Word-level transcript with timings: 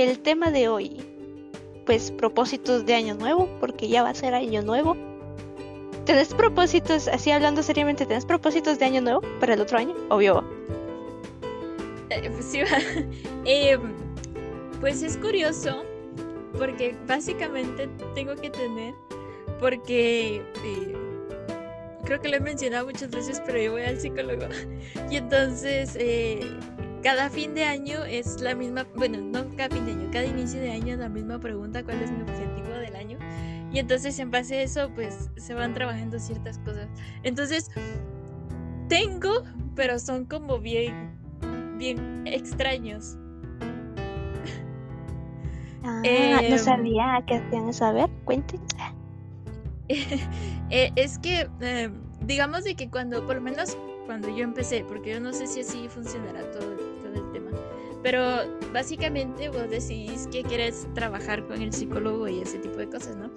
el 0.00 0.20
tema 0.20 0.50
de 0.50 0.68
hoy, 0.68 0.96
pues 1.86 2.10
propósitos 2.10 2.86
de 2.86 2.94
año 2.94 3.14
nuevo, 3.14 3.48
porque 3.60 3.88
ya 3.88 4.02
va 4.02 4.10
a 4.10 4.14
ser 4.14 4.34
año 4.34 4.62
nuevo. 4.62 4.96
¿Tenés 6.04 6.34
propósitos, 6.34 7.08
así 7.08 7.30
hablando 7.30 7.62
seriamente, 7.62 8.06
tenés 8.06 8.24
propósitos 8.24 8.78
de 8.78 8.84
año 8.84 9.00
nuevo 9.00 9.20
para 9.38 9.54
el 9.54 9.60
otro 9.60 9.78
año? 9.78 9.94
Obvio. 10.08 10.44
Eh, 12.10 12.30
pues, 12.30 12.44
sí, 12.44 12.60
eh, 13.44 13.78
pues 14.80 15.02
es 15.02 15.16
curioso, 15.16 15.84
porque 16.58 16.96
básicamente 17.06 17.88
tengo 18.14 18.34
que 18.34 18.50
tener, 18.50 18.94
porque 19.60 20.42
eh, 20.64 20.94
creo 22.04 22.20
que 22.20 22.28
lo 22.28 22.36
he 22.36 22.40
mencionado 22.40 22.86
muchas 22.86 23.10
veces, 23.10 23.40
pero 23.46 23.60
yo 23.60 23.72
voy 23.72 23.82
al 23.82 24.00
psicólogo. 24.00 24.46
Y 25.10 25.16
entonces, 25.16 25.96
cada 27.02 27.30
fin 27.30 27.54
de 27.54 27.64
año 27.64 28.04
es 28.04 28.40
la 28.40 28.54
misma, 28.54 28.86
bueno, 28.94 29.18
no 29.18 29.48
cada 29.56 29.74
fin 29.74 29.86
de 29.86 29.92
año, 29.92 30.08
cada 30.12 30.26
inicio 30.26 30.60
de 30.60 30.70
año 30.70 30.94
es 30.94 30.98
la 30.98 31.08
misma 31.08 31.38
pregunta, 31.38 31.82
¿cuál 31.82 32.02
es 32.02 32.10
mi 32.10 32.22
objetivo 32.22 32.68
del 32.68 32.94
año? 32.94 33.18
Y 33.72 33.78
entonces 33.78 34.18
en 34.18 34.30
base 34.30 34.56
a 34.56 34.62
eso, 34.62 34.90
pues 34.94 35.30
se 35.36 35.54
van 35.54 35.74
trabajando 35.74 36.18
ciertas 36.18 36.58
cosas. 36.58 36.88
Entonces, 37.22 37.70
tengo, 38.88 39.44
pero 39.76 39.98
son 39.98 40.24
como 40.24 40.58
bien, 40.58 41.12
bien 41.78 42.26
extraños. 42.26 43.16
Ah, 45.82 46.02
no 46.04 46.10
em, 46.10 46.58
sabía 46.58 47.24
que 47.26 47.36
hacían 47.36 47.68
eso. 47.68 47.84
A 47.84 47.92
ver, 47.92 48.10
cuente. 48.24 48.58
Eh, 50.72 50.92
es 50.94 51.18
que, 51.18 51.50
em, 51.58 52.00
digamos 52.20 52.62
de 52.62 52.76
que 52.76 52.88
cuando, 52.88 53.26
por 53.26 53.34
lo 53.34 53.40
menos 53.40 53.76
cuando 54.06 54.28
yo 54.28 54.44
empecé, 54.44 54.84
porque 54.84 55.10
yo 55.10 55.20
no 55.20 55.32
sé 55.32 55.48
si 55.48 55.62
así 55.62 55.88
funcionará 55.88 56.48
todo, 56.52 56.76
pero 58.02 58.22
básicamente 58.72 59.48
vos 59.48 59.68
decidís 59.68 60.26
que 60.28 60.42
quieres 60.42 60.86
trabajar 60.94 61.46
con 61.46 61.60
el 61.60 61.72
psicólogo 61.72 62.28
y 62.28 62.40
ese 62.40 62.58
tipo 62.58 62.76
de 62.76 62.88
cosas, 62.88 63.16
¿no? 63.16 63.30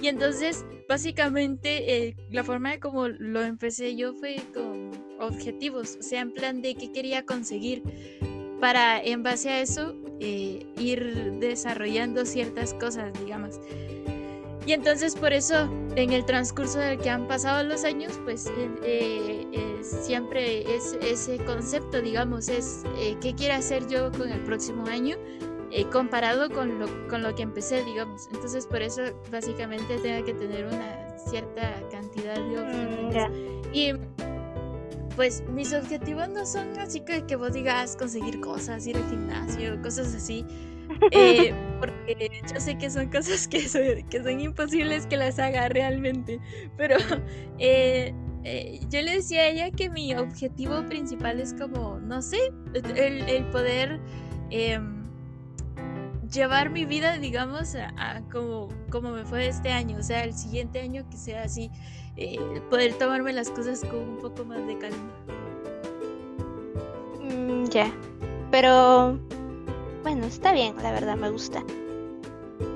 Y 0.00 0.08
entonces, 0.08 0.64
básicamente, 0.88 2.08
eh, 2.08 2.16
la 2.30 2.44
forma 2.44 2.72
de 2.72 2.80
como 2.80 3.08
lo 3.08 3.42
empecé 3.42 3.96
yo 3.96 4.14
fue 4.14 4.36
con 4.54 4.90
objetivos, 5.18 5.96
o 5.98 6.02
sea, 6.02 6.20
en 6.20 6.32
plan 6.32 6.62
de 6.62 6.74
qué 6.74 6.92
quería 6.92 7.24
conseguir, 7.24 7.82
para 8.60 9.02
en 9.02 9.22
base 9.22 9.50
a 9.50 9.60
eso 9.60 9.94
eh, 10.20 10.66
ir 10.78 11.32
desarrollando 11.40 12.24
ciertas 12.24 12.74
cosas, 12.74 13.12
digamos. 13.20 13.60
Y 14.66 14.72
entonces 14.72 15.14
por 15.14 15.32
eso 15.32 15.70
en 15.94 16.12
el 16.12 16.24
transcurso 16.24 16.78
del 16.78 16.98
que 16.98 17.08
han 17.08 17.28
pasado 17.28 17.62
los 17.62 17.84
años, 17.84 18.18
pues 18.24 18.50
eh, 18.82 19.78
siempre 19.82 20.74
es 20.74 20.98
ese 21.00 21.38
concepto, 21.44 22.02
digamos, 22.02 22.48
es 22.48 22.82
qué 23.20 23.34
quiero 23.34 23.54
hacer 23.54 23.86
yo 23.88 24.10
con 24.12 24.28
el 24.28 24.40
próximo 24.40 24.86
año 24.88 25.16
eh, 25.72 25.84
comparado 25.90 26.48
con 26.48 26.78
lo, 26.78 26.86
con 27.08 27.22
lo 27.22 27.34
que 27.34 27.42
empecé, 27.42 27.84
digamos. 27.84 28.28
Entonces, 28.32 28.66
por 28.66 28.82
eso 28.82 29.02
básicamente 29.30 29.98
tengo 29.98 30.24
que 30.24 30.32
tener 30.32 30.64
una 30.64 31.18
cierta 31.18 31.82
cantidad 31.90 32.34
de 32.36 32.40
mm, 32.40 33.06
objetivos. 33.08 33.66
y 33.72 33.92
pues 35.16 35.42
mis 35.48 35.72
objetivos 35.72 36.28
no 36.28 36.46
son 36.46 36.78
así 36.78 37.00
que, 37.00 37.26
que 37.26 37.36
vos 37.36 37.52
digas 37.52 37.96
conseguir 37.96 38.40
cosas, 38.40 38.86
ir 38.86 38.96
al 38.96 39.08
gimnasio, 39.08 39.80
cosas 39.82 40.14
así. 40.14 40.44
Eh, 41.10 41.54
porque 41.80 42.42
yo 42.52 42.60
sé 42.60 42.76
que 42.78 42.90
son 42.90 43.08
cosas 43.08 43.48
que 43.48 43.68
son, 43.68 44.02
que 44.08 44.22
son 44.22 44.40
imposibles 44.40 45.06
que 45.06 45.16
las 45.16 45.38
haga 45.38 45.68
realmente. 45.68 46.40
Pero 46.76 46.96
eh, 47.58 48.14
yo 48.88 49.02
le 49.02 49.16
decía 49.16 49.42
a 49.42 49.46
ella 49.48 49.70
que 49.70 49.90
mi 49.90 50.14
objetivo 50.14 50.84
principal 50.86 51.40
es 51.40 51.54
como, 51.54 51.98
no 52.00 52.22
sé, 52.22 52.38
el, 52.74 53.28
el 53.28 53.44
poder 53.46 54.00
em, 54.50 54.96
llevar 56.32 56.70
mi 56.70 56.84
vida, 56.84 57.18
digamos, 57.18 57.74
a, 57.74 58.22
como, 58.30 58.68
como 58.90 59.10
me 59.10 59.24
fue 59.24 59.48
este 59.48 59.70
año, 59.70 59.98
o 59.98 60.02
sea, 60.02 60.24
el 60.24 60.34
siguiente 60.34 60.80
año 60.80 61.08
que 61.10 61.16
sea 61.16 61.42
así, 61.42 61.70
eh, 62.16 62.38
poder 62.70 62.94
tomarme 62.94 63.32
las 63.32 63.50
cosas 63.50 63.80
con 63.80 63.98
un 63.98 64.18
poco 64.18 64.44
más 64.44 64.66
de 64.66 64.78
calma. 64.78 65.12
Mm, 67.22 67.64
ya, 67.64 67.92
pero 68.50 69.18
bueno, 70.06 70.24
está 70.26 70.52
bien, 70.52 70.76
la 70.84 70.92
verdad, 70.92 71.16
me 71.16 71.30
gusta. 71.30 71.64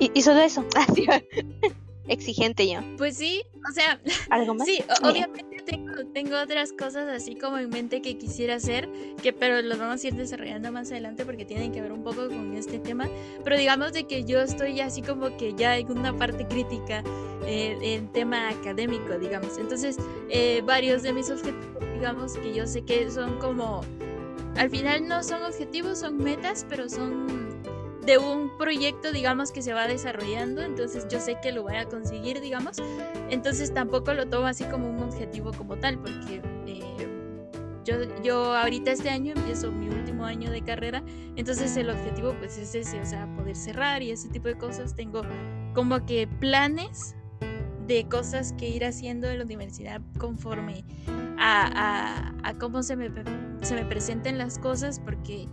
Y, 0.01 0.11
y 0.13 0.21
solo 0.21 0.41
eso, 0.41 0.65
exigente 2.09 2.69
yo. 2.69 2.81
Pues 2.97 3.15
sí, 3.15 3.41
o 3.69 3.73
sea, 3.73 4.01
¿Algo 4.29 4.53
más? 4.53 4.67
Sí, 4.67 4.83
obviamente 5.01 5.63
tengo, 6.13 6.37
otras 6.41 6.73
cosas 6.73 7.07
así 7.07 7.35
como 7.35 7.57
en 7.57 7.69
mente 7.69 8.01
que 8.01 8.17
quisiera 8.17 8.55
hacer, 8.55 8.89
que 9.23 9.31
pero 9.31 9.61
los 9.61 9.79
vamos 9.79 10.03
a 10.03 10.07
ir 10.07 10.15
desarrollando 10.15 10.73
más 10.73 10.91
adelante 10.91 11.23
porque 11.23 11.45
tienen 11.45 11.71
que 11.71 11.81
ver 11.81 11.93
un 11.93 12.03
poco 12.03 12.27
con 12.27 12.53
este 12.57 12.79
tema. 12.79 13.07
Pero 13.45 13.57
digamos 13.57 13.93
de 13.93 14.03
que 14.07 14.25
yo 14.25 14.41
estoy 14.41 14.81
así 14.81 15.01
como 15.01 15.37
que 15.37 15.53
ya 15.53 15.77
en 15.77 15.89
una 15.89 16.13
parte 16.13 16.45
crítica 16.45 17.01
eh, 17.45 17.77
en 17.81 18.11
tema 18.11 18.49
académico, 18.49 19.17
digamos. 19.17 19.57
Entonces, 19.57 19.95
eh, 20.29 20.61
varios 20.65 21.01
de 21.01 21.13
mis 21.13 21.29
objetivos, 21.29 21.81
digamos, 21.93 22.33
que 22.33 22.53
yo 22.53 22.67
sé 22.67 22.81
que 22.81 23.09
son 23.09 23.39
como, 23.39 23.85
al 24.55 24.69
final 24.69 25.07
no 25.07 25.23
son 25.23 25.43
objetivos, 25.43 25.99
son 25.99 26.17
metas, 26.17 26.65
pero 26.69 26.89
son 26.89 27.61
de 28.05 28.17
un 28.17 28.57
proyecto, 28.57 29.11
digamos, 29.11 29.51
que 29.51 29.61
se 29.61 29.73
va 29.73 29.87
desarrollando, 29.87 30.61
entonces 30.61 31.07
yo 31.07 31.19
sé 31.19 31.37
que 31.41 31.51
lo 31.51 31.63
voy 31.63 31.75
a 31.75 31.85
conseguir, 31.85 32.41
digamos, 32.41 32.77
entonces 33.29 33.73
tampoco 33.73 34.13
lo 34.13 34.27
tomo 34.27 34.47
así 34.47 34.63
como 34.65 34.89
un 34.89 35.03
objetivo 35.03 35.51
como 35.53 35.77
tal, 35.77 35.99
porque 35.99 36.41
eh, 36.65 37.07
yo, 37.85 37.95
yo 38.23 38.55
ahorita 38.55 38.91
este 38.91 39.09
año 39.09 39.33
empiezo 39.35 39.71
mi 39.71 39.87
último 39.87 40.25
año 40.25 40.49
de 40.49 40.63
carrera, 40.63 41.03
entonces 41.35 41.77
el 41.77 41.89
objetivo 41.91 42.33
pues 42.39 42.57
es 42.57 42.73
ese, 42.73 42.99
o 42.99 43.05
sea, 43.05 43.27
poder 43.35 43.55
cerrar 43.55 44.01
y 44.01 44.11
ese 44.11 44.29
tipo 44.29 44.47
de 44.47 44.57
cosas, 44.57 44.95
tengo 44.95 45.21
como 45.73 46.05
que 46.05 46.27
planes 46.27 47.15
de 47.93 48.07
cosas 48.07 48.53
que 48.53 48.69
ir 48.69 48.85
haciendo 48.85 49.27
en 49.27 49.39
la 49.39 49.43
universidad 49.43 50.01
conforme 50.17 50.83
a, 51.37 52.33
a, 52.43 52.49
a 52.49 52.53
cómo 52.55 52.83
se 52.83 52.95
me, 52.95 53.11
se 53.61 53.75
me 53.75 53.85
presenten 53.85 54.37
las 54.37 54.57
cosas, 54.57 54.99
porque 54.99 55.47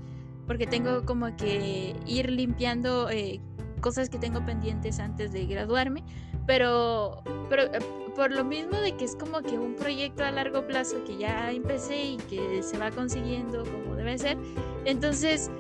porque 0.47 0.66
tengo 0.66 1.04
como 1.04 1.37
que 1.37 1.94
ir 2.06 2.31
limpiando 2.31 3.10
eh, 3.10 3.38
cosas 3.82 4.09
que 4.09 4.19
tengo 4.19 4.44
pendientes 4.47 4.99
antes 4.99 5.31
de 5.31 5.44
graduarme, 5.44 6.03
pero, 6.47 7.22
pero 7.50 7.65
eh, 7.65 7.81
por 8.16 8.32
lo 8.32 8.44
mismo 8.44 8.78
de 8.78 8.97
que 8.97 9.05
es 9.05 9.15
como 9.15 9.43
que 9.43 9.59
un 9.59 9.75
proyecto 9.76 10.25
a 10.25 10.31
largo 10.31 10.66
plazo 10.66 11.05
que 11.05 11.19
ya 11.19 11.53
empecé 11.53 12.03
y 12.03 12.16
que 12.16 12.62
se 12.62 12.78
va 12.78 12.91
consiguiendo 12.91 13.62
como 13.65 13.94
debe 13.94 14.16
ser, 14.16 14.38
entonces 14.87 15.50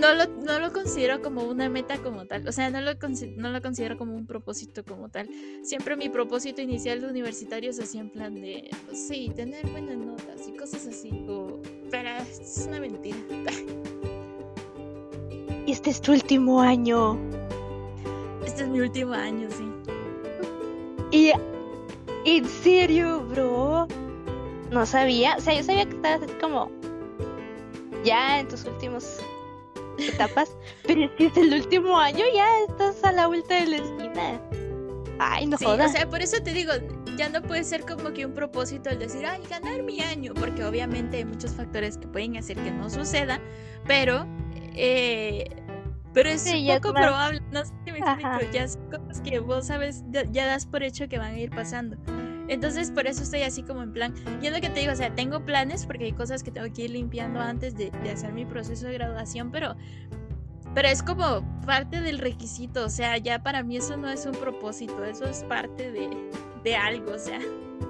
no 0.00 0.14
lo, 0.14 0.26
no 0.26 0.58
lo 0.60 0.72
considero 0.72 1.22
como 1.22 1.44
una 1.44 1.68
meta 1.68 1.98
como 1.98 2.26
tal, 2.26 2.46
o 2.46 2.52
sea, 2.52 2.70
no 2.70 2.80
lo, 2.80 2.92
no 3.36 3.50
lo 3.50 3.62
considero 3.62 3.96
como 3.96 4.14
un 4.14 4.26
propósito 4.26 4.84
como 4.84 5.08
tal. 5.08 5.28
Siempre 5.62 5.96
mi 5.96 6.08
propósito 6.08 6.60
inicial 6.62 7.00
de 7.00 7.08
universitario 7.08 7.70
es 7.70 7.80
así 7.80 7.98
en 7.98 8.10
plan 8.10 8.34
de, 8.34 8.70
pues 8.86 9.06
sí, 9.06 9.30
tener 9.34 9.66
buenas 9.68 9.96
notas 9.96 10.46
y 10.48 10.56
cosas 10.56 10.86
así, 10.86 11.10
o, 11.28 11.60
pero 11.90 12.08
es 12.10 12.64
una 12.68 12.80
mentira. 12.80 13.16
Y 15.66 15.72
este 15.72 15.90
es 15.90 16.00
tu 16.00 16.12
último 16.12 16.60
año. 16.60 17.18
Este 18.44 18.64
es 18.64 18.68
mi 18.68 18.80
último 18.80 19.14
año, 19.14 19.48
sí. 19.50 19.64
Y 21.10 21.32
en 22.26 22.44
serio, 22.46 23.24
bro. 23.30 23.86
No 24.70 24.84
sabía, 24.84 25.36
o 25.38 25.40
sea, 25.40 25.54
yo 25.54 25.62
sabía 25.62 25.86
que 25.86 25.94
estabas 25.94 26.28
como 26.40 26.70
ya 28.04 28.40
en 28.40 28.48
tus 28.48 28.64
últimos 28.64 29.20
etapas, 29.98 30.56
pero 30.86 31.10
si 31.16 31.26
es 31.26 31.36
el 31.36 31.52
último 31.54 31.98
año 31.98 32.24
ya 32.34 32.46
estás 32.68 33.02
a 33.04 33.12
la 33.12 33.26
vuelta 33.26 33.54
de 33.54 33.66
la 33.66 33.76
esquina. 33.76 34.40
Ay, 35.18 35.46
no 35.46 35.56
jodas. 35.56 35.90
O 35.90 35.92
sea, 35.92 36.08
por 36.08 36.22
eso 36.22 36.42
te 36.42 36.52
digo, 36.52 36.72
ya 37.16 37.28
no 37.28 37.42
puede 37.42 37.64
ser 37.64 37.82
como 37.82 38.12
que 38.12 38.26
un 38.26 38.34
propósito 38.34 38.90
el 38.90 38.98
decir, 38.98 39.24
ay, 39.26 39.42
ganar 39.48 39.82
mi 39.82 40.00
año, 40.00 40.34
porque 40.34 40.64
obviamente 40.64 41.18
hay 41.18 41.24
muchos 41.24 41.52
factores 41.52 41.98
que 41.98 42.08
pueden 42.08 42.36
hacer 42.36 42.56
que 42.56 42.70
no 42.70 42.90
suceda, 42.90 43.40
pero, 43.86 44.26
eh, 44.74 45.48
pero 46.12 46.30
es 46.30 46.44
poco 46.80 46.94
probable, 46.94 47.40
no 47.52 47.64
sé 47.64 47.72
si 47.84 47.92
me 47.92 47.98
explico, 47.98 48.52
ya 48.52 48.68
son 48.68 48.90
cosas 48.90 49.20
que 49.20 49.38
vos 49.38 49.66
sabes, 49.66 50.04
ya, 50.10 50.46
das 50.46 50.66
por 50.66 50.82
hecho 50.82 51.08
que 51.08 51.18
van 51.18 51.34
a 51.34 51.38
ir 51.38 51.50
pasando. 51.50 51.96
Entonces, 52.48 52.90
por 52.90 53.06
eso 53.06 53.22
estoy 53.22 53.42
así 53.42 53.62
como 53.62 53.82
en 53.82 53.92
plan. 53.92 54.14
Y 54.42 54.46
es 54.46 54.52
lo 54.52 54.60
que 54.60 54.70
te 54.70 54.80
digo, 54.80 54.92
o 54.92 54.96
sea, 54.96 55.14
tengo 55.14 55.44
planes 55.44 55.86
porque 55.86 56.04
hay 56.04 56.12
cosas 56.12 56.42
que 56.42 56.50
tengo 56.50 56.72
que 56.72 56.82
ir 56.82 56.90
limpiando 56.90 57.40
antes 57.40 57.76
de, 57.76 57.90
de 57.90 58.10
hacer 58.10 58.32
mi 58.32 58.44
proceso 58.44 58.86
de 58.86 58.94
graduación, 58.94 59.50
pero 59.50 59.76
pero 60.74 60.88
es 60.88 61.02
como 61.04 61.44
parte 61.64 62.00
del 62.00 62.18
requisito, 62.18 62.84
o 62.84 62.88
sea, 62.88 63.16
ya 63.18 63.42
para 63.42 63.62
mí 63.62 63.76
eso 63.76 63.96
no 63.96 64.10
es 64.10 64.26
un 64.26 64.32
propósito, 64.32 65.04
eso 65.04 65.24
es 65.24 65.44
parte 65.44 65.92
de, 65.92 66.10
de 66.64 66.74
algo, 66.74 67.12
o 67.12 67.18
sea, 67.18 67.38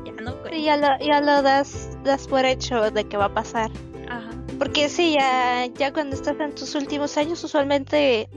ya 0.04 0.12
no 0.22 0.34
Sí, 0.50 0.64
ya 0.64 0.76
lo, 0.76 0.98
ya 1.04 1.20
lo 1.22 1.42
das, 1.42 1.96
das 2.04 2.26
por 2.28 2.44
hecho 2.44 2.90
de 2.90 3.04
que 3.04 3.16
va 3.16 3.26
a 3.26 3.34
pasar. 3.34 3.70
Ajá. 4.08 4.30
Porque 4.58 4.90
sí, 4.90 5.14
ya, 5.14 5.66
ya 5.66 5.94
cuando 5.94 6.14
estás 6.14 6.38
en 6.38 6.54
tus 6.54 6.74
últimos 6.74 7.16
años, 7.16 7.42
usualmente, 7.42 8.28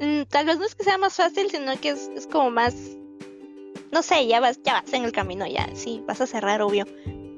mm, 0.00 0.22
tal 0.30 0.46
vez 0.46 0.58
no 0.58 0.64
es 0.64 0.74
que 0.74 0.84
sea 0.84 0.96
más 0.96 1.14
fácil, 1.14 1.50
sino 1.50 1.78
que 1.78 1.90
es, 1.90 2.10
es 2.16 2.26
como 2.26 2.50
más, 2.50 2.74
no 3.92 4.02
sé, 4.02 4.26
ya 4.26 4.40
vas, 4.40 4.58
ya 4.64 4.72
vas 4.72 4.92
en 4.92 5.04
el 5.04 5.12
camino, 5.12 5.46
ya, 5.46 5.68
sí, 5.74 6.02
vas 6.06 6.20
a 6.20 6.26
cerrar, 6.26 6.62
obvio. 6.62 6.86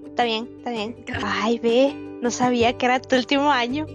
Está 0.06 0.22
bien, 0.22 0.48
está 0.58 0.70
bien. 0.70 1.04
Ay, 1.24 1.58
ve, 1.58 1.92
no 2.22 2.30
sabía 2.30 2.78
que 2.78 2.86
era 2.86 3.00
tu 3.00 3.16
último 3.16 3.50
año. 3.50 3.86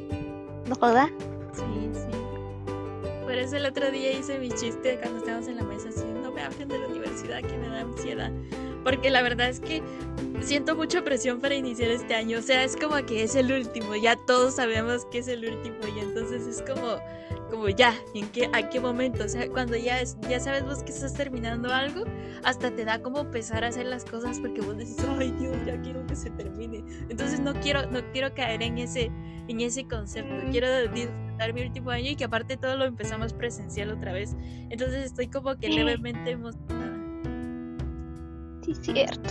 No 0.68 0.76
joda. 0.76 1.10
Sí, 1.54 1.64
sí. 1.94 3.24
por 3.24 3.34
eso 3.34 3.56
el 3.56 3.66
otro 3.66 3.90
día 3.90 4.12
hice 4.12 4.38
mi 4.38 4.50
chiste 4.50 5.00
cuando 5.02 5.20
estábamos 5.20 5.48
en 5.48 5.56
la 5.56 5.64
mesa 5.64 5.88
así, 5.90 6.04
no 6.22 6.32
me 6.32 6.42
hablen 6.42 6.68
de 6.68 6.78
la 6.78 6.88
universidad 6.88 7.42
que 7.42 7.58
me 7.58 7.70
da 7.70 7.80
ansiedad. 7.80 8.32
Porque 8.84 9.10
la 9.10 9.22
verdad 9.22 9.50
es 9.50 9.60
que 9.60 9.82
siento 10.42 10.76
mucha 10.76 11.04
presión 11.04 11.40
para 11.40 11.56
iniciar 11.56 11.92
este 11.92 12.16
año. 12.16 12.40
O 12.40 12.42
sea, 12.42 12.64
es 12.64 12.76
como 12.76 12.96
que 13.06 13.24
es 13.24 13.36
el 13.36 13.52
último, 13.52 13.96
ya 13.96 14.16
todos 14.26 14.56
sabemos 14.56 15.06
que 15.12 15.20
es 15.20 15.28
el 15.28 15.46
último 15.46 15.78
y 15.96 16.00
entonces 16.00 16.48
es 16.48 16.62
como 16.62 17.00
como 17.50 17.68
ya, 17.70 17.94
¿en 18.14 18.28
qué, 18.30 18.50
a 18.54 18.70
qué 18.70 18.80
momento? 18.80 19.24
O 19.24 19.28
sea, 19.28 19.50
cuando 19.50 19.76
ya, 19.76 20.00
es, 20.00 20.18
ya 20.30 20.40
sabes 20.40 20.64
vos 20.64 20.84
que 20.84 20.92
estás 20.92 21.14
terminando 21.14 21.74
algo, 21.74 22.04
hasta 22.44 22.72
te 22.72 22.86
da 22.86 23.02
como 23.02 23.30
pesar 23.32 23.64
a 23.64 23.68
hacer 23.68 23.88
las 23.88 24.06
cosas 24.06 24.40
porque 24.40 24.62
vos 24.62 24.78
decís, 24.78 24.98
ay 25.20 25.32
Dios, 25.40 25.58
ya 25.66 25.80
quiero 25.82 26.06
que 26.06 26.16
se 26.16 26.30
termine. 26.32 26.84
Entonces 27.10 27.40
no 27.40 27.54
quiero, 27.56 27.90
no 27.92 28.00
quiero 28.12 28.34
caer 28.34 28.62
en 28.62 28.78
ese, 28.78 29.12
en 29.48 29.62
ese 29.62 29.88
concepto. 29.88 30.36
Quiero 30.52 30.68
disfrutar 30.90 31.54
mi 31.54 31.64
último 31.64 31.90
año 31.90 32.12
y 32.12 32.16
que 32.16 32.26
aparte 32.26 32.58
todo 32.58 32.78
lo 32.78 32.86
empezamos 32.86 33.34
presencial 33.34 33.92
otra 33.92 34.14
vez. 34.14 34.36
Entonces 34.70 35.06
estoy 35.06 35.28
como 35.28 35.58
que 35.58 35.70
levemente 35.70 36.32
emocionada. 36.32 36.89
Sí, 38.66 38.76
cierto. 38.76 39.30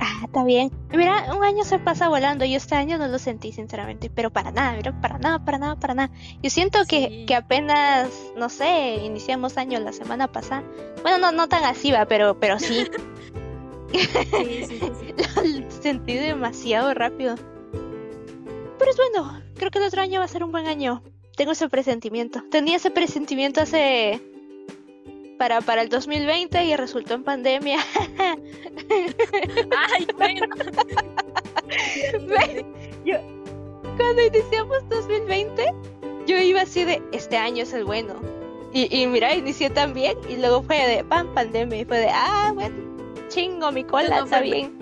Ah, 0.00 0.22
está 0.24 0.44
bien. 0.44 0.70
Mira, 0.90 1.34
un 1.34 1.44
año 1.44 1.64
se 1.64 1.78
pasa 1.78 2.08
volando. 2.08 2.44
Yo 2.44 2.56
este 2.56 2.76
año 2.76 2.98
no 2.98 3.08
lo 3.08 3.18
sentí, 3.18 3.52
sinceramente. 3.52 4.10
Pero 4.10 4.30
para 4.30 4.52
nada, 4.52 4.76
mira, 4.76 5.00
para 5.00 5.18
nada, 5.18 5.44
para 5.44 5.58
nada, 5.58 5.76
para 5.76 5.94
nada. 5.94 6.10
Yo 6.42 6.50
siento 6.50 6.80
que, 6.86 7.24
que 7.26 7.34
apenas, 7.34 8.08
no 8.36 8.48
sé, 8.48 9.00
iniciamos 9.04 9.56
año 9.56 9.80
la 9.80 9.92
semana 9.92 10.30
pasada. 10.30 10.62
Bueno, 11.02 11.18
no, 11.18 11.32
no 11.32 11.48
tan 11.48 11.64
así 11.64 11.90
va, 11.90 12.06
pero, 12.06 12.38
pero 12.38 12.58
sí. 12.60 12.86
sí, 13.92 14.64
sí, 14.64 14.80
lo 15.60 15.70
sentí 15.70 16.14
demasiado 16.14 16.94
rápido. 16.94 17.34
Pero 18.78 18.90
es 18.90 18.96
bueno. 18.96 19.42
Creo 19.56 19.70
que 19.72 19.78
el 19.78 19.84
otro 19.84 20.02
año 20.02 20.20
va 20.20 20.26
a 20.26 20.28
ser 20.28 20.44
un 20.44 20.52
buen 20.52 20.66
año. 20.66 21.02
Tengo 21.36 21.52
ese 21.52 21.68
presentimiento. 21.68 22.42
Tenía 22.50 22.76
ese 22.76 22.92
presentimiento 22.92 23.60
hace 23.60 24.20
para, 25.38 25.60
para 25.60 25.82
el 25.82 25.88
2020 25.88 26.64
y 26.64 26.76
resultó 26.76 27.14
en 27.14 27.24
pandemia. 27.24 27.78
Ay, 28.90 30.06
bueno. 30.16 30.46
yo, 33.04 33.16
cuando 33.96 34.22
iniciamos 34.22 34.88
2020, 34.88 35.74
yo 36.26 36.36
iba 36.36 36.62
así 36.62 36.84
de, 36.84 37.02
este 37.12 37.36
año 37.36 37.62
es 37.62 37.72
el 37.72 37.84
bueno. 37.84 38.14
Y, 38.72 38.94
y 38.94 39.06
mira, 39.06 39.34
inicié 39.34 39.70
también 39.70 40.18
y 40.28 40.36
luego 40.36 40.62
fue 40.62 40.76
de, 40.86 41.04
pan, 41.04 41.32
pandemia. 41.32 41.80
Y 41.80 41.84
fue 41.84 42.00
de, 42.00 42.08
ah, 42.12 42.52
bueno, 42.54 42.76
chingo, 43.28 43.72
mi 43.72 43.84
cola, 43.84 44.18
está 44.18 44.40
bien. 44.40 44.78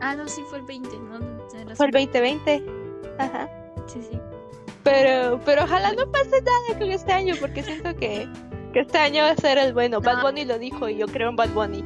Ah, 0.00 0.14
no, 0.14 0.28
sí 0.28 0.42
fue 0.48 0.58
el 0.58 0.64
20, 0.64 0.96
¿no? 0.96 1.18
fue 1.74 1.86
el 1.86 1.92
2020. 1.92 2.64
Ajá. 3.18 3.50
Sí, 3.86 4.00
sí. 4.08 4.18
Pero, 4.84 5.40
pero 5.44 5.64
ojalá 5.64 5.92
no 5.92 6.10
pase 6.10 6.40
nada 6.40 6.78
con 6.78 6.90
este 6.90 7.12
año 7.12 7.34
porque 7.40 7.62
siento 7.62 7.94
que 7.96 8.26
que 8.72 8.80
este 8.80 8.98
año 8.98 9.22
va 9.22 9.30
a 9.30 9.36
ser 9.36 9.58
el 9.58 9.72
bueno. 9.72 10.00
Bad 10.00 10.22
Bunny 10.22 10.44
lo 10.44 10.58
dijo 10.58 10.88
y 10.88 10.96
yo 10.96 11.06
creo 11.06 11.30
en 11.30 11.36
Bad 11.36 11.50
Bunny. 11.50 11.84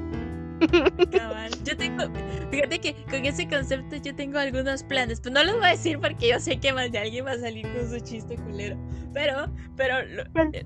Yo 1.65 1.77
tengo, 1.77 2.05
fíjate 2.51 2.81
que 2.81 2.95
con 3.11 3.25
ese 3.25 3.49
concepto 3.49 3.97
yo 3.97 4.15
tengo 4.15 4.39
algunos 4.39 4.83
planes, 4.85 5.21
pero 5.21 5.35
no 5.35 5.45
los 5.45 5.57
voy 5.57 5.67
a 5.67 5.71
decir 5.71 5.99
porque 5.99 6.29
yo 6.29 6.41
sé 6.41 6.59
que 6.59 6.73
más 6.73 6.91
de 6.93 6.99
alguien 6.99 7.27
va 7.27 7.33
a 7.33 7.39
salir 7.39 7.67
con 7.73 7.89
su 7.89 8.01
chiste 8.01 8.37
culero. 8.37 8.77
Pero, 9.13 9.47
pero, 9.77 9.97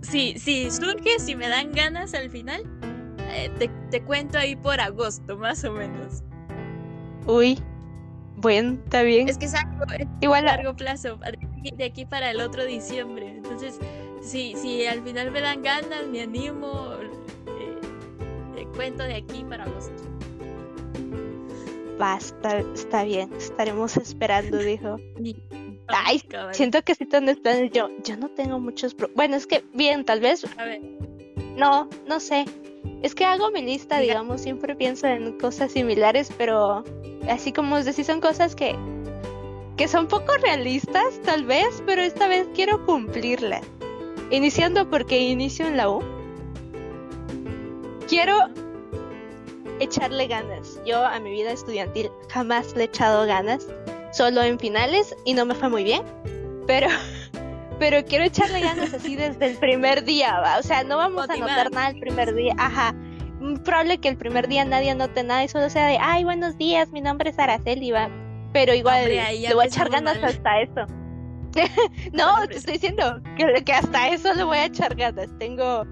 si, 0.02 0.38
si 0.38 0.70
surge, 0.70 1.18
si 1.18 1.34
me 1.34 1.48
dan 1.48 1.72
ganas 1.72 2.14
al 2.14 2.30
final, 2.30 2.62
eh, 3.30 3.50
te, 3.58 3.69
te, 3.90 4.02
cuento 4.02 4.38
ahí 4.38 4.56
por 4.56 4.80
agosto, 4.80 5.36
más 5.36 5.64
o 5.64 5.72
menos. 5.72 6.22
Uy, 7.26 7.58
bueno, 8.36 8.78
está 8.84 9.02
bien. 9.02 9.28
Es 9.28 9.38
que 9.38 9.46
es 9.46 9.54
algo, 9.54 9.84
Igual 10.20 10.48
a 10.48 10.56
largo 10.56 10.76
plazo, 10.76 11.19
de 11.62 11.84
aquí 11.84 12.04
para 12.04 12.30
el 12.30 12.40
otro 12.40 12.64
diciembre. 12.64 13.28
Entonces, 13.36 13.78
si, 14.26 14.55
si 14.56 14.84
al 14.87 15.02
final 15.02 15.31
me 15.31 15.40
dan 15.40 15.62
ganas, 15.62 16.06
me 16.08 16.23
animo, 16.23 16.90
eh, 17.46 18.67
cuento 18.75 19.05
de 19.05 19.14
aquí 19.14 19.44
para 19.49 19.64
agosto. 19.64 20.02
Basta, 21.99 22.58
está 22.75 23.05
bien, 23.05 23.32
estaremos 23.34 23.96
esperando, 23.96 24.58
dijo. 24.58 24.96
Ay, 25.88 26.20
siento 26.50 26.82
que 26.82 26.96
si 26.96 27.06
tengo 27.06 27.32
planes, 27.37 27.70
yo, 27.73 27.88
yo 28.02 28.17
no 28.17 28.28
tengo 28.31 28.58
muchos... 28.58 28.96
bueno, 29.14 29.37
es 29.37 29.46
que 29.46 29.64
bien, 29.73 30.05
tal 30.05 30.20
vez... 30.20 30.44
A 30.58 30.64
ver. 30.64 30.81
No, 31.56 31.88
no 32.08 32.19
sé. 32.19 32.44
Es 33.02 33.14
que 33.14 33.25
hago 33.25 33.52
mi 33.52 33.62
lista, 33.62 34.00
digamos, 34.00 34.40
siempre 34.40 34.75
pienso 34.75 35.06
en 35.06 35.38
cosas 35.38 35.70
similares, 35.70 36.29
pero 36.37 36.82
así 37.29 37.52
como 37.52 37.76
os 37.76 37.84
decís, 37.84 38.08
son 38.08 38.20
cosas 38.20 38.56
que, 38.56 38.75
que 39.76 39.87
son 39.87 40.08
poco 40.08 40.34
realistas, 40.43 41.20
tal 41.22 41.44
vez, 41.44 41.82
pero 41.87 42.02
esta 42.02 42.26
vez 42.26 42.49
quiero 42.52 42.84
cumplirlas. 42.84 43.62
Iniciando 44.31 44.88
porque 44.90 45.20
inicio 45.20 45.67
en 45.67 45.76
la 45.76 45.88
U. 45.88 46.02
Quiero 48.08 48.37
echarle 49.81 50.26
ganas. 50.26 50.81
Yo 50.84 51.05
a 51.05 51.19
mi 51.20 51.31
vida 51.31 51.52
estudiantil 51.52 52.11
jamás 52.28 52.75
le 52.75 52.82
he 52.82 52.87
echado 52.87 53.26
ganas, 53.26 53.67
solo 54.12 54.43
en 54.43 54.58
finales 54.58 55.14
y 55.25 55.34
no 55.34 55.44
me 55.44 55.55
fue 55.55 55.69
muy 55.69 55.84
bien. 55.84 56.02
Pero, 56.67 56.88
pero 57.78 58.05
quiero 58.05 58.25
echarle 58.25 58.61
ganas 58.61 58.93
así 58.94 59.17
desde 59.17 59.46
el 59.46 59.56
primer 59.58 60.05
día, 60.05 60.40
¿va? 60.40 60.58
O 60.58 60.62
sea, 60.62 60.82
no 60.82 60.96
vamos 60.96 61.29
a 61.29 61.37
notar 61.37 61.70
nada 61.70 61.90
el 61.90 62.00
primer 62.00 62.34
día. 62.34 62.55
Ajá. 62.58 62.94
Probable 63.64 63.99
que 63.99 64.08
el 64.08 64.17
primer 64.17 64.49
día 64.49 64.64
nadie 64.64 64.94
note 64.94 65.22
nada 65.22 65.44
y 65.44 65.49
solo 65.49 65.70
sea 65.70 65.87
de, 65.87 65.99
ay, 66.00 66.25
buenos 66.25 66.56
días, 66.56 66.88
mi 66.90 67.00
nombre 67.00 67.31
es 67.31 67.38
Araceli, 67.38 67.93
va. 67.93 68.08
Pero 68.52 68.75
igual 68.75 69.05
le 69.05 69.55
voy 69.55 69.64
a 69.64 69.69
echar 69.69 69.90
ganas 69.90 70.17
hasta 70.22 70.62
eso. 70.62 70.87
no, 72.12 72.47
te 72.47 72.56
estoy 72.56 72.75
diciendo 72.75 73.20
que, 73.37 73.73
hasta 73.73 74.08
eso 74.08 74.35
le 74.35 74.44
voy 74.44 74.58
a 74.58 74.67
echar 74.67 74.94
ganas. 74.94 75.29
Tengo 75.38 75.85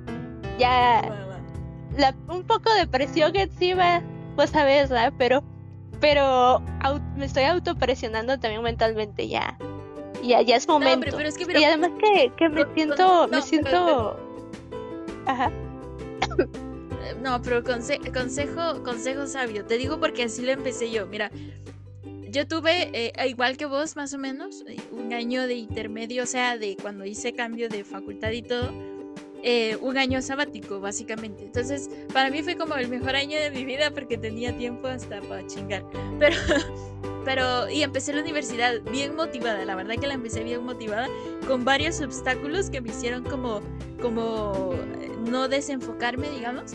ya 0.58 1.02
un 2.28 2.44
poco 2.44 2.72
de 2.74 2.86
presión 2.86 3.34
encima, 3.36 4.02
pues 4.36 4.50
sabes, 4.50 4.90
¿verdad? 4.90 5.12
Pero, 5.18 5.42
pero 6.00 6.60
me 7.16 7.26
estoy 7.26 7.44
autopresionando 7.44 8.38
también 8.38 8.62
mentalmente 8.62 9.28
ya. 9.28 9.56
Ya, 10.22 10.40
ya 10.40 10.56
es 10.56 10.66
momento. 10.66 11.18
y 11.20 11.64
además 11.64 11.90
que, 12.00 12.32
que 12.36 12.48
me 12.48 12.64
siento, 12.74 13.28
me 13.28 13.42
siento... 13.42 14.16
Ajá. 15.26 15.50
No, 17.22 17.40
pero 17.42 17.62
consejo, 17.62 18.82
consejo 18.82 19.26
sabio. 19.26 19.64
Te 19.64 19.78
digo 19.78 19.98
porque 19.98 20.24
así 20.24 20.42
lo 20.42 20.52
empecé 20.52 20.90
yo. 20.90 21.06
Mira, 21.06 21.30
yo 22.34 22.48
tuve, 22.48 22.90
eh, 22.92 23.28
igual 23.28 23.56
que 23.56 23.64
vos, 23.64 23.94
más 23.94 24.12
o 24.12 24.18
menos, 24.18 24.64
eh, 24.66 24.76
un 24.90 25.12
año 25.12 25.46
de 25.46 25.54
intermedio, 25.54 26.24
o 26.24 26.26
sea, 26.26 26.58
de 26.58 26.76
cuando 26.76 27.04
hice 27.04 27.32
cambio 27.32 27.68
de 27.68 27.84
facultad 27.84 28.32
y 28.32 28.42
todo, 28.42 28.72
eh, 29.44 29.78
un 29.80 29.96
año 29.98 30.20
sabático, 30.20 30.80
básicamente. 30.80 31.44
Entonces, 31.44 31.88
para 32.12 32.30
mí 32.30 32.42
fue 32.42 32.56
como 32.56 32.74
el 32.74 32.88
mejor 32.88 33.14
año 33.14 33.38
de 33.38 33.52
mi 33.52 33.64
vida 33.64 33.92
porque 33.92 34.18
tenía 34.18 34.56
tiempo 34.56 34.88
hasta 34.88 35.20
para 35.20 35.46
chingar. 35.46 35.84
Pero, 36.18 36.36
pero, 37.24 37.70
y 37.70 37.82
empecé 37.82 38.12
la 38.12 38.20
universidad 38.20 38.82
bien 38.90 39.16
motivada, 39.16 39.64
la 39.64 39.74
verdad 39.74 39.94
que 39.94 40.06
la 40.06 40.12
empecé 40.12 40.44
bien 40.44 40.62
motivada, 40.62 41.08
con 41.46 41.64
varios 41.64 42.00
obstáculos 42.02 42.68
que 42.68 42.82
me 42.82 42.90
hicieron 42.90 43.24
como, 43.24 43.62
como 44.02 44.74
no 45.30 45.48
desenfocarme, 45.48 46.28
digamos. 46.28 46.72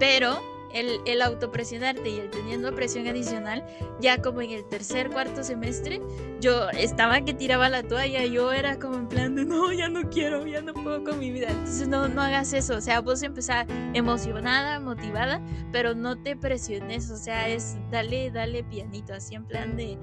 Pero 0.00 0.40
el, 0.72 1.00
el 1.06 1.22
autopresionarte 1.22 2.08
y 2.08 2.20
el 2.20 2.30
teniendo 2.30 2.74
presión 2.74 3.06
adicional, 3.06 3.64
ya 4.00 4.20
como 4.20 4.42
en 4.42 4.50
el 4.50 4.64
tercer, 4.68 5.10
cuarto 5.10 5.42
semestre, 5.42 6.00
yo 6.40 6.68
estaba 6.70 7.20
que 7.22 7.34
tiraba 7.34 7.68
la 7.68 7.82
toalla, 7.82 8.24
yo 8.26 8.52
era 8.52 8.78
como 8.78 8.96
en 8.96 9.08
plan 9.08 9.34
de, 9.34 9.44
no, 9.44 9.72
ya 9.72 9.88
no 9.88 10.08
quiero, 10.10 10.46
ya 10.46 10.62
no 10.62 10.74
puedo 10.74 11.04
con 11.04 11.18
mi 11.18 11.30
vida. 11.30 11.48
Entonces 11.50 11.88
no, 11.88 12.08
no 12.08 12.22
hagas 12.22 12.52
eso, 12.52 12.76
o 12.76 12.80
sea, 12.80 13.00
vos 13.00 13.22
empezás 13.22 13.66
emocionada, 13.94 14.80
motivada, 14.80 15.40
pero 15.72 15.94
no 15.94 16.16
te 16.16 16.36
presiones, 16.36 17.10
o 17.10 17.16
sea, 17.16 17.48
es 17.48 17.76
dale, 17.90 18.30
dale 18.30 18.64
pianito, 18.64 19.14
así 19.14 19.34
en 19.34 19.44
plan 19.44 19.76
de, 19.76 19.98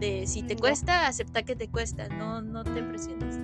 de 0.00 0.26
si 0.26 0.42
te 0.42 0.56
cuesta, 0.56 1.06
acepta 1.06 1.42
que 1.42 1.56
te 1.56 1.68
cuesta, 1.68 2.08
no, 2.08 2.42
no 2.42 2.64
te 2.64 2.82
presiones. 2.82 3.38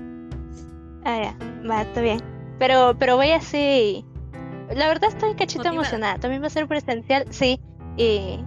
Ah, 1.05 1.19
ya, 1.23 1.69
va, 1.69 1.83
está 1.83 2.00
bien. 2.00 2.21
Pero, 2.59 2.95
pero 2.99 3.17
voy 3.17 3.31
así 3.31 4.05
la 4.75 4.89
verdad 4.89 5.11
estoy 5.11 5.35
cachito 5.35 5.69
emocionada. 5.69 6.19
También 6.19 6.43
va 6.43 6.47
a 6.47 6.50
ser 6.50 6.67
presencial, 6.67 7.27
sí. 7.31 7.61
Y, 7.97 8.39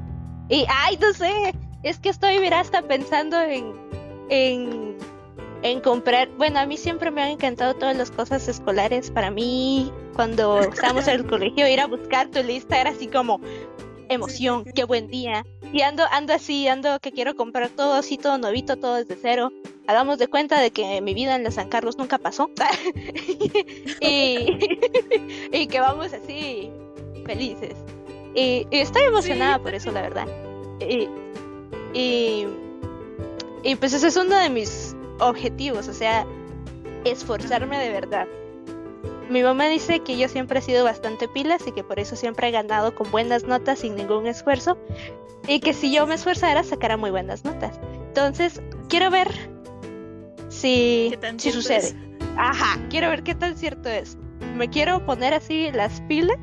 y, 0.50 0.66
ay, 0.70 0.98
no 1.00 1.14
sé. 1.14 1.54
Es 1.84 2.00
que 2.00 2.10
estoy, 2.10 2.40
mira, 2.40 2.60
hasta 2.60 2.82
pensando 2.82 3.40
en, 3.42 3.74
en, 4.30 4.98
en 5.62 5.82
comprar. 5.82 6.30
Bueno, 6.38 6.60
a 6.60 6.66
mí 6.66 6.78
siempre 6.78 7.12
me 7.12 7.22
han 7.22 7.30
encantado 7.30 7.74
todas 7.74 7.98
las 7.98 8.10
cosas 8.12 8.48
escolares. 8.48 9.12
Para 9.12 9.32
mí, 9.32 9.92
cuando 10.16 10.60
estábamos 10.74 11.08
en 11.08 11.16
el 11.16 11.28
colegio, 11.28 11.68
ir 11.68 11.82
a 11.82 11.88
buscar 11.88 12.30
tu 12.30 12.42
lista 12.42 12.80
era 12.80 12.92
así 12.92 13.08
como 13.08 13.42
emoción, 14.10 14.64
qué 14.64 14.86
buen 14.86 15.08
día. 15.08 15.46
Y 15.74 15.82
ando, 15.82 16.04
ando 16.12 16.34
así, 16.34 16.68
ando 16.68 17.00
que 17.00 17.12
quiero 17.12 17.36
comprar 17.36 17.68
todo 17.70 17.96
así, 17.96 18.20
todo 18.20 18.38
novito, 18.38 18.78
todo 18.78 18.94
desde 18.94 19.18
cero. 19.20 19.52
Hagamos 19.88 20.20
de 20.20 20.28
cuenta 20.28 20.62
de 20.62 20.70
que 20.70 21.02
mi 21.02 21.16
vida 21.16 21.36
en 21.36 21.44
la 21.44 21.50
San 21.50 21.68
Carlos 21.68 21.98
nunca 21.98 22.20
pasó. 22.20 22.52
y, 24.00 24.48
y, 25.52 25.68
que 25.68 25.80
vamos 25.80 26.14
así, 26.14 26.70
felices. 27.26 27.74
Y, 28.36 28.68
estoy 28.70 29.02
emocionada 29.06 29.58
por 29.58 29.74
eso, 29.74 29.92
la 29.92 30.04
verdad. 30.04 30.28
Y, 30.80 31.10
y, 31.98 32.46
y 33.64 33.76
pues 33.76 33.94
ese 33.94 34.10
es 34.10 34.16
uno 34.16 34.38
de 34.38 34.52
mis 34.52 34.96
objetivos, 35.20 35.88
o 35.88 35.94
sea, 35.94 36.28
esforzarme 37.04 37.80
de 37.80 37.90
verdad. 37.90 38.28
Mi 39.28 39.42
mamá 39.42 39.68
dice 39.70 40.02
que 40.02 40.20
yo 40.20 40.30
siempre 40.30 40.60
he 40.60 40.62
sido 40.62 40.84
bastante 40.84 41.28
pilas 41.28 41.66
y 41.66 41.72
que 41.72 41.84
por 41.84 41.98
eso 41.98 42.16
siempre 42.16 42.50
he 42.50 42.52
ganado 42.52 42.94
con 42.94 43.10
buenas 43.10 43.46
notas 43.46 43.80
sin 43.80 43.96
ningún 43.96 44.28
esfuerzo 44.28 44.78
y 45.48 45.60
que 45.60 45.74
si 45.74 45.94
yo 45.94 46.08
me 46.08 46.16
esforzara 46.16 46.64
sacara 46.64 46.98
muy 46.98 47.12
buenas 47.12 47.44
notas. 47.44 47.80
Entonces, 48.08 48.62
quiero 48.90 49.10
ver 49.10 49.30
si, 50.50 51.14
si 51.38 51.52
sucede. 51.52 51.96
Ajá, 52.38 52.80
quiero 52.90 53.10
ver 53.10 53.24
qué 53.24 53.36
tan 53.36 53.58
cierto 53.58 53.90
es. 53.90 54.18
Me 54.56 54.70
quiero 54.70 55.06
poner 55.06 55.34
así 55.34 55.72
las 55.72 56.02
pilas 56.02 56.38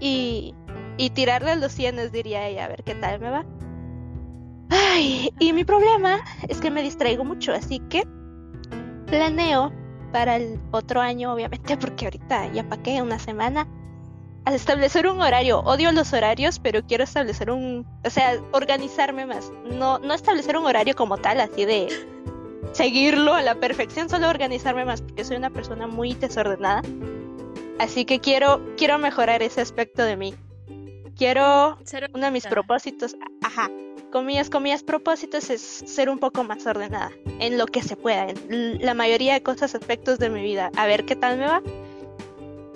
y, 0.00 0.54
y 0.96 1.10
tirarle 1.10 1.52
a 1.52 1.56
los 1.56 1.72
cienes, 1.72 2.12
diría 2.12 2.46
ella, 2.46 2.64
a 2.64 2.68
ver 2.68 2.84
qué 2.84 2.94
tal 2.94 3.20
me 3.20 3.30
va. 3.30 3.46
Ay, 4.70 5.32
y 5.38 5.52
mi 5.52 5.64
problema 5.64 6.18
es 6.48 6.60
que 6.60 6.70
me 6.70 6.82
distraigo 6.82 7.24
mucho, 7.24 7.52
así 7.52 7.80
que 7.88 8.04
planeo 9.06 9.72
para 10.12 10.36
el 10.36 10.60
otro 10.70 11.00
año, 11.00 11.32
obviamente, 11.32 11.76
porque 11.80 12.06
ahorita 12.06 12.52
ya 12.52 12.68
paqué 12.68 13.00
una 13.02 13.18
semana, 13.18 13.66
establecer 14.46 15.06
un 15.06 15.20
horario. 15.20 15.60
Odio 15.60 15.90
los 15.92 16.12
horarios, 16.12 16.58
pero 16.58 16.84
quiero 16.84 17.04
establecer 17.04 17.50
un, 17.50 17.86
o 18.04 18.10
sea, 18.10 18.40
organizarme 18.52 19.26
más. 19.26 19.50
No, 19.64 19.98
no 19.98 20.14
establecer 20.14 20.56
un 20.56 20.66
horario 20.66 20.94
como 20.94 21.18
tal, 21.18 21.40
así 21.40 21.64
de 21.64 21.88
seguirlo 22.72 23.34
a 23.34 23.42
la 23.42 23.54
perfección, 23.54 24.08
solo 24.08 24.28
organizarme 24.28 24.84
más, 24.84 25.02
porque 25.02 25.24
soy 25.24 25.36
una 25.36 25.50
persona 25.50 25.86
muy 25.86 26.14
desordenada. 26.14 26.82
Así 27.78 28.04
que 28.04 28.20
quiero, 28.20 28.60
quiero 28.76 28.98
mejorar 28.98 29.42
ese 29.42 29.60
aspecto 29.60 30.02
de 30.04 30.16
mí. 30.16 30.34
Quiero 31.16 31.78
uno 32.12 32.26
de 32.26 32.30
mis 32.32 32.46
propósitos, 32.46 33.16
ajá, 33.42 33.70
comillas, 34.10 34.50
comillas, 34.50 34.82
propósitos 34.82 35.50
es 35.50 35.60
ser 35.60 36.10
un 36.10 36.18
poco 36.18 36.42
más 36.44 36.66
ordenada 36.66 37.12
en 37.38 37.56
lo 37.56 37.66
que 37.66 37.82
se 37.82 37.96
pueda, 37.96 38.28
en 38.28 38.78
la 38.80 38.94
mayoría 38.94 39.34
de 39.34 39.42
cosas, 39.42 39.74
aspectos 39.74 40.18
de 40.18 40.30
mi 40.30 40.42
vida. 40.42 40.70
A 40.76 40.86
ver 40.86 41.04
qué 41.04 41.16
tal 41.16 41.38
me 41.38 41.46
va. 41.46 41.62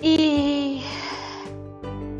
Y. 0.01 0.81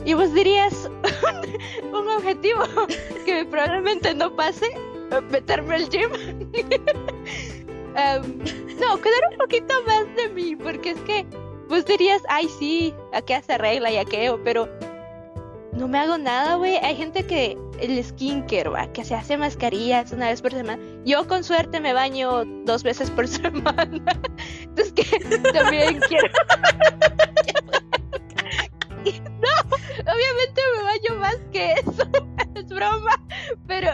Y 0.09 0.15
vos 0.15 0.33
dirías 0.33 0.89
un 1.93 2.09
objetivo 2.09 2.63
que 3.25 3.45
probablemente 3.45 4.15
no 4.15 4.35
pase, 4.35 4.65
meterme 5.29 5.75
al 5.75 5.89
gym. 5.89 6.09
Em, 7.95 8.37
no, 8.79 9.01
cuidar 9.01 9.21
un 9.31 9.37
poquito 9.37 9.73
más 9.85 10.05
de 10.15 10.29
mí, 10.29 10.55
porque 10.55 10.91
es 10.91 11.01
que 11.01 11.25
vos 11.67 11.85
dirías, 11.85 12.23
ay, 12.29 12.47
sí, 12.47 12.93
a 13.13 13.21
qué 13.21 13.35
hace 13.35 13.57
regla 13.57 13.91
y 13.91 13.97
a 13.97 14.05
pero 14.43 14.69
no 15.73 15.87
me 15.87 15.99
hago 15.99 16.17
nada, 16.17 16.55
güey. 16.55 16.77
Hay 16.77 16.95
gente 16.95 17.25
que 17.25 17.57
el 17.79 18.03
skincare, 18.03 18.69
va, 18.69 18.91
que 18.93 19.03
se 19.03 19.13
hace 19.13 19.37
mascarillas 19.37 20.11
una 20.11 20.29
vez 20.29 20.41
por 20.41 20.51
semana. 20.51 20.81
Yo 21.05 21.27
con 21.27 21.43
suerte 21.43 21.79
me 21.79 21.93
baño 21.93 22.45
dos 22.65 22.81
veces 22.81 23.11
por 23.11 23.27
semana. 23.27 24.21
Entonces 24.61 24.93
que 24.93 25.19
también 25.51 25.99
quiero. 26.07 26.29
no, 29.39 29.77
obviamente 30.01 30.61
me 30.77 30.83
baño 30.83 31.19
más 31.19 31.37
que 31.51 31.73
eso. 31.73 32.03
es 32.55 32.67
broma. 32.67 33.21
Pero, 33.67 33.91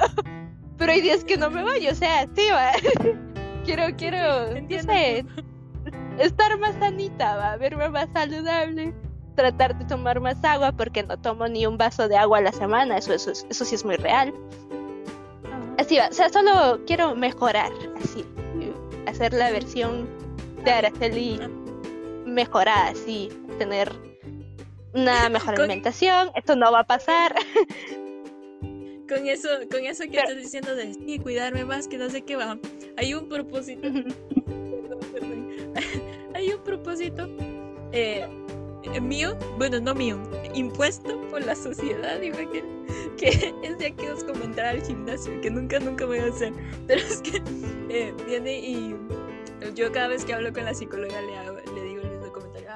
pero 0.77 0.91
hay 0.91 1.01
días 1.01 1.23
que 1.23 1.37
no 1.37 1.49
me 1.49 1.63
baño. 1.63 1.91
O 1.91 1.95
sea, 1.95 2.27
sí, 2.35 2.47
va. 2.51 2.71
quiero, 3.65 3.95
quiero, 3.97 4.49
estar 6.19 6.57
más 6.59 6.75
sanita, 6.79 7.35
va, 7.35 7.57
verme 7.57 7.89
más 7.89 8.07
saludable 8.13 8.93
tratar 9.35 9.77
de 9.77 9.85
tomar 9.85 10.19
más 10.19 10.43
agua 10.43 10.71
porque 10.71 11.03
no 11.03 11.17
tomo 11.19 11.47
ni 11.47 11.65
un 11.65 11.77
vaso 11.77 12.07
de 12.07 12.17
agua 12.17 12.39
a 12.39 12.41
la 12.41 12.51
semana, 12.51 12.97
eso, 12.97 13.13
eso, 13.13 13.31
eso 13.31 13.65
sí 13.65 13.75
es 13.75 13.85
muy 13.85 13.97
real. 13.97 14.33
Así 15.77 15.97
va, 15.97 16.07
o 16.07 16.13
sea, 16.13 16.29
solo 16.29 16.79
quiero 16.87 17.15
mejorar, 17.15 17.71
así, 18.01 18.25
hacer 19.07 19.33
la 19.33 19.51
versión 19.51 20.07
de 20.63 20.71
Araceli 20.71 21.39
mejorada, 22.25 22.87
así, 22.87 23.29
tener 23.59 23.91
una 24.95 25.29
mejor 25.29 25.59
alimentación, 25.59 26.31
esto 26.35 26.55
no 26.55 26.71
va 26.71 26.79
a 26.79 26.87
pasar. 26.87 27.35
Con 29.07 29.27
eso, 29.27 29.49
con 29.69 29.85
eso 29.85 30.03
que 30.09 30.17
estás 30.17 30.35
diciendo 30.35 30.73
de 30.73 30.95
sí, 30.95 31.19
cuidarme 31.19 31.63
más, 31.63 31.87
que 31.87 31.99
no 31.99 32.09
sé 32.09 32.23
qué 32.23 32.37
va. 32.37 32.57
Hay 32.97 33.13
un 33.13 33.29
propósito. 33.29 33.87
Hay 36.33 36.51
un 36.51 36.63
propósito 36.63 37.29
eh, 37.91 38.25
mío, 38.99 39.37
bueno, 39.57 39.79
no 39.79 39.93
mío, 39.93 40.17
impuesto 40.55 41.21
por 41.29 41.45
la 41.45 41.55
sociedad, 41.55 42.19
que, 42.19 42.63
que 43.15 43.53
es 43.63 43.77
de 43.77 43.85
aquellos 43.85 44.23
como 44.23 44.43
entrar 44.43 44.75
al 44.75 44.83
gimnasio, 44.83 45.39
que 45.41 45.51
nunca, 45.51 45.79
nunca 45.79 46.05
voy 46.05 46.19
a 46.19 46.25
hacer, 46.25 46.53
pero 46.87 47.01
es 47.01 47.21
que 47.21 47.41
eh, 47.89 48.13
viene 48.25 48.59
y 48.59 48.95
yo 49.75 49.91
cada 49.91 50.07
vez 50.07 50.25
que 50.25 50.33
hablo 50.33 50.51
con 50.53 50.65
la 50.65 50.73
psicóloga 50.73 51.21
le, 51.21 51.73
le 51.73 51.74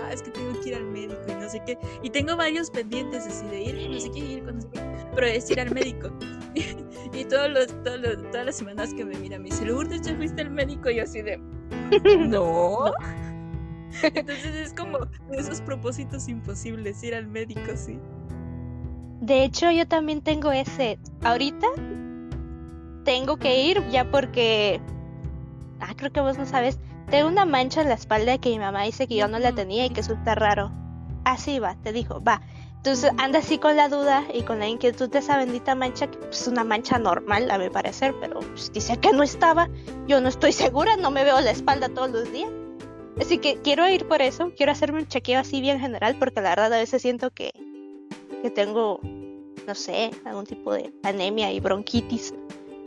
ah, 0.03 0.13
es 0.13 0.21
que 0.21 0.31
tengo 0.31 0.59
que 0.61 0.69
ir 0.69 0.75
al 0.75 0.85
médico 0.85 1.19
y 1.27 1.33
no 1.33 1.49
sé 1.49 1.61
qué, 1.65 1.77
y 2.03 2.09
tengo 2.09 2.35
varios 2.35 2.69
pendientes 2.71 3.25
así 3.25 3.45
de 3.47 3.61
ir, 3.61 3.89
no 3.89 3.99
sé 3.99 4.11
qué, 4.11 4.19
ir 4.19 4.43
con 4.43 4.55
no 4.55 4.61
sé 4.61 4.67
qué, 4.73 4.81
pero 5.15 5.27
es 5.27 5.49
ir 5.49 5.59
al 5.59 5.71
médico. 5.71 6.09
y 7.13 7.25
todos 7.25 7.49
los, 7.49 7.67
todos 7.83 7.99
los, 7.99 8.31
todas 8.31 8.45
las 8.45 8.55
semanas 8.55 8.93
que 8.93 9.05
me 9.05 9.17
mira 9.17 9.37
me 9.37 9.45
dice, 9.45 9.65
Lourdes, 9.65 10.01
ya 10.01 10.15
fuiste 10.15 10.41
al 10.41 10.51
médico, 10.51 10.89
y 10.89 10.97
yo 10.97 11.03
así 11.03 11.21
de, 11.21 11.37
no. 12.19 12.91
Entonces 14.03 14.55
es 14.55 14.73
como 14.73 14.99
esos 15.31 15.61
propósitos 15.61 16.27
imposibles, 16.27 17.03
ir 17.03 17.15
al 17.15 17.27
médico, 17.27 17.75
sí. 17.75 17.99
De 19.21 19.43
hecho, 19.43 19.69
yo 19.71 19.87
también 19.87 20.21
tengo 20.21 20.51
ese. 20.51 20.97
Ahorita 21.23 21.67
tengo 23.03 23.37
que 23.37 23.63
ir 23.63 23.85
ya 23.89 24.09
porque. 24.09 24.79
Ah, 25.79 25.93
creo 25.95 26.11
que 26.11 26.21
vos 26.21 26.37
no 26.37 26.45
sabes. 26.45 26.79
Tengo 27.09 27.27
una 27.27 27.45
mancha 27.45 27.81
en 27.81 27.89
la 27.89 27.95
espalda 27.95 28.37
que 28.37 28.49
mi 28.49 28.59
mamá 28.59 28.83
dice 28.83 29.07
que 29.07 29.15
yo 29.15 29.27
no 29.27 29.39
la 29.39 29.51
tenía 29.51 29.85
y 29.85 29.89
que 29.89 30.01
eso 30.01 30.13
está 30.13 30.35
raro. 30.35 30.71
Así 31.23 31.57
va, 31.57 31.75
te 31.81 31.91
dijo, 31.91 32.21
va. 32.21 32.41
Entonces 32.77 33.11
anda 33.17 33.39
así 33.39 33.57
con 33.57 33.75
la 33.75 33.89
duda 33.89 34.23
y 34.31 34.43
con 34.43 34.59
la 34.59 34.67
inquietud 34.67 35.09
de 35.09 35.19
esa 35.19 35.37
bendita 35.37 35.73
mancha, 35.73 36.07
que 36.07 36.19
es 36.29 36.47
una 36.47 36.63
mancha 36.63 36.99
normal 36.99 37.49
a 37.49 37.57
mi 37.57 37.69
parecer, 37.69 38.13
pero 38.21 38.39
pues, 38.39 38.71
dice 38.71 38.97
que 38.97 39.11
no 39.11 39.23
estaba. 39.23 39.69
Yo 40.07 40.21
no 40.21 40.29
estoy 40.29 40.53
segura, 40.53 40.97
no 40.97 41.09
me 41.09 41.23
veo 41.23 41.41
la 41.41 41.49
espalda 41.49 41.89
todos 41.89 42.11
los 42.11 42.31
días. 42.31 42.51
Así 43.19 43.39
que 43.39 43.59
quiero 43.61 43.89
ir 43.89 44.07
por 44.07 44.21
eso, 44.21 44.53
quiero 44.55 44.71
hacerme 44.71 44.99
un 44.99 45.07
chequeo 45.07 45.39
así 45.39 45.61
bien 45.61 45.79
general, 45.79 46.15
porque 46.19 46.41
la 46.41 46.51
verdad 46.51 46.73
a 46.73 46.77
veces 46.77 47.01
siento 47.01 47.31
que, 47.31 47.51
que 48.43 48.51
tengo, 48.51 49.01
no 49.67 49.75
sé, 49.75 50.11
algún 50.25 50.45
tipo 50.45 50.73
de 50.73 50.93
anemia 51.03 51.51
y 51.51 51.59
bronquitis. 51.59 52.33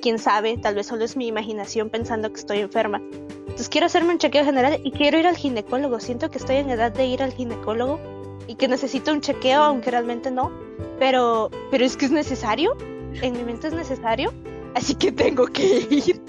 Quién 0.02 0.18
sabe, 0.18 0.58
tal 0.58 0.74
vez 0.74 0.88
solo 0.88 1.04
es 1.04 1.16
mi 1.16 1.28
imaginación 1.28 1.88
pensando 1.88 2.30
que 2.32 2.40
estoy 2.40 2.58
enferma. 2.58 3.00
Entonces 3.38 3.68
quiero 3.68 3.86
hacerme 3.86 4.10
un 4.12 4.18
chequeo 4.18 4.44
general 4.44 4.80
y 4.82 4.90
quiero 4.90 5.18
ir 5.18 5.26
al 5.26 5.36
ginecólogo. 5.36 6.00
Siento 6.00 6.30
que 6.30 6.38
estoy 6.38 6.56
en 6.56 6.70
edad 6.70 6.92
de 6.92 7.06
ir 7.06 7.22
al 7.22 7.32
ginecólogo 7.32 8.00
y 8.46 8.56
que 8.56 8.66
necesito 8.68 9.12
un 9.12 9.20
chequeo, 9.20 9.62
aunque 9.62 9.90
realmente 9.90 10.30
no. 10.30 10.52
Pero, 10.98 11.50
pero 11.70 11.84
es 11.84 11.96
que 11.96 12.06
es 12.06 12.10
necesario. 12.10 12.76
En 13.22 13.32
mi 13.34 13.44
mente 13.44 13.68
es 13.68 13.74
necesario. 13.74 14.32
Así 14.74 14.94
que 14.94 15.12
tengo 15.12 15.46
que 15.46 15.86
ir 15.90 16.20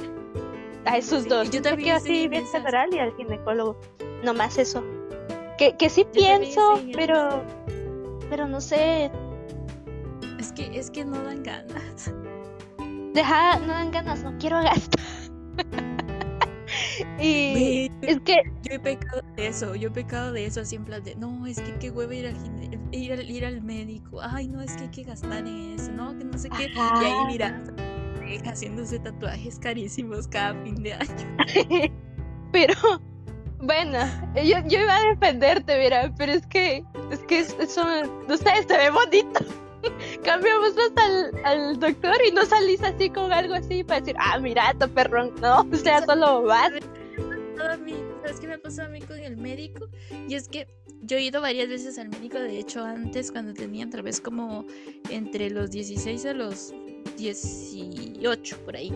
a 0.86 0.98
esos 0.98 1.28
dos. 1.28 1.50
Yo 1.50 1.62
también 1.62 1.96
así 1.96 2.28
bien 2.28 2.46
general 2.48 2.94
y 2.94 3.00
al 3.00 3.16
ginecólogo. 3.16 3.76
No 4.24 4.34
más 4.34 4.58
eso. 4.58 4.84
Que, 5.58 5.76
que 5.78 5.90
sí 5.90 6.06
pienso, 6.14 6.80
pero 6.94 7.44
pero 8.30 8.48
no 8.48 8.62
sé. 8.62 9.12
Es 10.40 10.52
que 10.54 10.78
es 10.78 10.90
que 10.90 11.06
no 11.06 11.22
dan 11.24 11.44
ganas. 11.44 12.12
Deja, 13.14 13.60
no 13.60 13.68
dan 13.68 13.92
ganas, 13.92 14.24
no 14.24 14.38
quiero 14.38 14.62
gastar. 14.62 15.06
y 17.20 17.92
es 18.02 18.20
que 18.22 18.42
yo 18.64 18.74
he 18.74 18.80
pecado 18.80 19.22
de 19.36 19.48
eso, 19.48 19.76
yo 19.76 19.90
he 19.90 19.92
pecado 19.92 20.32
de 20.32 20.46
eso 20.46 20.62
así 20.62 20.76
en 20.76 20.86
plan 20.86 21.04
de, 21.04 21.16
no, 21.16 21.46
es 21.46 21.62
que 21.62 21.74
qué 21.78 21.92
huevo 21.92 22.12
ir 22.12 22.28
al 22.28 22.36
ir 22.92 23.14
al, 23.14 23.30
ir 23.30 23.46
al 23.46 23.62
médico. 23.62 24.20
Ay, 24.22 24.48
no, 24.48 24.62
es 24.62 24.76
que 24.76 24.84
hay 24.84 24.90
que 24.90 25.04
gastar 25.04 25.40
en 25.40 25.76
eso, 25.80 25.92
no, 25.92 26.18
que 26.18 26.24
no 26.24 26.38
sé 26.38 26.50
qué. 26.50 26.72
Y 26.74 26.80
ahí 27.06 27.26
mira, 27.28 27.64
haciéndose 28.46 29.00
tatuajes 29.00 29.60
carísimos 29.60 30.28
cada 30.28 30.54
fin 30.64 30.82
de 30.82 30.94
año. 30.94 31.38
pero, 32.52 32.74
bueno, 33.60 34.00
yo, 34.36 34.58
yo, 34.68 34.80
iba 34.80 34.96
a 34.96 35.10
defenderte, 35.10 35.80
mira, 35.80 36.14
pero 36.18 36.34
es 36.34 36.46
que, 36.48 36.84
es 37.12 37.20
que 37.20 37.40
eso, 37.40 37.58
sé, 37.60 38.64
se 38.68 38.78
ve 38.78 38.90
bonito. 38.90 39.40
Cambiamos 40.24 40.74
al, 40.96 41.46
al 41.46 41.80
doctor 41.80 42.16
y 42.28 42.32
no 42.32 42.46
salís 42.46 42.82
así 42.82 43.10
con 43.10 43.32
algo 43.32 43.56
así 43.56 43.84
para 43.84 44.00
decir, 44.00 44.16
ah, 44.20 44.40
mira, 44.40 44.74
tu 44.80 44.90
perrón, 44.90 45.34
no, 45.42 45.62
o 45.72 45.76
sea, 45.76 46.06
solo 46.06 46.44
vas. 46.44 46.72
¿Sabes 47.58 48.40
qué 48.40 48.48
me 48.48 48.58
pasó 48.58 48.84
a 48.84 48.88
mí 48.88 49.02
con 49.02 49.20
el 49.20 49.38
médico? 49.38 49.88
Y 50.28 50.36
es 50.36 50.48
que 50.48 50.68
yo 51.02 51.18
he 51.18 51.24
ido 51.24 51.42
varias 51.42 51.68
veces 51.68 51.98
al 52.00 52.10
médico, 52.10 52.40
de 52.40 52.58
hecho 52.58 52.84
antes 52.84 53.32
cuando 53.32 53.54
tenía 53.54 53.86
otra 53.86 54.02
vez 54.02 54.22
como 54.22 54.66
entre 55.10 55.50
los 55.50 55.72
16 55.72 56.26
a 56.26 56.34
los 56.34 56.74
18 57.18 58.58
por 58.60 58.76
ahí. 58.76 58.92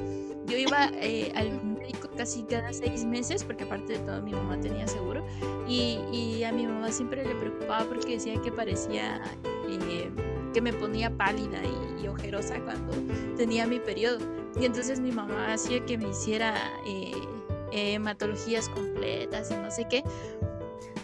Yo 0.48 0.58
iba 0.58 0.90
eh, 0.94 1.32
al 1.36 1.62
médico 1.62 2.10
casi 2.16 2.44
cada 2.44 2.72
seis 2.72 3.04
meses, 3.04 3.44
porque 3.44 3.66
aparte 3.66 3.94
de 3.94 4.00
todo 4.00 4.22
mi 4.22 4.32
mamá 4.32 4.60
tenía 4.60 4.88
seguro, 4.88 5.26
y, 5.68 6.00
y 6.14 6.44
a 6.44 6.54
mi 6.54 6.66
mamá 6.66 6.92
siempre 6.92 7.26
le 7.26 7.36
preocupaba 7.36 7.86
porque 7.86 8.14
decía 8.14 8.42
que 8.42 8.52
parecía 8.52 9.22
eh, 9.68 10.10
que 10.58 10.62
me 10.62 10.74
ponía 10.74 11.16
pálida 11.16 11.60
y, 12.02 12.08
ojerosa 12.08 12.60
cuando 12.62 12.92
tenía 13.36 13.68
mi 13.68 13.80
periodo. 13.80 14.18
Y 14.60 14.66
entonces 14.66 15.00
mi 15.00 15.12
mamá 15.12 15.54
hacía 15.54 15.86
que 15.86 16.00
me 16.00 16.10
hiciera... 16.10 16.56
Eh, 16.88 17.12
hematologías 17.70 18.70
completas 18.70 19.52
y 19.52 19.56
no 19.56 19.70
sé 19.70 19.86
qué 19.90 20.02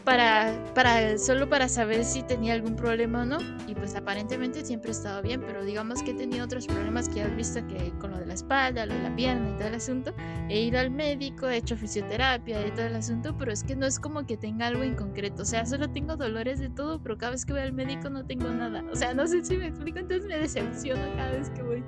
para, 0.04 0.54
para, 0.74 1.18
solo 1.18 1.50
para 1.50 1.68
saber 1.68 2.04
si 2.04 2.24
tenía 2.24 2.54
algún 2.54 2.76
problema 2.76 3.22
o 3.22 3.26
no. 3.26 3.38
Y 3.68 3.76
pues 3.76 3.96
aparentemente 3.96 4.64
siempre 4.66 4.90
he 4.90 4.92
estado 4.92 5.22
bien, 5.22 5.42
pero 5.42 5.64
digamos 5.64 6.04
que 6.04 6.12
he 6.12 6.14
tenido 6.14 6.46
otros 6.46 6.68
problemas 6.68 7.10
que 7.10 7.16
ya 7.16 7.26
has 7.26 7.36
visto 7.36 7.66
que 7.68 7.92
con 8.00 8.12
lo 8.12 8.18
de 8.18 8.26
la 8.26 8.34
espalda, 8.34 8.86
lo 8.86 8.94
de 8.94 9.02
la 9.02 9.16
pierna 9.16 9.50
y 9.50 9.54
todo 9.58 9.68
el 9.68 9.76
asunto. 9.76 10.14
He 10.50 10.62
ido 10.62 10.80
al 10.80 10.92
médico, 10.92 11.48
he 11.48 11.58
hecho 11.58 11.78
fisioterapia 11.78 12.66
y 12.68 12.72
todo 12.72 12.86
el 12.86 12.96
asunto, 12.96 13.36
pero 13.38 13.52
es 13.52 13.64
que 13.64 13.76
no 13.76 13.86
es 13.86 14.00
como 14.00 14.26
que 14.26 14.38
tenga 14.38 14.68
algo 14.68 14.84
en 14.84 14.96
concreto. 14.96 15.44
O 15.44 15.46
sea, 15.46 15.66
solo 15.66 15.90
tengo 15.90 16.16
dolores 16.16 16.60
de 16.60 16.70
todo, 16.70 17.02
pero 17.02 17.18
cada 17.18 17.32
vez 17.32 17.46
que 17.46 17.54
voy 17.54 17.62
al 17.62 17.74
médico 17.74 18.10
no 18.10 18.26
tengo 18.26 18.50
nada. 18.50 18.84
O 18.92 18.96
sea, 18.96 19.14
no 19.14 19.26
sé 19.28 19.44
si 19.44 19.58
me 19.58 19.68
explico, 19.68 20.00
entonces 20.00 20.28
me 20.28 20.38
decepciono 20.38 21.02
cada 21.16 21.32
vez 21.32 21.50
que 21.50 21.64
voy. 21.64 21.84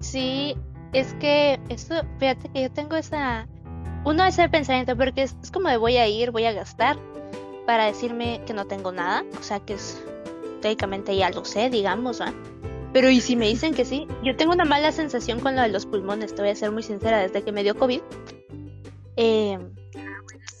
Sí, 0.00 0.56
es 0.92 1.14
que 1.14 1.60
esto, 1.68 1.94
fíjate 2.18 2.48
que 2.48 2.62
yo 2.62 2.70
tengo 2.70 2.96
esa 2.96 3.46
uno 4.04 4.24
es 4.24 4.38
el 4.38 4.50
pensamiento, 4.50 4.96
porque 4.96 5.22
es, 5.22 5.34
como 5.52 5.68
de 5.68 5.76
voy 5.76 5.96
a 5.96 6.08
ir, 6.08 6.30
voy 6.30 6.44
a 6.44 6.52
gastar 6.52 6.96
para 7.66 7.84
decirme 7.86 8.40
que 8.46 8.54
no 8.54 8.66
tengo 8.66 8.92
nada, 8.92 9.24
o 9.38 9.42
sea 9.42 9.60
que 9.60 9.74
es 9.74 10.02
técnicamente 10.60 11.16
ya 11.16 11.30
lo 11.30 11.44
sé, 11.44 11.70
digamos, 11.70 12.20
¿va? 12.20 12.32
Pero 12.92 13.08
y 13.10 13.20
si 13.20 13.36
me 13.36 13.46
dicen 13.46 13.74
que 13.74 13.84
sí, 13.84 14.06
yo 14.24 14.36
tengo 14.36 14.52
una 14.52 14.64
mala 14.64 14.90
sensación 14.90 15.40
con 15.40 15.54
lo 15.54 15.62
de 15.62 15.68
los 15.68 15.86
pulmones, 15.86 16.34
te 16.34 16.42
voy 16.42 16.50
a 16.50 16.56
ser 16.56 16.72
muy 16.72 16.82
sincera, 16.82 17.18
desde 17.18 17.42
que 17.42 17.52
me 17.52 17.62
dio 17.62 17.76
COVID. 17.76 18.00
Eh, 19.16 19.58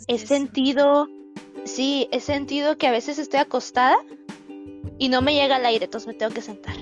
he 0.06 0.18
sentido, 0.18 1.08
sí, 1.64 2.08
he 2.12 2.20
sentido 2.20 2.78
que 2.78 2.86
a 2.86 2.92
veces 2.92 3.18
estoy 3.18 3.40
acostada 3.40 3.96
y 4.98 5.08
no 5.08 5.22
me 5.22 5.34
llega 5.34 5.56
el 5.56 5.66
aire, 5.66 5.86
entonces 5.86 6.06
me 6.06 6.14
tengo 6.14 6.32
que 6.32 6.42
sentar. 6.42 6.76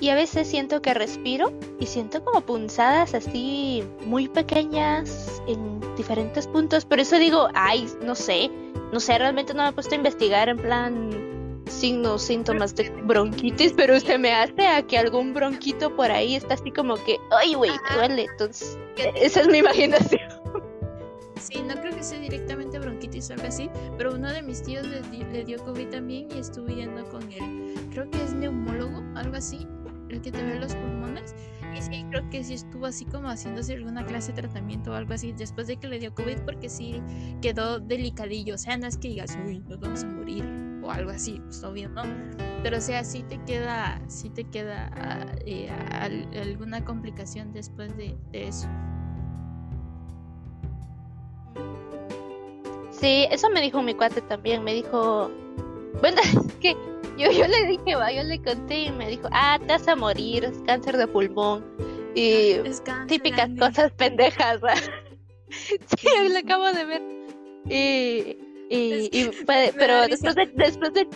Y 0.00 0.08
a 0.08 0.14
veces 0.14 0.48
siento 0.48 0.80
que 0.80 0.94
respiro 0.94 1.52
y 1.78 1.86
siento 1.86 2.24
como 2.24 2.40
punzadas 2.40 3.14
así 3.14 3.84
muy 4.06 4.28
pequeñas 4.28 5.42
en 5.46 5.80
diferentes 5.94 6.46
puntos. 6.46 6.86
Por 6.86 7.00
eso 7.00 7.18
digo, 7.18 7.48
ay, 7.54 7.86
no 8.02 8.14
sé, 8.14 8.50
no 8.92 8.98
sé, 8.98 9.18
realmente 9.18 9.52
no 9.52 9.62
me 9.62 9.68
he 9.68 9.72
puesto 9.72 9.94
a 9.94 9.96
investigar 9.96 10.48
en 10.48 10.56
plan 10.56 11.30
signos, 11.70 12.22
síntomas 12.22 12.74
de 12.74 12.90
bronquitis, 13.04 13.72
pero 13.74 14.00
se 14.00 14.18
me 14.18 14.32
hace 14.32 14.66
a 14.66 14.82
que 14.86 14.98
algún 14.98 15.32
bronquito 15.32 15.94
por 15.94 16.10
ahí 16.10 16.34
está 16.34 16.54
así 16.54 16.70
como 16.70 16.96
que, 16.96 17.18
ay, 17.30 17.54
güey, 17.54 17.70
duele. 17.94 18.26
Entonces, 18.30 18.78
esa 19.16 19.40
es 19.42 19.48
mi 19.48 19.58
imaginación. 19.58 20.20
Sí, 21.40 21.62
no 21.66 21.74
creo 21.80 21.94
que 21.94 22.02
sea 22.02 22.18
directamente 22.18 22.78
bronquitis 22.78 23.30
o 23.30 23.32
algo 23.32 23.46
así, 23.46 23.70
pero 23.96 24.14
uno 24.14 24.30
de 24.30 24.42
mis 24.42 24.62
tíos 24.62 24.86
le, 24.86 25.00
le 25.32 25.44
dio 25.44 25.58
COVID 25.64 25.88
también 25.88 26.28
y 26.34 26.38
estuve 26.38 26.74
yendo 26.74 27.02
con 27.08 27.22
él. 27.32 27.74
Creo 27.92 28.10
que 28.10 28.22
es 28.22 28.34
neumólogo, 28.34 29.02
algo 29.14 29.36
así, 29.36 29.66
el 30.12 30.20
que 30.20 30.32
te 30.32 30.42
ve 30.42 30.58
los 30.58 30.74
pulmones. 30.74 31.34
Y 31.76 31.82
sí, 31.82 32.04
creo 32.10 32.28
que 32.30 32.42
sí 32.42 32.54
estuvo 32.54 32.86
así 32.86 33.04
como 33.04 33.28
haciéndose 33.28 33.74
alguna 33.74 34.04
clase 34.04 34.32
de 34.32 34.42
tratamiento 34.42 34.90
o 34.90 34.94
algo 34.94 35.14
así 35.14 35.32
después 35.32 35.66
de 35.66 35.76
que 35.76 35.88
le 35.88 35.98
dio 35.98 36.14
COVID, 36.14 36.40
porque 36.44 36.68
sí 36.68 37.00
quedó 37.40 37.78
delicadillo. 37.78 38.54
O 38.54 38.58
sea, 38.58 38.76
no 38.76 38.86
es 38.86 38.96
que 38.96 39.08
digas, 39.08 39.38
uy, 39.46 39.60
nos 39.68 39.80
vamos 39.80 40.02
a 40.02 40.06
morir 40.06 40.44
o 40.82 40.90
algo 40.90 41.10
así, 41.10 41.40
pues 41.44 41.62
obvio, 41.62 41.88
¿no? 41.90 42.02
Pero 42.62 42.78
o 42.78 42.80
sea, 42.80 43.04
sí 43.04 43.22
te 43.22 43.38
queda, 43.44 44.00
sí 44.08 44.28
te 44.28 44.44
queda 44.44 44.90
eh, 45.46 45.70
alguna 46.40 46.84
complicación 46.84 47.52
después 47.52 47.96
de, 47.96 48.16
eso. 48.32 48.68
Sí, 52.90 53.26
eso 53.30 53.48
me 53.48 53.62
dijo 53.62 53.82
mi 53.82 53.94
cuate 53.94 54.20
también. 54.20 54.62
Me 54.62 54.74
dijo, 54.74 55.30
bueno, 56.00 56.20
que 56.60 56.76
yo, 57.20 57.30
yo 57.30 57.46
le 57.46 57.66
dije, 57.66 57.94
va, 57.96 58.12
yo 58.12 58.22
le 58.22 58.40
conté 58.42 58.84
y 58.84 58.92
me 58.92 59.08
dijo, 59.08 59.28
ah, 59.32 59.58
te 59.60 59.66
vas 59.66 59.86
a 59.88 59.96
morir, 59.96 60.44
es 60.44 60.58
cáncer 60.66 60.96
de 60.96 61.06
pulmón. 61.06 61.64
Y 62.14 62.56
típicas 63.06 63.50
cosas 63.58 63.92
pendejas, 63.92 64.60
¿va? 64.62 64.74
sí, 65.50 66.08
lo 66.28 66.38
acabo 66.38 66.72
de 66.72 66.84
ver. 66.84 67.02
Y, 67.66 68.36
y, 68.68 69.08
y 69.12 69.30
pero 69.46 70.06
después 70.08 70.34
de, 70.34 70.46
después 70.54 70.92
de... 70.94 71.06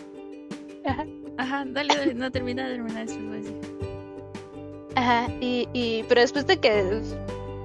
Ajá. 0.86 1.04
Ajá, 1.36 1.64
dale, 1.66 1.94
dale, 1.96 2.14
no 2.14 2.30
termina 2.30 2.68
de 2.68 2.76
terminar 2.76 3.06
después. 3.06 3.52
Ajá, 4.94 5.28
y, 5.40 5.68
y, 5.72 6.04
pero 6.04 6.20
después 6.20 6.46
de 6.46 6.58
que 6.58 7.00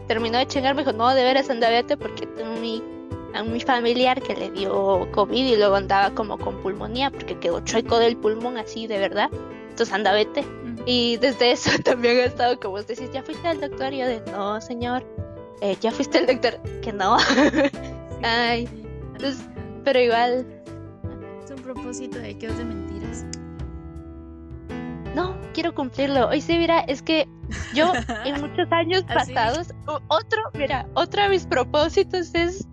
terminó 0.08 0.40
de 0.40 0.48
chingar, 0.48 0.74
me 0.74 0.82
dijo, 0.82 0.94
no, 0.94 1.14
de 1.14 1.24
veras 1.24 1.50
anda 1.50 1.70
vete 1.70 1.96
porque 1.96 2.28
mi 2.60 2.82
a 3.34 3.44
mi 3.44 3.60
familiar 3.60 4.22
que 4.22 4.36
le 4.36 4.52
dio 4.52 5.10
COVID 5.12 5.46
y 5.46 5.56
luego 5.56 5.76
andaba 5.76 6.14
como 6.14 6.38
con 6.38 6.62
pulmonía 6.62 7.12
porque 7.12 7.38
quedó 7.38 7.60
chueco 7.62 8.00
del 8.00 8.18
pulmón 8.18 8.58
así 8.58 8.88
de 8.88 9.00
verdad. 9.00 9.30
Entonces 9.70 9.94
anda 9.94 10.12
vete. 10.14 10.44
Y 10.86 11.18
desde 11.18 11.52
eso 11.52 11.72
también 11.84 12.18
he 12.18 12.26
estado 12.26 12.60
como 12.60 12.82
decís, 12.82 13.10
¿ya 13.14 13.24
fuiste 13.24 13.48
al 13.48 13.62
doctor? 13.62 13.94
Y 13.94 14.00
yo 14.00 14.08
de, 14.08 14.22
no, 14.32 14.60
señor. 14.62 15.06
Eh, 15.62 15.78
¿Ya 15.82 15.92
fuiste 15.92 16.18
al 16.18 16.28
doctor? 16.28 16.60
Que 16.82 16.94
no. 16.94 17.18
Ay. 18.24 18.68
Entonces, 19.14 19.46
pero 19.84 20.00
igual. 20.00 20.46
Es 21.44 21.52
un 21.52 21.62
propósito 21.62 22.18
de 22.18 22.38
que 22.38 22.48
os 22.48 22.58
de 22.58 22.66
mentiras. 22.66 23.26
No, 25.16 25.36
quiero 25.54 25.74
cumplirlo. 25.74 26.30
Hoy 26.30 26.42
sí, 26.42 26.58
mira, 26.58 26.80
es 26.82 27.02
que 27.02 27.28
yo 27.74 27.92
en 28.26 28.42
muchos 28.42 28.72
años 28.72 29.04
pasados, 29.04 29.74
otro, 29.86 30.40
mira, 30.54 30.88
otro 30.94 31.24
de 31.24 31.30
mis 31.30 31.46
propósitos 31.46 32.34
es 32.36 32.68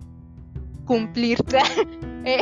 cumplir. 0.87 1.39
eh, 2.25 2.41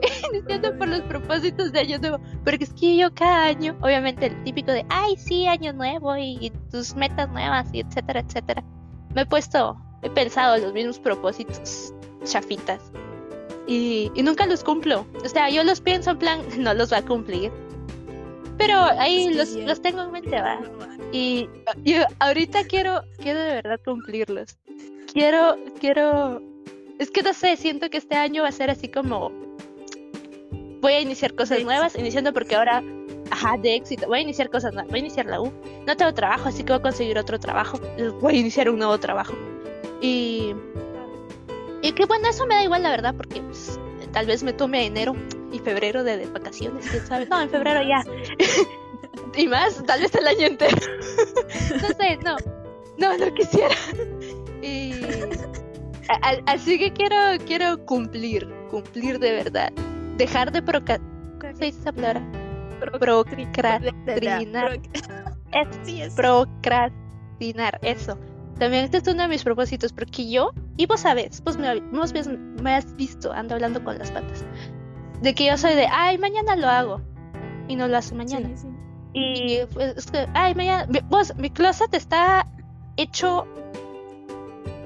por 0.78 0.88
los 0.88 1.00
propósitos 1.02 1.72
de 1.72 1.80
año 1.80 1.98
nuevo. 1.98 2.18
Porque 2.44 2.64
es 2.64 2.72
que 2.72 2.96
yo 2.96 3.12
cada 3.14 3.44
año, 3.44 3.76
obviamente 3.80 4.26
el 4.26 4.44
típico 4.44 4.72
de, 4.72 4.84
ay, 4.88 5.16
sí, 5.16 5.46
año 5.46 5.72
nuevo 5.72 6.16
y, 6.16 6.52
tus 6.70 6.94
metas 6.94 7.28
nuevas 7.30 7.68
y 7.72 7.80
etcétera, 7.80 8.20
etcétera. 8.20 8.64
Me 9.14 9.22
he 9.22 9.26
puesto, 9.26 9.76
he 10.02 10.10
pensado 10.10 10.56
los 10.58 10.72
mismos 10.72 10.98
propósitos 10.98 11.94
chafitas. 12.24 12.80
Y, 13.66 14.10
y 14.14 14.22
nunca 14.22 14.46
los 14.46 14.64
cumplo. 14.64 15.06
O 15.24 15.28
sea, 15.28 15.48
yo 15.48 15.62
los 15.64 15.80
pienso 15.80 16.10
en 16.10 16.18
plan, 16.18 16.40
no 16.58 16.74
los 16.74 16.92
va 16.92 16.98
a 16.98 17.04
cumplir. 17.04 17.50
Pero 18.58 18.74
ahí 18.76 19.32
los, 19.32 19.54
los 19.54 19.80
tengo 19.80 20.02
en 20.02 20.12
mente, 20.12 20.38
va. 20.40 20.60
Y, 21.12 21.48
y 21.82 21.94
ahorita 22.18 22.64
quiero, 22.64 23.02
quiero 23.18 23.40
de 23.40 23.54
verdad 23.54 23.80
cumplirlos. 23.82 24.58
Quiero, 25.12 25.56
quiero 25.80 26.42
es 27.00 27.10
que 27.10 27.22
no 27.22 27.32
sé, 27.32 27.56
siento 27.56 27.88
que 27.88 27.96
este 27.96 28.14
año 28.14 28.42
va 28.42 28.50
a 28.50 28.52
ser 28.52 28.68
así 28.68 28.88
como. 28.88 29.32
Voy 30.82 30.92
a 30.92 31.00
iniciar 31.00 31.34
cosas 31.34 31.64
nuevas, 31.64 31.96
iniciando 31.96 32.32
porque 32.32 32.54
ahora. 32.54 32.84
Ajá, 33.30 33.56
de 33.56 33.76
éxito. 33.76 34.06
Voy 34.06 34.18
a 34.18 34.22
iniciar 34.22 34.50
cosas 34.50 34.74
nuevas. 34.74 34.90
Voy 34.90 34.98
a 34.98 35.02
iniciar 35.02 35.24
la 35.24 35.40
U. 35.40 35.50
No 35.86 35.96
tengo 35.96 36.12
trabajo, 36.12 36.48
así 36.48 36.62
que 36.62 36.72
voy 36.72 36.80
a 36.80 36.82
conseguir 36.82 37.16
otro 37.18 37.38
trabajo. 37.40 37.80
Voy 38.20 38.34
a 38.34 38.38
iniciar 38.38 38.68
un 38.68 38.78
nuevo 38.78 38.98
trabajo. 38.98 39.32
Y. 40.02 40.54
Y 41.80 41.92
que 41.92 42.04
bueno, 42.04 42.28
eso 42.28 42.46
me 42.46 42.56
da 42.56 42.64
igual, 42.64 42.82
la 42.82 42.90
verdad, 42.90 43.14
porque 43.16 43.40
pues, 43.40 43.80
tal 44.12 44.26
vez 44.26 44.42
me 44.42 44.52
tome 44.52 44.84
enero 44.84 45.16
y 45.52 45.58
febrero 45.58 46.04
de, 46.04 46.26
vacaciones, 46.26 46.86
quién 46.86 47.06
sabe. 47.06 47.26
No, 47.26 47.40
en 47.40 47.48
febrero 47.48 47.80
ya. 47.82 48.04
y 49.36 49.48
más, 49.48 49.82
tal 49.86 50.02
vez 50.02 50.14
el 50.14 50.26
año 50.26 50.48
entero. 50.48 50.76
no 51.80 51.88
sé, 51.88 52.18
no. 52.22 52.36
No, 52.98 53.16
no 53.16 53.32
quisiera. 53.32 53.74
Y 54.60 54.92
así 56.46 56.78
que 56.78 56.92
quiero, 56.92 57.16
quiero 57.46 57.84
cumplir, 57.86 58.48
cumplir 58.70 59.18
de 59.18 59.32
verdad. 59.32 59.72
Dejar 60.16 60.52
de 60.52 60.62
procrastinar. 60.62 61.10
¿Cómo 61.40 61.56
se 61.56 61.64
dice 61.66 61.80
esa 61.80 61.92
palabra? 61.92 62.22
Procrastinar. 62.80 63.82
Procrastinar, 66.16 67.78
eso. 67.82 68.18
También 68.58 68.84
este 68.84 68.98
es 68.98 69.08
uno 69.08 69.22
de 69.22 69.28
mis 69.28 69.42
propósitos, 69.42 69.92
porque 69.92 70.30
yo, 70.30 70.52
y 70.76 70.84
vos 70.86 71.00
sabes, 71.00 71.42
vos 71.42 71.56
me, 71.56 71.82
me 72.62 72.74
has 72.74 72.94
visto, 72.94 73.32
ando 73.32 73.54
hablando 73.54 73.82
con 73.82 73.98
las 73.98 74.10
patas, 74.10 74.44
de 75.22 75.34
que 75.34 75.46
yo 75.46 75.56
soy 75.56 75.74
de, 75.74 75.86
ay, 75.90 76.18
mañana 76.18 76.56
lo 76.56 76.68
hago, 76.68 77.00
y 77.68 77.76
no 77.76 77.88
lo 77.88 77.96
hace 77.96 78.14
mañana. 78.14 78.50
Y 79.14 79.60
pues, 79.72 80.06
ay, 80.34 80.54
mañana, 80.54 80.86
vos, 81.08 81.34
mi 81.36 81.48
closet 81.48 81.94
está 81.94 82.46
hecho, 82.98 83.46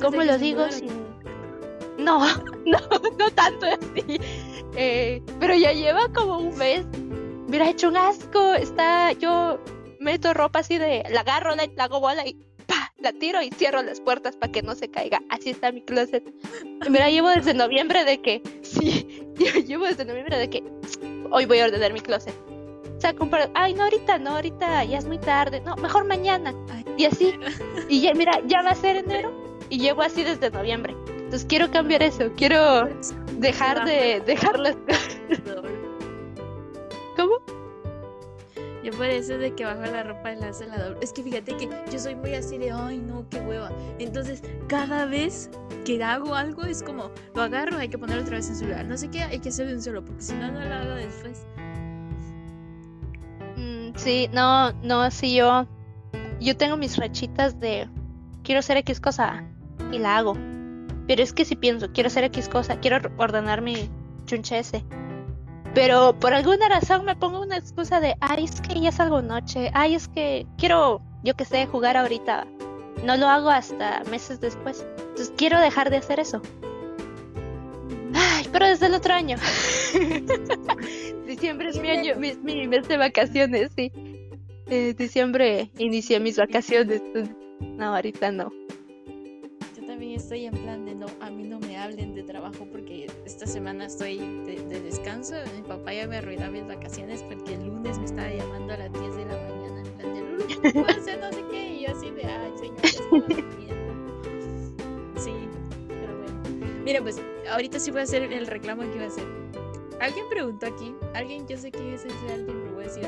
¿cómo 0.01 0.23
lo 0.23 0.39
digo? 0.39 0.71
Sin 0.71 1.04
no, 1.99 2.21
no, 2.67 2.79
no 3.19 3.31
tanto 3.31 3.67
así. 3.67 4.21
Eh, 4.77 5.23
pero 5.39 5.55
ya 5.55 5.73
lleva 5.73 6.09
como 6.13 6.39
un 6.39 6.57
mes. 6.57 6.85
Mira, 7.49 7.69
hecho 7.69 7.89
un 7.89 7.97
asco. 7.97 8.55
Está, 8.55 9.13
yo 9.13 9.61
meto 10.01 10.35
ropa 10.35 10.61
así 10.61 10.79
de, 10.79 11.05
la 11.11 11.21
agarro, 11.21 11.55
la, 11.55 11.69
hago 11.83 12.01
bola 12.01 12.27
y 12.27 12.35
pa, 12.67 12.93
la 12.99 13.13
tiro 13.13 13.43
y 13.43 13.51
cierro 13.51 13.83
las 13.83 14.01
puertas 14.01 14.37
para 14.37 14.53
que 14.53 14.63
no 14.63 14.75
se 14.75 14.91
caiga. 14.91 15.21
Así 15.31 15.51
está 15.51 15.73
mi 15.73 15.83
closet. 15.83 16.25
Mira, 16.89 17.11
llevo 17.11 17.31
desde 17.31 17.55
noviembre 17.55 18.05
de 18.05 18.21
que, 18.21 18.43
sí, 18.63 19.27
yo 19.39 19.61
llevo 19.61 19.87
desde 19.87 20.05
noviembre 20.05 20.39
de 20.39 20.51
que 20.51 20.63
hoy 21.31 21.47
voy 21.47 21.61
a 21.61 21.67
ordenar 21.67 21.93
mi 21.93 22.01
closet. 22.01 22.35
O 22.97 23.01
sea, 23.01 23.15
comprar, 23.15 23.51
ay, 23.55 23.75
no, 23.75 23.85
ahorita, 23.85 24.19
no, 24.19 24.31
ahorita 24.31 24.85
ya 24.85 24.99
es 24.99 25.05
muy 25.05 25.19
tarde, 25.19 25.61
no, 25.61 25.77
mejor 25.77 26.05
mañana. 26.05 26.55
Y 26.97 27.07
así, 27.07 27.35
y 27.89 28.01
ya, 28.01 28.15
mira, 28.15 28.41
ya 28.47 28.63
va 28.63 28.71
a 28.71 28.75
ser 28.75 28.97
enero 28.97 29.33
y 29.69 29.79
llevo 29.79 30.03
así 30.03 30.23
desde 30.23 30.51
noviembre. 30.51 30.95
Entonces 31.35 31.49
quiero 31.49 31.69
cambiar 31.69 32.01
eso, 32.01 32.31
quiero 32.37 32.89
dejar 33.39 33.85
de 33.85 34.23
dejar 34.25 34.57
las 34.57 34.77
¿Cómo? 37.17 37.33
Yo 38.85 38.93
por 38.93 39.07
eso 39.07 39.35
es 39.35 39.41
de 39.41 39.53
que 39.53 39.65
bajo 39.65 39.81
la 39.81 40.05
ropa 40.05 40.33
y 40.33 40.37
la 40.37 40.51
hace 40.51 40.69
la 40.69 40.79
doble. 40.79 40.99
Es 41.03 41.13
que 41.13 41.25
fíjate 41.25 41.57
que 41.57 41.69
yo 41.91 41.99
soy 41.99 42.15
muy 42.15 42.35
así 42.35 42.57
de, 42.57 42.71
ay 42.71 42.99
no, 42.99 43.29
qué 43.31 43.41
hueva. 43.41 43.73
Entonces, 43.99 44.45
cada 44.69 45.07
vez 45.07 45.51
que 45.85 46.01
hago 46.05 46.37
algo 46.37 46.63
es 46.63 46.85
como, 46.85 47.11
lo 47.35 47.43
agarro, 47.43 47.79
hay 47.79 47.89
que 47.89 47.99
ponerlo 47.99 48.23
otra 48.23 48.37
vez 48.37 48.49
en 48.51 48.55
su 48.55 48.67
lugar. 48.67 48.85
No 48.85 48.97
sé 48.97 49.11
qué, 49.11 49.25
hay 49.25 49.41
que 49.41 49.49
hacer 49.49 49.67
de 49.67 49.75
un 49.75 49.83
solo, 49.83 50.05
porque 50.05 50.23
si 50.23 50.35
no, 50.35 50.53
no 50.53 50.61
lo 50.61 50.73
hago 50.73 50.95
después. 50.95 51.45
Mm, 53.57 53.89
sí, 53.97 54.31
no, 54.33 54.71
no, 54.85 55.11
sí, 55.11 55.35
yo, 55.35 55.67
yo 56.39 56.57
tengo 56.57 56.77
mis 56.77 56.97
rachitas 56.97 57.59
de, 57.59 57.89
quiero 58.45 58.61
hacer 58.61 58.77
X 58.77 59.01
cosa 59.01 59.43
y 59.91 59.99
la 59.99 60.19
hago. 60.19 60.54
Pero 61.07 61.23
es 61.23 61.33
que 61.33 61.45
si 61.45 61.57
pienso, 61.57 61.93
quiero 61.93 62.07
hacer 62.09 62.25
X 62.25 62.49
cosa, 62.49 62.81
quiero 62.81 63.11
ordenar 63.19 63.61
mi 63.61 63.91
chunche 64.27 64.59
ese 64.59 64.85
pero 65.75 66.17
por 66.19 66.33
alguna 66.33 66.69
razón 66.69 67.05
me 67.05 67.17
pongo 67.17 67.41
una 67.41 67.57
excusa 67.57 68.01
de, 68.01 68.15
ay, 68.21 68.45
es 68.45 68.61
que 68.61 68.81
ya 68.81 68.93
salgo 68.93 69.23
noche, 69.23 69.71
ay, 69.75 69.97
es 69.97 70.07
que 70.07 70.47
quiero, 70.57 71.03
yo 71.25 71.35
que 71.35 71.45
sé, 71.45 71.67
jugar 71.67 71.97
ahorita. 71.97 72.47
No 73.05 73.17
lo 73.17 73.27
hago 73.27 73.51
hasta 73.51 74.03
meses 74.05 74.41
después. 74.41 74.87
Entonces 74.99 75.33
quiero 75.37 75.61
dejar 75.61 75.91
de 75.91 75.97
hacer 75.97 76.21
eso. 76.21 76.41
Ay, 78.15 78.47
pero 78.53 78.67
desde 78.67 78.87
el 78.87 78.95
otro 78.95 79.15
año. 79.15 79.37
diciembre 81.27 81.71
es 81.71 81.81
mi 81.81 81.91
año, 81.91 82.15
mi, 82.17 82.69
mes 82.69 82.87
de 82.87 82.97
vacaciones, 82.97 83.73
sí. 83.77 83.91
Eh, 84.71 84.95
diciembre 84.97 85.71
inicié 85.77 86.21
mis 86.21 86.39
vacaciones. 86.39 87.03
No, 87.61 87.95
ahorita 87.95 88.31
no 88.31 88.53
estoy 90.03 90.47
en 90.47 90.55
plan 90.55 90.85
de 90.85 90.95
no, 90.95 91.07
a 91.21 91.31
mí 91.31 91.45
no 91.45 91.61
me 91.61 91.77
hablen 91.79 92.15
de 92.15 92.23
trabajo 92.23 92.67
porque 92.71 93.07
esta 93.25 93.47
semana 93.47 93.87
estoy 93.87 94.19
de, 94.19 94.81
descanso. 94.81 95.35
Mi 95.55 95.63
papá 95.63 95.95
ya 95.95 96.07
me 96.07 96.17
arruinó 96.19 96.51
mis 96.51 96.67
vacaciones 96.67 97.23
porque 97.23 97.55
el 97.55 97.67
lunes 97.67 97.99
me 97.99 98.05
estaba 98.05 98.29
llamando 98.29 98.75
a 98.75 98.77
las 98.79 98.93
10 98.93 99.17
de 99.17 99.25
la 99.25 99.37
mañana 99.37 99.81
en 99.81 99.93
plan 99.97 100.15
de 100.15 100.21
Lulu, 100.21 100.87
hacer 100.89 101.21
no 101.21 101.33
sé 101.33 101.45
qué. 101.51 101.75
Y 101.75 101.83
yo 101.85 101.93
así 101.93 102.11
de, 102.11 102.25
ay, 102.25 102.53
señor, 102.59 102.77
Sí, 105.17 105.33
pero 105.89 106.19
bueno. 106.19 106.43
Mira, 106.85 107.01
pues 107.01 107.21
ahorita 107.51 107.79
sí 107.79 107.91
voy 107.91 108.01
a 108.01 108.05
hacer 108.05 108.33
el 108.33 108.47
reclamo 108.47 108.83
que 108.83 108.97
iba 108.97 109.05
a 109.05 109.09
hacer. 109.09 109.27
Alguien 110.01 110.27
preguntó 110.29 110.67
aquí, 110.67 110.95
alguien, 111.15 111.47
yo 111.47 111.57
sé 111.57 111.71
que 111.71 111.95
es 111.95 112.05
ese 112.05 112.33
alguien, 112.33 112.61
pero 112.63 112.75
voy 112.75 112.85
a 112.85 112.87
decir 112.89 113.07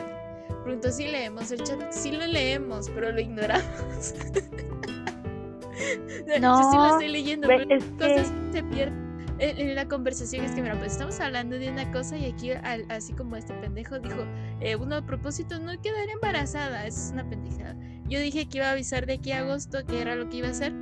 Preguntó 0.62 0.90
si 0.90 1.07
leemos 1.07 1.51
el 1.53 1.62
chat. 1.62 1.92
Sí 1.92 2.11
lo 2.12 2.27
leemos, 2.27 2.90
pero 2.90 3.12
lo 3.12 3.20
ignoramos. 3.20 4.14
No, 6.40 6.60
Yo 6.62 6.70
sí 6.70 6.76
lo 6.76 6.86
estoy 6.86 7.08
leyendo, 7.08 7.48
pero 7.48 7.80
cosas 7.98 8.32
se 8.52 8.62
pierden. 8.62 9.06
En, 9.38 9.74
la 9.74 9.86
conversación 9.86 10.46
es 10.46 10.52
que, 10.52 10.62
mira, 10.62 10.78
pues 10.78 10.92
estamos 10.92 11.20
hablando 11.20 11.58
de 11.58 11.70
una 11.70 11.90
cosa 11.92 12.16
y 12.16 12.24
aquí, 12.24 12.52
así 12.88 13.12
como 13.12 13.36
este 13.36 13.52
pendejo 13.54 13.98
dijo, 13.98 14.24
eh, 14.60 14.76
uno 14.76 14.96
a 14.96 15.02
propósito, 15.02 15.58
no 15.58 15.78
quedar 15.82 16.08
embarazada, 16.08 16.86
es 16.86 17.10
una 17.12 17.28
pendejada. 17.28 17.76
Yo 18.08 18.18
dije 18.20 18.48
que 18.48 18.58
iba 18.58 18.68
a 18.68 18.72
avisar 18.72 19.04
de 19.04 19.14
aquí 19.14 19.32
a 19.32 19.40
agosto, 19.40 19.84
que 19.84 20.00
era 20.00 20.14
lo 20.14 20.28
que 20.30 20.38
iba 20.38 20.48
a 20.48 20.52
hacer. 20.52 20.72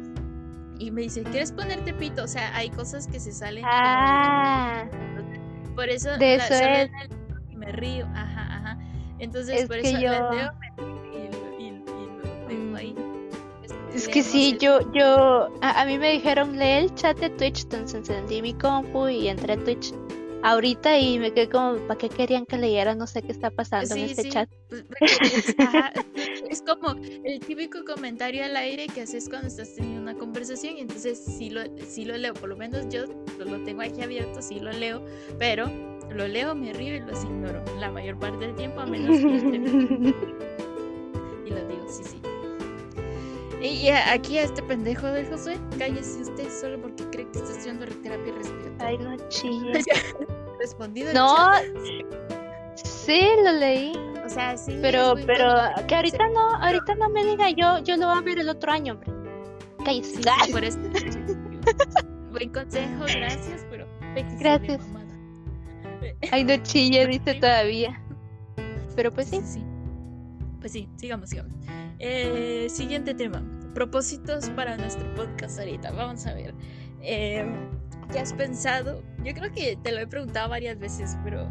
Y 0.78 0.90
me 0.90 1.02
dice, 1.02 1.24
¿quieres 1.24 1.50
ponerte 1.50 1.94
pito? 1.94 2.22
O 2.22 2.28
sea, 2.28 2.54
hay 2.54 2.70
cosas 2.70 3.08
que 3.08 3.18
se 3.18 3.32
salen. 3.32 3.64
Ah, 3.66 4.84
por 5.74 5.88
eso, 5.88 6.16
de 6.18 6.34
eso 6.34 6.54
es. 6.54 6.90
y 7.50 7.56
me 7.56 7.72
río, 7.72 8.06
ajá, 8.14 8.56
ajá. 8.56 8.78
Entonces, 9.18 9.66
por 9.66 9.78
eso 9.78 9.98
yo... 9.98 10.30
leo 10.30 10.52
Es 13.94 14.08
que 14.08 14.22
sí, 14.22 14.56
yo, 14.60 14.80
yo, 14.92 15.48
a, 15.60 15.84
mí 15.86 15.98
me 15.98 16.12
dijeron 16.12 16.58
lee 16.58 16.64
el 16.64 16.94
chat 16.94 17.16
de 17.18 17.30
Twitch, 17.30 17.62
entonces 17.62 17.94
encendí 17.94 18.42
mi 18.42 18.54
compu 18.54 19.08
y 19.08 19.28
entré 19.28 19.52
a 19.52 19.56
Twitch 19.56 19.92
ahorita 20.44 20.98
y 20.98 21.18
me 21.18 21.32
quedé 21.32 21.48
como, 21.48 21.76
¿para 21.86 21.96
qué 21.96 22.10
querían 22.10 22.44
que 22.44 22.58
leyera? 22.58 22.94
No 22.94 23.06
sé 23.06 23.22
qué 23.22 23.32
está 23.32 23.50
pasando 23.50 23.94
en 23.94 24.04
este 24.04 24.28
chat. 24.28 24.50
Pues, 24.68 24.84
es, 26.50 26.62
como 26.62 27.00
el 27.24 27.40
típico 27.40 27.82
comentario 27.84 28.44
al 28.44 28.54
aire 28.56 28.86
que 28.86 29.00
haces 29.02 29.28
cuando 29.28 29.48
estás 29.48 29.74
teniendo 29.74 30.00
una 30.02 30.14
conversación 30.14 30.76
y 30.76 30.80
entonces 30.80 31.18
sí 31.18 31.48
lo, 31.48 31.62
sí 31.88 32.04
lo 32.04 32.18
leo, 32.18 32.34
por 32.34 32.50
lo 32.50 32.56
menos 32.56 32.88
yo 32.90 33.04
lo 33.38 33.64
tengo 33.64 33.82
aquí 33.82 34.02
abierto, 34.02 34.42
sí 34.42 34.60
lo 34.60 34.72
leo, 34.72 35.02
pero 35.38 35.70
lo 36.10 36.28
leo, 36.28 36.54
me 36.54 36.74
río 36.74 36.96
y 36.96 37.00
los 37.00 37.24
ignoro 37.24 37.64
la 37.80 37.90
mayor 37.90 38.18
parte 38.18 38.46
del 38.46 38.54
tiempo, 38.54 38.80
a 38.80 38.86
menos 38.86 39.16
que 39.16 39.26
y 41.46 41.50
lo 41.50 41.68
digo, 41.68 41.86
sí, 41.88 42.04
sí. 42.04 42.20
Y 43.64 43.88
aquí 43.88 44.36
a 44.36 44.42
este 44.42 44.62
pendejo 44.62 45.06
de 45.06 45.24
Josué, 45.24 45.58
cállese 45.78 46.20
usted 46.20 46.50
solo 46.50 46.78
porque 46.82 47.02
cree 47.04 47.26
que 47.30 47.38
está 47.38 47.50
estudiando 47.50 47.86
terapia 47.86 48.34
respiratoria. 48.34 48.86
Ay, 48.86 48.98
no 48.98 49.16
chilles. 49.28 49.86
Respondido. 50.60 51.14
No. 51.14 51.48
Sí, 52.74 53.22
lo 53.42 53.52
leí. 53.52 53.94
O 54.22 54.28
sea, 54.28 54.58
sí. 54.58 54.78
Pero, 54.82 55.14
pero 55.26 55.54
que 55.88 55.94
ahorita 55.94 56.28
no, 56.28 56.56
ahorita 56.56 56.94
no 56.96 57.08
me 57.08 57.24
diga 57.24 57.48
yo, 57.50 57.78
yo 57.78 57.96
lo 57.96 58.08
voy 58.08 58.18
a 58.18 58.20
ver 58.20 58.38
el 58.38 58.50
otro 58.50 58.70
año, 58.70 58.94
hombre. 58.94 59.10
Cállese. 59.82 60.22
Sí, 60.22 60.52
por 60.52 60.62
eso. 60.62 60.78
Buen 62.32 62.50
consejo, 62.50 63.04
gracias, 63.06 63.66
pero 63.70 63.86
gracias. 64.40 64.82
Ay, 66.32 66.44
no 66.44 66.56
chille, 66.64 67.06
dice 67.08 67.34
todavía. 67.34 67.98
Pero 68.94 69.10
pues 69.10 69.28
sí. 69.28 69.40
sí. 69.42 69.64
Pues 70.60 70.72
sí, 70.72 70.86
sigamos, 70.96 71.30
sigamos. 71.30 71.52
Eh, 71.98 72.66
siguiente 72.68 73.14
tema. 73.14 73.42
Propósitos 73.74 74.50
para 74.50 74.76
nuestro 74.76 75.12
podcast 75.14 75.58
ahorita. 75.58 75.90
Vamos 75.90 76.26
a 76.26 76.34
ver. 76.34 76.54
Eh, 77.02 77.44
¿Qué 78.12 78.20
has 78.20 78.32
pensado? 78.32 79.02
Yo 79.24 79.34
creo 79.34 79.52
que 79.52 79.76
te 79.82 79.90
lo 79.90 79.98
he 79.98 80.06
preguntado 80.06 80.48
varias 80.48 80.78
veces, 80.78 81.16
pero 81.24 81.48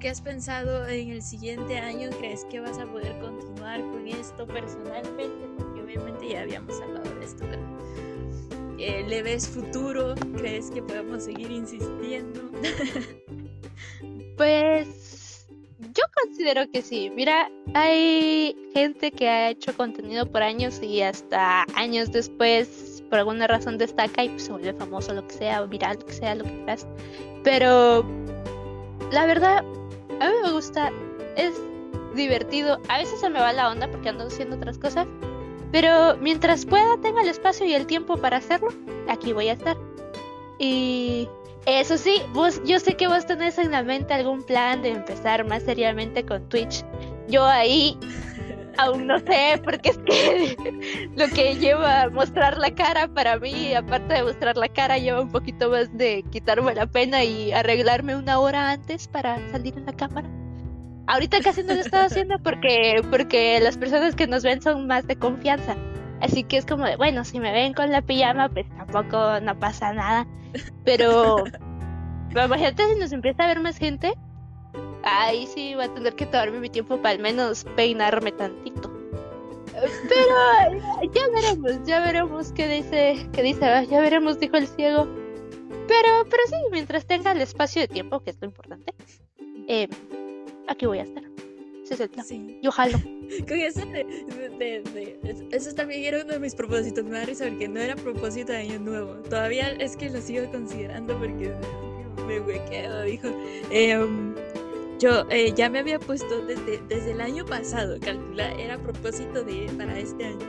¿qué 0.00 0.08
has 0.08 0.22
pensado 0.22 0.86
en 0.86 1.10
el 1.10 1.22
siguiente 1.22 1.78
año? 1.78 2.08
¿Crees 2.18 2.46
que 2.46 2.60
vas 2.60 2.78
a 2.78 2.86
poder 2.86 3.18
continuar 3.18 3.80
con 3.82 4.08
esto 4.08 4.46
personalmente? 4.46 5.46
Porque 5.58 5.82
obviamente 5.82 6.28
ya 6.30 6.40
habíamos 6.40 6.80
hablado 6.80 7.14
de 7.14 7.24
esto, 7.24 7.44
pero 7.50 7.62
eh, 8.78 9.04
¿le 9.06 9.22
ves 9.22 9.46
futuro? 9.46 10.14
¿Crees 10.36 10.70
que 10.70 10.82
podemos 10.82 11.24
seguir 11.24 11.50
insistiendo? 11.50 12.50
pues 14.38 15.15
yo 15.78 16.04
considero 16.22 16.70
que 16.70 16.82
sí. 16.82 17.10
Mira, 17.14 17.50
hay 17.74 18.56
gente 18.72 19.10
que 19.10 19.28
ha 19.28 19.50
hecho 19.50 19.76
contenido 19.76 20.30
por 20.30 20.42
años 20.42 20.82
y 20.82 21.02
hasta 21.02 21.64
años 21.74 22.12
después, 22.12 23.02
por 23.10 23.18
alguna 23.18 23.46
razón, 23.46 23.78
destaca 23.78 24.24
y 24.24 24.30
pues, 24.30 24.44
se 24.44 24.52
vuelve 24.52 24.72
famoso, 24.74 25.12
lo 25.12 25.26
que 25.26 25.34
sea, 25.34 25.62
viral, 25.62 25.98
lo 26.00 26.06
que 26.06 26.12
sea, 26.12 26.34
lo 26.34 26.44
que 26.44 26.50
quieras. 26.50 26.86
Pero 27.44 28.04
la 29.12 29.26
verdad, 29.26 29.58
a 30.20 30.28
mí 30.28 30.34
me 30.42 30.52
gusta, 30.52 30.90
es 31.36 31.54
divertido. 32.14 32.80
A 32.88 32.98
veces 32.98 33.20
se 33.20 33.28
me 33.28 33.38
va 33.38 33.52
la 33.52 33.70
onda 33.70 33.90
porque 33.90 34.08
ando 34.08 34.26
haciendo 34.26 34.56
otras 34.56 34.78
cosas. 34.78 35.06
Pero 35.72 36.16
mientras 36.18 36.64
pueda, 36.64 36.96
tenga 37.02 37.22
el 37.22 37.28
espacio 37.28 37.66
y 37.66 37.74
el 37.74 37.86
tiempo 37.86 38.16
para 38.16 38.38
hacerlo, 38.38 38.68
aquí 39.08 39.32
voy 39.32 39.48
a 39.48 39.52
estar. 39.52 39.76
Y 40.58 41.28
eso 41.66 41.98
sí, 41.98 42.22
vos, 42.32 42.60
yo 42.64 42.78
sé 42.78 42.96
que 42.96 43.08
vos 43.08 43.26
tenés 43.26 43.58
en 43.58 43.72
la 43.72 43.82
mente 43.82 44.14
algún 44.14 44.44
plan 44.44 44.82
de 44.82 44.90
empezar 44.90 45.44
más 45.46 45.64
seriamente 45.64 46.24
con 46.24 46.48
Twitch. 46.48 46.84
Yo 47.28 47.44
ahí 47.44 47.98
aún 48.78 49.06
no 49.06 49.18
sé, 49.18 49.60
porque 49.64 49.90
es 49.90 49.98
que 49.98 50.56
lo 51.16 51.28
que 51.28 51.56
lleva 51.56 52.08
mostrar 52.10 52.58
la 52.58 52.74
cara 52.74 53.08
para 53.08 53.38
mí, 53.38 53.74
aparte 53.74 54.14
de 54.14 54.22
mostrar 54.22 54.56
la 54.56 54.68
cara, 54.68 54.98
lleva 54.98 55.20
un 55.20 55.30
poquito 55.30 55.70
más 55.70 55.96
de 55.96 56.24
quitarme 56.30 56.74
la 56.74 56.86
pena 56.86 57.24
y 57.24 57.52
arreglarme 57.52 58.16
una 58.16 58.38
hora 58.38 58.70
antes 58.70 59.08
para 59.08 59.38
salir 59.50 59.76
en 59.76 59.86
la 59.86 59.92
cámara. 59.92 60.28
Ahorita 61.08 61.40
casi 61.40 61.62
no 61.62 61.74
lo 61.74 61.80
estoy 61.80 62.00
haciendo 62.00 62.38
porque, 62.40 63.02
porque 63.10 63.60
las 63.60 63.78
personas 63.78 64.16
que 64.16 64.26
nos 64.26 64.42
ven 64.42 64.60
son 64.60 64.86
más 64.86 65.06
de 65.06 65.16
confianza. 65.16 65.76
Así 66.20 66.44
que 66.44 66.56
es 66.56 66.66
como 66.66 66.84
de, 66.84 66.96
bueno, 66.96 67.24
si 67.24 67.40
me 67.40 67.52
ven 67.52 67.74
con 67.74 67.90
la 67.90 68.02
pijama, 68.02 68.48
pues 68.48 68.66
tampoco 68.76 69.40
no 69.40 69.58
pasa 69.58 69.92
nada. 69.92 70.26
Pero, 70.84 71.44
imagínate 72.30 72.92
si 72.92 72.98
nos 72.98 73.12
empieza 73.12 73.44
a 73.44 73.48
ver 73.48 73.60
más 73.60 73.78
gente. 73.78 74.14
Ahí 75.04 75.46
sí 75.46 75.74
va 75.74 75.84
a 75.84 75.94
tener 75.94 76.14
que 76.14 76.26
tomarme 76.26 76.58
mi 76.58 76.70
tiempo 76.70 76.96
para 76.96 77.10
al 77.10 77.20
menos 77.20 77.64
peinarme 77.76 78.32
tantito. 78.32 78.92
Pero 80.08 81.12
ya 81.12 81.28
veremos, 81.28 81.86
ya 81.86 82.00
veremos 82.00 82.52
qué 82.52 82.66
dice, 82.66 83.28
qué 83.32 83.42
dice, 83.42 83.86
ya 83.88 84.00
veremos, 84.00 84.40
dijo 84.40 84.56
el 84.56 84.66
ciego. 84.66 85.06
Pero, 85.86 86.24
pero 86.28 86.42
sí, 86.48 86.56
mientras 86.72 87.06
tenga 87.06 87.32
el 87.32 87.40
espacio 87.40 87.82
de 87.82 87.88
tiempo, 87.88 88.20
que 88.20 88.30
es 88.30 88.38
lo 88.40 88.46
importante, 88.46 88.94
eh, 89.68 89.88
aquí 90.66 90.86
voy 90.86 90.98
a 90.98 91.02
estar. 91.02 91.22
Ese 91.86 91.94
es 91.94 92.00
el 92.00 92.08
plan. 92.10 92.26
Sí. 92.26 92.58
Yo 92.62 92.72
jalo. 92.72 92.98
Con 93.48 93.58
eso 93.58 93.80
de, 93.86 95.46
Eso 95.52 95.72
también 95.72 96.02
era 96.02 96.24
uno 96.24 96.32
de 96.32 96.40
mis 96.40 96.52
propósitos. 96.52 97.04
Me 97.04 97.12
da 97.12 97.24
risa 97.24 97.46
porque 97.46 97.68
no 97.68 97.78
era 97.78 97.94
propósito 97.94 98.50
de 98.50 98.58
año 98.58 98.80
nuevo. 98.80 99.12
Todavía 99.30 99.70
es 99.70 99.96
que 99.96 100.10
lo 100.10 100.20
sigo 100.20 100.50
considerando 100.50 101.16
porque 101.16 101.52
me 102.26 102.40
huequeo, 102.40 103.02
dijo. 103.02 103.28
Em, 103.70 104.34
yo 104.98 105.26
eh, 105.30 105.52
ya 105.54 105.70
me 105.70 105.78
había 105.78 106.00
puesto 106.00 106.44
desde, 106.44 106.82
desde 106.88 107.12
el 107.12 107.20
año 107.20 107.46
pasado, 107.46 107.98
calcula, 108.00 108.50
era 108.54 108.78
propósito 108.78 109.44
de 109.44 109.70
para 109.78 109.96
este 109.96 110.24
año. 110.24 110.46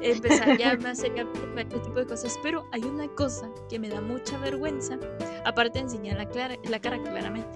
Empezar 0.00 0.56
ya 0.56 0.76
más 0.82 1.02
para 1.02 1.60
este 1.60 1.78
tipo 1.80 1.98
de 1.98 2.06
cosas, 2.06 2.38
pero 2.42 2.66
hay 2.72 2.84
una 2.84 3.06
cosa 3.08 3.50
que 3.68 3.78
me 3.78 3.90
da 3.90 4.00
mucha 4.00 4.38
vergüenza, 4.38 4.98
aparte 5.44 5.78
de 5.78 5.84
enseñar 5.84 6.16
la, 6.16 6.58
la 6.70 6.80
cara 6.80 7.02
claramente, 7.02 7.50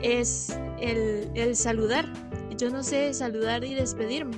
es 0.00 0.56
el, 0.78 1.28
el 1.34 1.56
saludar 1.56 2.06
yo 2.56 2.70
no 2.70 2.82
sé 2.82 3.12
saludar 3.14 3.64
y 3.64 3.74
despedirme. 3.74 4.36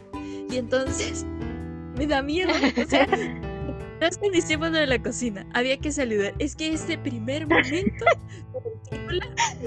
Y 0.50 0.56
entonces 0.56 1.24
me 1.96 2.06
da 2.06 2.22
miedo. 2.22 2.52
O 2.52 2.88
sea, 2.88 3.06
no 4.00 4.06
es 4.06 4.18
que 4.18 4.30
de 4.30 4.86
la 4.86 5.02
cocina, 5.02 5.46
había 5.52 5.76
que 5.78 5.92
saludar. 5.92 6.34
Es 6.38 6.56
que 6.56 6.72
este 6.72 6.98
primer 6.98 7.46
momento, 7.46 8.04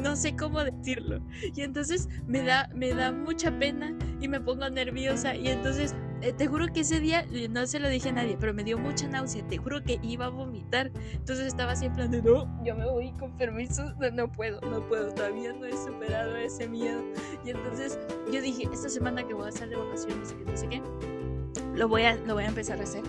no 0.02 0.16
sé 0.16 0.36
cómo 0.36 0.64
decirlo. 0.64 1.20
Y 1.56 1.62
entonces 1.62 2.08
me 2.28 2.42
da, 2.42 2.70
me 2.74 2.94
da 2.94 3.12
mucha 3.12 3.58
pena 3.58 3.96
y 4.20 4.28
me 4.28 4.40
pongo 4.40 4.70
nerviosa. 4.70 5.36
Y 5.36 5.48
entonces 5.48 5.96
eh, 6.22 6.34
te 6.34 6.48
juro 6.48 6.68
que 6.68 6.82
ese 6.82 7.00
día 7.00 7.26
eh, 7.32 7.48
no 7.50 7.66
se 7.68 7.80
lo 7.80 7.90
dije 7.90 8.10
a 8.10 8.12
nadie, 8.12 8.38
pero 8.40 8.54
me 8.54 8.64
dio 8.64 8.78
mucha 8.78 9.08
náusea. 9.08 9.48
Te 9.48 9.58
juro 9.58 9.84
que 9.84 10.00
iba 10.02 10.26
a 10.26 10.30
vomitar. 10.30 10.92
Entonces 11.14 11.48
estaba 11.48 11.74
así 11.74 11.86
en 11.86 11.96
no, 12.24 12.64
yo 12.64 12.76
me 12.76 12.86
voy 12.90 13.12
con 13.14 13.36
permiso. 13.38 13.94
No, 14.14 14.32
puedo, 14.32 14.62
no 14.62 14.88
puedo. 14.88 15.14
Todavía 15.14 15.54
no 15.54 15.66
he 15.66 15.74
superado 15.74 16.36
ese 16.36 16.68
miedo. 16.68 17.02
Y 17.46 17.52
entonces 17.52 18.00
yo 18.32 18.42
dije, 18.42 18.68
esta 18.72 18.90
semana 18.90 19.28
que 19.28 19.34
voy 19.34 19.46
a 19.46 19.50
estar 19.50 19.70
de 19.70 19.76
vacaciones, 19.76 20.36
no 20.46 20.58
sé 20.58 20.68
qué, 20.70 20.82
lo 21.76 21.88
voy 21.88 22.04
a, 22.04 22.16
lo 22.16 22.34
voy 22.34 22.44
a 22.44 22.48
empezar 22.48 22.80
a 22.80 22.84
hacer. 22.84 23.04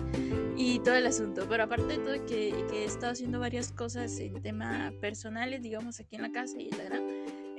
Y 0.55 0.79
todo 0.79 0.95
el 0.95 1.05
asunto. 1.07 1.45
Pero 1.49 1.63
aparte 1.63 1.87
de 1.87 1.97
todo, 1.99 2.25
que, 2.25 2.65
que 2.69 2.83
he 2.83 2.85
estado 2.85 3.13
haciendo 3.13 3.39
varias 3.39 3.71
cosas 3.71 4.19
en 4.19 4.41
tema 4.41 4.91
personales, 5.01 5.61
digamos, 5.61 5.99
aquí 5.99 6.15
en 6.15 6.23
la 6.23 6.31
casa 6.31 6.57
y 6.59 6.69
la 6.71 6.99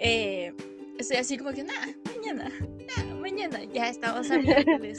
eh, 0.03 0.55
estoy 0.99 1.19
así 1.19 1.37
como 1.37 1.53
que, 1.53 1.63
nada, 1.63 1.87
mañana, 2.17 2.51
mañana, 3.21 3.63
ya 3.65 3.89
estamos 3.89 4.31
hablando 4.31 4.87
y, 4.87 4.95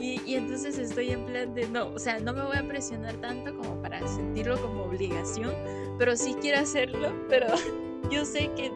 y 0.00 0.34
entonces 0.34 0.78
estoy 0.78 1.10
en 1.10 1.24
plan 1.26 1.54
de 1.54 1.68
no, 1.68 1.88
o 1.88 1.98
sea, 1.98 2.18
no 2.18 2.32
me 2.32 2.42
voy 2.42 2.56
a 2.56 2.66
presionar 2.66 3.14
tanto 3.16 3.56
como 3.56 3.80
para 3.82 4.06
sentirlo 4.06 4.60
como 4.60 4.84
obligación, 4.84 5.52
pero 5.98 6.16
sí 6.16 6.34
quiero 6.40 6.60
hacerlo, 6.60 7.12
pero 7.28 7.46
yo 8.10 8.24
sé 8.24 8.50
que 8.56 8.72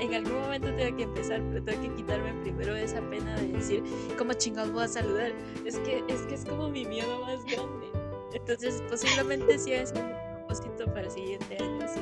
en 0.00 0.14
algún 0.14 0.40
momento 0.40 0.74
tengo 0.74 0.96
que 0.96 1.02
empezar, 1.04 1.42
pero 1.50 1.64
tengo 1.64 1.82
que 1.82 1.94
quitarme 1.96 2.32
primero 2.42 2.76
esa 2.76 3.00
pena 3.08 3.36
de 3.36 3.48
decir, 3.48 3.82
¿cómo 4.16 4.32
chingados 4.34 4.72
voy 4.72 4.84
a 4.84 4.88
saludar? 4.88 5.32
Es 5.64 5.78
que 5.80 6.04
es, 6.08 6.20
que 6.22 6.34
es 6.34 6.44
como 6.44 6.68
mi 6.68 6.84
miedo 6.84 7.20
más 7.22 7.44
grande. 7.44 7.86
Entonces, 8.34 8.82
posiblemente 8.88 9.58
sí 9.58 9.72
es 9.72 9.92
un 9.92 10.12
propósito 10.36 10.86
para 10.86 11.02
el 11.02 11.10
siguiente 11.10 11.56
año. 11.58 11.88
Sí. 11.88 12.00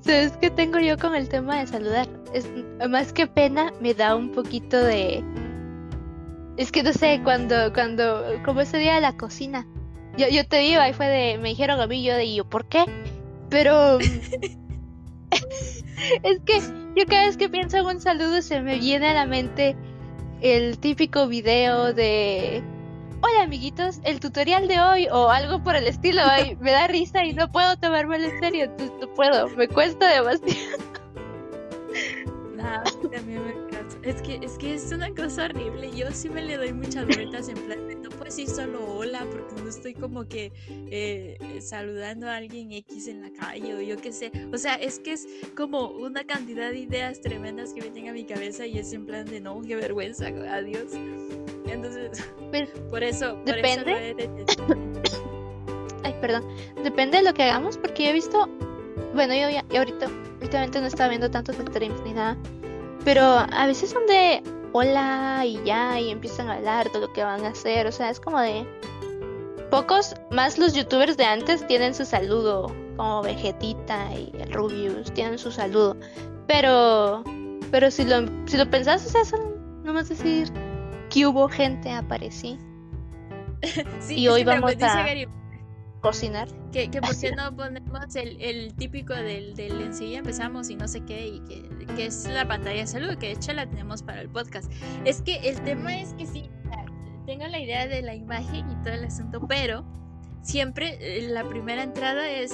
¿Sabes 0.00 0.32
qué 0.40 0.50
tengo 0.50 0.78
yo 0.78 0.98
con 0.98 1.14
el 1.14 1.28
tema 1.28 1.60
de 1.60 1.66
saludar? 1.66 2.08
Es 2.32 2.46
más 2.88 3.12
que 3.12 3.26
pena, 3.26 3.72
me 3.80 3.94
da 3.94 4.16
un 4.16 4.32
poquito 4.32 4.82
de 4.82 5.24
es 6.56 6.72
que 6.72 6.82
no 6.82 6.92
sé, 6.92 7.20
cuando, 7.24 7.72
cuando, 7.72 8.24
como 8.44 8.60
ese 8.60 8.78
día 8.78 8.96
de 8.96 9.00
la 9.00 9.16
cocina, 9.16 9.66
yo, 10.16 10.28
yo 10.28 10.46
te 10.46 10.58
digo, 10.58 10.80
ahí 10.80 10.92
fue 10.92 11.08
de, 11.08 11.38
me 11.38 11.48
dijeron 11.50 11.80
a 11.80 11.86
mí, 11.86 12.02
yo 12.02 12.14
de 12.14 12.34
yo, 12.34 12.44
¿por 12.44 12.66
qué? 12.66 12.84
Pero 13.48 13.98
es 14.00 14.20
que 16.44 16.60
yo 16.96 17.06
cada 17.06 17.26
vez 17.26 17.36
que 17.36 17.48
pienso 17.48 17.78
en 17.78 17.86
un 17.86 18.00
saludo 18.00 18.42
se 18.42 18.60
me 18.60 18.78
viene 18.78 19.08
a 19.08 19.14
la 19.14 19.26
mente 19.26 19.76
el 20.40 20.78
típico 20.78 21.28
video 21.28 21.94
de 21.94 22.62
hola 23.22 23.44
amiguitos, 23.44 24.00
el 24.04 24.20
tutorial 24.20 24.68
de 24.68 24.80
hoy 24.80 25.08
o 25.10 25.30
algo 25.30 25.62
por 25.62 25.76
el 25.76 25.86
estilo, 25.86 26.20
me 26.60 26.72
da 26.72 26.88
risa 26.88 27.24
y 27.24 27.32
no 27.32 27.50
puedo 27.50 27.76
tomármelo 27.76 28.24
en 28.24 28.38
serio, 28.40 28.64
entonces 28.64 28.92
no 29.00 29.08
puedo, 29.14 29.48
me 29.50 29.68
cuesta 29.68 30.08
demasiado. 30.08 30.82
Nada, 32.56 32.82
también 33.12 33.44
me 33.44 33.61
es 34.04 34.20
que, 34.22 34.40
es 34.42 34.58
que 34.58 34.74
es 34.74 34.90
una 34.92 35.14
cosa 35.14 35.44
horrible. 35.44 35.90
Yo 35.94 36.10
sí 36.10 36.28
me 36.28 36.42
le 36.42 36.56
doy 36.56 36.72
muchas 36.72 37.06
vueltas 37.06 37.48
en 37.48 37.54
plan, 37.54 38.02
no 38.02 38.10
puedo 38.10 38.24
decir 38.24 38.48
solo 38.48 38.84
hola 38.84 39.24
porque 39.30 39.62
no 39.62 39.68
estoy 39.68 39.94
como 39.94 40.26
que 40.26 40.52
eh, 40.68 41.60
saludando 41.60 42.28
a 42.28 42.36
alguien 42.36 42.72
X 42.72 43.06
en 43.08 43.22
la 43.22 43.30
calle 43.30 43.74
o 43.74 43.80
yo 43.80 43.96
qué 43.98 44.12
sé. 44.12 44.32
O 44.52 44.58
sea, 44.58 44.74
es 44.74 44.98
que 44.98 45.12
es 45.12 45.26
como 45.56 45.88
una 45.88 46.24
cantidad 46.24 46.70
de 46.70 46.80
ideas 46.80 47.20
tremendas 47.20 47.72
que 47.72 47.80
vienen 47.80 48.08
a 48.08 48.12
mi 48.12 48.24
cabeza 48.24 48.66
y 48.66 48.78
es 48.78 48.92
en 48.92 49.06
plan 49.06 49.26
de 49.26 49.40
no, 49.40 49.60
qué 49.62 49.76
vergüenza, 49.76 50.26
adiós. 50.26 50.92
Entonces, 51.66 52.24
por 52.90 53.04
eso, 53.04 53.40
depende. 53.44 54.16
Ay, 56.02 56.14
perdón. 56.20 56.44
Depende 56.82 57.18
de 57.18 57.24
lo 57.24 57.34
que 57.34 57.44
hagamos 57.44 57.78
porque 57.78 58.04
yo 58.04 58.10
he 58.10 58.14
visto, 58.14 58.48
bueno, 59.14 59.34
yo 59.34 59.48
ya, 59.48 59.64
ahorita, 59.78 60.08
últimamente 60.40 60.80
no 60.80 60.86
estaba 60.86 61.08
viendo 61.08 61.30
tantos 61.30 61.54
streams 61.56 62.02
ni 62.02 62.14
nada 62.14 62.36
pero 63.04 63.22
a 63.22 63.66
veces 63.66 63.90
son 63.90 64.06
de 64.06 64.42
hola 64.72 65.44
y 65.46 65.62
ya, 65.64 65.98
y 66.00 66.10
empiezan 66.10 66.48
a 66.48 66.54
hablar 66.54 66.90
de 66.92 67.00
lo 67.00 67.12
que 67.12 67.22
van 67.22 67.44
a 67.44 67.48
hacer. 67.48 67.86
O 67.86 67.92
sea, 67.92 68.10
es 68.10 68.20
como 68.20 68.40
de. 68.40 68.66
Pocos, 69.70 70.14
más 70.30 70.58
los 70.58 70.74
youtubers 70.74 71.16
de 71.16 71.24
antes 71.24 71.66
tienen 71.66 71.94
su 71.94 72.04
saludo, 72.04 72.70
como 72.96 73.22
Vegetita 73.22 74.12
y 74.12 74.30
el 74.38 74.52
Rubius, 74.52 75.10
tienen 75.14 75.38
su 75.38 75.50
saludo. 75.50 75.96
Pero, 76.46 77.24
pero 77.70 77.90
si 77.90 78.04
lo, 78.04 78.26
si 78.44 78.58
lo 78.58 78.68
pensás, 78.68 79.06
o 79.06 79.08
sea, 79.08 79.24
son 79.24 79.82
nomás 79.82 80.10
decir 80.10 80.52
que 81.08 81.26
hubo 81.26 81.48
gente, 81.48 81.90
aparecí. 81.90 82.58
sí, 84.00 84.20
y 84.20 84.28
hoy 84.28 84.44
vamos 84.44 84.74
a 84.82 85.06
cocinar. 86.02 86.48
Que, 86.72 86.90
que 86.90 87.00
por 87.00 87.18
qué 87.18 87.32
no 87.32 87.54
ponemos 87.56 88.14
el, 88.16 88.74
típico 88.74 89.14
del, 89.14 89.54
del 89.54 89.80
enseguida 89.80 90.18
empezamos 90.18 90.68
y 90.68 90.76
no 90.76 90.86
sé 90.88 91.00
qué, 91.04 91.28
y 91.28 91.40
que, 91.40 91.86
que, 91.94 92.06
es 92.06 92.26
la 92.26 92.46
pantalla 92.46 92.80
de 92.80 92.86
salud, 92.86 93.16
que 93.16 93.28
de 93.28 93.32
hecho 93.32 93.52
la 93.54 93.66
tenemos 93.66 94.02
para 94.02 94.20
el 94.20 94.28
podcast. 94.28 94.70
Es 95.04 95.22
que 95.22 95.36
el 95.48 95.62
tema 95.62 95.98
es 95.98 96.12
que 96.14 96.26
sí, 96.26 96.50
tengo 97.24 97.46
la 97.46 97.58
idea 97.58 97.86
de 97.86 98.02
la 98.02 98.14
imagen 98.14 98.70
y 98.70 98.74
todo 98.82 98.92
el 98.92 99.04
asunto, 99.04 99.46
pero 99.46 99.84
siempre 100.42 100.98
eh, 101.00 101.28
la 101.28 101.48
primera 101.48 101.82
entrada 101.82 102.28
es, 102.28 102.52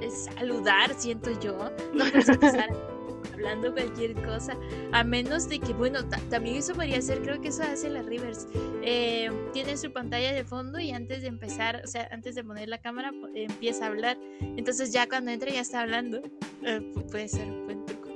es 0.00 0.26
saludar, 0.36 0.94
siento 0.94 1.30
yo. 1.40 1.70
No 1.94 2.04
empezar 2.06 2.91
hablando 3.32 3.72
cualquier 3.72 4.14
cosa, 4.22 4.56
a 4.92 5.04
menos 5.04 5.48
de 5.48 5.58
que, 5.58 5.72
bueno, 5.72 6.00
también 6.30 6.56
eso 6.56 6.74
podría 6.74 7.00
ser, 7.00 7.22
creo 7.22 7.40
que 7.40 7.48
eso 7.48 7.62
hace 7.62 7.90
la 7.90 8.02
Rivers. 8.02 8.46
Eh, 8.82 9.30
tiene 9.52 9.76
su 9.76 9.92
pantalla 9.92 10.32
de 10.32 10.44
fondo 10.44 10.78
y 10.78 10.90
antes 10.90 11.22
de 11.22 11.28
empezar, 11.28 11.82
o 11.84 11.88
sea, 11.88 12.08
antes 12.10 12.34
de 12.34 12.44
poner 12.44 12.68
la 12.68 12.78
cámara, 12.78 13.12
empieza 13.34 13.84
a 13.84 13.88
hablar. 13.88 14.18
Entonces 14.40 14.92
ya 14.92 15.08
cuando 15.08 15.30
entra 15.30 15.50
ya 15.50 15.60
está 15.60 15.80
hablando. 15.80 16.22
Eh, 16.62 16.92
puede 17.10 17.28
ser 17.28 17.48
un 17.48 17.66
buen 17.66 17.84
truco. 17.84 18.08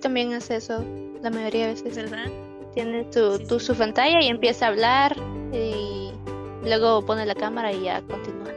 también 0.00 0.32
hace 0.32 0.56
eso, 0.56 0.84
la 1.22 1.30
mayoría 1.30 1.68
de 1.68 1.74
veces. 1.74 1.96
¿Verdad? 1.96 2.26
Tiene 2.74 3.04
tu, 3.04 3.60
su 3.60 3.74
pantalla 3.74 4.20
y 4.20 4.26
empieza 4.26 4.66
a 4.66 4.68
hablar 4.68 5.16
y 5.52 6.10
luego 6.64 7.04
pone 7.04 7.24
la 7.24 7.34
cámara 7.34 7.72
y 7.72 7.84
ya 7.84 8.02
continúa. 8.02 8.52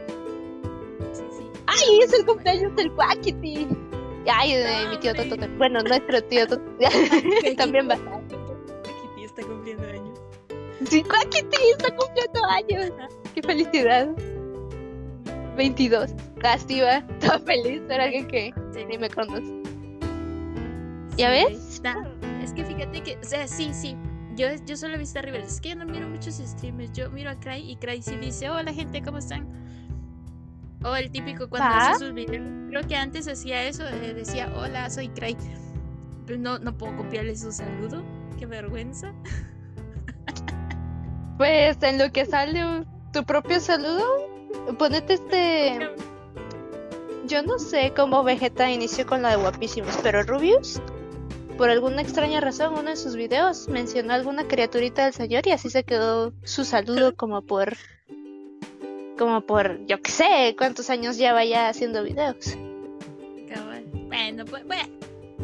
Sí, 1.12 1.22
sí. 1.30 1.44
¡Ay! 1.66 2.00
Es 2.02 2.12
el 2.12 2.26
cumpleaños 2.26 2.74
del 2.74 2.92
Quackity. 2.92 3.68
Ay, 4.26 4.86
mi 4.90 4.98
tío 4.98 5.14
Toto. 5.14 5.36
Bueno, 5.56 5.80
nuestro 5.82 6.22
tío 6.24 6.46
Toto. 6.46 6.62
También 7.56 7.88
va. 7.88 7.96
Kitty 7.96 9.24
está 9.24 9.42
cumpliendo 9.42 9.84
años. 9.84 10.18
Sí, 10.88 11.02
Kitty 11.02 11.56
está 11.72 11.94
cumpliendo 11.96 12.44
años. 12.46 12.92
Qué 13.34 13.42
felicidad. 13.42 14.08
22. 15.56 16.10
Casi 16.40 16.80
va. 16.80 16.96
Estaba 17.20 17.38
feliz. 17.40 17.82
Era 17.88 18.10
que, 18.10 18.26
que 18.26 18.84
ni 18.86 18.98
me 18.98 19.10
conoce. 19.10 19.58
¿Ya 21.16 21.30
ves? 21.30 21.82
Es 22.42 22.52
que 22.52 22.64
fíjate 22.64 23.02
que, 23.02 23.18
o 23.18 23.24
sea, 23.24 23.46
sí, 23.48 23.70
sí. 23.74 23.96
Yo, 24.36 24.46
yo 24.66 24.76
solo 24.76 24.94
he 24.94 24.98
visto 24.98 25.18
a 25.18 25.22
River. 25.22 25.40
Es 25.40 25.60
que 25.60 25.70
yo 25.70 25.76
no 25.76 25.84
miro 25.84 26.06
muchos 26.08 26.36
streamers. 26.36 26.92
Yo 26.92 27.10
miro 27.10 27.30
a 27.30 27.34
Cry 27.40 27.70
y 27.70 27.76
Cry 27.76 28.00
sí 28.00 28.16
dice: 28.16 28.48
Hola, 28.48 28.72
gente, 28.72 29.02
¿cómo 29.02 29.18
están? 29.18 29.67
O 30.84 30.94
el 30.94 31.10
típico 31.10 31.48
cuando 31.48 31.68
hace 31.68 32.06
sus 32.06 32.14
videos. 32.14 32.46
Creo 32.70 32.86
que 32.86 32.96
antes 32.96 33.26
hacía 33.26 33.64
eso, 33.64 33.86
eh, 33.86 34.14
decía, 34.14 34.52
hola, 34.54 34.88
soy 34.90 35.08
Craig. 35.08 35.36
Pero 36.26 36.38
no, 36.38 36.58
no 36.58 36.76
puedo 36.76 36.96
copiarle 36.96 37.36
su 37.36 37.50
saludo. 37.50 38.02
Qué 38.38 38.46
vergüenza. 38.46 39.12
Pues 41.38 41.80
en 41.82 41.98
lo 41.98 42.10
que 42.10 42.26
sale 42.26 42.84
tu 43.12 43.24
propio 43.24 43.60
saludo, 43.60 44.04
ponete 44.76 45.14
este... 45.14 45.90
Yo 47.26 47.44
no 47.44 47.60
sé 47.60 47.92
cómo 47.94 48.24
Vegeta 48.24 48.70
inició 48.70 49.06
con 49.06 49.22
la 49.22 49.30
de 49.30 49.36
guapísimos, 49.36 49.96
pero 50.02 50.22
Rubius, 50.24 50.80
por 51.56 51.70
alguna 51.70 52.02
extraña 52.02 52.40
razón, 52.40 52.74
uno 52.74 52.90
de 52.90 52.96
sus 52.96 53.14
videos 53.14 53.68
mencionó 53.68 54.14
alguna 54.14 54.48
criaturita 54.48 55.04
del 55.04 55.12
señor 55.12 55.46
y 55.46 55.52
así 55.52 55.70
se 55.70 55.84
quedó 55.84 56.32
su 56.42 56.64
saludo 56.64 57.14
como 57.14 57.42
por 57.42 57.76
como 59.18 59.42
por, 59.42 59.84
yo 59.86 60.00
qué 60.00 60.10
sé, 60.10 60.54
cuántos 60.56 60.88
años 60.88 61.18
lleva 61.18 61.44
ya 61.44 61.68
haciendo 61.68 62.02
videos. 62.02 62.56
Bueno, 64.08 64.44
pues, 64.46 64.66
bueno, 64.66 64.88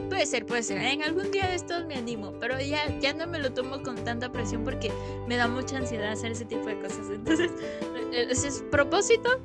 puede 0.08 0.26
ser, 0.26 0.46
puede 0.46 0.62
ser. 0.62 0.78
En 0.78 1.02
algún 1.02 1.30
día 1.30 1.46
de 1.46 1.54
estos 1.54 1.84
me 1.86 1.96
animo, 1.96 2.32
pero 2.40 2.58
ya, 2.60 2.98
ya 2.98 3.12
no 3.12 3.26
me 3.26 3.38
lo 3.38 3.52
tomo 3.52 3.82
con 3.82 3.96
tanta 4.04 4.32
presión 4.32 4.64
porque 4.64 4.90
me 5.28 5.36
da 5.36 5.48
mucha 5.48 5.76
ansiedad 5.76 6.12
hacer 6.12 6.32
ese 6.32 6.44
tipo 6.44 6.66
de 6.66 6.78
cosas. 6.80 7.10
Entonces, 7.10 7.50
ese 8.12 8.48
es 8.48 8.64
propósito, 8.70 9.40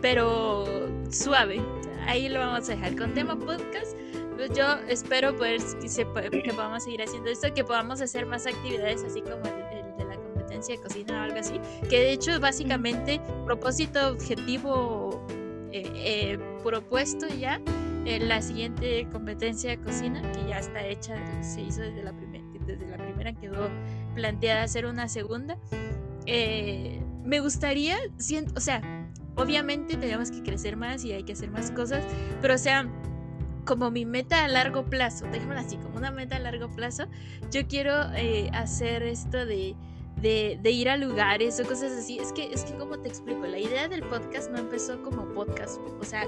pero 0.00 0.88
suave. 1.10 1.60
Ahí 2.06 2.28
lo 2.28 2.38
vamos 2.38 2.68
a 2.68 2.76
dejar. 2.76 2.96
Con 2.96 3.12
tema 3.14 3.38
podcast, 3.38 3.96
pues 4.36 4.50
yo 4.56 4.64
espero 4.88 5.36
poder 5.36 5.60
que, 5.80 6.42
que 6.42 6.52
podamos 6.52 6.84
seguir 6.84 7.02
haciendo 7.02 7.30
esto, 7.30 7.52
que 7.52 7.64
podamos 7.64 8.00
hacer 8.00 8.26
más 8.26 8.46
actividades 8.46 9.04
así 9.04 9.20
como 9.20 9.36
el 9.36 9.65
de 10.60 10.78
cocina 10.78 11.20
o 11.20 11.22
algo 11.24 11.38
así, 11.38 11.60
que 11.88 12.00
de 12.00 12.12
hecho 12.12 12.38
básicamente 12.40 13.20
propósito 13.44 14.08
objetivo 14.08 15.26
eh, 15.72 15.90
eh, 15.94 16.38
propuesto 16.62 17.26
ya 17.28 17.60
eh, 18.06 18.20
la 18.20 18.40
siguiente 18.40 19.08
competencia 19.10 19.70
de 19.70 19.80
cocina, 19.80 20.22
que 20.30 20.48
ya 20.48 20.60
está 20.60 20.86
hecha, 20.86 21.16
se 21.42 21.60
hizo 21.62 21.80
desde 21.80 22.04
la, 22.04 22.12
desde 22.12 22.86
la 22.86 22.98
primera, 22.98 23.32
quedó 23.32 23.68
planteada 24.14 24.62
hacer 24.62 24.86
una 24.86 25.08
segunda. 25.08 25.58
Eh, 26.24 27.02
me 27.24 27.40
gustaría, 27.40 27.96
o 28.54 28.60
sea, 28.60 28.80
obviamente 29.34 29.96
tenemos 29.96 30.30
que 30.30 30.44
crecer 30.44 30.76
más 30.76 31.04
y 31.04 31.12
hay 31.12 31.24
que 31.24 31.32
hacer 31.32 31.50
más 31.50 31.72
cosas, 31.72 32.04
pero 32.40 32.54
o 32.54 32.58
sea, 32.58 32.88
como 33.64 33.90
mi 33.90 34.06
meta 34.06 34.44
a 34.44 34.48
largo 34.48 34.84
plazo, 34.84 35.26
dejémoslo 35.32 35.60
así, 35.60 35.76
como 35.76 35.96
una 35.96 36.12
meta 36.12 36.36
a 36.36 36.38
largo 36.38 36.70
plazo, 36.70 37.06
yo 37.50 37.66
quiero 37.66 37.92
eh, 38.14 38.50
hacer 38.52 39.02
esto 39.02 39.44
de, 39.44 39.74
de, 40.16 40.58
de, 40.62 40.70
ir 40.70 40.88
a 40.88 40.96
lugares 40.96 41.60
o 41.60 41.64
cosas 41.64 41.92
así. 41.92 42.18
Es 42.18 42.32
que, 42.32 42.52
es 42.52 42.64
que, 42.64 42.74
como 42.76 42.98
te 42.98 43.08
explico, 43.08 43.46
la 43.46 43.58
idea 43.58 43.88
del 43.88 44.02
podcast 44.02 44.50
no 44.50 44.58
empezó 44.58 45.02
como 45.02 45.28
podcast, 45.34 45.80
o 46.00 46.04
sea, 46.04 46.24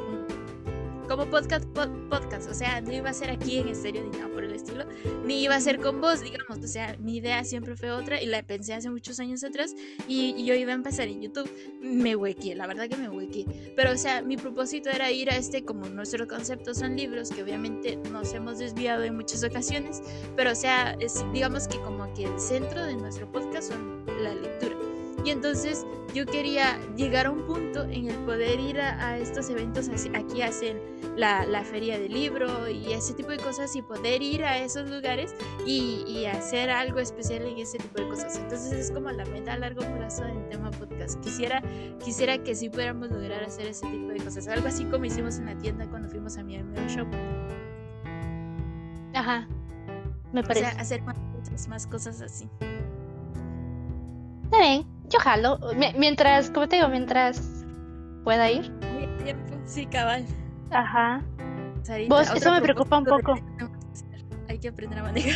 como 1.08 1.30
podcast, 1.30 1.64
podcast, 2.10 2.50
o 2.50 2.54
sea, 2.54 2.80
no 2.82 2.92
iba 2.92 3.08
a 3.08 3.14
ser 3.14 3.30
aquí 3.30 3.56
en 3.58 3.68
estéreo 3.68 4.04
ni 4.04 4.10
nada 4.10 4.30
por 4.30 4.44
el 4.44 4.52
estilo, 4.52 4.84
ni 5.24 5.42
iba 5.42 5.54
a 5.54 5.60
ser 5.60 5.80
con 5.80 6.00
vos, 6.00 6.20
digamos, 6.20 6.58
o 6.58 6.66
sea, 6.66 6.96
mi 6.98 7.16
idea 7.16 7.42
siempre 7.44 7.76
fue 7.76 7.90
otra 7.90 8.20
y 8.20 8.26
la 8.26 8.42
pensé 8.42 8.74
hace 8.74 8.90
muchos 8.90 9.18
años 9.18 9.42
atrás 9.42 9.74
y, 10.06 10.44
yo 10.44 10.54
iba 10.54 10.72
a 10.72 10.74
empezar 10.74 11.08
en 11.08 11.22
YouTube, 11.22 11.50
me 11.80 12.14
huequé, 12.14 12.54
la 12.54 12.66
verdad 12.66 12.88
que 12.88 12.96
me 12.96 13.08
huequé, 13.08 13.72
pero 13.74 13.92
o 13.92 13.96
sea, 13.96 14.22
mi 14.22 14.36
propósito 14.36 14.90
era 14.90 15.10
ir 15.10 15.30
a 15.30 15.36
este, 15.36 15.64
como 15.64 15.86
nuestro 15.88 16.28
concepto 16.28 16.74
son 16.74 16.96
libros, 16.96 17.30
que 17.30 17.42
obviamente 17.42 17.96
nos 18.10 18.32
hemos 18.34 18.58
desviado 18.58 19.02
en 19.04 19.16
muchas 19.16 19.42
ocasiones, 19.44 20.02
pero 20.36 20.52
o 20.52 20.56
sea, 20.56 20.96
es, 21.00 21.24
digamos 21.32 21.68
que 21.68 21.78
como 21.80 22.12
que 22.12 22.24
el 22.24 22.38
centro 22.38 22.84
de 22.84 22.96
nuestro 22.96 23.30
podcast 23.32 23.72
son 23.72 24.04
la 24.22 24.34
lectura. 24.34 24.87
Y 25.24 25.30
entonces 25.30 25.86
yo 26.14 26.26
quería 26.26 26.78
llegar 26.96 27.26
a 27.26 27.30
un 27.30 27.42
punto 27.46 27.84
en 27.84 28.08
el 28.08 28.16
poder 28.24 28.58
ir 28.60 28.80
a, 28.80 29.18
estos 29.18 29.50
eventos, 29.50 29.88
aquí 30.14 30.42
hacen 30.42 30.80
la, 31.16 31.44
la, 31.44 31.64
feria 31.64 31.98
del 31.98 32.12
libro 32.12 32.68
y 32.68 32.92
ese 32.92 33.14
tipo 33.14 33.30
de 33.30 33.38
cosas 33.38 33.74
y 33.76 33.82
poder 33.82 34.22
ir 34.22 34.44
a 34.44 34.58
esos 34.58 34.88
lugares 34.88 35.34
y, 35.66 36.04
y, 36.06 36.26
hacer 36.26 36.70
algo 36.70 36.98
especial 36.98 37.42
en 37.42 37.58
ese 37.58 37.78
tipo 37.78 38.00
de 38.00 38.08
cosas. 38.08 38.36
Entonces 38.36 38.72
es 38.72 38.90
como 38.90 39.10
la 39.10 39.24
meta 39.26 39.54
a 39.54 39.58
largo 39.58 39.80
plazo 39.96 40.24
del 40.24 40.48
tema 40.48 40.70
podcast. 40.70 41.20
Quisiera, 41.20 41.62
quisiera 42.02 42.38
que 42.38 42.54
sí 42.54 42.70
pudiéramos 42.70 43.10
lograr 43.10 43.42
hacer 43.42 43.66
ese 43.66 43.86
tipo 43.88 44.08
de 44.08 44.18
cosas. 44.18 44.46
Algo 44.48 44.68
así 44.68 44.84
como 44.84 45.04
hicimos 45.04 45.38
en 45.38 45.46
la 45.46 45.58
tienda 45.58 45.86
cuando 45.88 46.08
fuimos 46.08 46.36
a 46.38 46.42
mi 46.42 46.56
shop. 46.88 47.08
Ajá, 49.14 49.48
me 50.32 50.42
parece. 50.42 50.66
O 50.66 50.70
sea, 50.70 50.80
hacer 50.80 51.02
más, 51.02 51.68
más 51.68 51.86
cosas 51.86 52.20
así. 52.22 52.48
Está 54.44 54.60
bien 54.60 54.97
yo 55.08 55.18
jalo. 55.20 55.58
Mientras, 55.96 56.50
como 56.50 56.68
te 56.68 56.76
digo, 56.76 56.88
mientras 56.88 57.64
pueda 58.24 58.50
ir. 58.50 58.72
Sí, 59.64 59.86
cabal. 59.86 60.24
Ajá. 60.70 61.22
Vos, 62.08 62.30
eso 62.34 62.52
me 62.52 62.60
preocupa 62.60 62.98
un 62.98 63.04
poco. 63.04 63.34
Hay 64.48 64.58
que 64.58 64.68
aprender 64.68 64.98
a 64.98 65.02
manejar. 65.02 65.34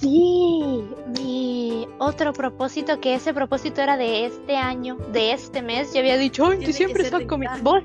Sí, 0.00 0.84
mi 1.18 1.86
otro 1.98 2.32
propósito, 2.32 3.00
que 3.00 3.14
ese 3.14 3.34
propósito 3.34 3.80
era 3.80 3.96
de 3.96 4.26
este 4.26 4.56
año, 4.56 4.96
de 5.12 5.32
este 5.32 5.62
mes, 5.62 5.92
yo 5.92 6.00
había 6.00 6.16
dicho, 6.16 6.46
ay, 6.46 6.64
tú 6.64 6.72
siempre 6.72 7.02
estás 7.02 7.22
con 7.24 7.42
Vos, 7.62 7.82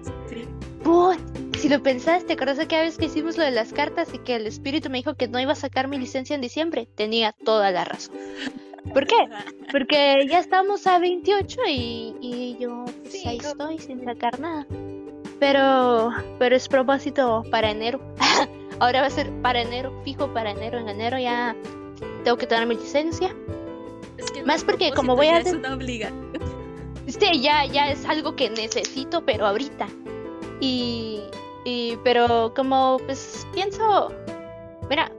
vos, 0.84 1.18
si 1.58 1.70
lo 1.70 1.82
pensaste, 1.82 2.28
¿te 2.28 2.34
acuerdas 2.34 2.66
que 2.68 2.78
vez 2.78 2.98
que 2.98 3.06
hicimos 3.06 3.38
lo 3.38 3.44
de 3.44 3.52
las 3.52 3.74
cartas 3.74 4.14
y 4.14 4.20
que 4.20 4.36
el 4.36 4.48
espíritu 4.48 4.90
me 4.90 4.98
dijo 4.98 5.16
que 5.16 5.28
no 5.28 5.40
iba 5.40 5.54
a 5.54 5.56
sacar 5.56 5.88
mi 5.88 5.98
licencia 5.98 6.36
en 6.36 6.42
diciembre? 6.42 6.88
Tenía 6.96 7.34
toda 7.44 7.72
la 7.72 7.86
razón. 7.86 8.16
¿Por 8.94 9.06
qué? 9.06 9.16
Porque 9.72 10.26
ya 10.30 10.40
estamos 10.40 10.86
a 10.88 11.00
28 11.00 11.62
y, 11.68 12.16
y 12.22 12.58
yo 12.60 12.86
pues, 13.04 13.26
ahí 13.26 13.38
estoy 13.38 13.80
sin 13.80 14.04
sacar 14.04 14.40
nada. 14.40 14.66
Pero, 15.40 16.12
pero 16.40 16.56
es 16.56 16.68
propósito 16.68 17.44
para 17.52 17.72
enero. 17.72 18.00
Ahora 18.80 19.02
va 19.02 19.08
a 19.08 19.10
ser 19.10 19.32
para 19.42 19.62
enero, 19.62 19.94
fijo 20.04 20.34
para 20.34 20.52
enero. 20.52 20.80
En 20.80 20.90
enero 20.90 21.18
ya 21.18 21.56
tengo 22.24 22.38
que 22.38 22.48
tener 22.48 22.68
mi 22.68 22.76
licencia. 22.76 23.36
Más 24.46 24.64
porque 24.64 24.92
como 24.92 25.16
voy 25.16 25.28
a... 25.28 25.40
Es 25.40 25.54
una 25.54 25.74
obligación. 25.74 26.26
Sí, 27.08 27.40
ya, 27.40 27.66
ya 27.66 27.92
es 27.92 28.04
algo 28.06 28.36
que 28.36 28.50
necesito, 28.50 29.24
pero 29.24 29.46
ahorita. 29.46 29.88
Y, 30.60 31.22
y 31.64 31.98
pero 32.04 32.52
como 32.56 32.98
pues 33.06 33.46
pienso, 33.54 34.12
mira, 34.90 35.12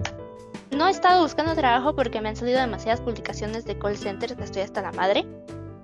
no 0.71 0.89
he 0.89 0.91
estado 0.91 1.23
buscando 1.23 1.55
trabajo 1.55 1.95
porque 1.95 2.21
me 2.21 2.29
han 2.29 2.37
salido 2.37 2.61
demasiadas 2.61 3.01
publicaciones 3.01 3.65
de 3.65 3.79
call 3.79 3.97
centers 3.97 4.35
que 4.35 4.45
estoy 4.45 4.63
hasta 4.63 4.83
la 4.83 4.93
madre. 4.93 5.27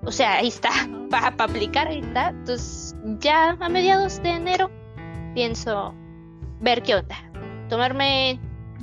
O 0.05 0.11
sea, 0.11 0.35
ahí 0.35 0.47
está, 0.47 0.69
para 1.09 1.27
aplicar, 1.27 1.87
ahí 1.87 1.99
está. 1.99 2.29
Entonces, 2.29 2.95
ya 3.19 3.57
a 3.59 3.69
mediados 3.69 4.21
de 4.21 4.29
enero 4.29 4.69
pienso 5.33 5.93
ver 6.59 6.83
qué 6.83 6.95
onda. 6.95 7.15
Tomarme 7.69 8.39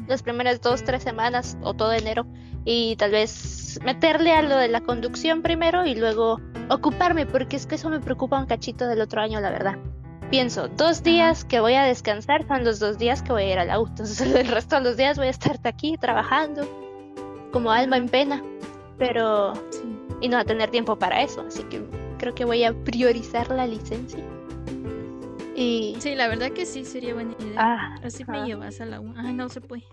las 0.07 0.23
primeras 0.23 0.61
dos, 0.61 0.83
tres 0.83 1.03
semanas 1.03 1.57
o 1.63 1.75
todo 1.75 1.93
enero 1.93 2.27
y 2.65 2.97
tal 2.97 3.13
vez 3.13 3.79
meterle 3.85 4.33
a 4.33 4.43
lo 4.43 4.57
de 4.57 4.69
la 4.69 4.81
conducción 4.81 5.43
primero 5.43 5.87
y 5.87 5.95
luego 5.95 6.41
ocuparme, 6.69 7.27
porque 7.27 7.57
es 7.57 7.67
que 7.67 7.77
eso 7.77 7.89
me 7.89 8.01
preocupa 8.01 8.39
un 8.39 8.47
cachito 8.47 8.87
del 8.87 9.01
otro 9.01 9.21
año, 9.21 9.41
la 9.41 9.51
verdad 9.51 9.79
pienso, 10.31 10.69
dos 10.69 11.03
días 11.03 11.45
que 11.45 11.61
voy 11.61 11.75
a 11.75 11.83
descansar 11.83 12.47
son 12.47 12.65
los 12.65 12.79
dos 12.79 12.99
días 12.99 13.23
que 13.23 13.33
voy 13.33 13.43
a 13.43 13.53
ir 13.53 13.59
al 13.59 13.71
auto. 13.71 14.05
el 14.25 14.49
resto 14.49 14.77
de 14.77 14.83
los 14.83 14.97
días 14.97 15.19
voy 15.19 15.27
a 15.27 15.31
estar 15.31 15.59
aquí 15.65 15.97
trabajando 15.99 16.67
como 17.53 17.71
alma 17.71 17.97
en 17.97 18.09
pena. 18.09 18.43
Pero... 18.99 19.53
Y 20.23 20.29
no 20.29 20.37
va 20.37 20.43
a 20.43 20.45
tener 20.45 20.71
tiempo 20.71 20.97
para 20.99 21.23
eso. 21.23 21.43
Así 21.43 21.63
que 21.65 21.83
creo 22.19 22.35
que 22.35 22.45
voy 22.45 22.63
a 22.65 22.73
priorizar 22.73 23.51
la 23.51 23.67
licencia. 23.67 24.23
Y... 25.57 25.97
Sí, 25.99 26.15
la 26.15 26.29
verdad 26.29 26.51
que 26.53 26.67
sí, 26.67 26.85
sería 26.85 27.15
buena 27.15 27.35
idea. 27.41 27.55
Ah, 27.57 27.97
Así 28.05 28.25
me 28.25 28.45
llevas 28.47 28.81
a 28.81 28.87
la... 28.87 29.03
Ay, 29.17 29.33
no 29.33 29.49
se 29.49 29.61
puede. 29.61 29.85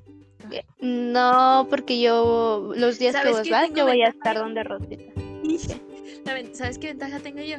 No, 0.80 1.68
porque 1.70 2.00
yo 2.00 2.72
los 2.76 3.00
días 3.00 3.16
que 3.16 3.32
vos 3.32 3.50
vas, 3.50 3.70
yo 3.74 3.86
voy 3.86 4.02
a 4.02 4.10
estar 4.10 4.38
donde 4.38 4.64
Rosita. 4.64 5.04
¿Sabes 6.54 6.78
qué 6.78 6.88
ventaja 6.88 7.20
tengo 7.20 7.42
yo? 7.42 7.58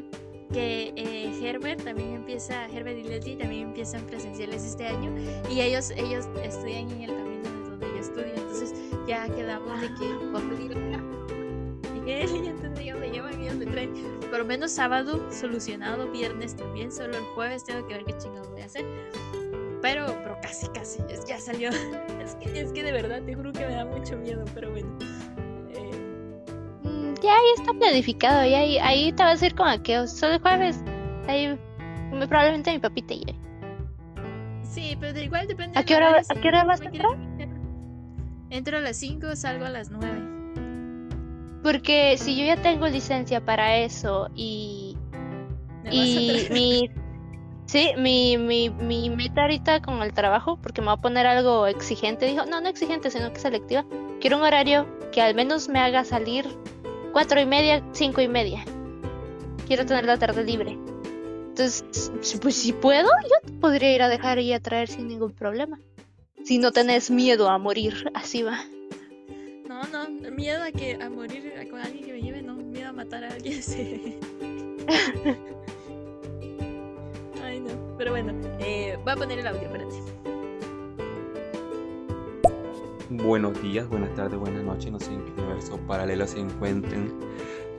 Que 0.53 0.93
eh, 0.97 1.33
Herbert 1.43 1.83
también 1.85 2.15
empieza, 2.15 2.67
Herbert 2.67 2.99
y 2.99 3.05
Leslie 3.05 3.37
también 3.37 3.69
empiezan 3.69 4.03
presenciales 4.07 4.65
este 4.65 4.87
año 4.87 5.13
y 5.51 5.61
ellos, 5.61 5.91
ellos 5.91 6.27
estudian 6.43 6.91
en 6.91 7.03
el 7.03 7.17
camino 7.17 7.43
de 7.43 7.71
donde 7.71 7.87
yo 7.87 7.99
estudio, 7.99 8.35
entonces 8.35 8.75
ya 9.07 9.29
quedamos 9.29 9.81
de 9.81 9.89
que 9.89 10.15
vamos 10.33 10.59
a 10.59 10.63
ir 10.63 10.79
y 12.09 12.49
entonces 12.49 12.79
ellos 12.81 12.99
me 12.99 13.11
llevan 13.11 13.41
y 13.41 13.45
ellos 13.45 13.57
me 13.57 13.67
traen 13.67 13.93
por 14.31 14.39
lo 14.39 14.45
menos 14.45 14.73
sábado 14.73 15.31
solucionado, 15.31 16.11
viernes 16.11 16.57
también, 16.57 16.91
solo 16.91 17.17
el 17.17 17.25
jueves 17.35 17.65
tengo 17.65 17.87
que 17.87 17.95
ver 17.95 18.05
qué 18.05 18.17
chingados 18.17 18.51
voy 18.51 18.63
a 18.63 18.65
hacer. 18.65 18.85
Pero, 19.83 20.07
pero 20.23 20.39
casi, 20.43 20.67
casi, 20.69 20.99
ya 21.27 21.39
salió. 21.39 21.71
Es 22.29 22.35
que, 22.35 22.61
es 22.61 22.73
que 22.73 22.83
de 22.83 22.93
verdad 22.93 23.23
te 23.23 23.35
juro 23.35 23.55
que 23.55 23.61
me 23.67 23.75
da 23.75 23.87
mucho 23.87 24.15
miedo, 24.19 24.45
pero 24.55 24.71
bueno 24.71 24.99
ya 27.23 27.33
ahí 27.33 27.47
está 27.57 27.73
planificado, 27.73 28.45
y 28.45 28.55
ahí, 28.55 28.79
ahí 28.79 29.13
te 29.13 29.23
va 29.23 29.31
a 29.31 29.33
decir 29.33 29.55
como 29.55 29.83
que 29.83 30.07
solo 30.07 30.35
el 30.35 30.41
jueves, 30.41 30.83
ahí 31.27 31.59
probablemente 32.11 32.73
mi 32.73 32.79
papi 32.79 33.03
te 33.03 33.19
lleve. 33.19 33.39
Sí, 34.63 34.97
pero 35.01 35.19
igual 35.19 35.47
depende. 35.47 35.79
¿A 35.79 35.83
qué 35.83 35.97
hora, 35.97 36.23
¿a 36.29 36.35
qué 36.35 36.49
hora 36.49 36.65
vas 36.65 36.81
a 36.81 36.85
entrar? 36.85 37.17
Entro 38.51 38.79
a 38.79 38.81
las 38.81 38.97
5, 38.97 39.37
salgo 39.37 39.65
a 39.65 39.71
las 39.71 39.91
9. 39.91 40.39
Porque 41.63 42.17
si 42.17 42.37
yo 42.39 42.45
ya 42.45 42.57
tengo 42.57 42.87
licencia 42.89 43.45
para 43.45 43.79
eso 43.79 44.31
y. 44.35 44.97
Y 45.91 46.47
mi. 46.51 46.91
Sí, 47.67 47.91
mi, 47.99 48.39
mi, 48.39 48.71
mi 48.71 49.11
meta 49.11 49.43
ahorita 49.43 49.83
con 49.83 50.01
el 50.01 50.15
trabajo, 50.15 50.59
porque 50.63 50.81
me 50.81 50.87
va 50.87 50.95
a 50.95 51.01
poner 51.03 51.27
algo 51.27 51.67
exigente, 51.67 52.25
dijo, 52.25 52.47
no, 52.47 52.63
no 52.63 52.69
exigente, 52.69 53.11
sino 53.11 53.31
que 53.31 53.41
selectiva. 53.41 53.85
Quiero 54.23 54.39
un 54.39 54.43
horario 54.43 54.87
que 55.13 55.21
al 55.21 55.35
menos 55.35 55.69
me 55.69 55.79
haga 55.79 56.03
salir 56.05 56.47
cuatro 57.19 57.41
y 57.41 57.47
media, 57.47 57.83
cinco 57.91 58.21
y 58.21 58.29
media. 58.29 58.65
Quiero 59.67 59.85
tener 59.85 60.05
la 60.05 60.19
tarde 60.19 60.45
libre. 60.45 60.79
Entonces, 61.49 62.13
pues 62.41 62.55
si 62.55 62.73
puedo, 62.73 63.09
yo 63.25 63.59
podría 63.59 63.93
ir 63.93 64.03
a 64.03 64.09
dejar 64.09 64.39
y 64.39 64.53
a 64.53 64.61
traer 64.61 64.87
sin 64.87 65.09
ningún 65.09 65.33
problema. 65.33 65.81
Si 66.45 66.59
no 66.59 66.71
tenés 66.71 67.11
miedo 67.11 67.49
a 67.51 67.59
morir, 67.59 68.09
así 68.15 68.45
va. 68.45 68.61
No, 69.67 69.83
no, 69.89 70.09
miedo 70.31 70.63
a 70.63 70.71
que 70.71 70.95
a 71.03 71.11
morir 71.11 71.55
con 71.69 71.81
alguien 71.81 72.05
que 72.05 72.13
me 72.13 72.23
lleve, 72.23 72.41
no, 72.41 72.55
miedo 72.55 72.91
a 72.91 72.93
matar 72.93 73.25
a 73.25 73.33
alguien, 73.33 73.63
sí. 73.65 74.17
Ay, 77.43 77.59
no. 77.59 77.97
Pero 77.99 78.13
bueno, 78.13 78.33
eh, 78.61 78.97
voy 79.03 79.13
a 79.13 79.17
poner 79.17 79.41
el 79.41 79.47
audio, 79.49 79.63
espérate. 79.63 79.97
Buenos 83.11 83.61
días, 83.63 83.89
buenas 83.89 84.15
tardes, 84.15 84.39
buenas 84.39 84.63
noches, 84.63 84.93
no 84.93 85.01
sé 85.01 85.13
en 85.13 85.25
qué 85.25 85.33
universo 85.41 85.79
paralelo 85.87 86.27
se 86.27 86.41
encuentren, 86.41 87.13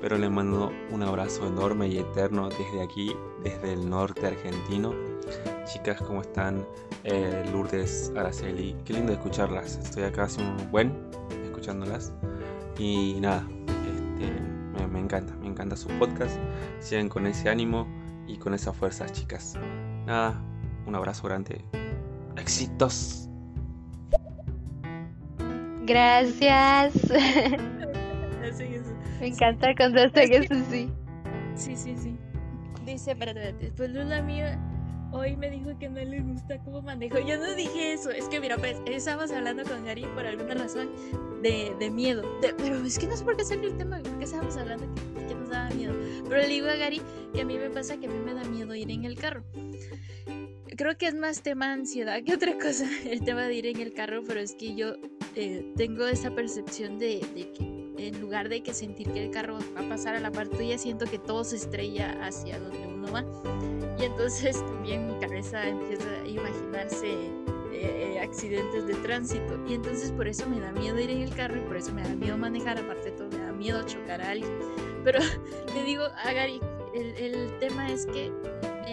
pero 0.01 0.17
les 0.17 0.29
mando 0.31 0.71
un 0.91 1.03
abrazo 1.03 1.47
enorme 1.47 1.87
y 1.87 1.99
eterno 1.99 2.49
desde 2.49 2.81
aquí, 2.81 3.15
desde 3.43 3.73
el 3.73 3.89
norte 3.89 4.27
argentino. 4.27 4.93
Chicas, 5.65 6.01
¿cómo 6.01 6.21
están? 6.21 6.65
Eh, 7.03 7.47
Lourdes, 7.51 8.11
Araceli, 8.15 8.75
qué 8.85 8.93
lindo 8.93 9.13
escucharlas. 9.13 9.77
Estoy 9.77 10.03
acá 10.03 10.23
hace 10.23 10.41
un 10.41 10.71
buen 10.71 10.93
escuchándolas 11.43 12.11
y 12.77 13.17
nada, 13.19 13.45
este, 14.17 14.87
me, 14.87 14.99
encanta, 14.99 15.35
me 15.35 15.47
encanta 15.47 15.75
su 15.75 15.89
podcast. 15.99 16.37
Sigan 16.79 17.09
con 17.09 17.27
ese 17.27 17.49
ánimo 17.49 17.87
y 18.27 18.37
con 18.37 18.53
esa 18.53 18.73
fuerza, 18.73 19.07
chicas. 19.09 19.55
Nada, 20.05 20.41
Un 20.87 20.95
abrazo 20.95 21.27
grande. 21.27 21.63
Éxitos. 22.37 23.28
Gracias. 25.89 26.93
Me 29.19 29.27
encanta 29.27 29.73
cuando 29.75 30.03
hacen 30.03 30.33
eso, 30.33 30.53
sí. 30.69 30.87
Sí, 31.55 31.75
sí, 31.75 31.95
sí. 31.97 32.15
Dice, 32.85 33.11
espérate, 33.11 33.53
después 33.53 33.89
Lula 33.89 34.21
mía 34.21 34.59
hoy 35.11 35.35
me 35.35 35.49
dijo 35.49 35.71
que 35.79 35.89
no 35.89 35.99
le 35.99 36.21
gusta 36.21 36.59
cómo 36.59 36.83
manejo. 36.83 37.17
Yo 37.17 37.37
no 37.37 37.55
dije 37.55 37.93
eso. 37.93 38.11
Es 38.11 38.29
que, 38.29 38.39
mira, 38.39 38.57
pues, 38.57 38.77
estábamos 38.85 39.31
hablando 39.31 39.63
con 39.63 39.83
Gary 39.83 40.05
por 40.13 40.27
alguna 40.27 40.53
razón 40.53 40.89
de, 41.41 41.75
de 41.79 41.89
miedo. 41.89 42.21
pero 42.39 42.85
es 42.85 42.99
que 42.99 43.07
no 43.07 43.17
sé 43.17 43.25
por 43.25 43.35
qué 43.35 43.43
salió 43.43 43.67
el 43.69 43.77
tema, 43.77 43.99
porque 44.03 44.25
estábamos 44.25 44.55
hablando 44.57 44.85
que, 44.93 45.25
que, 45.25 45.33
nos 45.33 45.49
daba 45.49 45.71
miedo. 45.71 45.95
Pero 46.29 46.41
le 46.41 46.47
digo 46.47 46.67
a 46.67 46.75
Gary 46.75 47.01
que 47.33 47.41
a 47.41 47.45
mí 47.45 47.57
me 47.57 47.71
pasa 47.71 47.97
que 47.97 48.05
a 48.05 48.09
mí 48.09 48.19
me 48.23 48.35
da 48.35 48.43
miedo 48.43 48.75
ir 48.75 48.91
en 48.91 49.05
el 49.05 49.15
carro. 49.17 49.43
Creo 50.79 50.97
que 50.97 51.07
es 51.07 51.13
más 51.13 51.41
tema 51.41 51.73
ansiedad 51.73 52.23
que 52.23 52.33
otra 52.33 52.57
cosa 52.57 52.85
el 53.05 53.21
tema 53.21 53.41
de 53.41 53.53
ir 53.53 53.67
en 53.67 53.81
el 53.81 53.91
carro, 53.91 54.23
pero 54.25 54.39
es 54.39 54.55
que 54.55 54.75
yo 54.75 54.93
eh, 55.35 55.73
tengo 55.75 56.07
esa 56.07 56.33
percepción 56.33 56.97
de, 56.97 57.19
de 57.35 57.51
que 57.51 58.07
en 58.07 58.21
lugar 58.21 58.47
de 58.47 58.63
que 58.63 58.73
sentir 58.73 59.11
que 59.11 59.25
el 59.25 59.29
carro 59.29 59.59
va 59.75 59.81
a 59.81 59.89
pasar 59.89 60.15
a 60.15 60.21
la 60.21 60.31
parte 60.31 60.55
tuya, 60.55 60.77
siento 60.77 61.05
que 61.05 61.19
todo 61.19 61.43
se 61.43 61.57
estrella 61.57 62.17
hacia 62.25 62.57
donde 62.59 62.87
uno 62.87 63.11
va. 63.11 63.25
Y 63.99 64.05
entonces 64.05 64.65
también 64.67 65.05
mi 65.05 65.19
cabeza 65.19 65.67
empieza 65.67 66.09
a 66.23 66.25
imaginarse 66.25 67.13
eh, 67.73 68.21
accidentes 68.23 68.87
de 68.87 68.93
tránsito. 68.93 69.61
Y 69.67 69.73
entonces 69.73 70.13
por 70.13 70.29
eso 70.29 70.47
me 70.47 70.61
da 70.61 70.71
miedo 70.71 70.97
ir 70.97 71.09
en 71.09 71.23
el 71.23 71.35
carro 71.35 71.57
y 71.57 71.65
por 71.67 71.75
eso 71.75 71.91
me 71.91 72.03
da 72.03 72.15
miedo 72.15 72.37
manejar. 72.37 72.77
Aparte 72.77 73.11
de 73.11 73.17
todo, 73.17 73.27
me 73.37 73.43
da 73.43 73.51
miedo 73.51 73.85
chocar 73.85 74.21
a 74.21 74.29
alguien. 74.29 74.57
Pero 75.03 75.19
le 75.75 75.83
digo 75.83 76.03
a 76.03 76.31
Gary, 76.31 76.61
el, 76.93 77.17
el 77.17 77.59
tema 77.59 77.91
es 77.91 78.05
que 78.05 78.31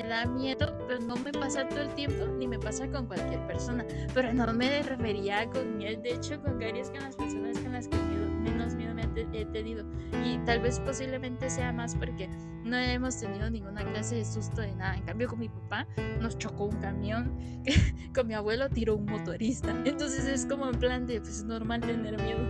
me 0.03 0.09
da 0.09 0.27
miedo, 0.27 0.77
pero 0.87 1.01
no 1.01 1.17
me 1.17 1.33
pasa 1.33 1.67
todo 1.69 1.81
el 1.81 1.95
tiempo, 1.95 2.27
ni 2.39 2.47
me 2.47 2.59
pasa 2.59 2.89
con 2.89 3.07
cualquier 3.07 3.47
persona. 3.47 3.85
Pero 4.15 4.33
no 4.33 4.53
me 4.53 4.83
refería 4.83 5.49
con 5.51 5.81
él, 5.81 6.03
de 6.03 6.15
hecho, 6.15 6.41
con 6.43 6.59
Gary 6.59 6.81
es 6.81 6.91
con 6.91 7.01
las 7.01 7.17
personas 7.17 7.59
con 7.59 7.73
las 7.73 7.89
que 7.89 7.97
menos 7.97 8.75
miedo 8.75 8.95
me 8.95 9.03
he 9.33 9.45
tenido. 9.47 9.85
Y 10.25 10.39
tal 10.45 10.61
vez 10.61 10.81
posiblemente 10.81 11.49
sea 11.49 11.73
más 11.73 11.95
porque 11.95 12.29
no 12.65 12.77
hemos 12.77 13.19
tenido 13.19 13.49
ninguna 13.51 13.85
clase 13.85 14.17
de 14.17 14.25
susto 14.25 14.61
de 14.61 14.75
nada. 14.75 14.97
En 14.97 15.03
cambio, 15.05 15.29
con 15.29 15.39
mi 15.39 15.49
papá 15.49 15.87
nos 16.21 16.37
chocó 16.37 16.65
un 16.67 16.77
camión, 16.77 17.33
con 18.15 18.27
mi 18.27 18.35
abuelo 18.35 18.69
tiró 18.69 18.97
un 18.97 19.07
motorista. 19.07 19.71
Entonces 19.85 20.27
es 20.27 20.47
como 20.47 20.69
en 20.69 20.79
plan 20.79 21.07
de, 21.07 21.21
pues 21.21 21.39
es 21.39 21.45
normal 21.45 21.81
tener 21.81 22.21
miedo. 22.23 22.41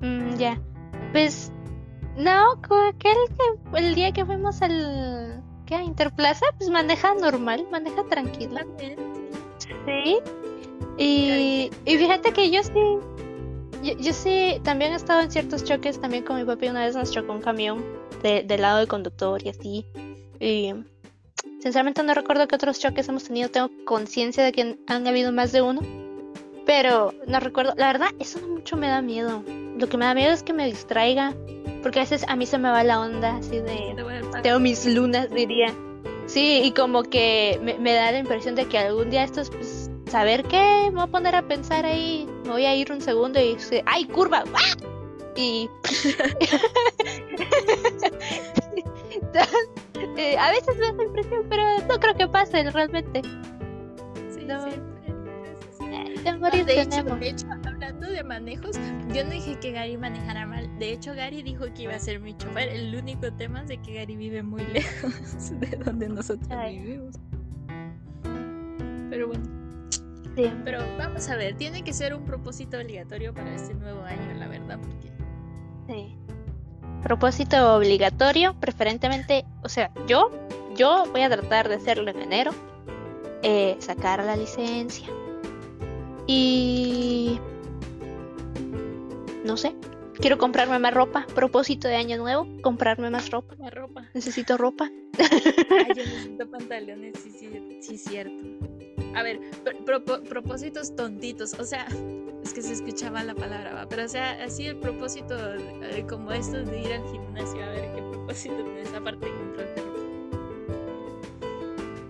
Mm, 0.00 0.36
ya. 0.36 0.60
Pues 1.12 1.52
no, 2.16 2.52
aquel 2.88 3.16
que 3.72 3.78
el 3.78 3.94
día 3.94 4.12
que 4.12 4.24
fuimos 4.24 4.62
al 4.62 5.42
¿qué? 5.66 5.76
a 5.76 5.82
Interplaza, 5.82 6.46
pues 6.58 6.70
maneja 6.70 7.14
normal, 7.14 7.66
maneja 7.70 8.04
tranquila. 8.04 8.66
Sí. 9.86 10.18
Y, 10.98 11.70
y 11.84 11.96
fíjate 11.96 12.32
que 12.32 12.50
yo 12.50 12.62
sí 12.62 12.98
yo, 13.82 14.12
sí, 14.12 14.60
también 14.62 14.92
he 14.92 14.96
estado 14.96 15.22
en 15.22 15.30
ciertos 15.30 15.64
choques, 15.64 16.00
también 16.00 16.22
con 16.24 16.36
mi 16.36 16.44
papi 16.44 16.68
una 16.68 16.84
vez 16.84 16.94
nos 16.94 17.10
chocó 17.10 17.32
un 17.32 17.40
camión 17.40 17.82
de, 18.22 18.42
del 18.42 18.60
lado 18.60 18.78
del 18.78 18.88
conductor 18.88 19.40
y 19.42 19.48
así. 19.48 19.86
Y 20.38 20.74
sinceramente 21.62 22.02
no 22.02 22.12
recuerdo 22.12 22.46
qué 22.46 22.56
otros 22.56 22.78
choques 22.78 23.08
hemos 23.08 23.24
tenido, 23.24 23.48
tengo 23.48 23.70
conciencia 23.86 24.44
de 24.44 24.52
que 24.52 24.78
han 24.86 25.06
habido 25.06 25.32
más 25.32 25.52
de 25.52 25.62
uno, 25.62 25.80
pero 26.70 27.12
no 27.26 27.40
recuerdo. 27.40 27.74
La 27.76 27.88
verdad, 27.88 28.10
eso 28.20 28.38
no 28.40 28.46
mucho 28.46 28.76
me 28.76 28.86
da 28.86 29.02
miedo. 29.02 29.42
Lo 29.76 29.88
que 29.88 29.96
me 29.96 30.04
da 30.04 30.14
miedo 30.14 30.30
es 30.30 30.44
que 30.44 30.52
me 30.52 30.66
distraiga, 30.66 31.34
porque 31.82 31.98
a 31.98 32.02
veces 32.02 32.24
a 32.28 32.36
mí 32.36 32.46
se 32.46 32.58
me 32.58 32.70
va 32.70 32.84
la 32.84 33.00
onda 33.00 33.38
así 33.38 33.58
de... 33.58 33.96
Tengo 34.44 34.60
mis 34.60 34.86
lunas, 34.86 35.28
diría. 35.30 35.74
Sí, 36.26 36.60
y 36.62 36.70
como 36.70 37.02
que 37.02 37.58
me, 37.60 37.76
me 37.80 37.92
da 37.94 38.12
la 38.12 38.20
impresión 38.20 38.54
de 38.54 38.66
que 38.66 38.78
algún 38.78 39.10
día 39.10 39.24
estos 39.24 39.50
pues, 39.50 39.90
saber 40.08 40.44
qué, 40.44 40.84
me 40.84 40.90
voy 40.90 41.02
a 41.02 41.06
poner 41.08 41.34
a 41.34 41.42
pensar 41.42 41.84
ahí, 41.84 42.28
me 42.44 42.50
voy 42.50 42.66
a 42.66 42.76
ir 42.76 42.92
un 42.92 43.00
segundo 43.00 43.40
y 43.40 43.54
dice, 43.54 43.82
¡ay, 43.86 44.04
curva! 44.04 44.44
Y 45.34 45.68
eh, 50.16 50.38
a 50.38 50.50
veces 50.52 50.76
me 50.76 50.92
da 50.92 51.02
impresión, 51.02 51.46
pero 51.48 51.64
no 51.88 51.98
creo 51.98 52.14
que 52.14 52.28
pase 52.28 52.62
realmente. 52.70 53.22
Sí, 54.32 54.44
no. 54.44 54.89
Eh, 56.24 56.64
de, 56.64 56.82
hecho, 56.82 57.02
de 57.02 57.28
hecho, 57.28 57.46
hablando 57.50 58.06
de 58.06 58.22
manejos, 58.22 58.76
yo 59.12 59.24
no 59.24 59.30
dije 59.30 59.58
que 59.60 59.72
Gary 59.72 59.96
manejara 59.96 60.46
mal. 60.46 60.68
De 60.78 60.92
hecho, 60.92 61.14
Gary 61.14 61.42
dijo 61.42 61.64
que 61.74 61.84
iba 61.84 61.94
a 61.94 61.98
ser 61.98 62.20
mi 62.20 62.36
chofer. 62.36 62.68
El 62.68 62.94
único 62.94 63.32
tema 63.32 63.62
es 63.62 63.68
de 63.68 63.78
que 63.78 63.94
Gary 63.94 64.16
vive 64.16 64.42
muy 64.42 64.64
lejos 64.72 65.60
de 65.60 65.76
donde 65.76 66.08
nosotros 66.08 66.48
vivimos. 66.68 67.16
Pero 69.10 69.28
bueno. 69.28 69.60
Pero 70.64 70.80
vamos 70.96 71.28
a 71.28 71.36
ver, 71.36 71.54
tiene 71.56 71.82
que 71.82 71.92
ser 71.92 72.14
un 72.14 72.24
propósito 72.24 72.78
obligatorio 72.78 73.34
para 73.34 73.54
este 73.54 73.74
nuevo 73.74 74.02
año, 74.04 74.32
la 74.38 74.48
verdad, 74.48 74.78
porque... 74.78 75.10
Sí. 75.88 76.16
Propósito 77.02 77.76
obligatorio, 77.76 78.54
preferentemente, 78.58 79.44
o 79.62 79.68
sea, 79.68 79.90
yo, 80.06 80.30
yo 80.76 81.04
voy 81.10 81.22
a 81.22 81.28
tratar 81.28 81.68
de 81.68 81.74
hacerlo 81.74 82.10
en 82.10 82.20
enero, 82.20 82.52
eh, 83.42 83.76
sacar 83.80 84.24
la 84.24 84.36
licencia. 84.36 85.08
Y... 86.32 87.40
No 89.44 89.56
sé, 89.56 89.74
quiero 90.20 90.38
comprarme 90.38 90.78
más 90.78 90.94
ropa. 90.94 91.26
Propósito 91.34 91.88
de 91.88 91.96
año 91.96 92.18
nuevo, 92.18 92.46
comprarme 92.62 93.10
más 93.10 93.30
ropa. 93.30 93.56
Más 93.58 93.74
ropa. 93.74 94.08
Necesito 94.14 94.56
ropa. 94.56 94.88
Ay, 95.18 95.88
yo 95.88 95.94
necesito 96.04 96.48
pantalones, 96.48 97.18
sí, 97.20 97.30
sí, 97.32 97.78
sí, 97.80 97.98
cierto. 97.98 98.46
A 99.16 99.24
ver, 99.24 99.40
propósitos 100.28 100.94
tontitos, 100.94 101.54
o 101.54 101.64
sea, 101.64 101.88
es 102.44 102.54
que 102.54 102.62
se 102.62 102.74
escuchaba 102.74 103.24
la 103.24 103.34
palabra, 103.34 103.74
¿va? 103.74 103.88
pero 103.88 104.04
o 104.04 104.08
sea, 104.08 104.40
así 104.44 104.66
el 104.66 104.76
propósito 104.76 105.36
eh, 105.56 106.04
como 106.08 106.30
esto 106.30 106.62
de 106.62 106.80
ir 106.80 106.92
al 106.92 107.02
gimnasio, 107.10 107.60
a 107.64 107.70
ver 107.70 107.92
qué 107.96 108.02
propósito 108.02 108.54
tienes 108.54 108.94
aparte 108.94 109.26
de 109.26 109.32
comprarte 109.32 109.82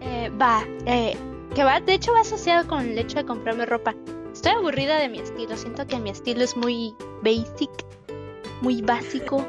eh, 0.03 0.31
va, 0.39 0.63
eh, 0.85 1.17
que 1.55 1.65
va, 1.65 1.81
de 1.81 1.95
hecho 1.95 2.13
va 2.13 2.21
asociado 2.21 2.69
con 2.69 2.81
el 2.81 2.99
hecho 2.99 3.17
de 3.17 3.25
comprarme 3.25 3.67
ropa. 3.67 3.95
Estoy 4.41 4.53
aburrida 4.53 4.99
de 4.99 5.11
mi 5.11 5.19
estilo, 5.19 5.55
siento 5.55 5.87
que 5.87 5.99
mi 5.99 6.09
estilo 6.09 6.43
es 6.43 6.57
muy 6.57 6.95
basic, 7.23 7.71
muy 8.63 8.81
básico. 8.81 9.47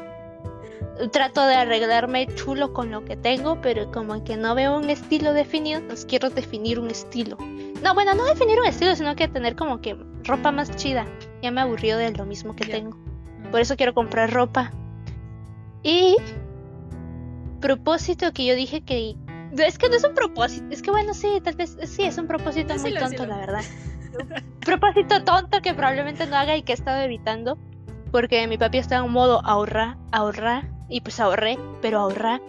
Trato 1.10 1.46
de 1.46 1.54
arreglarme 1.54 2.26
chulo 2.34 2.74
con 2.74 2.90
lo 2.90 3.02
que 3.02 3.16
tengo, 3.16 3.58
pero 3.62 3.90
como 3.90 4.22
que 4.22 4.36
no 4.36 4.54
veo 4.54 4.76
un 4.76 4.90
estilo 4.90 5.32
definido, 5.32 5.80
pues 5.86 6.04
quiero 6.04 6.28
definir 6.28 6.78
un 6.78 6.90
estilo. 6.90 7.38
No, 7.82 7.94
bueno, 7.94 8.14
no 8.14 8.26
definir 8.26 8.60
un 8.60 8.66
estilo, 8.66 8.94
sino 8.94 9.16
que 9.16 9.28
tener 9.28 9.56
como 9.56 9.80
que 9.80 9.96
ropa 10.24 10.52
más 10.52 10.76
chida. 10.76 11.06
Ya 11.40 11.50
me 11.50 11.62
aburrió 11.62 11.96
de 11.96 12.12
lo 12.12 12.26
mismo 12.26 12.54
que 12.54 12.66
tengo. 12.66 12.98
Por 13.50 13.62
eso 13.62 13.76
quiero 13.78 13.94
comprar 13.94 14.30
ropa. 14.30 14.72
Y 15.82 16.16
propósito 17.62 18.30
que 18.34 18.44
yo 18.44 18.54
dije 18.54 18.82
que 18.82 19.16
es 19.56 19.78
que 19.78 19.88
no 19.88 19.96
es 19.96 20.04
un 20.04 20.14
propósito, 20.14 20.66
es 20.70 20.82
que 20.82 20.90
bueno, 20.90 21.14
sí, 21.14 21.40
tal 21.42 21.56
vez 21.56 21.78
sí 21.84 22.02
es 22.02 22.18
un 22.18 22.26
propósito 22.26 22.74
muy 22.76 22.92
tonto, 22.92 23.24
la 23.24 23.38
verdad. 23.38 23.64
propósito 24.64 25.24
tonto 25.24 25.60
que 25.60 25.74
probablemente 25.74 26.26
no 26.26 26.36
haga 26.36 26.56
y 26.56 26.62
que 26.62 26.72
he 26.72 26.74
estado 26.74 27.00
evitando 27.02 27.58
porque 28.12 28.46
mi 28.46 28.58
papi 28.58 28.78
está 28.78 28.98
en 28.98 29.10
modo 29.10 29.40
ahorrar, 29.44 29.96
ahorrar 30.12 30.70
y 30.88 31.00
pues 31.00 31.18
ahorré, 31.18 31.58
pero 31.80 31.98
ahorrar 31.98 32.42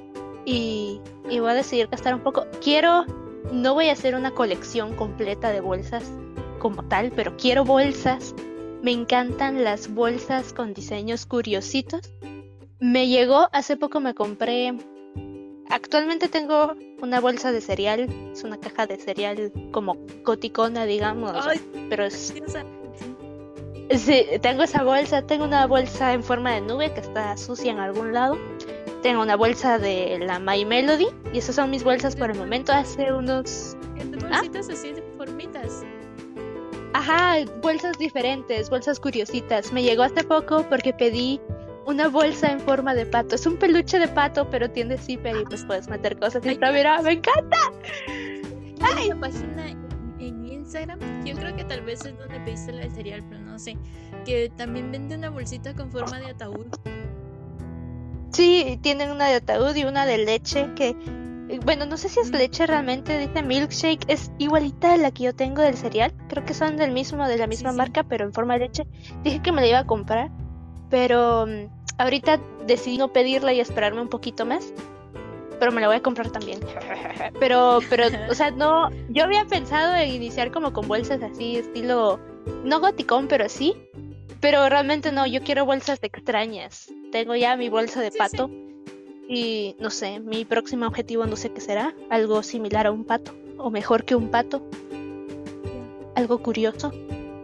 y, 0.46 1.00
y 1.30 1.40
voy 1.40 1.52
a 1.52 1.56
decidir 1.56 1.88
gastar 1.88 2.14
un 2.14 2.20
poco. 2.20 2.46
Quiero, 2.62 3.06
no 3.52 3.74
voy 3.74 3.88
a 3.88 3.94
hacer 3.94 4.16
una 4.16 4.32
colección 4.32 4.94
completa 4.96 5.52
de 5.52 5.62
bolsas 5.62 6.12
como 6.60 6.84
tal, 6.84 7.12
pero 7.12 7.38
quiero 7.38 7.64
bolsas. 7.64 8.36
Me 8.82 8.92
encantan 8.92 9.64
las 9.64 9.94
bolsas 9.94 10.52
con 10.52 10.74
diseños 10.74 11.26
curiositos. 11.26 12.12
Me 12.80 13.08
llegó, 13.08 13.48
hace 13.54 13.78
poco 13.78 14.02
me 14.02 14.14
compré 14.14 14.74
Actualmente 15.70 16.28
tengo 16.28 16.76
una 17.02 17.20
bolsa 17.20 17.52
de 17.52 17.62
cereal, 17.62 18.10
es 18.32 18.44
una 18.44 18.60
caja 18.60 18.88
de 18.88 18.98
cereal 18.98 19.52
como 19.72 19.98
coticona, 20.24 20.86
digamos, 20.86 21.34
pero 21.90 22.06
es... 22.06 22.34
Sí, 23.90 24.26
tengo 24.42 24.64
esa 24.64 24.84
bolsa, 24.84 25.22
tengo 25.22 25.44
una 25.46 25.68
bolsa 25.68 26.14
en 26.14 26.24
forma 26.24 26.54
de 26.54 26.62
nube 26.62 26.94
que 26.94 27.02
está 27.02 27.36
sucia 27.38 27.72
en 27.72 27.80
algún 27.80 28.14
lado. 28.14 28.38
Tengo 29.02 29.22
una 29.22 29.36
bolsa 29.36 29.78
de 29.78 30.18
la 30.20 30.40
My 30.40 30.64
Melody 30.64 31.08
y 31.34 31.40
esas 31.40 31.56
son 31.56 31.70
mis 31.70 31.84
bolsas 31.84 32.16
por 32.16 32.32
el 32.32 32.38
momento. 32.38 32.72
Hace 32.72 33.12
unos... 33.12 33.76
¿Ah? 34.32 34.38
bolsitas 34.38 34.70
así 34.70 34.94
de 34.94 35.04
formitas? 35.18 35.84
Ajá, 36.94 37.36
bolsas 37.62 37.98
diferentes, 37.98 38.70
bolsas 38.70 39.00
curiositas. 39.00 39.74
Me 39.74 39.84
llegó 39.84 40.04
hace 40.04 40.24
poco 40.24 40.66
porque 40.70 40.94
pedí 40.94 41.42
una 41.86 42.08
bolsa 42.08 42.52
en 42.52 42.60
forma 42.60 42.94
de 42.94 43.06
pato. 43.06 43.36
Es 43.36 43.46
un 43.46 43.58
peluche 43.58 44.00
de 44.00 44.08
pato, 44.08 44.50
pero 44.50 44.70
tiene 44.70 44.98
zipper 44.98 45.36
y 45.42 45.46
pues 45.46 45.66
puedes 45.66 45.88
meter 45.88 46.18
cosas. 46.20 46.46
Y 46.46 46.50
mira, 46.50 47.02
me 47.02 47.14
encanta. 47.14 47.58
Hay 48.82 49.08
una 49.08 49.20
página 49.20 49.70
en 50.20 50.46
Instagram, 50.46 51.00
yo 51.26 51.36
creo 51.36 51.56
que 51.56 51.64
tal 51.64 51.82
vez 51.82 52.06
es 52.06 52.18
donde 52.18 52.40
pediste 52.42 52.72
la 52.74 52.90
cereal, 52.90 53.24
pero 53.30 53.42
no 53.42 53.58
sé, 53.58 53.78
que 54.26 54.52
también 54.58 54.92
vende 54.92 55.16
una 55.16 55.30
bolsita 55.30 55.74
con 55.74 55.92
forma 55.92 56.20
de 56.20 56.28
ataúd. 56.28 56.68
Sí, 58.32 58.80
tienen 58.82 59.12
una 59.12 59.28
de 59.28 59.36
ataúd 59.36 59.76
y 59.76 59.86
una 59.86 60.06
de 60.06 60.18
leche 60.18 60.70
que 60.76 60.96
bueno, 61.66 61.86
no 61.86 61.98
sé 61.98 62.10
si 62.10 62.20
es 62.20 62.32
leche 62.32 62.66
realmente, 62.66 63.18
dice 63.20 63.44
milkshake, 63.44 64.06
es 64.08 64.32
igualita 64.38 64.94
a 64.94 64.98
la 64.98 65.12
que 65.12 65.24
yo 65.24 65.36
tengo 65.36 65.62
del 65.62 65.76
cereal. 65.76 66.14
Creo 66.30 66.46
que 66.46 66.54
son 66.54 66.78
del 66.78 66.92
mismo, 66.92 67.28
de 67.28 67.38
la 67.38 67.48
misma 67.48 67.72
marca, 67.74 68.04
pero 68.04 68.26
en 68.26 68.34
forma 68.34 68.54
de 68.54 68.62
leche. 68.62 68.88
Dije 69.24 69.42
que 69.42 69.52
me 69.52 69.62
la 69.62 69.68
iba 69.68 69.80
a 69.80 69.86
comprar, 69.86 70.32
pero 70.94 71.48
mm, 71.48 71.70
ahorita 71.98 72.40
decidí 72.68 73.00
no 73.00 73.12
pedirla 73.12 73.52
y 73.52 73.60
esperarme 73.60 74.00
un 74.00 74.10
poquito 74.10 74.46
más. 74.46 74.72
Pero 75.60 75.72
me 75.72 75.82
la 75.82 75.88
voy 75.88 75.96
a 75.96 76.04
comprar 76.04 76.30
también. 76.30 76.60
Pero, 77.40 77.80
pero, 77.90 78.06
o 78.30 78.36
sea, 78.36 78.52
no, 78.52 78.90
yo 79.10 79.24
había 79.24 79.46
pensado 79.46 79.96
en 79.96 80.12
iniciar 80.12 80.52
como 80.52 80.72
con 80.72 80.88
bolsas 80.88 81.24
así, 81.24 81.56
estilo, 81.56 82.20
no 82.64 82.80
goticón, 82.80 83.28
pero 83.28 83.50
sí. 83.50 83.76
Pero 84.40 84.70
realmente 84.70 85.12
no, 85.12 85.26
yo 85.26 85.42
quiero 85.42 85.66
bolsas 85.66 86.00
extrañas. 86.02 86.92
Tengo 87.12 87.36
ya 87.36 87.56
mi 87.56 87.70
bolsa 87.70 88.02
de 88.02 88.12
pato. 88.12 88.52
Y 89.28 89.76
no 89.80 89.90
sé, 89.90 90.20
mi 90.20 90.46
próximo 90.46 90.86
objetivo 90.86 91.26
no 91.26 91.38
sé 91.38 91.52
qué 91.52 91.62
será. 91.62 91.96
Algo 92.10 92.44
similar 92.44 92.86
a 92.86 92.92
un 92.92 93.04
pato. 93.04 93.34
O 93.58 93.72
mejor 93.72 94.06
que 94.06 94.16
un 94.16 94.30
pato. 94.30 94.62
Algo 96.14 96.38
curioso. 96.40 96.92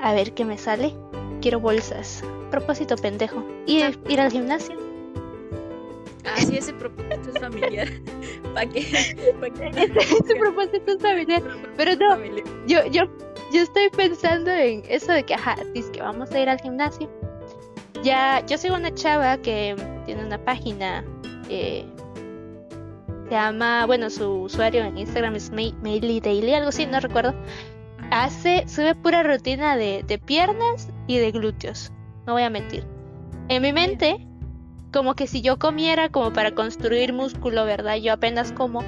A 0.01 0.13
ver 0.13 0.33
qué 0.33 0.45
me 0.45 0.57
sale. 0.57 0.93
Quiero 1.41 1.59
bolsas. 1.59 2.23
Propósito 2.51 2.95
pendejo. 2.95 3.43
Y 3.65 3.83
ir 4.07 4.21
al 4.21 4.31
gimnasio. 4.31 4.77
Ah, 6.25 6.37
sí, 6.37 6.57
ese 6.57 6.73
propósito 6.73 7.29
es 7.33 7.39
familiar. 7.39 7.87
¿Para 8.53 8.69
qué? 8.69 8.79
Ese, 8.79 10.35
propósito 10.35 10.91
es 10.91 11.01
familiar. 11.01 11.41
Pero 11.77 11.95
no, 11.95 12.17
yo, 12.67 12.85
yo, 12.87 13.03
yo 13.51 13.61
estoy 13.61 13.89
pensando 13.89 14.51
en 14.51 14.83
eso 14.87 15.11
de 15.11 15.23
que, 15.23 15.33
ajá, 15.33 15.55
dice 15.73 15.91
que 15.91 16.01
vamos 16.01 16.31
a 16.31 16.39
ir 16.39 16.49
al 16.49 16.59
gimnasio. 16.59 17.09
Ya, 18.03 18.45
yo 18.45 18.57
soy 18.57 18.69
una 18.69 18.93
chava 18.93 19.37
que 19.37 19.75
tiene 20.05 20.23
una 20.23 20.43
página 20.43 21.03
eh, 21.49 21.85
se 23.29 23.35
llama, 23.35 23.85
bueno, 23.85 24.09
su 24.09 24.27
usuario 24.41 24.83
en 24.83 24.97
Instagram 24.97 25.35
es 25.35 25.51
Maily 25.51 26.19
Daily, 26.19 26.53
algo 26.53 26.69
así, 26.69 26.87
no 26.87 26.99
recuerdo. 26.99 27.35
Hace, 28.12 28.68
sube 28.68 28.95
pura 28.95 29.24
rutina 29.24 29.76
de, 29.76 30.03
de 30.07 30.18
piernas 30.18 30.89
y 31.07 31.18
de 31.18 31.32
glúteos, 31.32 31.91
no 32.26 32.34
voy 32.34 32.43
a 32.43 32.49
mentir. 32.49 32.86
En 33.49 33.62
mi 33.62 33.72
mente, 33.72 34.28
como 34.91 35.16
que 35.16 35.28
si 35.28 35.41
yo 35.41 35.60
comiera 35.60 36.10
como 36.10 36.34
para 36.34 36.55
construir 36.55 37.14
músculo, 37.14 37.66
¿verdad? 37.66 37.97
Yo 37.97 38.14
apenas 38.14 38.51
como 38.51 38.84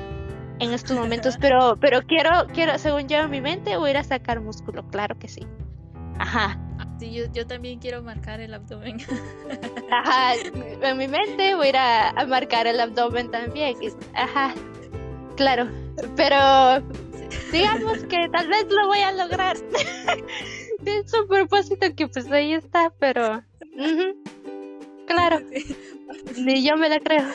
en 0.59 0.73
estos 0.73 0.97
momentos, 0.97 1.37
pero, 1.41 1.77
pero 1.79 2.01
quiero, 2.03 2.47
quiero, 2.53 2.77
según 2.77 3.07
yo 3.07 3.17
en 3.17 3.29
mi 3.29 3.41
mente, 3.41 3.77
voy 3.77 3.89
a 3.89 3.91
ir 3.91 3.97
a 3.97 4.03
sacar 4.03 4.41
músculo, 4.41 4.83
claro 4.89 5.17
que 5.17 5.27
sí. 5.27 5.45
Ajá. 6.19 6.59
Sí, 6.99 7.11
yo, 7.13 7.25
yo 7.33 7.47
también 7.47 7.79
quiero 7.79 8.03
marcar 8.03 8.41
el 8.41 8.53
abdomen. 8.53 8.97
Ajá, 9.91 10.35
en 10.35 10.97
mi 10.97 11.07
mente 11.07 11.55
voy 11.55 11.67
a 11.67 11.69
ir 11.69 11.77
a, 11.77 12.25
marcar 12.27 12.67
el 12.67 12.79
abdomen 12.79 13.31
también. 13.31 13.75
Ajá, 14.13 14.53
claro, 15.35 15.67
pero 16.15 16.83
digamos 17.51 17.99
que 18.05 18.29
tal 18.29 18.47
vez 18.47 18.65
lo 18.69 18.87
voy 18.87 18.99
a 18.99 19.11
lograr. 19.11 19.57
es 20.85 21.13
un 21.13 21.27
propósito 21.27 21.87
que 21.95 22.07
pues 22.07 22.29
ahí 22.31 22.53
está, 22.53 22.91
pero... 22.99 23.43
claro, 25.05 25.39
ni 26.37 26.63
yo 26.63 26.77
me 26.77 26.89
la 26.89 26.99
creo. 26.99 27.25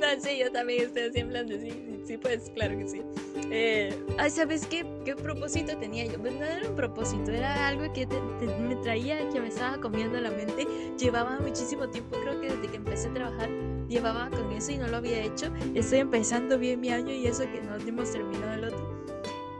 No, 0.16 0.20
sí, 0.20 0.38
yo 0.38 0.50
también 0.50 0.86
estoy 0.86 1.02
así 1.02 1.18
en 1.18 1.28
plan 1.28 1.46
de 1.46 1.60
sí, 1.60 2.02
sí, 2.06 2.16
pues, 2.16 2.50
claro 2.54 2.78
que 2.78 2.88
sí. 2.88 3.02
Eh, 3.50 3.94
ay, 4.18 4.30
¿sabes 4.30 4.66
qué? 4.66 4.86
¿Qué 5.04 5.14
propósito 5.14 5.76
tenía 5.76 6.06
yo? 6.06 6.18
Pues 6.18 6.32
no 6.34 6.44
era 6.44 6.68
un 6.68 6.74
propósito, 6.74 7.30
era 7.30 7.68
algo 7.68 7.92
que 7.92 8.06
me 8.06 8.76
traía, 8.76 9.28
que 9.28 9.40
me 9.40 9.48
estaba 9.48 9.78
comiendo 9.78 10.18
la 10.20 10.30
mente. 10.30 10.66
Llevaba 10.98 11.38
muchísimo 11.40 11.88
tiempo, 11.88 12.16
creo 12.22 12.40
que 12.40 12.48
desde 12.48 12.68
que 12.68 12.76
empecé 12.76 13.08
a 13.08 13.12
trabajar, 13.12 13.50
llevaba 13.88 14.30
con 14.30 14.50
eso 14.52 14.72
y 14.72 14.78
no 14.78 14.86
lo 14.86 14.98
había 14.98 15.22
hecho. 15.22 15.52
Estoy 15.74 15.98
empezando 15.98 16.58
bien 16.58 16.80
mi 16.80 16.90
año 16.90 17.12
y 17.12 17.26
eso 17.26 17.42
que 17.50 17.60
no 17.60 17.76
hemos 17.76 18.10
terminado 18.10 18.54
el 18.54 18.64
otro. 18.64 19.04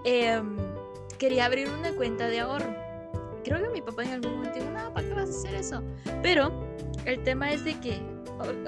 Em, 0.05 0.57
quería 1.19 1.45
abrir 1.45 1.69
una 1.69 1.93
cuenta 1.93 2.29
de 2.29 2.41
ahorro. 2.41 2.75
Creo 3.45 3.63
que 3.63 3.69
mi 3.71 3.83
papá 3.83 4.05
en 4.05 4.13
algún 4.13 4.37
momento 4.37 4.59
dijo, 4.59 4.71
no, 4.71 4.93
¿para 4.95 5.07
qué 5.07 5.15
vas 5.15 5.29
a 5.29 5.33
hacer 5.33 5.55
eso? 5.55 5.83
Pero 6.23 6.51
el 7.05 7.23
tema 7.25 7.53
es 7.53 7.65
de 7.65 7.79
que, 7.81 7.99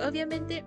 obviamente, 0.06 0.64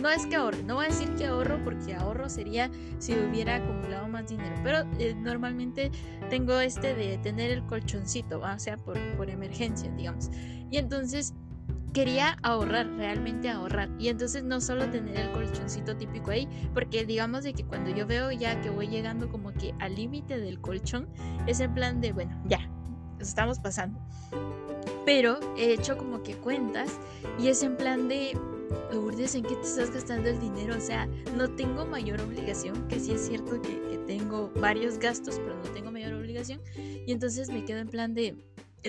no 0.00 0.08
es 0.08 0.26
que 0.26 0.36
ahorre, 0.36 0.62
no 0.62 0.76
voy 0.76 0.86
a 0.86 0.88
decir 0.88 1.14
que 1.14 1.26
ahorro 1.26 1.62
porque 1.64 1.94
ahorro 1.94 2.28
sería 2.28 2.70
si 2.98 3.14
hubiera 3.14 3.56
acumulado 3.56 4.08
más 4.08 4.28
dinero, 4.28 4.54
pero 4.62 4.78
eh, 4.98 5.14
normalmente 5.16 5.90
tengo 6.30 6.58
este 6.60 6.94
de 6.94 7.18
tener 7.18 7.50
el 7.50 7.64
colchoncito, 7.66 8.40
o 8.40 8.58
sea, 8.58 8.76
por, 8.76 8.98
por 9.16 9.30
emergencia, 9.30 9.90
digamos. 9.92 10.30
Y 10.70 10.76
entonces 10.78 11.34
quería 11.92 12.36
ahorrar, 12.42 12.88
realmente 12.96 13.48
ahorrar. 13.48 13.90
Y 13.98 14.08
entonces 14.08 14.44
no 14.44 14.60
solo 14.60 14.88
tener 14.90 15.16
el 15.16 15.32
colchoncito 15.32 15.96
típico 15.96 16.30
ahí, 16.30 16.48
porque 16.74 17.04
digamos 17.04 17.44
de 17.44 17.54
que 17.54 17.64
cuando 17.64 17.90
yo 17.90 18.06
veo 18.06 18.30
ya 18.30 18.60
que 18.60 18.70
voy 18.70 18.88
llegando 18.88 19.28
como 19.28 19.52
que 19.52 19.74
al 19.80 19.94
límite 19.94 20.38
del 20.38 20.60
colchón, 20.60 21.08
es 21.46 21.60
en 21.60 21.74
plan 21.74 22.00
de, 22.00 22.12
bueno, 22.12 22.40
ya, 22.46 22.60
estamos 23.18 23.58
pasando. 23.58 24.00
Pero 25.04 25.40
he 25.56 25.72
hecho 25.72 25.96
como 25.96 26.22
que 26.22 26.34
cuentas 26.34 27.00
y 27.38 27.48
es 27.48 27.62
en 27.62 27.76
plan 27.76 28.08
de 28.08 28.38
Lourdes, 28.92 29.34
¿en 29.34 29.42
qué 29.42 29.56
te 29.56 29.62
estás 29.62 29.90
gastando 29.92 30.28
el 30.28 30.40
dinero? 30.40 30.76
O 30.76 30.80
sea, 30.80 31.06
no 31.36 31.48
tengo 31.48 31.86
mayor 31.86 32.20
obligación, 32.20 32.86
que 32.88 33.00
sí 33.00 33.12
es 33.12 33.26
cierto 33.26 33.60
que, 33.60 33.80
que 33.88 33.98
tengo 34.06 34.50
varios 34.56 34.98
gastos, 34.98 35.38
pero 35.38 35.56
no 35.56 35.70
tengo 35.70 35.90
mayor 35.90 36.14
obligación. 36.14 36.60
Y 36.76 37.12
entonces 37.12 37.50
me 37.50 37.64
quedo 37.64 37.78
en 37.78 37.88
plan 37.88 38.14
de, 38.14 38.36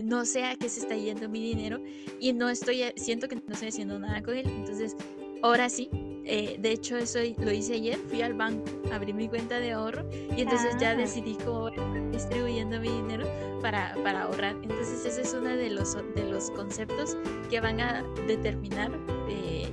no 0.04 0.26
sé 0.26 0.46
a 0.46 0.56
qué 0.56 0.70
se 0.70 0.82
está 0.82 0.96
yendo 0.96 1.30
mi 1.30 1.42
dinero 1.42 1.80
y 2.20 2.34
no 2.34 2.50
estoy, 2.50 2.84
siento 2.96 3.28
que 3.28 3.36
no 3.36 3.54
estoy 3.54 3.70
haciendo 3.70 4.00
nada 4.00 4.22
con 4.22 4.36
él. 4.36 4.48
Entonces, 4.48 4.96
ahora 5.42 5.70
sí, 5.70 5.90
eh, 6.26 6.58
de 6.60 6.72
hecho 6.72 6.98
eso 6.98 7.20
lo 7.40 7.52
hice 7.52 7.74
ayer, 7.74 7.98
fui 8.08 8.22
al 8.22 8.34
banco, 8.34 8.64
abrí 8.92 9.14
mi 9.14 9.28
cuenta 9.28 9.60
de 9.60 9.72
ahorro 9.72 10.08
y 10.12 10.42
entonces 10.42 10.76
ya 10.80 10.92
ah. 10.92 10.96
decidí 10.96 11.36
cómo 11.44 11.70
distribuyendo 12.12 12.80
mi 12.80 12.90
dinero 12.90 13.26
para, 13.62 13.96
para, 14.04 14.24
ahorrar. 14.24 14.56
Entonces 14.62 15.06
ese 15.06 15.22
es 15.22 15.34
uno 15.34 15.50
de 15.50 15.70
los, 15.70 15.96
de 16.16 16.30
los 16.30 16.52
conceptos 16.52 17.18
que 17.50 17.60
van 17.60 17.82
a 17.82 18.04
determinar 18.28 18.92
eh, 19.30 19.69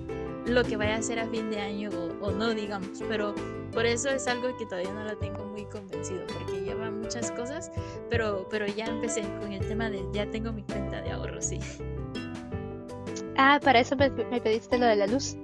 lo 0.46 0.64
que 0.64 0.76
vaya 0.76 0.94
a 0.94 0.98
hacer 0.98 1.18
a 1.18 1.26
fin 1.26 1.50
de 1.50 1.60
año 1.60 1.90
o, 2.20 2.30
no, 2.30 2.54
digamos. 2.54 3.02
Pero 3.08 3.34
por 3.72 3.86
eso 3.86 4.08
es 4.10 4.26
algo 4.26 4.56
que 4.56 4.66
todavía 4.66 4.92
no 4.92 5.04
lo 5.04 5.16
tengo 5.18 5.44
muy 5.44 5.64
convencido, 5.66 6.24
porque 6.26 6.62
lleva 6.62 6.90
muchas 6.90 7.30
cosas, 7.32 7.70
pero, 8.08 8.46
pero 8.50 8.66
ya 8.66 8.86
empecé 8.86 9.22
con 9.40 9.52
el 9.52 9.66
tema 9.66 9.90
de 9.90 10.04
ya 10.12 10.26
tengo 10.30 10.52
mi 10.52 10.62
cuenta 10.62 11.02
de 11.02 11.10
ahorro, 11.10 11.42
sí. 11.42 11.58
Ah, 13.36 13.60
para 13.62 13.80
eso 13.80 13.96
me, 13.96 14.10
pediste 14.10 14.78
lo 14.78 14.86
de 14.86 14.96
la 14.96 15.06
luz. 15.06 15.36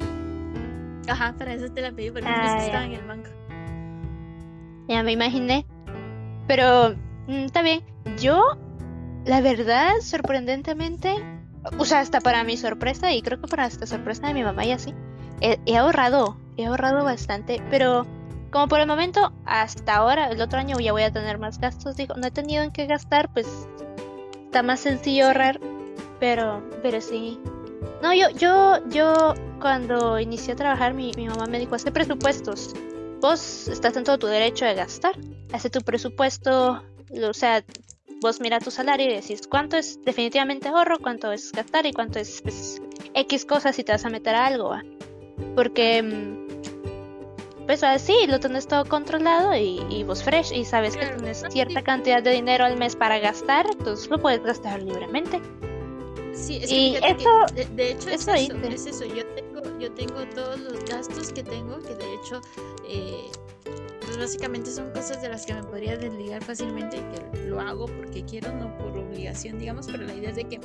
Ajá, 1.09 1.34
para 1.36 1.53
eso 1.55 1.68
te 1.72 1.82
la 1.82 1.92
pedí 1.92 2.11
porque 2.11 2.28
ah, 2.28 2.59
estaba 2.64 2.84
en 2.84 2.92
el 2.92 3.07
banco. 3.07 3.28
Ya 4.88 5.03
me 5.03 5.12
imaginé. 5.12 5.66
Pero 6.46 6.94
mm, 7.26 7.44
está 7.44 7.62
bien. 7.62 7.82
Yo, 8.18 8.57
la 9.24 9.40
verdad, 9.40 9.92
sorprendentemente, 10.00 11.16
o 11.78 11.84
sea, 11.84 12.00
hasta 12.00 12.20
para 12.20 12.44
mi 12.44 12.56
sorpresa 12.56 13.12
y 13.12 13.22
creo 13.22 13.40
que 13.40 13.46
para 13.46 13.66
esta 13.66 13.86
sorpresa 13.86 14.26
de 14.26 14.34
mi 14.34 14.42
mamá 14.42 14.64
y 14.64 14.72
así, 14.72 14.94
he, 15.40 15.76
ahorrado, 15.76 16.36
he 16.56 16.66
ahorrado 16.66 17.04
bastante, 17.04 17.62
pero 17.70 18.06
como 18.50 18.68
por 18.68 18.80
el 18.80 18.86
momento, 18.86 19.32
hasta 19.46 19.96
ahora, 19.96 20.28
el 20.28 20.40
otro 20.40 20.58
año 20.58 20.78
ya 20.78 20.92
voy 20.92 21.02
a 21.02 21.12
tener 21.12 21.38
más 21.38 21.58
gastos, 21.58 21.96
digo, 21.96 22.14
no 22.16 22.26
he 22.26 22.30
tenido 22.30 22.62
en 22.62 22.70
qué 22.70 22.86
gastar, 22.86 23.32
pues 23.32 23.46
está 24.44 24.62
más 24.62 24.80
sencillo 24.80 25.26
ahorrar, 25.26 25.58
pero, 26.20 26.62
pero 26.82 27.00
sí. 27.00 27.40
No, 28.02 28.12
yo, 28.12 28.28
yo, 28.30 28.86
yo, 28.88 29.34
cuando 29.60 30.20
inicié 30.20 30.52
a 30.52 30.56
trabajar, 30.56 30.92
mi, 30.92 31.12
mi 31.16 31.28
mamá 31.28 31.46
me 31.46 31.58
dijo, 31.58 31.74
hace 31.74 31.90
presupuestos. 31.90 32.74
Vos 33.20 33.68
estás 33.68 33.96
en 33.96 34.04
todo 34.04 34.18
tu 34.18 34.26
derecho 34.26 34.64
de 34.64 34.74
gastar. 34.74 35.12
Hace 35.52 35.70
tu 35.70 35.80
presupuesto, 35.80 36.82
o 37.22 37.32
sea, 37.32 37.64
vos 38.23 38.41
mira 38.41 38.61
tu 38.61 38.70
salario 38.70 39.11
y 39.11 39.14
decís 39.14 39.47
cuánto 39.47 39.77
es 39.77 40.03
definitivamente 40.05 40.68
ahorro, 40.68 40.99
cuánto 40.99 41.33
es 41.33 41.53
gastar 41.53 41.85
y 41.85 41.93
cuánto 41.93 42.20
es 42.20 42.41
pues, 42.41 42.81
X 43.14 43.45
cosas 43.45 43.77
si 43.77 43.85
te 43.85 43.93
vas 43.93 44.05
a 44.07 44.09
meter 44.09 44.35
a 44.35 44.47
algo, 44.47 44.75
Porque, 45.55 46.03
mm, 46.03 47.66
pues 47.66 47.83
así, 47.83 48.14
lo 48.29 48.41
tenés 48.41 48.66
todo 48.66 48.85
controlado 48.85 49.55
y, 49.55 50.05
vos 50.05 50.23
fresh 50.23 50.53
y 50.53 50.64
sabes 50.64 50.97
que 50.97 51.07
tienes 51.07 51.45
cierta 51.51 51.83
cantidad 51.83 52.23
de 52.23 52.31
dinero 52.31 52.64
al 52.64 52.77
mes 52.79 52.97
para 52.97 53.18
gastar, 53.18 53.66
entonces 53.70 54.09
lo 54.09 54.18
puedes 54.18 54.43
gastar 54.43 54.83
libremente. 54.83 55.41
Sí, 56.35 56.61
es 56.62 56.70
y 56.70 56.97
eso, 56.97 57.47
de, 57.55 57.91
hecho 57.91 58.09
es 58.09 58.26
eso, 58.26 58.33
es 58.35 58.87
eso, 58.87 59.05
Yo 59.05 59.26
tengo, 59.35 59.78
yo 59.78 59.93
tengo 59.93 60.24
todos 60.35 60.59
los 60.61 60.85
gastos 60.85 61.33
que 61.33 61.43
tengo, 61.43 61.78
que 61.80 61.95
de 61.95 62.14
hecho 62.14 62.41
eh, 62.89 63.30
pues 64.01 64.18
básicamente 64.18 64.70
son 64.70 64.91
cosas 64.93 65.22
de 65.22 65.28
las 65.28 65.47
que 65.47 65.55
me 65.55 65.62
podría 65.62 65.97
desligar 65.97 66.43
fácilmente 66.43 66.99
y 66.99 67.01
que 67.01 67.49
lo 67.49 67.61
hago 67.61 67.87
porque 67.87 68.24
quiero, 68.24 68.53
no 68.55 68.76
por 68.78 68.97
obligación, 68.97 69.59
digamos, 69.59 69.87
pero 69.87 70.05
la 70.05 70.14
idea 70.14 70.30
es 70.30 70.37
de 70.37 70.45
que 70.45 70.61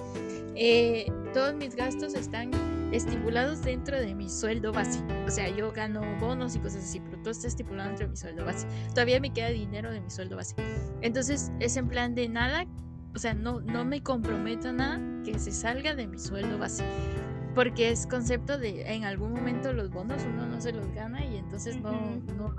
eh, 0.55 1.11
todos 1.33 1.53
mis 1.55 1.75
gastos 1.75 2.13
están 2.13 2.51
estipulados 2.91 3.61
dentro 3.63 3.99
de 3.99 4.15
mi 4.15 4.29
sueldo 4.29 4.71
base. 4.71 5.01
O 5.25 5.31
sea, 5.31 5.49
yo 5.49 5.71
gano 5.71 6.01
bonos 6.19 6.55
y 6.55 6.59
cosas 6.59 6.83
así, 6.83 6.99
pero 6.99 7.17
todo 7.21 7.31
está 7.31 7.47
estipulado 7.47 7.89
dentro 7.89 8.05
de 8.05 8.11
mi 8.11 8.17
sueldo 8.17 8.45
base. 8.45 8.67
Todavía 8.89 9.19
me 9.19 9.31
queda 9.31 9.49
dinero 9.49 9.91
de 9.91 10.01
mi 10.01 10.09
sueldo 10.09 10.35
base. 10.35 10.55
Entonces, 11.01 11.51
es 11.59 11.77
en 11.77 11.87
plan 11.87 12.15
de 12.15 12.29
nada, 12.29 12.65
o 13.17 13.19
sea, 13.19 13.33
no, 13.33 13.61
no 13.61 13.83
me 13.83 14.03
comprometo 14.03 14.69
a 14.69 14.73
nada 14.73 15.01
que 15.25 15.39
se 15.39 15.51
salga 15.51 15.95
de 15.95 16.05
mi 16.05 16.19
sueldo 16.19 16.59
base. 16.59 16.83
porque 17.55 17.89
es 17.89 18.05
concepto 18.05 18.59
de 18.59 18.93
en 18.93 19.05
algún 19.05 19.33
momento 19.33 19.73
los 19.73 19.89
bonos 19.89 20.21
uno 20.23 20.45
no 20.45 20.61
se 20.61 20.71
los 20.71 20.87
gana 20.93 21.25
y 21.25 21.37
entonces 21.37 21.81
no, 21.81 21.93
no, 22.37 22.53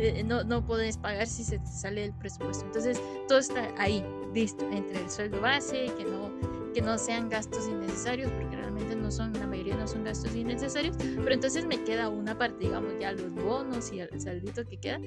eh, 0.00 0.24
no, 0.24 0.42
no 0.42 0.66
puedes 0.66 0.96
pagar 0.96 1.28
si 1.28 1.44
se 1.44 1.60
te 1.60 1.66
sale 1.68 2.06
el 2.06 2.12
presupuesto. 2.12 2.64
Entonces 2.66 3.00
todo 3.28 3.38
está 3.38 3.68
ahí, 3.78 4.04
listo, 4.34 4.68
entre 4.68 5.00
el 5.00 5.08
sueldo 5.08 5.40
base, 5.40 5.92
que 5.96 6.06
no, 6.06 6.32
que 6.74 6.82
no 6.82 6.98
sean 6.98 7.28
gastos 7.28 7.68
innecesarios, 7.68 8.32
porque 8.32 8.56
realmente 8.56 8.96
no 8.96 9.12
son, 9.12 9.32
la 9.34 9.46
mayoría 9.46 9.76
no 9.76 9.86
son 9.86 10.02
gastos 10.02 10.34
innecesarios, 10.34 10.96
pero 10.98 11.32
entonces 11.32 11.66
me 11.66 11.84
queda 11.84 12.08
una 12.08 12.36
parte, 12.36 12.64
digamos, 12.64 12.94
ya 12.98 13.12
los 13.12 13.32
bonos 13.32 13.92
y 13.92 14.00
el 14.00 14.20
saldito 14.20 14.64
que 14.64 14.78
queda, 14.78 14.98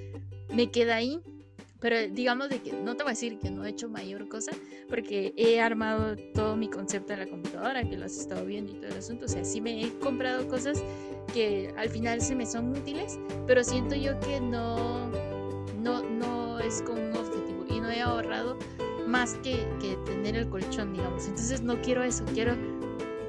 me 0.53 0.71
queda 0.71 0.95
ahí 0.95 1.21
pero 1.79 1.97
digamos 2.09 2.49
de 2.49 2.61
que 2.61 2.73
no 2.73 2.95
te 2.95 3.03
voy 3.03 3.11
a 3.11 3.13
decir 3.13 3.37
que 3.39 3.51
no 3.51 3.65
he 3.65 3.69
hecho 3.69 3.89
mayor 3.89 4.27
cosa, 4.27 4.51
porque 4.89 5.33
he 5.35 5.59
armado 5.59 6.15
todo 6.33 6.55
mi 6.55 6.69
concepto 6.69 7.13
en 7.13 7.19
la 7.19 7.27
computadora, 7.27 7.87
que 7.87 7.97
lo 7.97 8.05
has 8.05 8.17
estado 8.17 8.45
viendo 8.45 8.71
y 8.71 8.75
todo 8.75 8.87
el 8.87 8.97
asunto. 8.97 9.25
O 9.25 9.27
sea, 9.27 9.43
sí 9.43 9.61
me 9.61 9.83
he 9.83 9.89
comprado 9.99 10.47
cosas 10.47 10.83
que 11.33 11.73
al 11.77 11.89
final 11.89 12.21
se 12.21 12.35
me 12.35 12.45
son 12.45 12.69
útiles, 12.69 13.19
pero 13.45 13.63
siento 13.63 13.95
yo 13.95 14.19
que 14.21 14.39
no, 14.39 15.09
no, 15.79 16.01
no 16.03 16.59
es 16.59 16.81
con 16.81 16.99
un 16.99 17.15
objetivo 17.15 17.65
y 17.69 17.79
no 17.79 17.89
he 17.89 18.01
ahorrado 18.01 18.57
más 19.07 19.35
que, 19.35 19.67
que 19.79 19.97
tener 20.05 20.35
el 20.35 20.49
colchón, 20.49 20.93
digamos. 20.93 21.27
Entonces 21.27 21.61
no 21.61 21.81
quiero 21.81 22.03
eso, 22.03 22.23
quiero, 22.33 22.55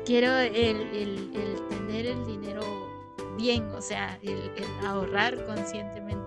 quiero 0.04 0.34
el, 0.36 0.54
el, 0.54 1.30
el 1.34 1.68
tener 1.68 2.06
el 2.06 2.26
dinero 2.26 2.62
bien, 3.36 3.64
o 3.74 3.82
sea, 3.82 4.18
el, 4.22 4.50
el 4.56 4.86
ahorrar 4.86 5.44
conscientemente. 5.46 6.25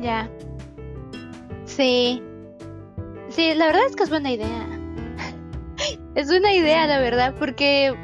Ya. 0.00 0.30
Sí. 1.64 2.22
Sí, 3.28 3.54
la 3.54 3.66
verdad 3.66 3.82
es 3.86 3.96
que 3.96 4.02
es 4.02 4.10
buena 4.10 4.30
idea. 4.30 4.68
es 6.14 6.28
buena 6.28 6.52
idea, 6.52 6.86
la 6.86 6.98
verdad, 6.98 7.34
porque 7.38 7.96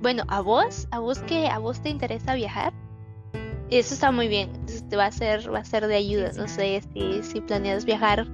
bueno, 0.00 0.24
a 0.28 0.40
vos, 0.40 0.88
a 0.90 0.98
vos 0.98 1.18
que 1.20 1.48
a 1.48 1.58
vos 1.58 1.82
te 1.82 1.88
interesa 1.88 2.34
viajar, 2.34 2.72
eso 3.70 3.94
está 3.94 4.12
muy 4.12 4.28
bien. 4.28 4.50
te 4.88 4.96
va 4.96 5.06
a 5.06 5.12
ser, 5.12 5.52
va 5.52 5.60
a 5.60 5.64
ser 5.64 5.86
de 5.86 5.96
ayuda. 5.96 6.30
No 6.36 6.48
sé 6.48 6.82
si, 6.92 7.22
si 7.22 7.40
planeas 7.40 7.84
viajar, 7.84 8.26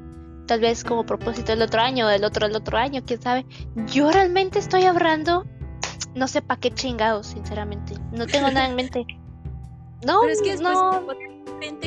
tal 0.47 0.61
vez 0.61 0.85
como 0.85 1.07
propósito 1.07 1.53
el 1.53 1.63
otro 1.63 1.81
año, 1.81 2.07
o 2.07 2.11
el 2.11 2.25
otro 2.25 2.47
el 2.47 2.55
otro 2.55 2.77
año, 2.77 3.03
quién 3.07 3.23
sabe. 3.23 3.47
Yo 3.87 4.11
realmente 4.11 4.59
estoy 4.59 4.85
ahorrando, 4.85 5.47
no 6.15 6.29
sé 6.29 6.43
para 6.43 6.61
qué 6.61 6.71
chingados, 6.71 7.29
sinceramente. 7.29 7.95
No 8.13 8.27
tengo 8.27 8.51
nada 8.51 8.69
en 8.69 8.77
mente. 8.77 9.07
No, 10.07 10.21
Pero 10.23 10.33
es 10.33 10.43
que 10.43 10.57
no 10.57 11.07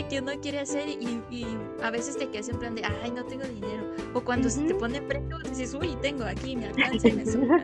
que 0.09 0.19
uno 0.19 0.31
quiere 0.41 0.59
hacer 0.59 0.87
y, 0.87 1.45
a 1.81 1.89
veces 1.89 2.17
te 2.17 2.29
quedas 2.29 2.49
en 2.49 2.59
plan 2.59 2.75
de, 2.75 2.83
ay, 2.83 3.11
no 3.11 3.25
tengo 3.25 3.43
dinero. 3.45 3.93
O 4.13 4.21
cuando 4.21 4.49
se 4.49 4.61
te 4.61 4.75
pone 4.75 5.01
precio, 5.01 5.37
dices, 5.39 5.73
uy, 5.73 5.95
tengo 6.01 6.23
aquí, 6.23 6.55
me 6.55 6.65
alcanza 6.67 7.07
y 7.07 7.13
me 7.13 7.25
sobra. 7.25 7.63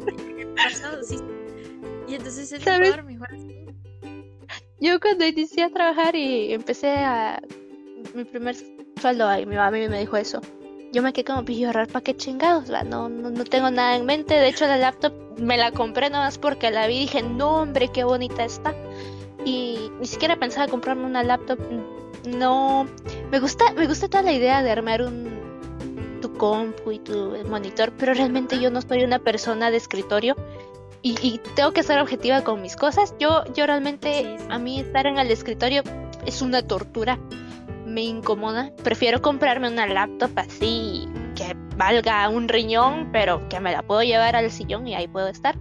Y 2.07 2.15
entonces 2.15 2.51
es 2.51 2.65
mejor, 2.65 3.03
mejor 3.03 3.29
Yo 4.79 4.99
cuando 4.99 5.25
inicié 5.25 5.63
a 5.63 5.69
trabajar 5.69 6.15
y 6.15 6.53
empecé 6.53 6.89
a... 6.89 7.41
Mi 8.13 8.25
primer 8.25 8.55
sueldo, 8.99 9.27
ahí 9.27 9.45
mi 9.45 9.55
mamá 9.55 9.71
me 9.71 9.99
dijo 9.99 10.17
eso. 10.17 10.41
Yo 10.91 11.01
me 11.01 11.13
quedé 11.13 11.23
como, 11.23 11.45
pues 11.45 11.63
ahorrar 11.63 11.87
para 11.87 12.03
qué 12.03 12.17
chingados, 12.17 12.69
No, 12.69 13.07
no, 13.07 13.29
no 13.29 13.43
tengo 13.45 13.71
nada 13.71 13.95
en 13.95 14.05
mente. 14.05 14.33
De 14.33 14.49
hecho, 14.49 14.65
la 14.65 14.77
laptop 14.77 15.13
me 15.37 15.57
la 15.57 15.71
compré 15.71 16.09
nada 16.09 16.25
más 16.25 16.37
porque 16.37 16.71
la 16.71 16.87
vi 16.87 16.95
y 16.95 16.99
dije, 17.01 17.23
no, 17.23 17.61
hombre, 17.61 17.87
qué 17.87 18.03
bonita 18.03 18.43
está 18.43 18.75
y 19.45 19.91
ni 19.99 20.05
siquiera 20.05 20.35
pensaba 20.35 20.67
comprarme 20.67 21.05
una 21.05 21.23
laptop. 21.23 21.59
No, 22.25 22.87
me 23.31 23.39
gusta, 23.39 23.73
me 23.73 23.87
gusta 23.87 24.07
toda 24.07 24.23
la 24.23 24.33
idea 24.33 24.61
de 24.61 24.71
armar 24.71 25.01
un 25.01 25.41
tu 26.21 26.33
compu 26.33 26.91
y 26.91 26.99
tu 26.99 27.33
monitor, 27.49 27.91
pero 27.97 28.13
realmente 28.13 28.59
yo 28.59 28.69
no 28.69 28.81
soy 28.81 29.03
una 29.03 29.19
persona 29.19 29.71
de 29.71 29.77
escritorio 29.77 30.35
y, 31.03 31.39
tengo 31.55 31.71
que 31.71 31.81
ser 31.81 31.99
objetiva 31.99 32.43
con 32.43 32.61
mis 32.61 32.75
cosas. 32.75 33.15
Yo, 33.19 33.43
yo 33.55 33.65
realmente 33.65 34.37
a 34.49 34.59
mí 34.59 34.79
estar 34.79 35.07
en 35.07 35.17
el 35.17 35.31
escritorio 35.31 35.81
es 36.27 36.43
una 36.43 36.61
tortura, 36.61 37.17
me 37.87 38.01
incomoda. 38.01 38.71
Prefiero 38.83 39.19
comprarme 39.19 39.67
una 39.67 39.87
laptop 39.87 40.31
así 40.35 41.07
que 41.35 41.55
valga 41.75 42.29
un 42.29 42.47
riñón, 42.47 43.09
pero 43.11 43.49
que 43.49 43.59
me 43.59 43.71
la 43.71 43.81
puedo 43.81 44.03
llevar 44.03 44.35
al 44.35 44.51
sillón 44.51 44.87
y 44.87 44.93
ahí 44.93 45.07
puedo 45.07 45.27
estar. 45.27 45.57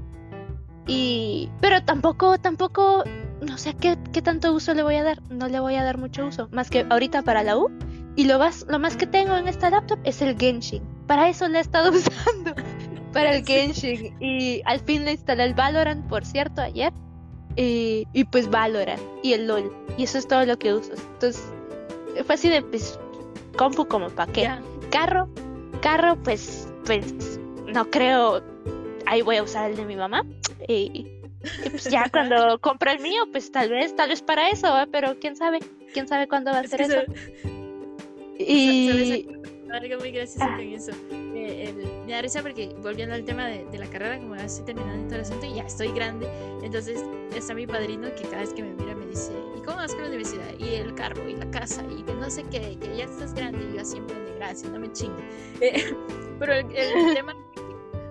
Y, 0.87 1.49
pero 1.61 1.83
tampoco, 1.85 2.37
tampoco 2.39 3.05
no 3.41 3.59
sé 3.59 3.75
qué, 3.75 3.97
tanto 4.23 4.53
uso 4.53 4.75
le 4.75 4.83
voy 4.83 4.97
a 4.97 5.03
dar. 5.03 5.23
No 5.31 5.49
le 5.49 5.61
voy 5.61 5.75
a 5.75 5.83
dar 5.83 5.99
mucho 5.99 6.27
uso. 6.27 6.49
Más 6.53 6.71
que 6.71 6.87
ahorita 6.89 7.23
para 7.23 7.43
la 7.43 7.57
U. 7.57 7.71
Y 8.17 8.25
lo 8.25 8.39
más, 8.39 8.67
lo 8.69 8.79
más 8.79 8.97
que 8.97 9.07
tengo 9.07 9.37
en 9.37 9.49
esta 9.49 9.71
laptop 9.71 9.99
es 10.05 10.21
el 10.21 10.39
Genshin. 10.39 10.83
Para 11.07 11.29
eso 11.29 11.49
le 11.49 11.59
he 11.59 11.61
estado 11.61 11.91
usando. 11.97 12.55
para 13.13 13.35
el 13.35 13.45
Genshin. 13.45 14.17
Y 14.21 14.63
al 14.65 14.81
fin 14.81 15.05
le 15.05 15.13
instalé 15.13 15.45
el 15.45 15.55
Valorant, 15.55 16.07
por 16.09 16.25
cierto, 16.25 16.61
ayer. 16.61 16.93
Y, 17.57 18.07
y 18.13 18.25
pues 18.25 18.51
Valorant. 18.51 19.01
Y 19.23 19.33
el 19.33 19.47
LOL. 19.47 19.73
Y 19.97 20.05
eso 20.05 20.19
es 20.19 20.29
todo 20.29 20.45
lo 20.45 20.59
que 20.59 20.75
uso. 20.75 20.93
Entonces, 20.93 21.43
fue 22.25 22.35
así 22.35 22.49
de 22.49 22.63
pues, 22.63 22.99
compu 23.57 23.87
como 23.87 24.09
para 24.11 24.33
qué. 24.33 24.51
Carro. 24.91 25.29
Carro, 25.81 26.17
pues, 26.23 26.69
pues, 26.85 27.39
no 27.73 27.91
creo. 27.91 28.43
Ahí 29.07 29.23
voy 29.23 29.37
a 29.37 29.43
usar 29.43 29.71
el 29.71 29.77
de 29.77 29.87
mi 29.87 29.97
mamá. 29.97 30.25
Y 30.69 31.20
y 31.65 31.71
pues 31.71 31.85
ya 31.85 32.09
cuando 32.11 32.59
compro 32.61 32.91
el 32.91 33.01
mío, 33.01 33.25
pues 33.33 33.51
tal 33.51 33.71
vez, 33.71 33.95
tal 33.97 34.11
vez 34.11 34.23
para 34.23 34.51
eso, 34.51 34.69
pero 34.93 35.19
quién 35.19 35.37
sabe, 35.37 35.61
quién 35.93 36.07
sabe 36.07 36.29
cuándo 36.29 36.51
va 36.51 36.61
a 36.61 36.67
ser 36.67 36.83
eso. 36.83 37.03
Y 38.39 39.27
algo 39.73 40.01
muy 40.01 40.11
gracioso 40.11 40.47
ah. 40.49 40.57
con 40.57 40.67
eso. 40.67 40.93
Eh, 41.13 41.73
me 42.07 42.13
da 42.13 42.23
risa 42.23 42.43
porque 42.43 42.75
volviendo 42.83 43.15
al 43.15 43.25
tema 43.25 43.47
de, 43.47 43.79
la 43.79 43.87
carrera, 43.87 44.19
como 44.19 44.37
ya 44.37 44.45
estoy 44.45 44.65
terminando 44.65 45.05
todo 45.05 45.17
el 45.17 45.21
asunto 45.23 45.47
y 45.47 45.55
ya 45.55 45.63
estoy 45.63 45.93
grande, 45.93 46.29
entonces 46.63 47.01
está 47.35 47.55
mi 47.55 47.67
padrino 47.67 48.13
que 48.15 48.23
cada 48.25 48.41
vez 48.41 48.53
que 48.53 48.63
me 48.63 48.75
mira 48.75 48.95
me 48.95 49.07
dice, 49.07 49.33
¿y 49.57 49.61
cómo 49.61 49.77
vas 49.77 49.93
con 49.93 50.03
la 50.03 50.09
universidad? 50.09 50.59
Y 50.59 50.75
el 50.75 50.95
carro 50.95 51.29
y 51.29 51.37
la 51.37 51.51
casa 51.51 51.85
y 51.97 52.03
que 52.03 52.13
no 52.15 52.29
sé 52.31 52.45
qué, 52.51 52.77
que 52.79 52.97
ya 52.97 53.05
estás 53.05 53.33
grande 53.35 53.65
y 53.73 53.77
yo 53.77 53.85
siempre 53.85 54.19
de 54.19 54.35
gracias, 54.35 54.71
no 54.73 54.79
me 54.79 54.93
chingue. 54.93 55.23
Eh, 55.61 55.95
pero 56.39 56.55
el, 56.55 56.75
el 56.75 57.15
tema 57.15 57.37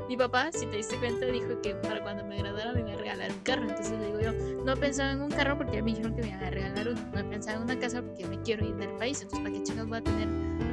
mi 0.09 0.17
papá, 0.17 0.51
si 0.51 0.65
te 0.65 0.77
diste 0.77 0.97
cuenta, 0.97 1.27
dijo 1.27 1.61
que 1.61 1.75
para 1.75 2.01
cuando 2.01 2.25
me 2.25 2.39
graduara 2.39 2.73
me 2.73 2.79
iba 2.79 2.93
a 2.93 2.95
regalar 2.95 3.31
un 3.31 3.39
carro. 3.41 3.61
Entonces 3.61 3.91
le 3.91 4.07
digo 4.07 4.19
yo, 4.19 4.31
no 4.65 4.73
he 4.73 4.75
pensado 4.75 5.11
en 5.11 5.21
un 5.21 5.29
carro 5.29 5.55
porque 5.55 5.83
me 5.83 5.91
dijeron 5.91 6.15
que 6.15 6.23
me 6.23 6.29
iban 6.29 6.43
a 6.45 6.49
regalar 6.49 6.87
uno. 6.87 6.99
No 7.13 7.19
he 7.19 7.35
en 7.35 7.61
una 7.61 7.77
casa 7.77 8.01
porque 8.01 8.25
me 8.25 8.41
quiero 8.41 8.65
ir 8.65 8.75
del 8.77 8.89
país. 8.93 9.21
Entonces, 9.21 9.39
¿para 9.47 9.53
qué 9.53 9.63
chicas 9.63 9.87
voy 9.87 9.99
a 9.99 10.01
tener 10.01 10.27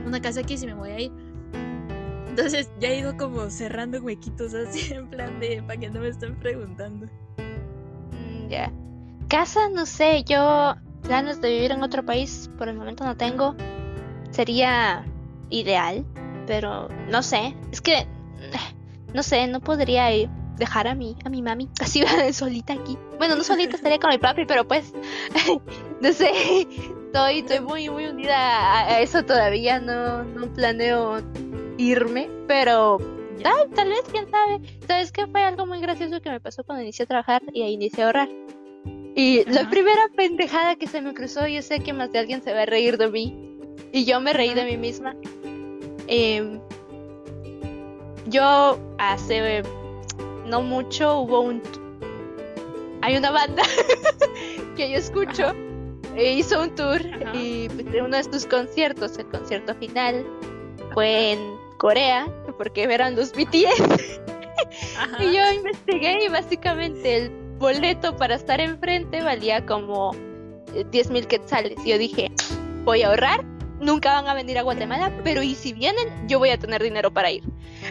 una 0.07 0.23
casa 0.23 0.41
aquí 0.41 0.57
si 0.57 0.67
me 0.67 0.73
voy 0.73 0.91
a 0.91 1.01
ir? 1.01 1.13
Entonces 2.29 2.71
ya 2.81 2.89
he 2.89 3.01
ido 3.01 3.15
como 3.19 3.51
cerrando 3.51 4.01
huequitos 4.01 4.55
así 4.55 4.91
en 4.95 5.07
plan 5.09 5.39
de 5.39 5.63
para 5.63 5.79
que 5.79 5.91
no 5.91 6.01
me 6.01 6.09
estén 6.09 6.35
preguntando. 6.37 7.07
Mm, 8.13 8.49
ya. 8.49 8.73
Casa, 9.29 9.69
no 9.69 9.85
sé, 9.85 10.25
yo 10.25 10.77
ganas 11.07 11.43
de 11.43 11.51
vivir 11.51 11.73
en 11.73 11.83
otro 11.83 12.07
país 12.07 12.51
por 12.57 12.71
el 12.71 12.77
momento 12.77 13.05
no 13.05 13.19
tengo. 13.19 13.55
Sería 14.31 15.05
ideal, 15.51 16.07
pero 16.47 16.89
no 17.11 17.23
sé. 17.23 17.55
Es 17.71 17.83
que 17.83 18.07
no 19.15 19.23
sé, 19.23 19.47
no 19.47 19.61
podría 19.61 20.09
dejar 20.57 20.89
a 20.89 20.95
mí, 20.95 21.17
a 21.25 21.29
mi 21.29 21.43
mami, 21.43 21.69
así 21.81 22.03
solita 22.33 22.75
aquí. 22.75 22.99
Bueno, 23.19 23.37
no 23.37 23.45
solita 23.45 23.77
estaría 23.77 23.99
con 23.99 24.11
mi 24.11 24.19
papi, 24.19 24.45
pero 24.47 24.67
pues, 24.67 24.93
no 26.01 26.13
sé, 26.13 26.31
estoy, 27.07 27.39
estoy 27.39 27.61
muy, 27.61 27.89
muy 27.89 28.07
unida 28.07 28.81
a, 28.81 29.01
eso 29.01 29.25
todavía, 29.25 29.81
no, 29.81 30.25
no 30.25 30.53
planeo 30.53 31.21
irme, 31.79 32.29
pero 32.47 32.99
tal, 33.75 33.89
vez, 33.89 34.03
quién 34.11 34.29
sabe. 34.31 34.61
¿Sabes 34.87 35.13
qué 35.13 35.27
fue 35.27 35.43
algo 35.43 35.67
muy 35.67 35.81
gracioso 35.81 36.21
que 36.21 36.31
me 36.31 36.41
pasó 36.41 36.65
cuando 36.65 36.83
inicié 36.83 37.05
a 37.05 37.09
trabajar 37.09 37.43
y 37.53 37.63
ahí 37.63 37.75
inicié 37.75 38.03
a 38.03 38.07
ahorrar? 38.07 38.29
Y 39.15 39.45
la 39.51 39.69
primera 39.71 40.09
pendejada 40.15 40.77
que 40.77 40.87
se 40.87 41.01
me 41.01 41.15
cruzó, 41.15 41.47
yo 41.47 41.63
sé 41.63 41.81
que 41.81 41.93
más 41.93 42.13
de 42.13 42.19
alguien 42.19 42.43
se 42.43 42.53
va 42.53 42.63
a 42.63 42.67
reír 42.67 42.99
de 42.99 43.09
mí. 43.09 43.59
Y 43.93 44.05
yo 44.05 44.21
me 44.21 44.33
reí 44.33 44.53
de 44.53 44.65
mí 44.65 44.77
misma. 44.77 45.17
Eh, 46.07 46.61
yo 48.27 48.79
hace 48.99 49.63
no 50.47 50.63
mucho 50.63 51.21
hubo 51.21 51.41
un... 51.41 51.63
Hay 53.03 53.17
una 53.17 53.31
banda 53.31 53.63
que 54.77 54.91
yo 54.91 54.97
escucho 54.97 55.53
e 56.17 56.33
hizo 56.33 56.63
un 56.63 56.75
tour 56.75 57.01
y 57.35 57.69
uno 58.01 58.17
de 58.17 58.25
sus 58.25 58.47
conciertos, 58.47 59.19
el 59.19 59.27
concierto 59.27 59.75
final, 59.75 60.27
fue 60.95 61.33
en 61.33 61.57
Corea, 61.77 62.27
porque 62.57 62.85
eran 62.85 63.15
los 63.17 63.33
BTS. 63.33 64.21
y 65.21 65.33
yo 65.33 65.53
investigué 65.53 66.25
y 66.25 66.29
básicamente 66.29 67.17
el 67.17 67.31
boleto 67.59 68.17
para 68.17 68.35
estar 68.35 68.61
enfrente 68.61 69.23
valía 69.23 69.65
como 69.67 70.13
10 70.91 71.11
mil 71.11 71.27
quetzales. 71.27 71.79
Y 71.85 71.91
yo 71.91 71.99
dije, 71.99 72.31
voy 72.85 73.03
a 73.03 73.09
ahorrar 73.09 73.45
nunca 73.81 74.13
van 74.13 74.29
a 74.29 74.35
venir 74.35 74.59
a 74.59 74.63
Guatemala, 74.63 75.13
pero 75.23 75.43
y 75.43 75.55
si 75.55 75.73
vienen, 75.73 76.29
yo 76.29 76.39
voy 76.39 76.51
a 76.51 76.59
tener 76.59 76.83
dinero 76.83 77.13
para 77.13 77.31
ir. 77.31 77.45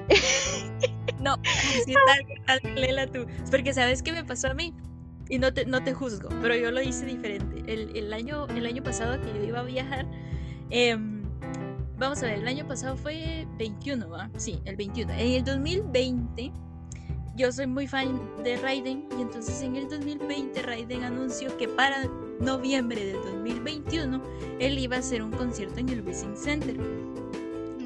no, 1.19 1.37
si 1.85 1.93
tal, 1.93 2.61
tal, 2.61 2.75
Lela 2.75 3.07
tú. 3.07 3.25
Porque 3.49 3.73
sabes 3.73 4.01
qué 4.01 4.11
me 4.11 4.23
pasó 4.23 4.49
a 4.49 4.53
mí. 4.53 4.73
Y 5.27 5.39
no 5.39 5.53
te, 5.53 5.65
no 5.65 5.83
te 5.83 5.93
juzgo, 5.93 6.29
pero 6.41 6.55
yo 6.55 6.69
lo 6.69 6.81
hice 6.81 7.05
diferente. 7.05 7.63
El, 7.71 7.95
el 7.97 8.13
año, 8.13 8.47
el 8.49 8.65
año 8.65 8.83
pasado 8.83 9.19
que 9.19 9.27
yo 9.33 9.43
iba 9.43 9.61
a 9.61 9.63
viajar, 9.63 10.05
em, 10.69 11.23
vamos 11.97 12.21
a 12.21 12.27
ver, 12.27 12.39
el 12.39 12.47
año 12.47 12.67
pasado 12.67 12.95
fue 12.95 13.47
21, 13.57 14.07
¿va? 14.07 14.29
Sí, 14.37 14.59
el 14.65 14.75
21. 14.75 15.11
En 15.13 15.31
el 15.31 15.43
2020 15.43 16.51
yo 17.35 17.51
soy 17.51 17.67
muy 17.67 17.85
fan 17.85 18.17
de 18.43 18.55
Raiden 18.57 19.09
y 19.17 19.21
entonces 19.21 19.61
en 19.61 19.75
el 19.75 19.89
2020 19.89 20.61
Raiden 20.61 21.03
anunció 21.03 21.55
que 21.57 21.67
para 21.67 22.09
noviembre 22.39 23.03
del 23.03 23.17
2021 23.17 24.23
él 24.59 24.79
iba 24.79 24.95
a 24.95 24.99
hacer 24.99 25.21
un 25.21 25.31
concierto 25.31 25.79
en 25.79 25.89
el 25.89 26.01
Wishing 26.01 26.37
Center 26.37 26.77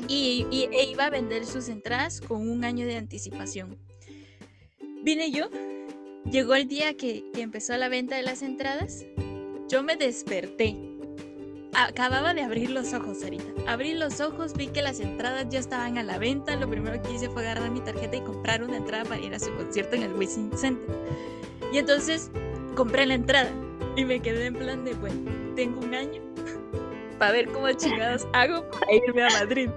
y, 0.10 0.68
e 0.72 0.84
iba 0.90 1.06
a 1.06 1.10
vender 1.10 1.46
sus 1.46 1.70
entradas 1.70 2.20
con 2.20 2.50
un 2.50 2.66
año 2.66 2.86
de 2.86 2.98
anticipación. 2.98 3.78
Vine 5.04 5.32
yo, 5.32 5.50
llegó 6.30 6.56
el 6.56 6.68
día 6.68 6.96
que, 6.96 7.24
empezó 7.36 7.78
la 7.78 7.90
venta 7.90 8.16
de 8.16 8.24
las 8.24 8.42
entradas, 8.42 9.06
yo 9.70 9.84
me 9.84 9.96
desperté 9.96 10.76
acababa 11.72 12.34
de 12.34 12.42
abrir 12.42 12.72
los 12.72 12.94
ojos 12.94 13.24
ahorita. 13.24 13.46
Abrí 13.68 13.94
los 13.94 14.20
ojos, 14.20 14.54
vi 14.54 14.68
que 14.68 14.82
las 14.82 15.00
entradas 15.00 15.48
ya 15.50 15.60
estaban 15.60 16.00
a 16.00 16.04
la 16.04 16.18
venta. 16.18 16.56
Lo 16.56 16.68
primero 16.68 17.00
que 17.02 17.14
hice 17.14 17.30
fue 17.30 17.44
agarrar 17.44 17.70
mi 17.70 17.80
tarjeta 17.80 18.18
y 18.18 18.22
comprar 18.22 18.64
una 18.64 18.78
entrada 18.78 19.06
para 19.06 19.22
ir 19.22 19.34
a 19.36 19.40
su 19.40 19.54
concierto 19.56 19.96
en 19.96 20.04
el 20.04 20.14
Wishing 20.14 20.52
Center. 20.58 20.90
Y 21.72 21.78
entonces 21.78 22.32
compré 22.76 23.06
la 23.06 23.14
entrada 23.14 23.52
y 23.96 24.04
me 24.04 24.20
quedé 24.20 24.48
en 24.48 24.56
plan 24.56 24.84
de, 24.84 24.94
bueno, 24.96 25.32
tengo 25.56 25.80
un 25.80 25.94
año 25.94 26.22
para 27.20 27.34
ver 27.34 27.50
cómo 27.50 27.72
chingados 27.74 28.28
hago 28.34 28.68
para 28.72 28.94
irme 28.94 29.24
a 29.24 29.30
Madrid. 29.30 29.70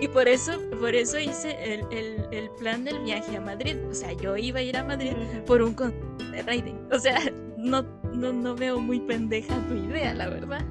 Y 0.00 0.06
por 0.06 0.28
eso, 0.28 0.52
por 0.78 0.94
eso 0.94 1.18
hice 1.18 1.58
el, 1.60 1.80
el, 1.90 2.28
el, 2.30 2.50
plan 2.50 2.84
del 2.84 3.00
viaje 3.00 3.36
a 3.36 3.40
Madrid. 3.40 3.76
O 3.90 3.94
sea, 3.94 4.12
yo 4.12 4.36
iba 4.36 4.60
a 4.60 4.62
ir 4.62 4.76
a 4.76 4.84
Madrid 4.84 5.12
por 5.44 5.60
un 5.60 5.74
concierto 5.74 6.24
de 6.30 6.42
Raiden. 6.42 6.88
O 6.92 6.98
sea, 7.00 7.18
no, 7.56 7.82
no, 8.14 8.32
no 8.32 8.54
veo 8.54 8.78
muy 8.78 9.00
pendeja 9.00 9.54
tu 9.66 9.74
idea, 9.74 10.14
la 10.14 10.28
verdad. 10.28 10.64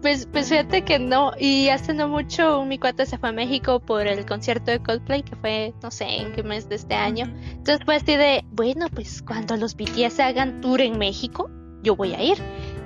Pues, 0.00 0.26
pues 0.26 0.48
fíjate 0.48 0.82
que 0.82 0.98
no, 0.98 1.32
y 1.38 1.68
hace 1.68 1.94
no 1.94 2.08
mucho 2.08 2.64
mi 2.64 2.76
cuate 2.76 3.06
se 3.06 3.18
fue 3.18 3.28
a 3.28 3.32
México 3.32 3.78
por 3.78 4.04
el 4.06 4.26
concierto 4.26 4.72
de 4.72 4.80
Coldplay, 4.80 5.22
que 5.22 5.36
fue, 5.36 5.72
no 5.80 5.92
sé, 5.92 6.06
en 6.06 6.32
qué 6.32 6.42
mes 6.42 6.68
de 6.68 6.74
este 6.74 6.94
año. 6.94 7.32
Entonces 7.50 7.84
fue 7.84 7.96
así 7.96 8.16
de, 8.16 8.44
bueno, 8.50 8.86
pues 8.92 9.22
cuando 9.22 9.56
los 9.56 9.76
BTS 9.76 10.18
hagan 10.18 10.60
tour 10.60 10.80
en 10.80 10.98
México, 10.98 11.48
yo 11.82 11.94
voy 11.94 12.14
a 12.14 12.22
ir. 12.22 12.38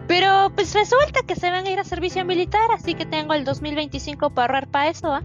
Pero 0.08 0.52
pues 0.54 0.72
resulta 0.74 1.22
que 1.26 1.34
se 1.34 1.50
van 1.50 1.66
a 1.66 1.70
ir 1.70 1.78
a 1.78 1.84
servicio 1.84 2.24
militar, 2.24 2.70
así 2.72 2.94
que 2.94 3.06
tengo 3.06 3.34
el 3.34 3.44
2025 3.44 4.30
para 4.30 4.46
ahorrar 4.46 4.68
para 4.68 4.88
eso, 4.88 5.12
¿ah? 5.12 5.22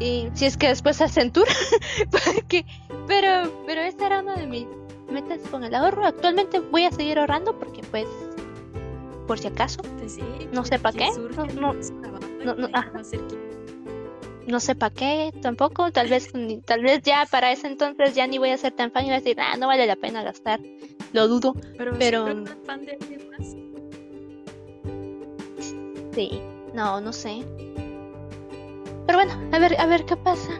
Y 0.00 0.28
si 0.34 0.44
es 0.46 0.56
que 0.56 0.68
después 0.68 1.00
hacen 1.00 1.32
tour, 1.32 1.46
porque, 2.10 2.66
pero, 3.06 3.50
pero 3.66 3.80
esta 3.80 4.06
era 4.06 4.20
una 4.20 4.34
de 4.34 4.46
mis 4.46 4.66
metas 5.10 5.40
con 5.50 5.64
el 5.64 5.74
ahorro. 5.74 6.06
Actualmente 6.06 6.60
voy 6.60 6.84
a 6.84 6.90
seguir 6.90 7.18
ahorrando 7.18 7.58
porque 7.58 7.82
pues 7.90 8.06
por 9.26 9.38
si 9.38 9.48
acaso. 9.48 9.82
Pues 9.98 10.18
no 10.52 10.64
sé 10.64 10.78
para 10.78 10.96
qué. 10.96 11.08
No, 11.54 11.74
no, 14.46 14.60
sé 14.60 14.74
para 14.74 14.94
qué 14.94 15.32
tampoco. 15.42 15.90
Tal 15.90 16.08
vez, 16.08 16.30
tal 16.64 16.82
vez 16.82 17.02
ya 17.02 17.26
para 17.30 17.52
ese 17.52 17.66
entonces 17.66 18.14
ya 18.14 18.26
ni 18.26 18.38
voy 18.38 18.50
a 18.50 18.58
ser 18.58 18.72
tan 18.72 18.92
fan 18.92 19.04
y 19.04 19.06
voy 19.06 19.14
a 19.14 19.18
decir, 19.18 19.40
ah, 19.40 19.56
no 19.56 19.66
vale 19.66 19.86
la 19.86 19.96
pena 19.96 20.22
gastar. 20.22 20.60
Lo 21.12 21.26
dudo. 21.28 21.54
Pero, 21.76 21.92
pero... 21.98 22.44
fan 22.64 22.84
de 22.84 22.98
más? 23.36 23.56
Sí, 26.16 26.40
no, 26.74 27.00
no 27.00 27.12
sé. 27.12 27.44
Pero 29.06 29.18
bueno, 29.18 29.34
a 29.52 29.58
ver, 29.60 29.80
a 29.80 29.86
ver 29.86 30.04
qué 30.04 30.16
pasa. 30.16 30.50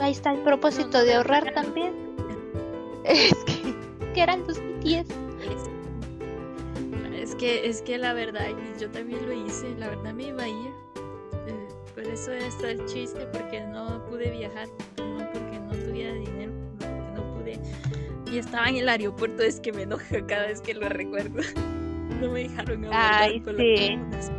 Ahí 0.00 0.12
está 0.12 0.30
el 0.32 0.38
propósito 0.42 1.02
de 1.02 1.14
ahorrar 1.14 1.52
también. 1.52 2.06
Es 3.04 3.34
que, 3.46 3.74
que 4.12 4.20
eran 4.20 4.46
los 4.46 4.60
10 4.82 5.06
que, 7.38 7.66
es 7.66 7.80
que 7.82 7.96
la 7.96 8.12
verdad, 8.12 8.48
yo 8.78 8.90
también 8.90 9.24
lo 9.26 9.32
hice, 9.32 9.74
la 9.78 9.88
verdad 9.88 10.12
me 10.12 10.24
iba 10.24 10.42
a 10.42 10.48
ir. 10.48 10.72
Eh, 11.46 11.68
por 11.94 12.04
eso 12.04 12.32
está 12.32 12.70
el 12.70 12.84
chiste, 12.86 13.26
porque 13.32 13.60
no 13.60 14.04
pude 14.06 14.30
viajar, 14.30 14.68
no 14.98 15.18
porque 15.32 15.58
no 15.60 15.72
tuviera 15.72 16.12
dinero, 16.14 16.52
porque 16.78 16.94
no 17.14 17.34
pude. 17.34 17.58
Y 18.30 18.38
estaba 18.38 18.68
en 18.68 18.76
el 18.76 18.88
aeropuerto, 18.88 19.42
es 19.42 19.60
que 19.60 19.72
me 19.72 19.82
enoja 19.82 20.26
cada 20.26 20.48
vez 20.48 20.60
que 20.60 20.74
lo 20.74 20.88
recuerdo. 20.88 21.40
no 22.20 22.30
me 22.30 22.42
dejaron 22.42 22.84
abordar 22.84 23.42
con 23.42 23.56
sí. 23.56 23.98
Está 24.12 24.37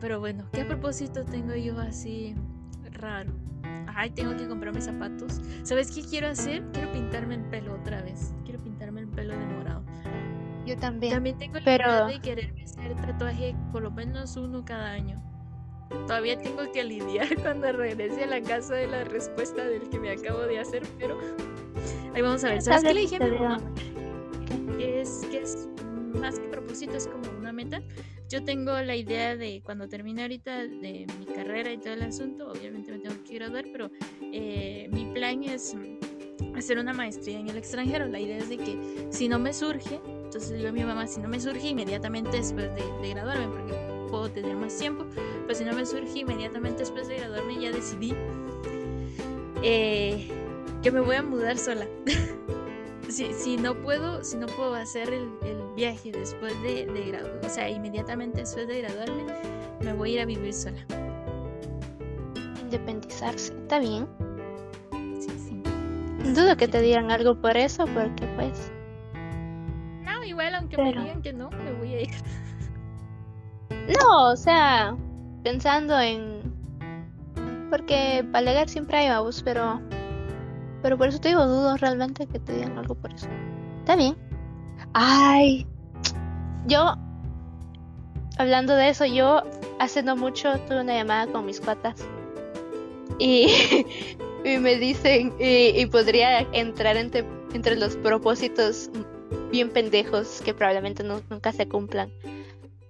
Pero 0.00 0.20
bueno, 0.20 0.44
¿qué 0.52 0.64
propósito 0.64 1.24
tengo 1.24 1.54
yo 1.54 1.78
así 1.78 2.34
raro? 2.92 3.32
ay, 3.94 4.10
tengo 4.10 4.36
que 4.36 4.48
comprarme 4.48 4.80
zapatos. 4.80 5.40
¿Sabes 5.62 5.90
qué 5.90 6.02
quiero 6.02 6.28
hacer? 6.28 6.62
Quiero 6.72 6.90
pintarme 6.92 7.34
el 7.34 7.44
pelo 7.44 7.74
otra 7.74 8.02
vez. 8.02 8.32
Quiero 8.44 8.62
pintarme 8.62 9.02
el 9.02 9.08
pelo 9.08 9.36
de 9.36 9.46
morado. 9.46 9.82
Yo 10.66 10.76
también. 10.76 11.12
También 11.12 11.38
tengo 11.38 11.58
la 11.58 11.74
idea 11.76 12.04
de 12.06 12.20
quererme 12.20 12.62
hacer 12.62 12.94
tatuaje 12.96 13.54
por 13.72 13.82
lo 13.82 13.90
menos 13.90 14.36
uno 14.36 14.64
cada 14.64 14.90
año. 14.90 15.22
Todavía 16.06 16.38
tengo 16.38 16.70
que 16.72 16.84
lidiar 16.84 17.28
cuando 17.42 17.72
regrese 17.72 18.24
a 18.24 18.26
la 18.26 18.40
casa 18.40 18.74
de 18.74 18.86
la 18.86 19.04
respuesta 19.04 19.64
del 19.64 19.88
que 19.90 19.98
me 19.98 20.10
acabo 20.10 20.40
de 20.40 20.60
hacer, 20.60 20.82
pero 20.98 21.18
ahí 22.14 22.22
vamos 22.22 22.44
a 22.44 22.50
ver. 22.50 22.62
¿Sabes 22.62 22.84
qué 22.84 22.94
le 22.94 23.00
dije 23.00 23.16
a 23.16 23.26
mi 23.26 23.38
mamá? 23.38 23.58
es, 24.78 25.26
que 25.30 25.42
es 25.42 25.68
más 26.18 26.38
que 26.38 26.48
propósito, 26.48 26.96
es 26.96 27.06
como 27.06 27.39
meta. 27.52 27.82
Yo 28.28 28.44
tengo 28.44 28.72
la 28.80 28.94
idea 28.94 29.36
de 29.36 29.60
cuando 29.64 29.88
termine 29.88 30.22
ahorita 30.22 30.66
de 30.66 31.06
mi 31.18 31.26
carrera 31.26 31.72
y 31.72 31.78
todo 31.78 31.94
el 31.94 32.02
asunto, 32.02 32.50
obviamente 32.50 32.92
me 32.92 32.98
tengo 32.98 33.16
que 33.24 33.34
graduar, 33.34 33.64
pero 33.72 33.90
eh, 34.32 34.88
mi 34.92 35.06
plan 35.06 35.42
es 35.42 35.76
hacer 36.56 36.78
una 36.78 36.92
maestría 36.92 37.38
en 37.38 37.48
el 37.48 37.56
extranjero. 37.56 38.06
La 38.06 38.20
idea 38.20 38.38
es 38.38 38.48
de 38.48 38.56
que 38.56 39.08
si 39.10 39.28
no 39.28 39.38
me 39.38 39.52
surge, 39.52 40.00
entonces 40.06 40.52
digo 40.52 40.68
a 40.68 40.72
mi 40.72 40.84
mamá, 40.84 41.06
si 41.06 41.20
no 41.20 41.28
me 41.28 41.40
surge 41.40 41.68
inmediatamente 41.68 42.36
después 42.36 42.70
de, 42.74 43.10
graduarme, 43.10 43.48
porque 43.48 43.74
puedo 44.10 44.30
tener 44.30 44.56
más 44.56 44.76
tiempo, 44.76 45.06
pues 45.46 45.58
si 45.58 45.64
no 45.64 45.72
me 45.72 45.84
surge 45.84 46.20
inmediatamente 46.20 46.80
después 46.80 47.08
de 47.08 47.16
graduarme, 47.16 47.60
ya 47.60 47.72
decidí 47.72 48.14
eh, 49.62 50.28
que 50.82 50.90
me 50.90 51.00
voy 51.00 51.16
a 51.16 51.22
mudar 51.22 51.58
sola. 51.58 51.86
si, 53.10 53.32
si, 53.34 53.56
no 53.56 53.74
puedo, 53.74 54.22
si 54.22 54.36
no 54.36 54.46
puedo 54.46 54.74
hacer 54.74 55.12
el, 55.12 55.28
viaje 55.76 56.12
después 56.12 56.52
de, 56.62 56.86
de 56.86 57.06
graduarme, 57.06 57.46
o 57.46 57.48
sea, 57.48 57.68
inmediatamente 57.70 58.40
después 58.40 58.66
de 58.68 58.82
graduarme, 58.82 59.24
me 59.80 59.92
voy 59.94 60.10
a 60.10 60.14
ir 60.14 60.20
a 60.20 60.24
vivir 60.26 60.52
sola. 60.52 60.78
Independizarse, 62.60 63.54
está 63.54 63.78
bien. 63.78 64.06
Sí, 65.20 65.30
sí. 65.38 65.62
Dudo 66.34 66.56
que 66.56 66.68
te 66.68 66.80
digan 66.80 67.10
algo 67.10 67.34
por 67.34 67.56
eso, 67.56 67.86
porque 67.86 68.26
pues. 68.36 68.70
No, 70.02 70.22
igual 70.24 70.54
aunque 70.54 70.76
me 70.76 70.92
digan 70.92 71.22
que 71.22 71.32
no, 71.32 71.50
me 71.50 71.72
voy 71.72 71.94
a 71.94 72.00
ir. 72.02 72.10
No, 74.00 74.30
o 74.30 74.36
sea, 74.36 74.96
pensando 75.42 75.98
en. 75.98 76.42
Porque 77.70 78.24
para 78.30 78.38
alegar 78.38 78.68
siempre 78.68 78.98
hay 78.98 79.08
babos, 79.08 79.42
pero 79.42 79.80
pero 80.82 80.96
por 80.96 81.08
eso 81.08 81.20
te 81.20 81.28
digo, 81.28 81.46
dudo 81.46 81.76
realmente 81.76 82.26
que 82.26 82.38
te 82.38 82.54
digan 82.54 82.78
algo 82.78 82.94
por 82.94 83.12
eso. 83.12 83.26
Está 83.80 83.96
bien. 83.96 84.16
Ay, 84.92 85.66
yo, 86.66 86.94
hablando 88.38 88.74
de 88.74 88.88
eso, 88.88 89.04
yo 89.04 89.42
hace 89.78 90.02
no 90.02 90.16
mucho 90.16 90.58
tuve 90.60 90.80
una 90.80 90.94
llamada 90.94 91.26
con 91.30 91.46
mis 91.46 91.60
cuatas. 91.60 91.96
Y, 93.18 93.48
y 94.44 94.58
me 94.58 94.76
dicen, 94.76 95.34
y, 95.38 95.84
podría 95.86 96.40
entrar 96.52 96.96
entre, 96.96 97.24
entre 97.52 97.76
los 97.76 97.96
propósitos 97.96 98.90
bien 99.50 99.70
pendejos 99.70 100.40
que 100.44 100.54
probablemente 100.54 101.04
nunca 101.04 101.52
se 101.52 101.68
cumplan. 101.68 102.12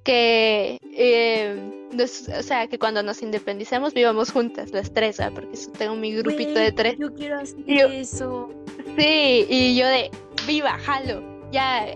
Que 0.04 0.78
eh, 0.96 1.79
o 1.98 2.42
sea, 2.42 2.66
que 2.66 2.78
cuando 2.78 3.02
nos 3.02 3.22
independicemos 3.22 3.94
vivamos 3.94 4.30
juntas, 4.30 4.70
las 4.72 4.92
tres, 4.92 5.16
¿sabes? 5.16 5.32
Porque 5.34 5.78
tengo 5.78 5.96
mi 5.96 6.14
grupito 6.14 6.58
de 6.58 6.72
tres. 6.72 6.96
Yo 6.98 7.12
quiero 7.14 7.38
hacer 7.38 7.64
eso. 7.66 8.50
Sí, 8.96 9.46
y 9.48 9.76
yo 9.76 9.86
de, 9.86 10.10
viva, 10.46 10.78
jalo, 10.78 11.22
ya. 11.52 11.86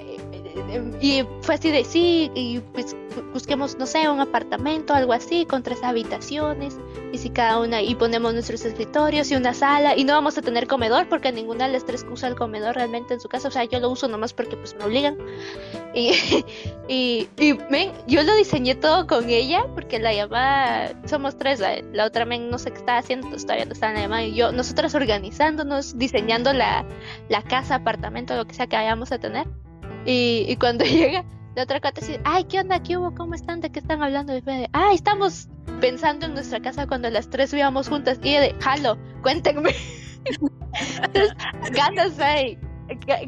Y 1.00 1.24
fue 1.42 1.56
así 1.56 1.70
de, 1.70 1.84
sí, 1.84 2.30
y 2.34 2.60
pues 2.72 2.96
busquemos, 3.32 3.76
no 3.78 3.86
sé, 3.86 4.08
un 4.08 4.20
apartamento, 4.20 4.94
algo 4.94 5.12
así, 5.12 5.44
con 5.46 5.62
tres 5.62 5.82
habitaciones, 5.82 6.78
y 7.12 7.18
si 7.18 7.30
cada 7.30 7.60
una, 7.60 7.82
y 7.82 7.94
ponemos 7.94 8.32
nuestros 8.32 8.64
escritorios 8.64 9.30
y 9.30 9.36
una 9.36 9.54
sala, 9.54 9.96
y 9.96 10.04
no 10.04 10.14
vamos 10.14 10.38
a 10.38 10.42
tener 10.42 10.66
comedor, 10.66 11.08
porque 11.08 11.32
ninguna 11.32 11.66
de 11.66 11.72
las 11.72 11.84
tres 11.84 12.06
usa 12.10 12.28
el 12.28 12.36
comedor 12.36 12.76
realmente 12.76 13.14
en 13.14 13.20
su 13.20 13.28
casa, 13.28 13.48
o 13.48 13.50
sea, 13.50 13.64
yo 13.64 13.80
lo 13.80 13.90
uso 13.90 14.08
nomás 14.08 14.32
porque 14.32 14.56
pues 14.56 14.74
me 14.76 14.84
obligan. 14.84 15.18
Y, 15.94 16.12
y, 16.88 17.28
y 17.38 17.58
yo 18.06 18.22
lo 18.22 18.34
diseñé 18.36 18.74
todo 18.74 19.06
con 19.06 19.28
ella, 19.28 19.66
porque 19.74 19.98
la 19.98 20.12
llamada, 20.12 20.92
somos 21.06 21.36
tres, 21.36 21.60
la, 21.60 22.04
otra 22.04 22.24
men 22.24 22.50
no 22.50 22.58
sé 22.58 22.70
qué 22.70 22.78
está 22.78 22.98
haciendo, 22.98 23.28
pues, 23.28 23.42
todavía 23.42 23.66
no 23.66 23.72
está 23.72 23.88
en 23.88 23.94
la 23.94 24.00
llamada, 24.02 24.24
y 24.24 24.34
yo, 24.34 24.52
nosotras 24.52 24.94
organizándonos, 24.94 25.98
diseñando 25.98 26.52
la, 26.52 26.84
la 27.28 27.42
casa, 27.42 27.76
apartamento, 27.76 28.36
lo 28.36 28.46
que 28.46 28.54
sea 28.54 28.66
que 28.66 28.76
vayamos 28.76 29.12
a 29.12 29.18
tener. 29.18 29.46
Y, 30.04 30.44
y 30.48 30.56
cuando 30.56 30.84
llega, 30.84 31.24
la 31.54 31.62
otra 31.62 31.80
cata 31.80 32.00
dice, 32.00 32.20
ay, 32.24 32.44
¿qué 32.44 32.60
onda? 32.60 32.82
¿Qué 32.82 32.96
hubo? 32.96 33.14
¿Cómo 33.14 33.34
están? 33.34 33.60
¿De 33.60 33.70
qué 33.70 33.78
están 33.78 34.02
hablando? 34.02 34.36
Y 34.36 34.40
de, 34.40 34.68
ay, 34.72 34.94
estamos 34.94 35.48
pensando 35.80 36.26
en 36.26 36.34
nuestra 36.34 36.60
casa 36.60 36.86
cuando 36.86 37.10
las 37.10 37.28
tres 37.30 37.52
vivíamos 37.52 37.88
juntas. 37.88 38.18
Y 38.22 38.30
ella 38.30 38.40
de, 38.40 38.54
jalo, 38.60 38.98
cuéntenme. 39.22 39.74
ganas 41.72 42.18
hay, 42.18 42.58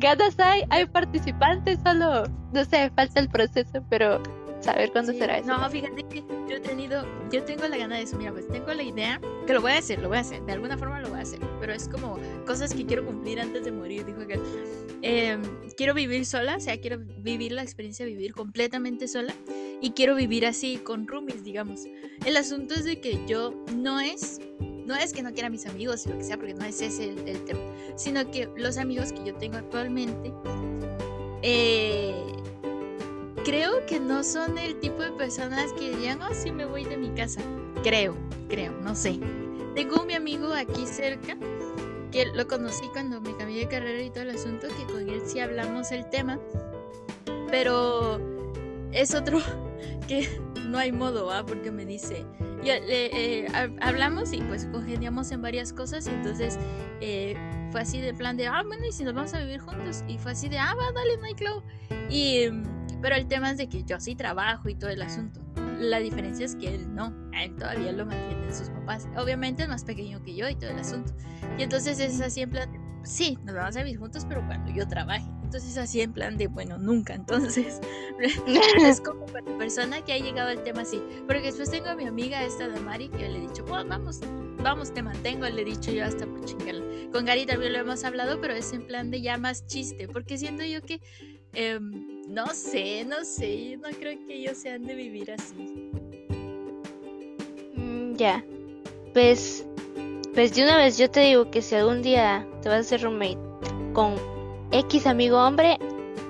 ganas 0.01 0.39
hay, 0.39 0.65
hay 0.71 0.87
participantes, 0.87 1.79
solo, 1.85 2.25
no 2.53 2.65
sé, 2.65 2.91
falta 2.97 3.21
el 3.21 3.29
proceso, 3.29 3.85
pero 3.89 4.23
saber 4.67 4.91
cuándo 4.91 5.13
será 5.13 5.39
eso. 5.39 5.47
No, 5.47 5.71
fíjate 5.71 6.05
que 6.09 6.25
yo 6.49 6.57
he 6.57 6.61
tenido, 6.61 7.07
yo 7.31 7.43
tengo 7.45 7.67
la 7.69 7.77
gana 7.77 7.97
de 7.97 8.03
eso, 8.03 8.19
mira, 8.19 8.33
pues 8.33 8.49
tengo 8.49 8.73
la 8.75 8.83
idea, 8.83 9.21
que 9.47 9.55
lo 9.55 9.61
voy 9.61 9.73
a 9.73 9.79
hacer, 9.79 10.01
lo 10.01 10.09
voy 10.09 10.19
a 10.19 10.21
hacer, 10.21 10.45
de 10.45 10.53
alguna 10.53 10.77
forma 10.77 11.01
lo 11.01 11.09
voy 11.09 11.21
a 11.21 11.23
hacer, 11.23 11.39
pero 11.61 11.73
es 11.73 11.89
como 11.89 12.19
cosas 12.47 12.75
que 12.75 12.85
quiero 12.85 13.05
cumplir 13.07 13.41
antes 13.41 13.65
de 13.65 13.73
morir, 13.73 14.05
dijo 14.05 14.27
que 14.27 14.41
em, 15.03 15.41
quiero 15.77 15.95
vivir 15.95 16.27
sola, 16.27 16.57
o 16.57 16.61
sea, 16.61 16.81
quiero 16.81 16.99
vivir 17.19 17.53
la 17.53 17.63
experiencia 17.63 18.05
de 18.05 18.13
vivir 18.13 18.35
completamente 18.35 19.07
sola 19.07 19.35
y 19.81 19.93
quiero 19.93 20.17
vivir 20.17 20.45
así 20.47 20.79
con 20.79 21.07
roomies, 21.07 21.45
digamos. 21.45 21.85
El 22.25 22.37
asunto 22.37 22.75
es 22.75 22.85
de 22.85 23.01
que 23.01 23.25
yo 23.27 23.55
no 23.75 24.01
es 24.01 24.41
no 24.87 24.95
es 24.95 25.13
que 25.13 25.23
no 25.23 25.33
quiera 25.33 25.49
a 25.49 25.51
mis 25.51 25.67
amigos 25.67 26.07
y 26.07 26.11
lo 26.11 26.19
que 26.19 26.25
sea, 26.25 26.37
porque 26.37 26.55
no 26.55 26.65
es 26.65 26.81
ese 26.81 27.11
el, 27.11 27.45
tema, 27.45 27.61
sino 27.97 28.31
que 28.31 28.49
los 28.57 28.79
amigos 28.79 29.13
que 29.13 29.25
yo 29.25 29.35
tengo 29.35 29.57
actualmente, 29.57 30.33
eh, 31.43 32.15
creo 33.47 33.87
que 33.87 34.01
no 34.01 34.25
son 34.25 34.59
el 34.59 34.81
tipo 34.81 35.03
de 35.03 35.13
personas 35.13 35.73
que 35.75 35.91
dirían, 35.91 36.21
oh, 36.21 36.35
sí, 36.35 36.51
me 36.51 36.65
voy 36.65 36.85
de 36.85 36.97
mi 36.97 37.11
casa. 37.11 37.41
Creo, 37.85 38.17
creo, 38.49 38.73
no 38.83 38.97
sé. 38.97 39.21
Tengo 39.77 40.01
un 40.01 40.09
mi 40.09 40.15
amigo 40.15 40.53
aquí 40.53 40.85
cerca, 40.85 41.37
que 42.11 42.27
lo 42.35 42.49
conocí 42.49 42.89
cuando 42.89 43.21
me 43.21 43.37
cambié 43.37 43.61
de 43.61 43.69
carrera 43.69 44.03
y 44.03 44.11
todo 44.11 44.25
el 44.25 44.31
asunto, 44.31 44.67
que 44.67 44.93
con 44.93 45.09
él 45.09 45.23
sí 45.25 45.39
hablamos 45.39 45.93
el 45.93 46.11
tema, 46.11 46.41
pero 47.49 48.21
es 48.91 49.15
otro 49.15 49.39
que 50.09 50.29
no 50.65 50.79
hay 50.79 50.91
modo, 50.91 51.27
¿va? 51.27 51.47
Porque 51.47 51.71
me 51.71 51.87
dice, 51.87 52.27
eh, 52.65 53.47
hablamos 53.81 54.33
y 54.33 54.39
pues 54.39 54.67
congeniamos 54.73 55.31
en 55.31 55.41
varias 55.41 55.73
cosas 55.73 56.05
y 56.09 56.11
entonces 56.11 56.59
eh, 57.01 57.37
fue 57.71 57.83
así 57.83 58.01
de 58.01 58.13
plan 58.13 58.37
de, 58.37 58.49
ah, 58.49 58.65
bueno, 58.67 58.85
y 58.87 58.91
si 58.91 59.05
nos 59.05 59.15
vamos 59.15 59.35
a 59.35 59.39
vivir 59.39 59.61
juntos 59.61 60.03
y 60.09 60.19
fue 60.19 60.33
así 60.33 60.49
de, 60.49 60.59
ah, 60.59 60.75
va, 60.75 60.91
dale, 60.91 61.17
no. 61.17 61.63
Y, 62.11 62.51
pero 63.07 63.15
el 63.15 63.29
tema 63.29 63.53
es 63.53 63.57
de 63.57 63.69
que 63.69 63.85
yo 63.85 64.01
sí 64.01 64.17
trabajo 64.17 64.69
y 64.69 64.75
todo 64.75 64.91
el 64.91 65.01
asunto. 65.01 65.41
La 65.79 66.01
diferencia 66.01 66.45
es 66.45 66.57
que 66.57 66.75
él 66.75 66.93
no, 66.93 67.15
él 67.41 67.55
todavía 67.55 67.93
lo 67.93 68.05
mantienen 68.05 68.53
sus 68.53 68.69
papás. 68.69 69.07
Obviamente 69.17 69.63
es 69.63 69.69
más 69.69 69.85
pequeño 69.85 70.21
que 70.25 70.35
yo 70.35 70.49
y 70.49 70.57
todo 70.57 70.71
el 70.71 70.81
asunto. 70.81 71.13
Y 71.57 71.63
entonces 71.63 72.01
es 72.01 72.21
así 72.21 72.41
en 72.41 72.51
plan, 72.51 72.69
sí, 73.05 73.39
nos 73.45 73.55
vamos 73.55 73.77
a 73.77 73.85
vivir 73.85 74.01
juntos, 74.01 74.27
pero 74.29 74.45
cuando 74.45 74.73
yo 74.73 74.89
trabaje. 74.89 75.25
Entonces 75.45 75.79
así 75.79 76.01
en 76.01 76.13
plan 76.15 76.37
de, 76.37 76.49
bueno, 76.49 76.79
nunca. 76.79 77.15
Entonces 77.15 77.81
es 78.81 79.01
como 79.01 79.25
para 79.27 79.57
persona 79.57 80.05
que 80.05 80.13
ha 80.13 80.19
llegado 80.19 80.49
al 80.49 80.65
tema 80.65 80.81
así. 80.81 81.01
Porque 81.29 81.43
después 81.43 81.71
tengo 81.71 81.87
a 81.91 81.95
mi 81.95 82.09
amiga 82.09 82.43
esta 82.43 82.67
de 82.67 82.81
Mari 82.81 83.09
que 83.11 83.21
yo 83.21 83.29
le 83.29 83.39
he 83.39 83.41
dicho, 83.43 83.65
vamos, 83.67 84.21
vamos, 84.65 84.93
te 84.93 85.05
mantengo. 85.05 85.47
Le 85.47 85.63
he 85.63 85.65
dicho 85.65 85.93
yo 85.93 86.05
hasta 86.05 86.27
por 86.27 86.45
chingarla. 86.45 86.83
Con 87.13 87.25
Gary 87.25 87.47
también 87.47 87.73
lo 87.73 87.79
hemos 87.79 88.03
hablado, 88.03 88.41
pero 88.41 88.55
es 88.55 88.73
en 88.73 88.85
plan 88.85 89.13
de 89.13 89.23
ya 89.23 89.39
más 89.39 89.65
chiste. 89.67 90.09
Porque 90.09 90.39
siento 90.39 90.65
yo 90.65 90.83
que, 90.83 91.01
em, 91.53 92.16
no 92.27 92.47
sé, 92.49 93.05
no 93.05 93.25
sé, 93.25 93.79
no 93.83 93.89
creo 93.99 94.19
que 94.27 94.35
ellos 94.35 94.59
sean 94.59 94.85
de 94.85 94.95
vivir 94.95 95.31
así. 95.33 95.91
Mm, 97.75 98.15
ya. 98.17 98.45
Pues, 99.13 99.65
pues 100.35 100.55
de 100.55 100.65
una 100.65 100.77
vez 100.77 100.99
yo 100.99 101.11
te 101.11 101.21
digo 101.21 101.51
que 101.51 101.63
si 101.63 101.75
algún 101.75 102.03
día 102.03 102.47
te 102.63 102.69
vas 102.69 102.79
a 102.79 102.81
hacer 102.81 103.03
roommate 103.03 103.39
con 103.93 104.15
X 104.73 105.07
amigo 105.07 105.39
hombre, 105.39 105.79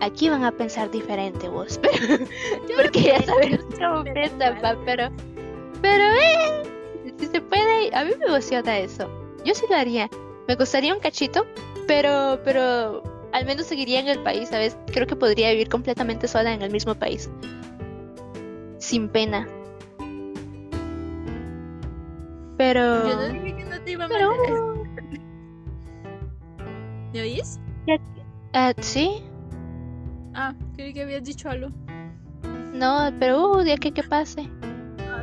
aquí 0.01 0.29
van 0.29 0.45
a 0.45 0.53
pensar 0.53 0.91
diferente 0.91 1.49
vos. 1.49 1.81
Porque 2.77 3.03
ya 3.03 3.23
sabes 3.23 3.61
cómo 3.79 4.05
piensan, 4.05 4.59
pero. 4.85 5.11
Pero, 5.83 6.05
eh, 6.05 6.63
si 7.19 7.27
se 7.27 7.41
puede, 7.41 7.95
a 7.95 8.05
mí 8.05 8.13
me 8.19 8.27
emociona 8.27 8.79
eso. 8.79 9.09
Yo 9.45 9.55
sí 9.55 9.65
lo 9.69 9.77
haría. 9.77 10.09
Me 10.49 10.57
costaría 10.57 10.95
un 10.95 11.01
cachito, 11.01 11.47
pero, 11.87 12.39
pero 12.45 13.03
al 13.37 13.45
menos 13.45 13.67
seguiría 13.67 14.01
en 14.01 14.09
el 14.09 14.23
país, 14.23 14.49
¿sabes? 14.49 14.79
Creo 14.87 15.07
que 15.07 15.15
podría 15.15 15.51
vivir 15.51 15.69
completamente 15.69 16.27
sola 16.27 16.55
en 16.55 16.63
el 16.63 16.71
mismo 16.71 16.95
país. 16.95 17.31
Sin 18.79 19.11
pena. 19.11 19.47
Pero. 22.57 23.07
Yo 23.07 23.17
no 23.17 23.29
dije 23.29 23.57
que 23.57 23.65
no 23.67 23.81
te 23.83 23.91
iba 23.91 24.07
a 24.07 24.09
pero... 24.09 24.85
¿Me 27.13 27.21
oís? 27.21 27.61
Uh, 27.87 28.73
¿Sí? 28.81 29.23
Ah, 30.33 30.55
creí 30.75 30.95
que 30.95 31.03
habías 31.03 31.25
dicho 31.25 31.51
algo. 31.51 31.69
No, 32.73 33.13
pero 33.21 33.53
uh, 33.53 33.63
de 33.63 33.77
que 33.77 33.93
que 33.93 34.03
pase. 34.03 34.49
Ah, 35.11 35.23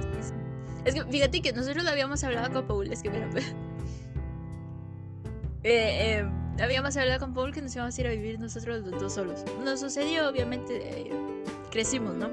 es 0.85 0.93
que 0.93 1.03
fíjate 1.05 1.41
que 1.41 1.51
nosotros 1.51 1.83
lo 1.83 1.89
habíamos 1.89 2.23
hablado 2.23 2.53
con 2.53 2.67
Paul, 2.67 2.93
es 2.93 3.01
que 3.01 3.09
mira, 3.09 3.27
pues. 3.31 3.55
Eh, 5.63 6.19
eh, 6.19 6.29
habíamos 6.61 6.95
hablado 6.97 7.19
con 7.19 7.33
Paul 7.33 7.53
que 7.53 7.61
nos 7.61 7.75
íbamos 7.75 7.97
a 7.97 8.01
ir 8.01 8.07
a 8.07 8.11
vivir 8.11 8.39
nosotros 8.39 8.81
los 8.85 8.99
dos 8.99 9.13
solos. 9.13 9.43
Nos 9.63 9.79
sucedió, 9.79 10.27
obviamente, 10.29 10.77
eh, 10.83 11.11
crecimos, 11.71 12.15
¿no? 12.15 12.29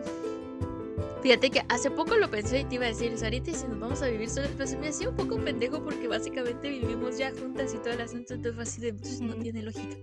Fíjate 1.22 1.50
que 1.50 1.62
hace 1.68 1.90
poco 1.90 2.16
lo 2.16 2.30
pensé 2.30 2.60
y 2.60 2.64
te 2.64 2.76
iba 2.76 2.86
a 2.86 2.88
decir, 2.88 3.16
Sarita, 3.16 3.50
y 3.50 3.54
si 3.54 3.66
nos 3.66 3.78
vamos 3.78 4.00
a 4.02 4.08
vivir 4.08 4.30
solos, 4.30 4.50
pues 4.56 4.76
me 4.78 4.88
hacía 4.88 5.10
un 5.10 5.16
poco 5.16 5.38
pendejo 5.38 5.84
porque 5.84 6.08
básicamente 6.08 6.70
vivimos 6.70 7.18
ya 7.18 7.30
juntas 7.30 7.74
y 7.74 7.78
todo 7.78 7.90
el 7.90 8.00
asunto, 8.00 8.34
entonces 8.34 8.54
fue 8.54 8.62
así 8.62 8.80
de, 8.80 8.94
pues, 8.94 9.20
no 9.20 9.34
tiene 9.34 9.62
lógica. 9.62 9.96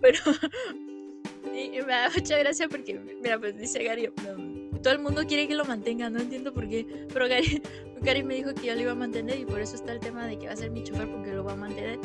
Pero 0.00 0.18
y, 1.54 1.70
me 1.70 1.92
da 1.92 2.10
mucha 2.14 2.38
gracia 2.38 2.68
porque, 2.68 3.00
mira, 3.22 3.38
pues 3.38 3.56
dice 3.56 3.82
Gary, 3.82 4.12
todo 4.82 4.92
el 4.92 4.98
mundo 5.00 5.26
quiere 5.26 5.48
que 5.48 5.54
lo 5.54 5.64
mantenga, 5.64 6.10
no 6.10 6.20
entiendo 6.20 6.52
por 6.52 6.68
qué, 6.68 7.06
pero 7.12 7.28
Gary, 7.28 7.62
Gary 8.02 8.22
me 8.22 8.34
dijo 8.34 8.54
que 8.54 8.66
yo 8.66 8.74
lo 8.74 8.80
iba 8.82 8.92
a 8.92 8.94
mantener 8.94 9.38
y 9.38 9.46
por 9.46 9.60
eso 9.60 9.74
está 9.74 9.92
el 9.92 10.00
tema 10.00 10.26
de 10.26 10.38
que 10.38 10.46
va 10.46 10.52
a 10.52 10.56
ser 10.56 10.70
mi 10.70 10.84
chofer 10.84 11.10
porque 11.10 11.32
lo 11.32 11.44
va 11.44 11.52
a 11.52 11.56
mantener. 11.56 11.98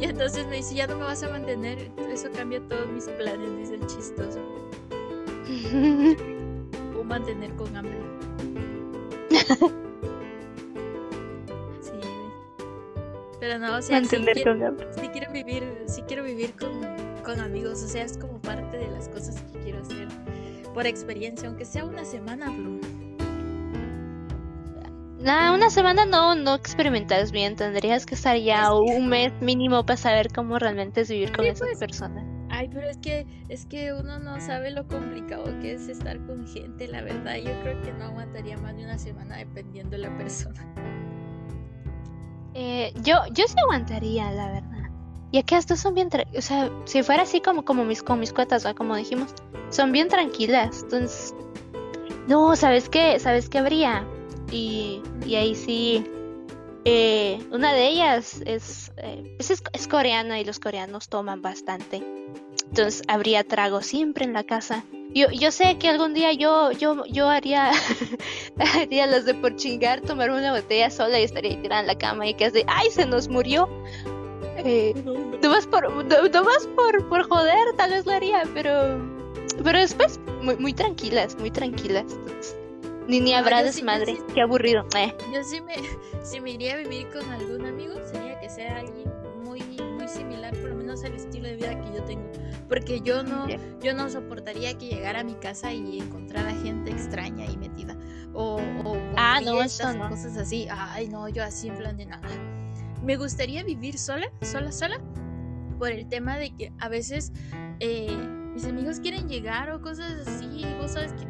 Y 0.00 0.04
entonces 0.04 0.46
me 0.46 0.56
dice, 0.56 0.74
ya 0.74 0.86
no 0.86 0.96
me 0.96 1.04
vas 1.04 1.22
a 1.22 1.28
mantener, 1.28 1.90
eso 2.10 2.28
cambia 2.34 2.60
todos 2.68 2.86
mis 2.88 3.04
planes, 3.04 3.56
dice 3.56 3.74
el 3.74 3.86
chistoso. 3.86 4.40
o 6.98 7.04
mantener 7.04 7.54
con 7.56 7.76
hambre. 7.76 7.98
sí, 11.80 11.92
pero 13.40 13.58
no, 13.58 13.76
o 13.76 13.82
sea, 13.82 14.04
si 14.04 14.16
quiero, 14.16 14.76
si 15.00 15.08
quiero 15.08 15.32
vivir, 15.32 15.64
si 15.86 16.02
quiero 16.02 16.22
vivir 16.24 16.52
con 16.58 17.06
con 17.26 17.40
amigos, 17.40 17.82
o 17.82 17.88
sea, 17.88 18.04
es 18.04 18.16
como 18.16 18.40
parte 18.40 18.78
de 18.78 18.88
las 18.88 19.08
cosas 19.08 19.42
que 19.42 19.58
quiero 19.58 19.80
hacer 19.80 20.06
por 20.72 20.86
experiencia, 20.86 21.48
aunque 21.48 21.64
sea 21.64 21.84
una 21.84 22.04
semana, 22.04 22.48
bro. 22.50 22.78
Nada, 25.26 25.52
una 25.52 25.70
semana 25.70 26.06
no, 26.06 26.36
no 26.36 26.54
experimentas 26.54 27.32
bien, 27.32 27.56
tendrías 27.56 28.06
que 28.06 28.14
estar 28.14 28.36
ya 28.36 28.72
un 28.72 29.08
mes 29.08 29.32
mínimo 29.40 29.84
para 29.84 29.96
saber 29.96 30.32
cómo 30.32 30.56
realmente 30.56 31.00
es 31.00 31.10
vivir 31.10 31.32
con 31.32 31.44
esas 31.44 31.66
pues. 31.66 31.78
personas. 31.80 32.24
Ay, 32.48 32.70
pero 32.72 32.88
es 32.88 32.96
que 32.98 33.26
es 33.48 33.66
que 33.66 33.92
uno 33.92 34.20
no 34.20 34.40
sabe 34.40 34.70
lo 34.70 34.86
complicado 34.86 35.46
que 35.60 35.72
es 35.72 35.88
estar 35.88 36.24
con 36.26 36.46
gente, 36.46 36.86
la 36.86 37.02
verdad. 37.02 37.38
Yo 37.38 37.60
creo 37.62 37.82
que 37.82 37.92
no 37.94 38.04
aguantaría 38.04 38.56
más 38.58 38.76
de 38.76 38.84
una 38.84 38.98
semana 38.98 39.38
dependiendo 39.38 39.96
de 39.96 39.98
la 39.98 40.16
persona. 40.16 40.64
Eh, 42.54 42.92
yo, 43.02 43.16
yo 43.32 43.46
sí 43.48 43.54
aguantaría, 43.64 44.30
la 44.30 44.52
verdad. 44.52 44.90
Y 45.32 45.38
aquí 45.38 45.56
estos 45.56 45.80
son 45.80 45.94
bien, 45.94 46.08
o 46.38 46.40
sea, 46.40 46.70
si 46.84 47.02
fuera 47.02 47.24
así 47.24 47.40
como, 47.40 47.64
como 47.64 47.84
mis, 47.84 48.00
con 48.00 48.20
mis 48.20 48.32
cuotas, 48.32 48.64
¿va? 48.64 48.74
como 48.74 48.94
dijimos, 48.94 49.34
son 49.70 49.90
bien 49.90 50.06
tranquilas. 50.06 50.84
Entonces, 50.84 51.34
no, 52.28 52.54
¿sabes 52.54 52.88
qué? 52.88 53.18
¿Sabes 53.18 53.48
qué 53.48 53.58
habría? 53.58 54.06
Y, 54.50 55.02
y 55.26 55.34
ahí 55.34 55.54
sí, 55.54 56.04
eh, 56.84 57.38
una 57.50 57.72
de 57.72 57.88
ellas 57.88 58.40
es, 58.46 58.92
eh, 58.96 59.36
es, 59.40 59.50
es, 59.50 59.88
coreana 59.88 60.38
y 60.40 60.44
los 60.44 60.60
coreanos 60.60 61.08
toman 61.08 61.42
bastante. 61.42 62.02
Entonces, 62.68 63.02
habría 63.08 63.42
trago 63.42 63.82
siempre 63.82 64.24
en 64.24 64.32
la 64.32 64.44
casa. 64.44 64.84
Yo, 65.12 65.30
yo 65.30 65.50
sé 65.50 65.78
que 65.78 65.88
algún 65.88 66.14
día 66.14 66.32
yo, 66.32 66.70
yo, 66.72 67.04
yo 67.06 67.28
haría, 67.28 67.72
haría 68.76 69.06
los 69.06 69.24
de 69.24 69.34
por 69.34 69.56
chingar, 69.56 70.00
tomar 70.00 70.30
una 70.30 70.52
botella 70.52 70.90
sola 70.90 71.18
y 71.18 71.24
estaría 71.24 71.60
tirada 71.60 71.80
en 71.80 71.86
la 71.88 71.98
cama 71.98 72.28
y 72.28 72.34
que 72.34 72.44
es 72.46 72.52
de, 72.52 72.64
¡ay, 72.68 72.90
se 72.90 73.06
nos 73.06 73.28
murió! 73.28 73.68
Eh, 74.58 74.94
no 75.04 75.12
por, 75.70 76.44
vas 76.44 76.66
por, 76.76 77.08
por 77.08 77.28
joder, 77.28 77.72
tal 77.76 77.90
vez 77.90 78.06
lo 78.06 78.12
haría, 78.12 78.42
pero, 78.54 79.00
pero 79.62 79.78
después 79.78 80.20
muy, 80.42 80.56
muy 80.56 80.72
tranquilas, 80.72 81.36
muy 81.38 81.50
tranquilas. 81.50 82.04
Ni 83.08 83.20
ni 83.20 83.34
habrá 83.34 83.62
desmadre, 83.62 84.18
qué 84.34 84.42
aburrido. 84.42 84.86
Eh. 84.96 85.14
Yo 85.32 85.42
sí 85.44 85.60
me, 85.60 85.74
si 86.24 86.40
me 86.40 86.50
iría 86.52 86.74
a 86.74 86.76
vivir 86.78 87.08
con 87.10 87.28
algún 87.30 87.64
amigo, 87.64 87.94
sería 88.04 88.38
que 88.40 88.48
sea 88.48 88.78
alguien 88.78 89.12
muy, 89.44 89.60
muy 89.60 90.08
similar, 90.08 90.54
por 90.56 90.70
lo 90.70 90.76
menos 90.76 91.04
al 91.04 91.14
estilo 91.14 91.48
de 91.48 91.56
vida 91.56 91.80
que 91.80 91.96
yo 91.96 92.04
tengo. 92.04 92.30
Porque 92.68 93.00
yo 93.00 93.22
no, 93.22 93.46
yo 93.80 93.94
no 93.94 94.10
soportaría 94.10 94.76
que 94.76 94.86
llegara 94.88 95.20
a 95.20 95.24
mi 95.24 95.34
casa 95.34 95.72
y 95.72 96.00
encontrara 96.00 96.52
gente 96.62 96.90
extraña 96.90 97.44
y 97.44 97.56
metida. 97.56 97.96
O, 98.34 98.60
o 98.84 98.96
ah, 99.16 99.40
no, 99.44 99.62
eso 99.62 99.92
no. 99.94 100.08
cosas 100.08 100.36
así. 100.36 100.66
Ay, 100.70 101.08
no, 101.08 101.28
yo 101.28 101.44
así 101.44 101.68
en 101.68 101.76
plan 101.76 101.96
de 101.96 102.06
nada 102.06 102.28
me 103.06 103.16
gustaría 103.16 103.62
vivir 103.62 103.98
sola, 103.98 104.30
sola, 104.42 104.72
sola, 104.72 105.00
por 105.78 105.90
el 105.90 106.08
tema 106.08 106.36
de 106.38 106.50
que 106.54 106.72
a 106.80 106.88
veces 106.88 107.32
eh, 107.78 108.16
mis 108.52 108.64
amigos 108.64 108.98
quieren 109.00 109.28
llegar 109.28 109.70
o 109.70 109.80
cosas 109.80 110.26
así, 110.26 110.46
y 110.62 110.74
vos 110.80 110.92
sabes 110.92 111.12
que 111.12 111.24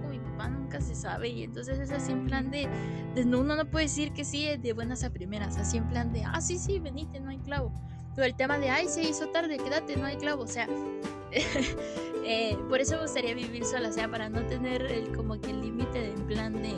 nunca 0.77 0.81
se 0.87 0.95
sabe, 0.95 1.29
y 1.29 1.43
entonces 1.43 1.79
es 1.79 1.91
así 1.91 2.13
en 2.13 2.27
plan 2.27 2.51
de, 2.51 2.69
de 3.15 3.23
uno 3.23 3.57
no 3.57 3.67
puede 3.67 3.87
decir 3.87 4.13
que 4.13 4.25
sí 4.25 4.49
de 4.57 4.73
buenas 4.73 5.05
a 5.05 5.11
primeras, 5.11 5.57
así 5.57 5.79
en 5.79 5.89
plan 5.89 6.13
de, 6.13 6.23
ah, 6.25 6.41
sí, 6.41 6.59
sí, 6.59 6.79
venite, 6.79 7.21
no 7.21 7.31
hay 7.31 7.39
clavo. 7.39 7.73
Pero 8.15 8.27
el 8.27 8.35
tema 8.35 8.59
de, 8.59 8.71
ay, 8.71 8.89
se 8.89 9.03
hizo 9.03 9.29
tarde, 9.29 9.59
quédate, 9.59 9.97
no 9.97 10.07
hay 10.07 10.17
clavo, 10.17 10.45
o 10.45 10.47
sea, 10.47 10.67
eh, 12.25 12.57
por 12.69 12.81
eso 12.81 12.97
me 12.97 13.03
gustaría 13.03 13.35
vivir 13.35 13.65
sola, 13.65 13.89
o 13.91 13.93
sea, 13.93 14.11
para 14.11 14.29
no 14.29 14.47
tener 14.47 14.83
el, 14.83 15.15
como 15.15 15.39
que 15.41 15.51
el 15.51 15.61
límite 15.61 15.99
de, 15.99 16.13
en 16.13 16.27
plan 16.27 16.53
de, 16.55 16.73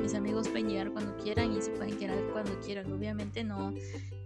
mis 0.00 0.14
amigos 0.14 0.48
pueden 0.48 0.68
llegar 0.68 0.90
cuando 0.90 1.16
quieran 1.18 1.52
y 1.52 1.60
se 1.60 1.70
pueden 1.70 1.98
quedar 1.98 2.18
cuando 2.32 2.58
quieran, 2.60 2.90
obviamente 2.92 3.44
no 3.44 3.74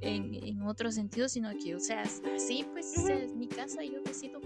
en, 0.00 0.34
en 0.34 0.62
otro 0.62 0.92
sentido, 0.92 1.28
sino 1.28 1.50
que, 1.58 1.74
o 1.74 1.80
sea, 1.80 2.02
así, 2.02 2.64
pues, 2.72 2.96
es 2.96 3.34
mi 3.34 3.48
casa 3.48 3.82
y 3.82 3.92
yo 3.92 4.00
decido. 4.04 4.40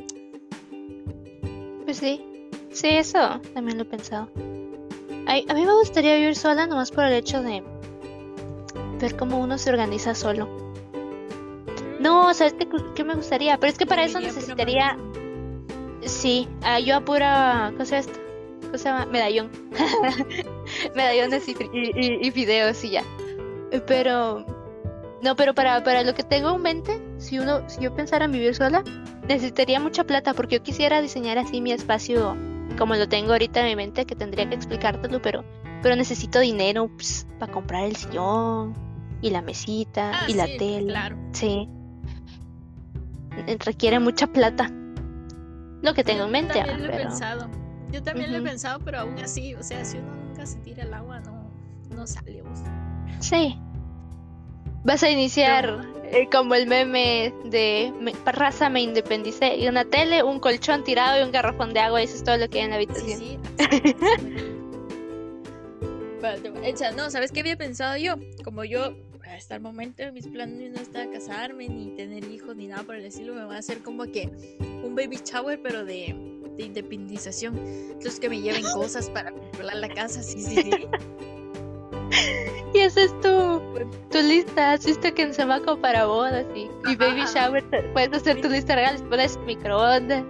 Pues 1.84 1.96
sí, 1.98 2.22
sí, 2.70 2.88
eso 2.88 3.40
también 3.54 3.76
lo 3.76 3.82
he 3.84 3.86
pensado. 3.86 4.30
A 5.28 5.54
mí 5.54 5.66
me 5.66 5.74
gustaría 5.74 6.14
vivir 6.14 6.36
sola 6.36 6.66
nomás 6.66 6.90
por 6.90 7.04
el 7.04 7.12
hecho 7.12 7.42
de 7.42 7.62
ver 8.98 9.16
cómo 9.16 9.38
uno 9.38 9.58
se 9.58 9.70
organiza 9.70 10.14
solo. 10.14 10.48
No, 12.00 12.32
¿sabes 12.32 12.54
qué, 12.54 12.66
qué 12.94 13.04
me 13.04 13.14
gustaría? 13.14 13.58
Pero 13.58 13.70
es 13.70 13.78
que 13.78 13.86
para 13.86 14.04
eso 14.04 14.20
necesitaría... 14.20 14.96
Sí, 16.02 16.48
ah, 16.62 16.80
yo 16.80 16.96
apura... 16.96 17.70
¿Cómo 17.72 17.84
se 17.84 17.98
esto? 17.98 18.18
¿Cómo 18.62 18.78
se 18.78 18.84
llama? 18.84 19.06
Medallón. 19.06 19.50
Medallones 20.94 21.48
y, 21.48 21.56
y, 21.72 22.26
y, 22.26 22.30
videos 22.30 22.82
y 22.84 22.90
ya. 22.90 23.04
Pero... 23.86 24.46
No, 25.20 25.34
pero 25.34 25.54
para, 25.54 25.82
para 25.82 26.04
lo 26.04 26.14
que 26.14 26.22
tengo 26.22 26.54
en 26.54 26.62
mente, 26.62 27.02
si 27.18 27.38
uno, 27.40 27.68
si 27.68 27.80
yo 27.80 27.92
pensara 27.92 28.26
en 28.26 28.32
vivir 28.32 28.54
sola, 28.54 28.84
necesitaría 29.26 29.80
mucha 29.80 30.04
plata 30.04 30.32
porque 30.32 30.56
yo 30.56 30.62
quisiera 30.62 31.02
diseñar 31.02 31.38
así 31.38 31.60
mi 31.60 31.72
espacio 31.72 32.36
como 32.76 32.94
lo 32.94 33.08
tengo 33.08 33.32
ahorita 33.32 33.60
en 33.60 33.66
mi 33.66 33.76
mente, 33.76 34.04
que 34.04 34.14
tendría 34.14 34.48
que 34.48 34.54
explicártelo, 34.54 35.22
pero, 35.22 35.44
pero 35.82 35.96
necesito 35.96 36.40
dinero 36.40 36.88
pues, 36.88 37.26
para 37.38 37.52
comprar 37.52 37.84
el 37.84 37.96
sillón 37.96 38.74
y 39.20 39.30
la 39.30 39.42
mesita 39.42 40.12
ah, 40.14 40.24
y 40.28 40.34
la 40.34 40.44
tele. 40.44 40.88
Claro. 40.88 41.16
Sí. 41.32 41.68
Requiere 43.64 43.98
mucha 44.00 44.26
plata. 44.26 44.70
Lo 45.82 45.94
que 45.94 46.02
tengo 46.02 46.24
en 46.24 46.30
mente. 46.32 46.58
Yo 46.58 46.66
también 46.66 46.86
lo 46.86 46.92
he 46.92 46.96
pensado. 46.96 47.50
Yo 47.90 48.02
también 48.02 48.32
lo 48.32 48.38
he 48.38 48.42
pensado, 48.42 48.80
pero 48.84 48.98
aún 49.00 49.18
así, 49.18 49.54
o 49.54 49.62
sea, 49.62 49.84
si 49.84 49.98
uno 49.98 50.14
nunca 50.14 50.44
se 50.44 50.58
tira 50.58 50.82
el 50.82 50.92
agua, 50.92 51.20
no, 51.20 51.50
no 51.94 52.06
sale. 52.06 52.42
Sí. 53.20 53.58
Vas 54.84 55.02
a 55.02 55.10
iniciar 55.10 55.86
como 56.30 56.54
el 56.54 56.66
meme 56.66 57.32
de 57.44 57.92
raza 58.26 58.68
me 58.68 58.80
independicé. 58.82 59.56
Y 59.56 59.68
una 59.68 59.84
tele, 59.84 60.22
un 60.22 60.40
colchón 60.40 60.84
tirado 60.84 61.20
y 61.20 61.24
un 61.24 61.32
garrafón 61.32 61.72
de 61.72 61.80
agua. 61.80 62.02
Eso 62.02 62.16
es 62.16 62.24
todo 62.24 62.36
lo 62.36 62.48
que 62.48 62.58
hay 62.58 62.64
en 62.64 62.70
la 62.70 62.76
habitación. 62.76 63.18
Sí, 63.18 63.38
sí. 63.58 64.58
no, 66.96 67.10
¿sabes 67.10 67.32
qué 67.32 67.40
había 67.40 67.56
pensado 67.56 67.96
yo? 67.96 68.16
Como 68.44 68.64
yo 68.64 68.94
hasta 69.22 69.56
el 69.56 69.60
momento 69.60 70.02
mis 70.12 70.26
planes 70.26 70.72
no 70.72 70.80
está 70.80 71.10
casarme 71.10 71.68
ni 71.68 71.94
tener 71.96 72.24
hijos 72.24 72.56
ni 72.56 72.66
nada 72.66 72.82
por 72.82 72.96
el 72.96 73.04
estilo, 73.04 73.34
me 73.34 73.44
va 73.44 73.56
a 73.56 73.58
hacer 73.58 73.82
como 73.82 74.04
que 74.04 74.30
un 74.84 74.94
baby 74.94 75.20
shower 75.24 75.60
pero 75.62 75.84
de, 75.84 76.14
de 76.56 76.64
independización. 76.64 77.56
Entonces 77.58 78.18
que 78.20 78.28
me 78.28 78.40
lleven 78.40 78.62
cosas 78.74 79.10
para 79.10 79.30
controlar 79.30 79.76
la 79.76 79.88
casa, 79.88 80.22
sí, 80.22 80.40
sí, 80.40 80.56
sí. 80.62 80.70
Y 82.74 82.80
esa 82.80 83.02
es 83.02 83.20
tu, 83.20 83.62
tu 84.10 84.18
lista. 84.18 84.72
Has 84.72 84.84
visto 84.84 85.12
que 85.14 85.22
en 85.22 85.32
Semaco 85.32 85.80
para 85.80 86.04
bodas 86.04 86.44
y, 86.54 86.70
y 86.86 86.96
baby 86.96 87.24
shower 87.34 87.64
puedes 87.92 88.12
hacer 88.12 88.40
tu 88.42 88.48
lista 88.48 88.74
real. 88.74 89.02
Pones 89.08 89.38
microondas, 89.46 90.22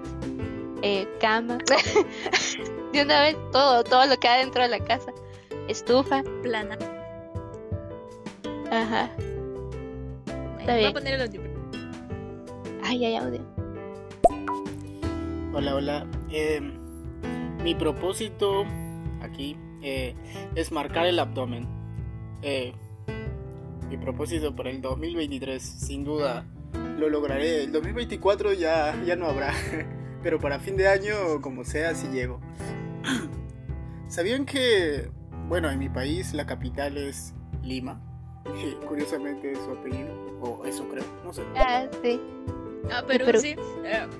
eh, 0.83 1.09
cama. 1.21 1.59
de 2.93 3.03
una 3.03 3.23
vez 3.23 3.37
todo, 3.51 3.83
todo 3.83 4.07
lo 4.07 4.17
que 4.17 4.29
hay 4.29 4.45
dentro 4.45 4.63
de 4.63 4.69
la 4.69 4.79
casa. 4.79 5.13
Estufa. 5.67 6.23
Plana. 6.43 6.79
Ajá. 8.71 9.11
Está 10.61 10.77
bien. 10.77 10.81
Voy 10.81 10.85
a 10.85 10.93
poner 10.93 11.15
el 11.15 11.23
audio. 11.23 11.41
Ay, 12.85 13.05
hay 13.05 13.17
audio. 13.17 13.41
Hola, 15.53 15.75
hola. 15.75 16.07
Eh, 16.31 16.61
mi 17.63 17.75
propósito 17.75 18.65
aquí 19.21 19.57
eh, 19.83 20.15
es 20.55 20.73
marcar 20.73 21.07
el 21.07 21.19
abdomen. 21.19 21.67
Eh, 22.43 22.73
mi 23.89 23.97
propósito 23.97 24.55
para 24.55 24.71
el 24.71 24.81
2023, 24.83 25.63
sin 25.63 26.05
duda, 26.05 26.45
lo 26.99 27.09
lograré. 27.09 27.65
El 27.65 27.73
2024 27.73 28.53
ya, 28.53 29.01
ya 29.05 29.17
no 29.17 29.27
habrá, 29.27 29.53
pero 30.23 30.39
para 30.39 30.59
fin 30.59 30.77
de 30.77 30.89
año, 30.89 31.41
como 31.41 31.65
sea, 31.65 31.95
si 31.95 32.09
llego. 32.09 32.41
¿Sabían 34.09 34.45
que, 34.47 35.11
bueno, 35.49 35.71
en 35.71 35.79
mi 35.79 35.89
país 35.89 36.35
la 36.35 36.47
capital 36.47 36.97
es 36.97 37.35
Lima? 37.63 38.01
curiosamente 38.89 39.53
es 39.53 39.59
su 39.59 39.71
apellido, 39.71 40.15
o 40.41 40.65
eso 40.65 40.87
creo, 40.89 41.05
no 41.25 41.33
sé. 41.33 41.43
Ah, 41.57 41.87
sí. 42.03 42.21
Ah, 42.91 43.03
pero, 43.07 43.39
sí. 43.39 43.55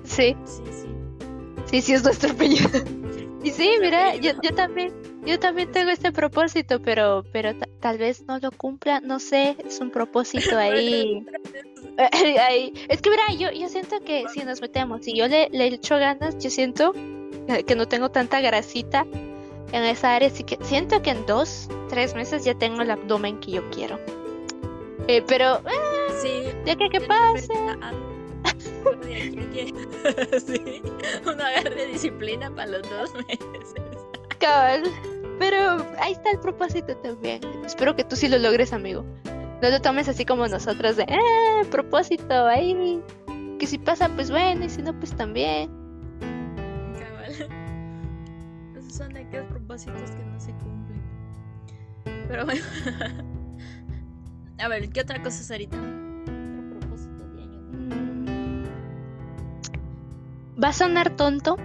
sí. 0.03 0.35
Sí, 0.35 0.35
sí. 0.45 0.87
Sí, 1.65 1.81
sí 1.81 1.93
es 1.93 2.03
nuestro 2.03 2.31
apellido. 2.31 2.69
Y 3.43 3.51
sí, 3.51 3.71
mira, 3.79 4.15
yo, 4.15 4.31
yo 4.41 4.53
también, 4.53 4.91
yo 5.25 5.39
también 5.39 5.71
tengo 5.71 5.91
este 5.91 6.11
propósito, 6.11 6.81
pero, 6.81 7.23
pero 7.31 7.51
tal 7.79 7.97
vez 7.97 8.23
no 8.27 8.39
lo 8.39 8.51
cumpla, 8.51 8.99
no 9.01 9.19
sé, 9.19 9.55
es 9.65 9.79
un 9.79 9.91
propósito 9.91 10.57
ahí. 10.57 11.25
ahí. 12.39 12.73
Es 12.89 13.01
que 13.01 13.09
mira, 13.09 13.23
yo, 13.37 13.51
yo 13.51 13.69
siento 13.69 13.99
que 14.01 14.25
si 14.33 14.43
nos 14.43 14.61
metemos, 14.61 15.03
si 15.03 15.13
yo 15.13 15.27
le, 15.27 15.49
le 15.51 15.67
echo 15.67 15.97
ganas, 15.97 16.37
yo 16.37 16.49
siento 16.49 16.93
que 17.65 17.75
no 17.75 17.87
tengo 17.87 18.09
tanta 18.09 18.41
grasita 18.41 19.05
en 19.71 19.83
esa 19.83 20.15
área, 20.15 20.29
así 20.29 20.43
que 20.43 20.57
siento 20.61 21.01
que 21.01 21.11
en 21.11 21.25
dos, 21.25 21.69
tres 21.89 22.15
meses 22.15 22.43
ya 22.43 22.55
tengo 22.55 22.81
el 22.81 22.91
abdomen 22.91 23.39
que 23.39 23.51
yo 23.51 23.69
quiero. 23.71 23.99
Eh, 25.07 25.23
pero, 25.27 25.57
eh, 25.57 26.11
sí, 26.21 26.43
ya 26.65 26.75
que 26.75 26.89
qué 26.89 27.01
pase. 27.01 27.47
sí, 30.45 30.81
uno 31.23 31.43
agarre 31.43 31.87
disciplina 31.87 32.53
para 32.53 32.71
los 32.71 32.89
dos 32.89 33.13
meses. 33.27 33.75
Cabal. 34.39 34.83
Pero 35.39 35.85
ahí 35.99 36.13
está 36.13 36.31
el 36.31 36.39
propósito 36.39 36.95
también. 36.97 37.41
Espero 37.65 37.95
que 37.95 38.03
tú 38.03 38.15
sí 38.15 38.27
lo 38.27 38.37
logres, 38.37 38.73
amigo. 38.73 39.05
No 39.61 39.69
lo 39.69 39.81
tomes 39.81 40.07
así 40.09 40.25
como 40.25 40.47
nosotros 40.47 40.97
de, 40.97 41.03
eh, 41.03 41.65
propósito, 41.69 42.45
ahí. 42.45 43.01
Que 43.57 43.67
si 43.67 43.77
pasa, 43.77 44.09
pues 44.09 44.31
bueno, 44.31 44.65
y 44.65 44.69
si 44.69 44.81
no, 44.81 44.97
pues 44.97 45.15
también. 45.15 45.69
Cabal. 46.99 47.31
Esos 48.77 48.93
son 48.93 49.15
aquellos 49.15 49.47
propósitos 49.47 50.11
que 50.11 50.23
no 50.23 50.39
se 50.39 50.51
cumplen. 50.53 51.01
Pero 52.27 52.45
bueno. 52.45 52.63
A 54.59 54.67
ver, 54.67 54.89
¿qué 54.89 55.01
otra 55.01 55.21
cosa 55.21 55.41
es 55.41 55.51
ahorita? 55.51 55.77
va 60.61 60.69
a 60.69 60.73
sonar 60.73 61.15
tonto. 61.15 61.57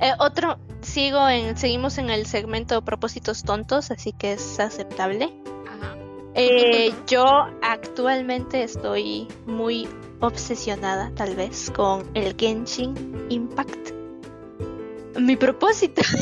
Eh, 0.00 0.12
otro, 0.18 0.58
sigo 0.82 1.28
en, 1.28 1.56
seguimos 1.56 1.98
en 1.98 2.10
el 2.10 2.26
segmento 2.26 2.82
propósitos 2.82 3.42
tontos, 3.44 3.90
así 3.90 4.12
que 4.12 4.32
es 4.32 4.60
aceptable. 4.60 5.32
Eh, 6.34 6.94
yo 7.06 7.26
actualmente 7.60 8.62
estoy 8.62 9.28
muy 9.44 9.86
obsesionada, 10.20 11.12
tal 11.14 11.36
vez, 11.36 11.70
con 11.70 12.10
el 12.14 12.34
Genshin 12.38 13.26
Impact. 13.28 13.90
Mi 15.18 15.36
propósito. 15.36 16.02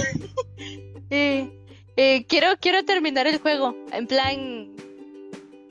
Eh, 1.96 2.24
quiero, 2.28 2.56
quiero 2.58 2.82
terminar 2.84 3.26
el 3.26 3.40
juego. 3.40 3.74
En 3.92 4.06
plan, 4.06 4.70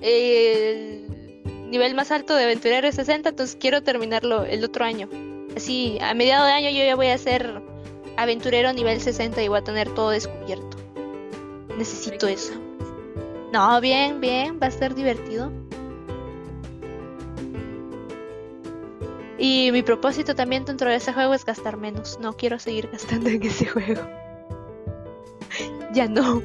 el 0.02 1.42
nivel 1.72 1.96
más 1.96 2.12
alto 2.12 2.36
de 2.36 2.44
aventurero 2.44 2.88
es 2.88 2.96
60, 2.96 3.30
entonces 3.30 3.58
quiero 3.60 3.82
terminarlo 3.82 4.44
el 4.44 4.64
otro 4.64 4.86
año. 4.86 5.10
Así, 5.56 5.98
a 6.02 6.14
mediado 6.14 6.46
de 6.46 6.52
año 6.52 6.70
yo 6.70 6.84
ya 6.84 6.96
voy 6.96 7.08
a 7.08 7.18
ser 7.18 7.64
aventurero 8.20 8.74
nivel 8.74 9.00
60 9.00 9.42
y 9.42 9.48
voy 9.48 9.60
a 9.60 9.64
tener 9.64 9.90
todo 9.94 10.10
descubierto. 10.10 10.78
Necesito 11.78 12.28
eso. 12.28 12.54
No, 13.54 13.80
bien, 13.80 14.20
bien, 14.20 14.60
va 14.62 14.68
a 14.68 14.72
ser 14.72 14.94
divertido. 14.94 15.52
Y 19.38 19.72
mi 19.72 19.84
propósito 19.84 20.36
también 20.36 20.66
dentro 20.66 20.90
de 20.90 20.98
ese 20.98 21.14
juego 21.14 21.34
es 21.34 21.46
gastar 21.46 21.78
menos. 21.78 22.20
No 22.20 22.34
quiero 22.34 22.60
seguir 22.60 22.90
gastando 22.92 23.30
en 23.30 23.42
ese 23.42 23.66
juego. 23.66 24.02
ya 25.94 26.08
no. 26.10 26.42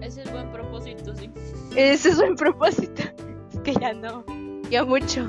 Ese 0.00 0.22
es 0.22 0.30
buen 0.30 0.52
propósito, 0.52 1.16
sí. 1.16 1.28
Ese 1.74 2.10
es 2.10 2.16
buen 2.18 2.36
propósito. 2.36 3.02
Es 3.52 3.60
que 3.60 3.74
ya 3.74 3.92
no. 3.92 4.24
Ya 4.70 4.84
mucho. 4.84 5.28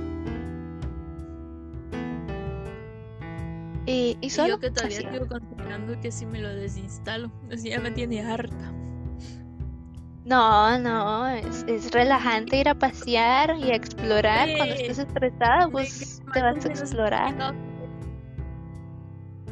Y, 3.86 4.18
y 4.22 4.30
solo. 4.30 4.50
yo 4.50 4.60
que 4.60 4.72
todavía 4.72 5.00
estoy 5.00 5.28
considerando 5.28 6.00
que 6.00 6.12
si 6.12 6.26
me 6.26 6.40
lo 6.40 6.54
desinstalo. 6.54 7.32
Así 7.52 7.70
ya 7.70 7.80
me 7.80 7.92
tiene 7.92 8.22
harta. 8.22 8.72
No, 10.26 10.80
no, 10.80 11.28
es, 11.28 11.66
es 11.68 11.92
relajante 11.92 12.58
ir 12.58 12.70
a 12.70 12.76
pasear 12.76 13.58
y 13.58 13.72
a 13.72 13.76
explorar. 13.76 14.48
Cuando 14.56 14.76
estés 14.76 15.00
estresada, 15.00 15.68
pues 15.68 16.22
te 16.34 16.42
vas 16.42 16.66
a 16.66 16.70
explorar. 16.70 17.54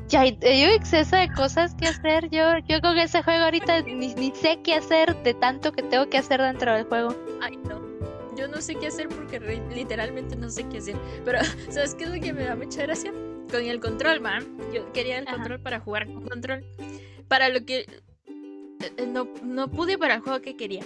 Ya 0.07 0.21
hay, 0.21 0.38
hay, 0.43 0.65
un 0.65 0.71
exceso 0.71 1.15
de 1.17 1.29
cosas 1.29 1.75
que 1.75 1.88
hacer. 1.88 2.29
Yo, 2.29 2.57
yo 2.69 2.79
con 2.82 2.97
ese 2.97 3.21
juego 3.21 3.45
ahorita 3.45 3.82
ni, 3.86 4.13
ni 4.13 4.32
sé 4.32 4.59
qué 4.63 4.75
hacer 4.75 5.15
de 5.23 5.34
tanto 5.34 5.73
que 5.73 5.84
tengo 5.84 6.09
que 6.09 6.17
hacer 6.17 6.41
dentro 6.41 6.73
del 6.73 6.86
juego. 6.86 7.15
Ay, 7.41 7.57
no 7.67 7.91
yo 8.36 8.47
no 8.47 8.61
sé 8.61 8.75
qué 8.75 8.88
hacer 8.88 9.07
porque 9.09 9.39
literalmente 9.73 10.36
no 10.36 10.49
sé 10.49 10.67
qué 10.69 10.79
hacer. 10.79 10.95
Pero, 11.23 11.39
¿sabes 11.69 11.95
qué 11.95 12.05
es 12.05 12.09
lo 12.09 12.19
que 12.19 12.34
me 12.34 12.43
da 12.43 12.55
mucha 12.55 12.82
gracia? 12.84 13.13
Con 13.49 13.65
el 13.65 13.79
control, 13.79 14.21
man. 14.21 14.45
Yo 14.73 14.91
quería 14.93 15.19
el 15.19 15.25
control 15.25 15.59
para 15.59 15.79
jugar 15.79 16.07
con 16.07 16.27
control. 16.27 16.63
Para 17.27 17.49
lo 17.49 17.65
que 17.65 17.85
eh, 18.81 19.05
no, 19.07 19.27
no 19.43 19.69
pude 19.69 19.97
para 19.97 20.15
el 20.15 20.21
juego 20.21 20.41
que 20.41 20.55
quería. 20.55 20.83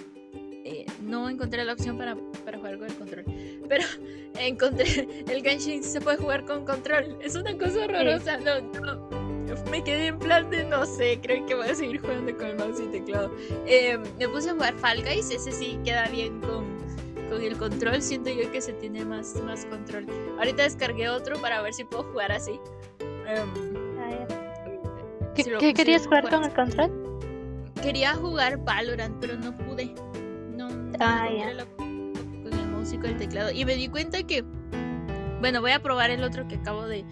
Eh, 0.64 0.84
no 1.00 1.30
encontré 1.30 1.64
la 1.64 1.74
opción 1.74 1.96
para, 1.96 2.16
para, 2.44 2.58
jugar 2.58 2.78
con 2.78 2.88
el 2.88 2.94
control. 2.96 3.24
Pero 3.68 3.84
encontré 4.38 5.24
el 5.28 5.42
Genshin 5.42 5.82
se 5.82 6.00
puede 6.00 6.16
jugar 6.16 6.44
con 6.44 6.64
control. 6.64 7.18
Es 7.22 7.36
una 7.36 7.56
cosa 7.56 7.84
horrorosa. 7.84 8.38
No, 8.38 8.60
no, 8.80 9.16
me 9.70 9.82
quedé 9.82 10.08
en 10.08 10.18
plan 10.18 10.50
de 10.50 10.64
no 10.64 10.84
sé, 10.84 11.20
creo 11.22 11.46
que 11.46 11.54
voy 11.54 11.68
a 11.68 11.74
seguir 11.74 12.00
jugando 12.00 12.36
con 12.36 12.46
el 12.46 12.56
mouse 12.56 12.80
y 12.80 12.86
teclado. 12.86 13.30
Em, 13.66 14.02
me 14.18 14.28
puse 14.28 14.50
a 14.50 14.54
jugar 14.54 14.74
Fall 14.78 15.02
Guys, 15.02 15.30
ese 15.30 15.52
sí 15.52 15.78
queda 15.84 16.08
bien 16.08 16.40
con, 16.40 16.75
con 17.28 17.42
el 17.42 17.56
control. 17.56 18.02
Siento 18.02 18.30
yo 18.30 18.50
que 18.50 18.60
se 18.60 18.72
tiene 18.74 19.04
más, 19.04 19.34
más 19.44 19.64
control. 19.66 20.06
Ahorita 20.38 20.62
descargué 20.62 21.08
otro 21.08 21.40
para 21.40 21.62
ver 21.62 21.74
si 21.74 21.84
puedo 21.84 22.04
jugar 22.04 22.32
así. 22.32 22.58
Em, 23.26 23.48
¿Qué, 25.34 25.74
querías 25.74 26.04
jugar 26.04 26.28
con 26.30 26.44
el 26.44 26.52
control? 26.52 26.90
Quería 27.82 28.14
jugar 28.14 28.58
Valorant, 28.64 29.16
pero 29.20 29.36
no 29.36 29.54
pude. 29.54 29.94
No, 30.56 30.68
ah, 30.98 31.28
con 31.28 31.48
el 31.48 33.00
con 33.00 33.10
el 33.10 33.16
teclado. 33.16 33.50
Y 33.50 33.64
me 33.64 33.74
di 33.74 33.88
cuenta 33.88 34.22
que, 34.22 34.42
bueno, 35.40 35.60
voy 35.60 35.72
a 35.72 35.82
probar 35.82 36.10
el 36.10 36.22
otro 36.24 36.48
que 36.48 36.54
acabo 36.54 36.86
de, 36.86 37.04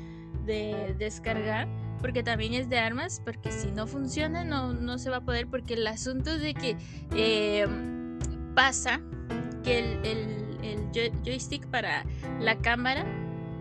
de 0.47 0.95
descargar 0.99 1.69
porque 2.05 2.23
también 2.23 2.53
es 2.53 2.69
de 2.69 2.79
armas, 2.79 3.23
porque 3.25 3.51
si 3.51 3.71
no 3.71 3.87
funciona 3.87 4.45
no, 4.45 4.75
no 4.75 4.99
se 4.99 5.09
va 5.09 5.17
a 5.17 5.21
poder, 5.23 5.47
porque 5.47 5.73
el 5.73 5.87
asunto 5.87 6.33
es 6.33 6.43
de 6.43 6.53
que 6.53 6.77
eh, 7.17 7.67
pasa 8.55 9.01
que 9.65 9.79
el, 9.79 10.07
el, 10.63 11.15
joystick 11.25 11.67
para 11.67 12.05
la 12.39 12.57
cámara 12.59 13.05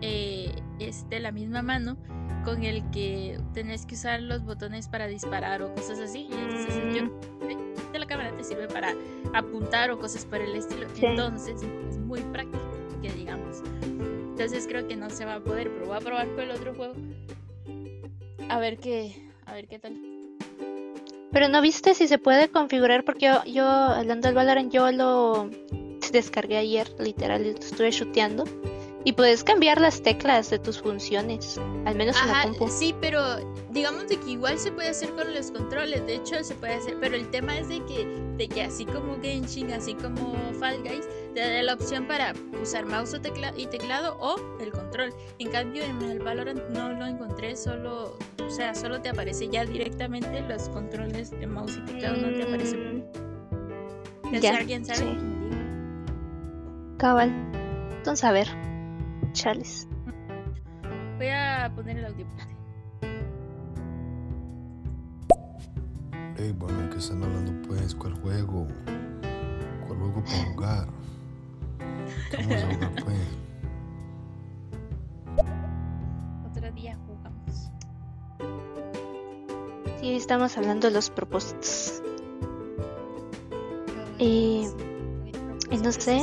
eh, 0.00 0.54
es 0.78 1.08
de 1.08 1.18
la 1.18 1.32
misma 1.32 1.62
mano 1.62 1.96
con 2.44 2.62
el 2.62 2.88
que 2.90 3.40
tenés 3.52 3.86
que 3.86 3.94
usar 3.94 4.22
los 4.22 4.44
botones 4.44 4.88
para 4.88 5.06
disparar 5.08 5.62
o 5.62 5.74
cosas 5.74 5.98
así. 5.98 6.28
entonces 6.30 6.76
mm. 6.76 7.92
de 7.92 7.98
la 7.98 8.06
cámara 8.06 8.36
te 8.36 8.44
sirve 8.44 8.68
para 8.68 8.94
apuntar 9.32 9.90
o 9.90 9.98
cosas 9.98 10.24
por 10.24 10.40
el 10.40 10.54
estilo. 10.54 10.86
Entonces 11.00 11.62
es 11.88 11.98
muy 11.98 12.20
práctico, 12.20 12.62
que 13.02 13.10
digamos. 13.10 13.62
Entonces 13.82 14.66
creo 14.68 14.86
que 14.86 14.94
no 14.94 15.10
se 15.10 15.24
va 15.24 15.36
a 15.36 15.40
poder, 15.40 15.72
pero 15.72 15.86
voy 15.86 15.96
a 15.96 16.00
probar 16.00 16.28
con 16.34 16.40
el 16.40 16.50
otro 16.50 16.74
juego 16.74 16.94
a 18.48 18.58
ver 18.58 18.78
qué, 18.78 19.30
a 19.46 19.54
ver 19.54 19.66
qué 19.68 19.78
tal. 19.78 19.94
Pero 21.34 21.48
no 21.48 21.60
viste 21.60 21.94
si 21.94 22.06
se 22.06 22.18
puede 22.18 22.48
configurar 22.48 23.04
porque 23.04 23.26
yo, 23.26 23.44
yo 23.44 23.66
hablando 23.66 24.28
del 24.28 24.36
Valorant 24.36 24.72
yo 24.72 24.90
lo 24.92 25.50
descargué 26.12 26.58
ayer, 26.58 26.88
literal, 27.00 27.44
estuve 27.44 27.90
chuteando 27.90 28.44
y 29.02 29.12
puedes 29.12 29.42
cambiar 29.42 29.80
las 29.80 30.00
teclas 30.00 30.48
de 30.50 30.60
tus 30.60 30.80
funciones, 30.80 31.60
al 31.84 31.96
menos 31.96 32.16
en 32.22 32.28
la 32.28 32.42
compu. 32.44 32.68
Sí, 32.68 32.94
pero 33.00 33.20
digamos 33.70 34.08
de 34.08 34.16
que 34.16 34.30
igual 34.30 34.58
se 34.58 34.70
puede 34.70 34.90
hacer 34.90 35.10
con 35.10 35.34
los 35.34 35.50
controles, 35.50 36.06
de 36.06 36.14
hecho 36.14 36.42
se 36.44 36.54
puede 36.54 36.74
hacer, 36.74 36.96
pero 37.00 37.16
el 37.16 37.28
tema 37.30 37.58
es 37.58 37.68
de 37.68 37.84
que, 37.84 38.06
de 38.36 38.48
que 38.48 38.62
así 38.62 38.86
como 38.86 39.20
Genshin, 39.20 39.72
así 39.72 39.94
como 39.94 40.34
Fall 40.58 40.82
Guys, 40.82 41.06
te 41.34 41.40
da 41.40 41.62
la 41.62 41.74
opción 41.74 42.06
para 42.06 42.32
usar 42.62 42.86
mouse 42.86 43.16
y 43.56 43.66
teclado 43.66 44.16
o 44.20 44.36
el 44.60 44.70
control. 44.70 45.12
En 45.38 45.50
cambio 45.50 45.82
en 45.84 46.00
el 46.02 46.20
Valorant 46.20 46.60
no 46.70 46.90
lo 46.90 47.06
encontré, 47.06 47.56
solo, 47.56 48.16
o 48.40 48.50
sea, 48.50 48.74
solo 48.74 49.00
te 49.00 49.08
aparece 49.08 49.48
ya 49.48 49.64
directamente 49.64 50.40
los 50.42 50.68
controles 50.68 51.30
de 51.32 51.46
mouse 51.46 51.76
y 51.76 51.84
teclado, 51.84 52.16
no 52.16 52.36
te 52.36 52.42
aparece. 52.44 52.76
Mm. 52.76 53.02
Ya, 54.40 54.56
alguien 54.56 54.84
sabe, 54.84 55.16
Cabal. 56.98 57.32
Entonces 57.96 58.24
a 58.24 58.32
ver. 58.32 58.48
Chales. 59.32 59.88
Voy 61.18 61.28
a 61.28 61.70
poner 61.74 61.98
el 61.98 62.04
audio. 62.06 62.26
Hey, 66.36 66.54
bueno, 66.56 66.90
¿qué 66.90 66.98
están 66.98 67.22
hablando 67.22 67.52
pues? 67.68 67.94
¿Cuál 67.94 68.14
juego? 68.14 68.66
¿Cuál 69.86 69.98
juego 69.98 70.24
para 70.24 70.44
jugar? 70.52 70.93
Otro 76.50 76.72
día 76.72 76.98
jugamos. 77.06 77.70
Sí, 80.00 80.14
estamos 80.14 80.56
hablando 80.56 80.88
de 80.88 80.94
los 80.94 81.10
propósitos. 81.10 82.02
Y, 84.18 84.68
y 85.70 85.76
no 85.78 85.92
sé, 85.92 86.20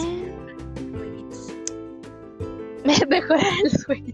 mejorar 3.10 3.54
el 3.64 3.72
sueño. 3.72 4.14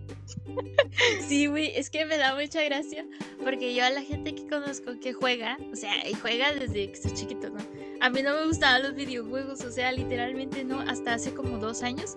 Sí, 1.27 1.47
güey, 1.47 1.71
es 1.75 1.89
que 1.89 2.05
me 2.05 2.17
da 2.17 2.35
mucha 2.35 2.63
gracia 2.63 3.05
porque 3.43 3.73
yo 3.73 3.85
a 3.85 3.89
la 3.89 4.01
gente 4.01 4.33
que 4.33 4.47
conozco 4.47 4.99
que 4.99 5.13
juega, 5.13 5.57
o 5.71 5.75
sea, 5.75 6.07
y 6.07 6.13
juega 6.13 6.53
desde 6.53 6.87
que 6.87 6.93
está 6.93 7.13
chiquito, 7.13 7.49
¿no? 7.49 7.59
A 7.99 8.09
mí 8.09 8.21
no 8.21 8.33
me 8.35 8.45
gustaban 8.45 8.83
los 8.83 8.93
videojuegos, 8.93 9.61
o 9.61 9.71
sea, 9.71 9.91
literalmente 9.91 10.63
no, 10.63 10.81
hasta 10.81 11.13
hace 11.13 11.33
como 11.33 11.57
dos 11.57 11.83
años 11.83 12.15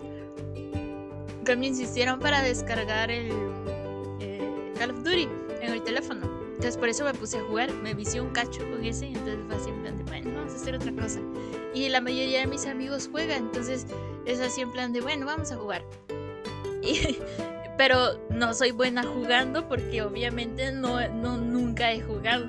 que 1.45 1.55
me 1.55 1.67
insistieron 1.67 2.19
para 2.19 2.41
descargar 2.41 3.09
el 3.09 3.31
eh, 4.19 4.73
Call 4.77 4.91
of 4.91 5.03
Duty 5.03 5.27
en 5.61 5.73
el 5.73 5.83
teléfono. 5.83 6.21
Entonces 6.49 6.77
por 6.77 6.89
eso 6.89 7.03
me 7.03 7.13
puse 7.13 7.39
a 7.39 7.41
jugar, 7.41 7.73
me 7.73 7.95
vicié 7.95 8.21
un 8.21 8.29
cacho 8.29 8.59
con 8.69 8.85
ese, 8.85 9.07
entonces 9.07 9.39
fue 9.47 9.55
así 9.55 9.69
en 9.69 9.81
plan 9.81 9.97
de, 9.97 10.03
bueno, 10.03 10.31
vamos 10.35 10.53
a 10.53 10.55
hacer 10.55 10.75
otra 10.75 10.91
cosa. 10.91 11.19
Y 11.73 11.89
la 11.89 12.01
mayoría 12.01 12.41
de 12.41 12.47
mis 12.47 12.67
amigos 12.67 13.09
juegan, 13.11 13.45
entonces 13.45 13.87
es 14.25 14.39
así 14.39 14.61
en 14.61 14.71
plan 14.71 14.93
de, 14.93 15.01
bueno, 15.01 15.25
vamos 15.25 15.51
a 15.51 15.55
jugar. 15.55 15.83
pero 17.77 18.19
no 18.29 18.53
soy 18.53 18.69
buena 18.69 19.03
jugando 19.03 19.67
porque 19.67 20.03
obviamente 20.03 20.71
no, 20.71 21.07
no 21.09 21.37
nunca 21.37 21.91
he 21.91 22.01
jugado. 22.01 22.45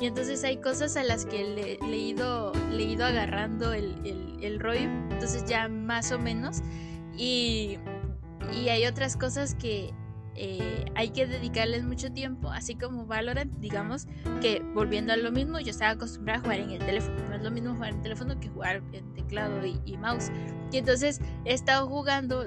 Y 0.00 0.06
entonces 0.06 0.42
hay 0.44 0.56
cosas 0.58 0.96
a 0.96 1.04
las 1.04 1.24
que 1.24 1.44
le, 1.44 1.78
he, 1.80 1.96
ido, 1.96 2.52
le 2.70 2.82
ido 2.82 3.04
agarrando 3.04 3.72
el, 3.72 4.38
el, 4.42 4.60
rollo, 4.60 4.90
entonces 5.10 5.44
ya 5.46 5.68
más 5.68 6.10
o 6.10 6.18
menos. 6.18 6.62
Y, 7.16 7.78
y 8.52 8.68
hay 8.68 8.86
otras 8.86 9.16
cosas 9.16 9.54
que 9.54 9.94
eh, 10.36 10.84
hay 10.96 11.10
que 11.10 11.26
dedicarles 11.26 11.84
mucho 11.84 12.12
tiempo, 12.12 12.50
así 12.50 12.74
como 12.74 13.06
Valorant, 13.06 13.52
digamos, 13.60 14.08
que 14.40 14.62
volviendo 14.74 15.12
a 15.12 15.16
lo 15.16 15.30
mismo, 15.30 15.60
yo 15.60 15.70
estaba 15.70 15.92
acostumbrada 15.92 16.40
a 16.40 16.42
jugar 16.42 16.58
en 16.58 16.70
el 16.70 16.78
teléfono, 16.80 17.16
no 17.28 17.36
es 17.36 17.42
lo 17.42 17.50
mismo 17.52 17.74
jugar 17.74 17.90
en 17.90 17.96
el 17.96 18.02
teléfono 18.02 18.40
que 18.40 18.48
jugar 18.48 18.82
en 18.92 19.14
teclado 19.14 19.64
y, 19.64 19.80
y 19.84 19.96
mouse. 19.96 20.30
Y 20.72 20.78
entonces 20.78 21.20
he 21.44 21.54
estado 21.54 21.86
jugando 21.86 22.46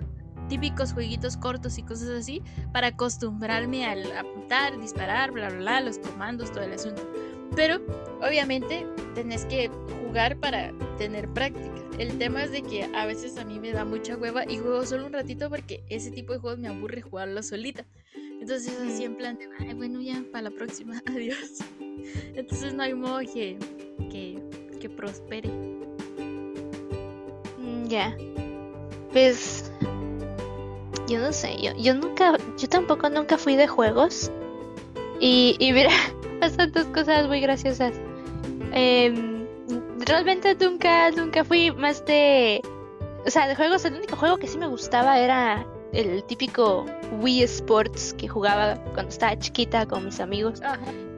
típicos 0.50 0.93
jueguitos 0.93 1.38
cortos 1.38 1.78
y 1.78 1.84
cosas 1.84 2.10
así 2.10 2.41
para 2.74 2.88
acostumbrarme 2.88 3.86
al 3.86 4.12
apuntar, 4.18 4.80
disparar, 4.80 5.32
bla, 5.32 5.50
bla, 5.50 5.58
bla, 5.58 5.82
los 5.82 6.00
comandos, 6.00 6.52
todo 6.52 6.64
el 6.64 6.74
asunto. 6.74 7.08
Pero 7.56 7.80
obviamente 8.22 8.86
tenés 9.16 9.45
que 9.45 9.70
jugar 10.04 10.38
para 10.38 10.72
tener 10.98 11.28
práctica. 11.30 11.76
El 11.98 12.18
tema 12.18 12.43
es 12.43 12.52
de 12.52 12.62
que 12.62 12.84
a 12.84 13.06
veces 13.06 13.38
a 13.38 13.45
mí 13.45 13.60
me 13.60 13.72
da 13.72 13.84
mucha 13.84 14.16
hueva 14.16 14.43
y 14.50 14.58
juego 14.58 14.86
solo 14.86 15.08
un 15.08 15.14
ratito 15.14 15.50
porque 15.50 15.84
ese 15.89 16.12
tipo 16.12 16.34
de 16.34 16.39
juegos 16.39 16.59
me 16.59 16.67
aburre 16.67 17.01
jugarlo 17.01 17.42
solita. 17.42 17.86
Entonces 18.39 18.80
así 18.80 19.04
en 19.04 19.16
plan 19.16 19.38
de, 19.38 19.50
Ay, 19.59 19.74
bueno, 19.74 20.00
ya, 20.00 20.24
para 20.32 20.43
la 20.43 20.51
próxima, 20.51 21.01
adiós. 21.08 21.59
Entonces 22.36 22.74
no 22.74 22.84
hay 22.84 22.93
modo 22.93 23.20
que, 23.20 23.58
que, 24.12 24.39
que 24.80 24.89
prospere. 24.89 25.50
Mm, 27.58 27.88
ya. 27.88 28.16
Pues 29.12 29.71
yo 31.08 31.20
no 31.20 31.34
sé, 31.34 31.55
yo, 31.62 31.71
yo 31.78 31.96
nunca, 31.96 32.38
yo 32.58 32.70
tampoco 32.70 33.09
nunca 33.09 33.38
fui 33.38 33.55
de 33.55 33.67
juegos. 33.67 34.32
Y, 35.20 35.55
y 35.59 35.74
mira, 35.74 35.89
bastantes 36.39 36.86
cosas 36.86 37.28
muy 37.28 37.39
graciosas. 37.39 37.93
Em, 38.74 39.46
realmente 40.05 40.55
nunca, 40.55 41.12
nunca 41.12 41.43
fui 41.43 41.72
más 41.72 42.05
de... 42.05 42.62
O 43.26 43.30
sea, 43.30 43.47
de 43.47 43.55
juegos, 43.55 43.84
el 43.86 43.96
único 43.96 44.16
juego 44.16 44.38
que 44.38 44.47
sí 44.47 44.58
me 44.58 44.68
gustaba 44.68 45.20
era 45.20 45.66
el 45.93 46.24
típico 46.24 46.86
Wii 47.22 47.43
Sports 47.43 48.14
que 48.14 48.28
jugaba 48.28 48.76
cuando 48.93 49.09
estaba 49.09 49.38
chiquita 49.38 49.86
con 49.86 50.05
mis 50.05 50.20
amigos. 50.20 50.62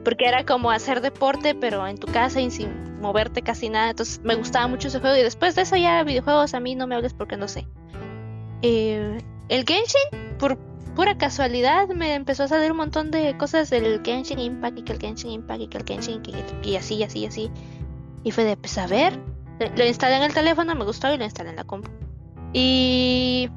Porque 0.04 0.26
era 0.26 0.44
como 0.44 0.70
hacer 0.70 1.00
deporte, 1.00 1.54
pero 1.54 1.86
en 1.86 1.98
tu 1.98 2.06
casa 2.06 2.40
y 2.40 2.50
sin 2.50 3.00
moverte 3.00 3.42
casi 3.42 3.68
nada. 3.68 3.90
Entonces 3.90 4.20
me 4.24 4.34
gustaba 4.34 4.66
mucho 4.66 4.88
ese 4.88 5.00
juego. 5.00 5.16
Y 5.16 5.22
después 5.22 5.54
de 5.54 5.62
eso 5.62 5.76
ya 5.76 6.02
videojuegos 6.02 6.54
a 6.54 6.60
mí 6.60 6.74
no 6.74 6.86
me 6.86 6.94
hables 6.94 7.14
porque 7.14 7.36
no 7.36 7.48
sé. 7.48 7.66
Eh, 8.62 9.18
el 9.48 9.64
Genshin, 9.64 10.36
por 10.38 10.58
pura 10.94 11.16
casualidad, 11.16 11.88
me 11.88 12.14
empezó 12.14 12.44
a 12.44 12.48
salir 12.48 12.70
un 12.70 12.78
montón 12.78 13.10
de 13.10 13.36
cosas 13.36 13.70
del 13.70 14.00
Genshin 14.04 14.38
Impact 14.38 14.78
y 14.78 14.82
que 14.82 14.92
el 14.92 15.00
Genshin 15.00 15.30
Impact 15.30 15.60
y 15.62 15.68
que 15.68 15.78
el 15.78 15.84
Genshin 15.84 16.22
y, 16.62 16.76
así, 16.76 16.96
y 16.96 17.02
así, 17.02 17.26
así. 17.26 17.50
Y 18.22 18.30
fue 18.30 18.44
de, 18.44 18.56
pues 18.56 18.76
a 18.78 18.86
ver, 18.86 19.18
lo 19.76 19.86
instalé 19.86 20.16
en 20.16 20.22
el 20.22 20.34
teléfono, 20.34 20.74
me 20.74 20.84
gustó 20.84 21.12
y 21.12 21.18
lo 21.18 21.24
instalé 21.24 21.50
en 21.50 21.56
la 21.56 21.64
compu. 21.64 21.90
Y 22.52 23.48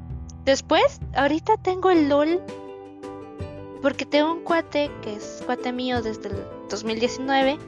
después, 0.44 1.00
ahorita 1.14 1.56
tengo 1.58 1.90
el 1.90 2.08
LOL. 2.08 2.40
Porque 3.82 4.06
tengo 4.06 4.32
un 4.32 4.44
cuate 4.44 4.90
que 5.02 5.14
es 5.14 5.42
cuate 5.44 5.72
mío 5.72 6.00
desde 6.00 6.28
el 6.28 6.36
2019. 6.70 7.58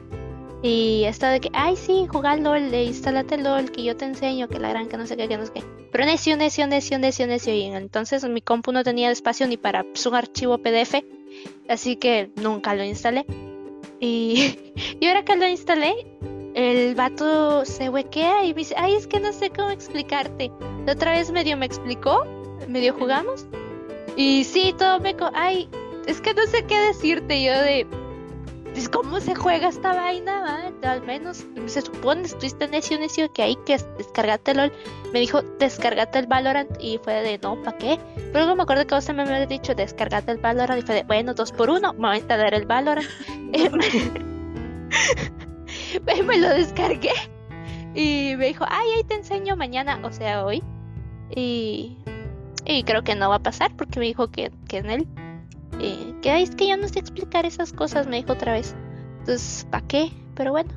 Y 0.63 1.03
estaba 1.03 1.33
de 1.33 1.39
que, 1.39 1.49
ay, 1.53 1.75
sí, 1.75 2.07
jugar 2.09 2.39
LOL, 2.39 2.73
instalate 2.73 3.37
LOL, 3.37 3.71
que 3.71 3.83
yo 3.83 3.95
te 3.95 4.05
enseño, 4.05 4.47
que 4.47 4.59
la 4.59 4.69
gran, 4.69 4.87
que 4.87 4.97
no 4.97 5.05
sé 5.05 5.15
qué, 5.15 5.27
que 5.27 5.37
no 5.37 5.45
sé 5.45 5.53
qué. 5.53 5.63
Pero 5.91 6.05
necio, 6.05 6.35
necio, 6.35 6.67
necio, 6.67 6.97
necio, 6.97 7.27
necio. 7.27 7.53
Y 7.53 7.63
entonces 7.63 8.23
mi 8.27 8.41
compu 8.41 8.71
no 8.71 8.83
tenía 8.83 9.11
espacio 9.11 9.47
ni 9.47 9.57
para 9.57 9.85
su 9.93 10.13
archivo 10.15 10.57
PDF. 10.57 11.03
Así 11.69 11.95
que 11.95 12.31
nunca 12.35 12.73
lo 12.73 12.83
instalé. 12.83 13.25
Y, 13.99 14.57
y 14.99 15.07
ahora 15.07 15.23
que 15.23 15.35
lo 15.35 15.47
instalé, 15.47 15.93
el 16.55 16.95
vato 16.95 17.65
se 17.65 17.89
huequea 17.89 18.43
y 18.43 18.49
me 18.49 18.61
dice, 18.61 18.73
ay, 18.77 18.95
es 18.95 19.05
que 19.05 19.19
no 19.19 19.31
sé 19.33 19.51
cómo 19.51 19.69
explicarte. 19.69 20.51
La 20.87 20.93
otra 20.93 21.11
vez 21.11 21.31
medio 21.31 21.55
me 21.55 21.67
explicó, 21.67 22.25
medio 22.67 22.93
jugamos. 22.95 23.45
Y 24.15 24.43
sí, 24.43 24.73
todo 24.75 24.99
me... 24.99 25.15
Ay, 25.35 25.69
es 26.07 26.19
que 26.19 26.33
no 26.33 26.47
sé 26.47 26.65
qué 26.65 26.75
decirte 26.79 27.43
yo 27.43 27.53
de 27.61 27.85
pues, 28.77 28.89
¿cómo 28.89 29.19
se 29.19 29.33
juega 29.33 29.69
esta 29.69 29.95
vaina? 29.95 30.71
Al 30.83 31.01
menos 31.01 31.43
se 31.65 31.81
supone, 31.81 32.21
estuviste 32.21 32.67
necio, 32.67 32.99
necio, 32.99 33.33
que 33.33 33.41
hay 33.41 33.55
que 33.65 33.75
descargarte 33.97 34.53
LOL. 34.53 34.71
Me 35.11 35.19
dijo, 35.19 35.41
descargate 35.57 36.19
el 36.19 36.27
Valorant 36.27 36.69
y 36.79 36.99
fue 36.99 37.23
de, 37.23 37.39
no, 37.39 37.59
¿para 37.63 37.75
qué? 37.79 37.99
Pero 38.15 38.33
luego 38.33 38.55
me 38.55 38.61
acuerdo 38.61 38.85
que 38.85 38.93
vos 38.93 39.11
me 39.11 39.23
habías 39.23 39.49
dicho, 39.49 39.73
descargate 39.73 40.31
el 40.31 40.37
Valorant 40.37 40.79
y 40.79 40.85
fue 40.85 40.93
de, 40.93 41.01
bueno, 41.01 41.33
dos 41.33 41.51
por 41.51 41.71
uno, 41.71 41.93
me 41.93 42.07
voy 42.07 42.23
a 42.29 42.37
dar 42.37 42.53
el 42.53 42.67
Valorant. 42.67 43.09
me 46.05 46.37
lo 46.37 46.49
descargué 46.49 47.13
y 47.95 48.35
me 48.37 48.45
dijo, 48.45 48.63
ay, 48.69 48.91
ahí 48.95 49.03
te 49.05 49.15
enseño 49.15 49.55
mañana, 49.55 49.99
o 50.03 50.11
sea, 50.11 50.45
hoy. 50.45 50.61
Y, 51.35 51.97
y 52.63 52.83
creo 52.83 53.03
que 53.03 53.15
no 53.15 53.29
va 53.29 53.37
a 53.37 53.39
pasar 53.39 53.75
porque 53.75 53.99
me 53.99 54.05
dijo 54.05 54.29
que, 54.29 54.51
que 54.67 54.77
en 54.77 54.91
él 54.91 55.07
eh, 55.79 56.13
que 56.21 56.41
es 56.41 56.55
que 56.55 56.67
yo 56.67 56.77
no 56.77 56.87
sé 56.87 56.99
explicar 56.99 57.45
esas 57.45 57.73
cosas, 57.73 58.07
me 58.07 58.17
dijo 58.17 58.33
otra 58.33 58.53
vez. 58.53 58.75
Entonces, 59.19 59.67
¿para 59.69 59.85
qué? 59.87 60.11
Pero 60.35 60.51
bueno. 60.51 60.71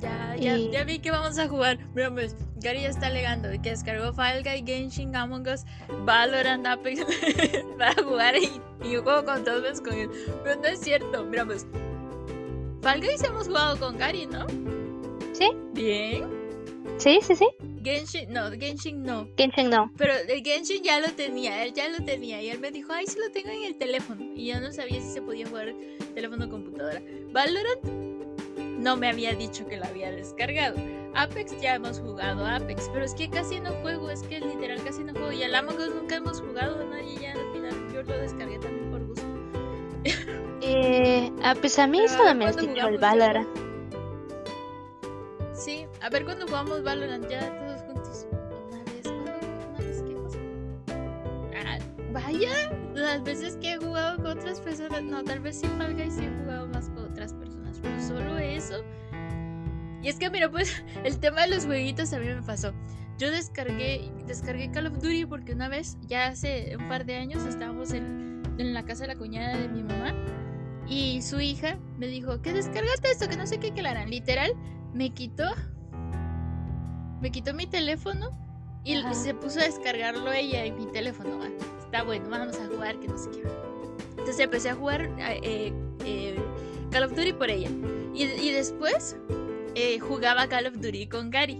Ya, 0.00 0.36
ya, 0.36 0.56
ya 0.56 0.84
vi 0.84 0.98
que 0.98 1.10
vamos 1.10 1.38
a 1.38 1.48
jugar. 1.48 1.78
Mira, 1.94 2.10
pues, 2.10 2.34
Gary 2.56 2.82
ya 2.82 2.88
está 2.88 3.06
alegando 3.06 3.48
que 3.62 3.70
descargó 3.70 4.12
Fall 4.12 4.42
Guy, 4.42 4.64
Genshin, 4.66 5.14
Among 5.14 5.46
Us, 5.48 5.64
Valorant, 6.04 6.66
Apex 6.66 7.00
para 7.78 7.94
jugar 8.02 8.34
y, 8.36 8.60
y, 8.84 8.92
yo 8.92 9.02
juego 9.02 9.24
con 9.24 9.44
todos 9.44 9.80
con 9.80 9.94
él. 9.94 10.10
Pero 10.42 10.60
no 10.60 10.66
es 10.66 10.80
cierto. 10.80 11.24
Mira, 11.24 11.44
pues, 11.44 11.66
Fall 12.82 13.00
Guys 13.00 13.22
hemos 13.22 13.46
jugado 13.46 13.78
con 13.78 13.96
Gary, 13.96 14.26
¿no? 14.26 14.46
Sí. 15.32 15.50
Bien. 15.72 16.24
Sí, 16.98 17.20
sí, 17.22 17.36
sí. 17.36 17.48
Genshin, 17.82 18.32
no, 18.32 18.50
Genshin 18.50 19.02
no. 19.02 19.28
Genshin 19.36 19.70
no. 19.70 19.90
Pero 19.96 20.12
el 20.14 20.42
Genshin 20.42 20.82
ya 20.82 21.00
lo 21.00 21.08
tenía, 21.12 21.64
él 21.64 21.72
ya 21.72 21.88
lo 21.88 22.04
tenía. 22.04 22.42
Y 22.42 22.48
él 22.50 22.60
me 22.60 22.70
dijo, 22.70 22.92
ay, 22.92 23.06
sí 23.06 23.18
lo 23.18 23.30
tengo 23.30 23.50
en 23.50 23.64
el 23.64 23.76
teléfono. 23.76 24.24
Y 24.34 24.46
yo 24.46 24.60
no 24.60 24.72
sabía 24.72 25.00
si 25.00 25.10
se 25.10 25.22
podía 25.22 25.46
jugar 25.46 25.74
teléfono 26.14 26.46
o 26.46 26.48
computadora. 26.48 27.02
Valorant 27.32 27.84
no 28.56 28.96
me 28.96 29.08
había 29.08 29.34
dicho 29.34 29.66
que 29.66 29.76
lo 29.76 29.84
había 29.84 30.10
descargado. 30.10 30.76
Apex 31.14 31.60
ya 31.60 31.74
hemos 31.74 32.00
jugado 32.00 32.46
Apex, 32.46 32.88
pero 32.92 33.04
es 33.04 33.14
que 33.14 33.28
casi 33.28 33.60
no 33.60 33.70
juego, 33.82 34.10
es 34.10 34.22
que 34.22 34.40
literal 34.40 34.82
casi 34.82 35.04
no 35.04 35.12
juego. 35.12 35.32
Y 35.32 35.42
al 35.42 35.54
Among 35.54 35.78
Us 35.78 35.94
nunca 35.94 36.16
hemos 36.16 36.40
jugado, 36.40 36.84
nadie 36.86 37.16
ya 37.20 37.32
al 37.32 37.52
final 37.52 37.92
yo 37.92 38.02
lo 38.02 38.18
descargué 38.18 38.58
también 38.58 38.90
por 38.90 39.06
gusto. 39.06 39.22
eh, 40.62 41.30
ah, 41.42 41.54
pues 41.60 41.78
a 41.78 41.86
mí 41.86 42.00
solamente 42.08 42.64
el 42.64 42.98
Valorant. 42.98 43.48
Sí, 45.54 45.86
a 46.00 46.08
ver 46.08 46.24
cuando 46.24 46.46
jugamos 46.46 46.82
Valorant 46.82 47.28
ya 47.28 47.56
todos 47.58 47.71
una 47.94 48.84
vez, 49.78 50.02
¿qué 50.02 50.14
cosa? 50.14 50.38
Ah, 51.64 51.78
vaya, 52.12 52.70
las 52.94 53.22
veces 53.22 53.56
que 53.56 53.72
he 53.72 53.76
jugado 53.78 54.16
con 54.16 54.38
otras 54.38 54.60
personas, 54.60 55.02
no, 55.02 55.22
tal 55.24 55.40
vez 55.40 55.60
sí 55.60 55.66
Fall 55.78 55.94
Guys 55.94 56.14
sí 56.14 56.24
he 56.24 56.42
jugado 56.42 56.68
más 56.68 56.88
con 56.90 57.04
otras 57.04 57.32
personas, 57.34 57.78
pero 57.80 58.00
solo 58.00 58.38
eso. 58.38 58.82
Y 60.02 60.08
es 60.08 60.18
que 60.18 60.30
mira, 60.30 60.50
pues 60.50 60.84
el 61.04 61.18
tema 61.18 61.42
de 61.42 61.48
los 61.48 61.66
jueguitos 61.66 62.12
a 62.12 62.18
mí 62.18 62.26
me 62.26 62.42
pasó. 62.42 62.72
Yo 63.18 63.30
descargué, 63.30 64.10
descargué 64.26 64.70
Call 64.70 64.86
of 64.86 64.94
Duty 64.94 65.26
porque 65.26 65.52
una 65.52 65.68
vez, 65.68 65.96
ya 66.06 66.28
hace 66.28 66.76
un 66.76 66.88
par 66.88 67.04
de 67.04 67.16
años, 67.16 67.44
estábamos 67.44 67.92
en, 67.92 68.42
en 68.58 68.74
la 68.74 68.84
casa 68.84 69.02
de 69.02 69.08
la 69.08 69.16
cuñada 69.16 69.56
de 69.56 69.68
mi 69.68 69.82
mamá 69.82 70.14
y 70.88 71.22
su 71.22 71.40
hija 71.40 71.78
me 71.98 72.06
dijo 72.06 72.42
que 72.42 72.52
descargaste 72.52 73.10
esto, 73.10 73.28
que 73.28 73.36
no 73.36 73.46
sé 73.46 73.58
qué, 73.58 73.72
que 73.72 73.82
la 73.82 73.90
harán. 73.90 74.10
Literal, 74.10 74.54
me 74.92 75.10
quitó 75.10 75.44
me 77.22 77.30
quitó 77.30 77.54
mi 77.54 77.66
teléfono 77.66 78.36
y 78.84 79.00
se 79.14 79.32
puso 79.32 79.60
a 79.60 79.64
descargarlo 79.64 80.32
ella 80.32 80.64
en 80.64 80.76
mi 80.76 80.86
teléfono. 80.86 81.38
está 81.78 82.02
bueno, 82.02 82.28
vamos 82.28 82.56
a 82.56 82.66
jugar, 82.66 82.98
que 82.98 83.06
no 83.06 83.16
sé 83.16 83.30
qué. 83.30 83.42
Entonces 84.10 84.40
empecé 84.40 84.70
a 84.70 84.74
jugar 84.74 85.08
eh, 85.18 85.72
eh, 86.04 86.36
Call 86.90 87.04
of 87.04 87.14
Duty 87.14 87.32
por 87.32 87.48
ella. 87.48 87.70
Y, 88.12 88.50
después 88.50 89.16
eh, 89.76 90.00
jugaba 90.00 90.48
Call 90.48 90.66
of 90.66 90.74
Duty 90.74 91.06
con 91.06 91.30
Gary. 91.30 91.58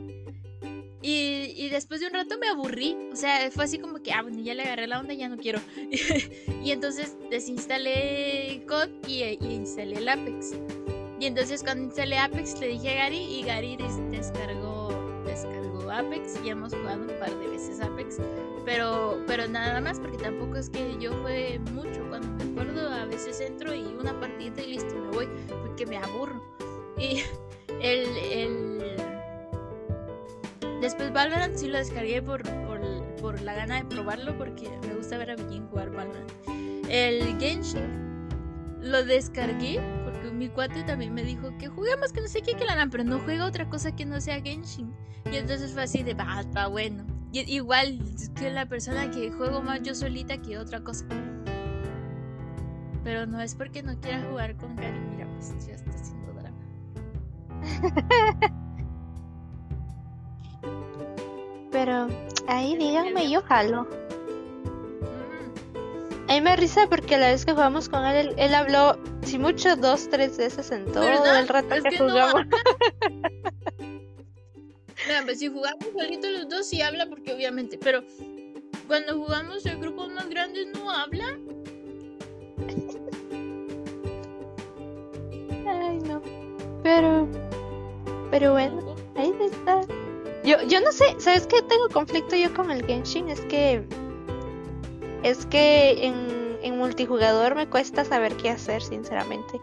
Y, 1.00 1.68
después 1.70 2.00
de 2.00 2.08
un 2.08 2.12
rato 2.12 2.38
me 2.38 2.48
aburrí. 2.48 2.96
O 3.12 3.16
sea, 3.16 3.48
fue 3.52 3.64
así 3.64 3.78
como 3.78 4.02
que, 4.02 4.12
ah, 4.12 4.22
bueno, 4.22 4.40
ya 4.40 4.54
le 4.54 4.62
agarré 4.62 4.88
la 4.88 4.98
onda, 4.98 5.14
ya 5.14 5.28
no 5.28 5.36
quiero. 5.36 5.60
y 6.64 6.72
entonces 6.72 7.16
desinstalé 7.30 8.64
COD 8.66 8.88
y, 9.06 9.22
y 9.22 9.54
instalé 9.54 9.98
el 9.98 10.08
Apex. 10.08 10.56
Y 11.20 11.26
entonces 11.26 11.62
cuando 11.62 11.84
instalé 11.84 12.18
Apex 12.18 12.58
le 12.58 12.66
dije 12.66 12.90
a 12.90 13.04
Gary 13.04 13.22
y 13.22 13.42
Gary 13.44 13.76
descargó, 13.76 14.10
descargó 14.10 14.71
Apex 15.92 16.40
y 16.44 16.50
hemos 16.50 16.74
jugado 16.74 17.02
un 17.02 17.18
par 17.18 17.30
de 17.30 17.48
veces 17.48 17.80
Apex. 17.80 18.18
Pero, 18.64 19.22
pero 19.26 19.48
nada 19.48 19.80
más 19.80 20.00
porque 20.00 20.18
tampoco 20.18 20.56
es 20.56 20.70
que 20.70 20.96
yo 21.00 21.12
juegue 21.22 21.58
mucho. 21.72 22.00
Cuando 22.08 22.28
me 22.44 22.50
acuerdo 22.50 22.88
a 22.88 23.04
veces 23.04 23.40
entro 23.40 23.74
y 23.74 23.82
una 23.82 24.18
partida 24.18 24.62
y 24.62 24.72
listo, 24.72 24.94
me 24.94 25.10
voy 25.10 25.28
porque 25.62 25.86
me 25.86 25.96
aburro. 25.96 26.42
Y 26.98 27.22
el, 27.80 28.16
el... 28.16 28.96
Después 30.80 31.12
Valorant 31.12 31.54
sí 31.56 31.68
lo 31.68 31.78
descargué 31.78 32.22
por, 32.22 32.42
por, 32.66 32.80
por 33.20 33.40
la 33.40 33.54
gana 33.54 33.76
de 33.76 33.84
probarlo 33.84 34.36
porque 34.36 34.68
me 34.86 34.94
gusta 34.94 35.16
ver 35.18 35.30
a 35.30 35.36
Villín 35.36 35.66
jugar 35.68 35.90
Valorant. 35.90 36.30
El 36.88 37.38
Genshin 37.38 38.28
lo 38.80 39.04
descargué 39.04 39.80
mi 40.42 40.48
cuate 40.48 40.82
también 40.82 41.14
me 41.14 41.22
dijo 41.22 41.56
que 41.56 41.68
juguemos 41.68 42.12
que 42.12 42.20
no 42.20 42.26
sé 42.26 42.42
qué 42.42 42.54
que 42.54 42.64
la 42.64 42.88
pero 42.90 43.04
no 43.04 43.20
juega 43.20 43.46
otra 43.46 43.70
cosa 43.70 43.94
que 43.94 44.04
no 44.04 44.20
sea 44.20 44.42
Genshin. 44.42 44.92
Y 45.30 45.36
entonces 45.36 45.72
fue 45.72 45.84
así 45.84 46.02
de, 46.02 46.14
va, 46.14 46.40
está 46.40 46.66
bueno. 46.66 47.06
Y, 47.30 47.42
igual 47.54 48.00
que 48.34 48.50
la 48.50 48.66
persona 48.66 49.08
que 49.12 49.30
juego 49.30 49.62
más 49.62 49.82
yo 49.82 49.94
solita 49.94 50.38
que 50.38 50.58
otra 50.58 50.80
cosa. 50.80 51.06
Pero 53.04 53.24
no 53.24 53.40
es 53.40 53.54
porque 53.54 53.84
no 53.84 54.00
quiera 54.00 54.20
jugar 54.28 54.56
con 54.56 54.74
Gary. 54.74 54.98
Mira, 55.12 55.28
pues 55.32 55.54
ya 55.64 55.74
está 55.74 55.92
haciendo 55.92 56.32
drama. 56.32 56.58
Pero 61.70 62.08
ahí 62.48 62.76
díganme, 62.76 63.30
yo 63.30 63.42
jalo. 63.42 63.86
A 66.32 66.34
mí 66.36 66.40
me 66.40 66.56
risa 66.56 66.86
porque 66.88 67.18
la 67.18 67.26
vez 67.26 67.44
que 67.44 67.52
jugamos 67.52 67.90
con 67.90 68.06
él, 68.06 68.32
él, 68.38 68.54
habló, 68.54 68.98
si 69.22 69.38
mucho, 69.38 69.76
dos, 69.76 70.08
tres 70.08 70.38
veces 70.38 70.70
en 70.70 70.90
todo 70.90 71.04
el 71.04 71.46
rato 71.46 71.68
que, 71.68 71.98
jugamos. 71.98 72.46
Mira, 73.78 75.24
pues 75.26 75.40
si 75.40 75.48
jugamos 75.48 75.84
solitos 75.94 76.30
los 76.30 76.48
dos 76.48 76.66
sí 76.66 76.80
habla 76.80 77.04
porque 77.04 77.34
obviamente, 77.34 77.76
pero 77.76 78.02
cuando 78.86 79.14
jugamos 79.18 79.66
en 79.66 79.78
grupos 79.78 80.08
más 80.08 80.26
grandes 80.30 80.68
no 80.68 80.90
habla. 80.90 81.38
Ay, 85.66 85.98
no. 85.98 86.22
Pero, 86.82 87.28
pero 88.30 88.52
bueno, 88.52 88.96
ahí 89.16 89.34
está. 89.38 89.82
Yo, 90.44 90.62
yo 90.66 90.80
no 90.80 90.92
sé, 90.92 91.14
¿sabes 91.18 91.46
qué? 91.46 91.60
Tengo 91.60 91.90
conflicto 91.90 92.36
yo 92.36 92.54
con 92.54 92.70
el 92.70 92.86
Genshin, 92.86 93.28
es 93.28 93.42
que 93.42 93.86
es 95.22 95.46
que 95.46 96.06
en, 96.06 96.58
en 96.62 96.78
multijugador 96.78 97.54
me 97.54 97.68
cuesta 97.68 98.04
saber 98.04 98.36
qué 98.36 98.50
hacer, 98.50 98.82
sinceramente. 98.82 99.60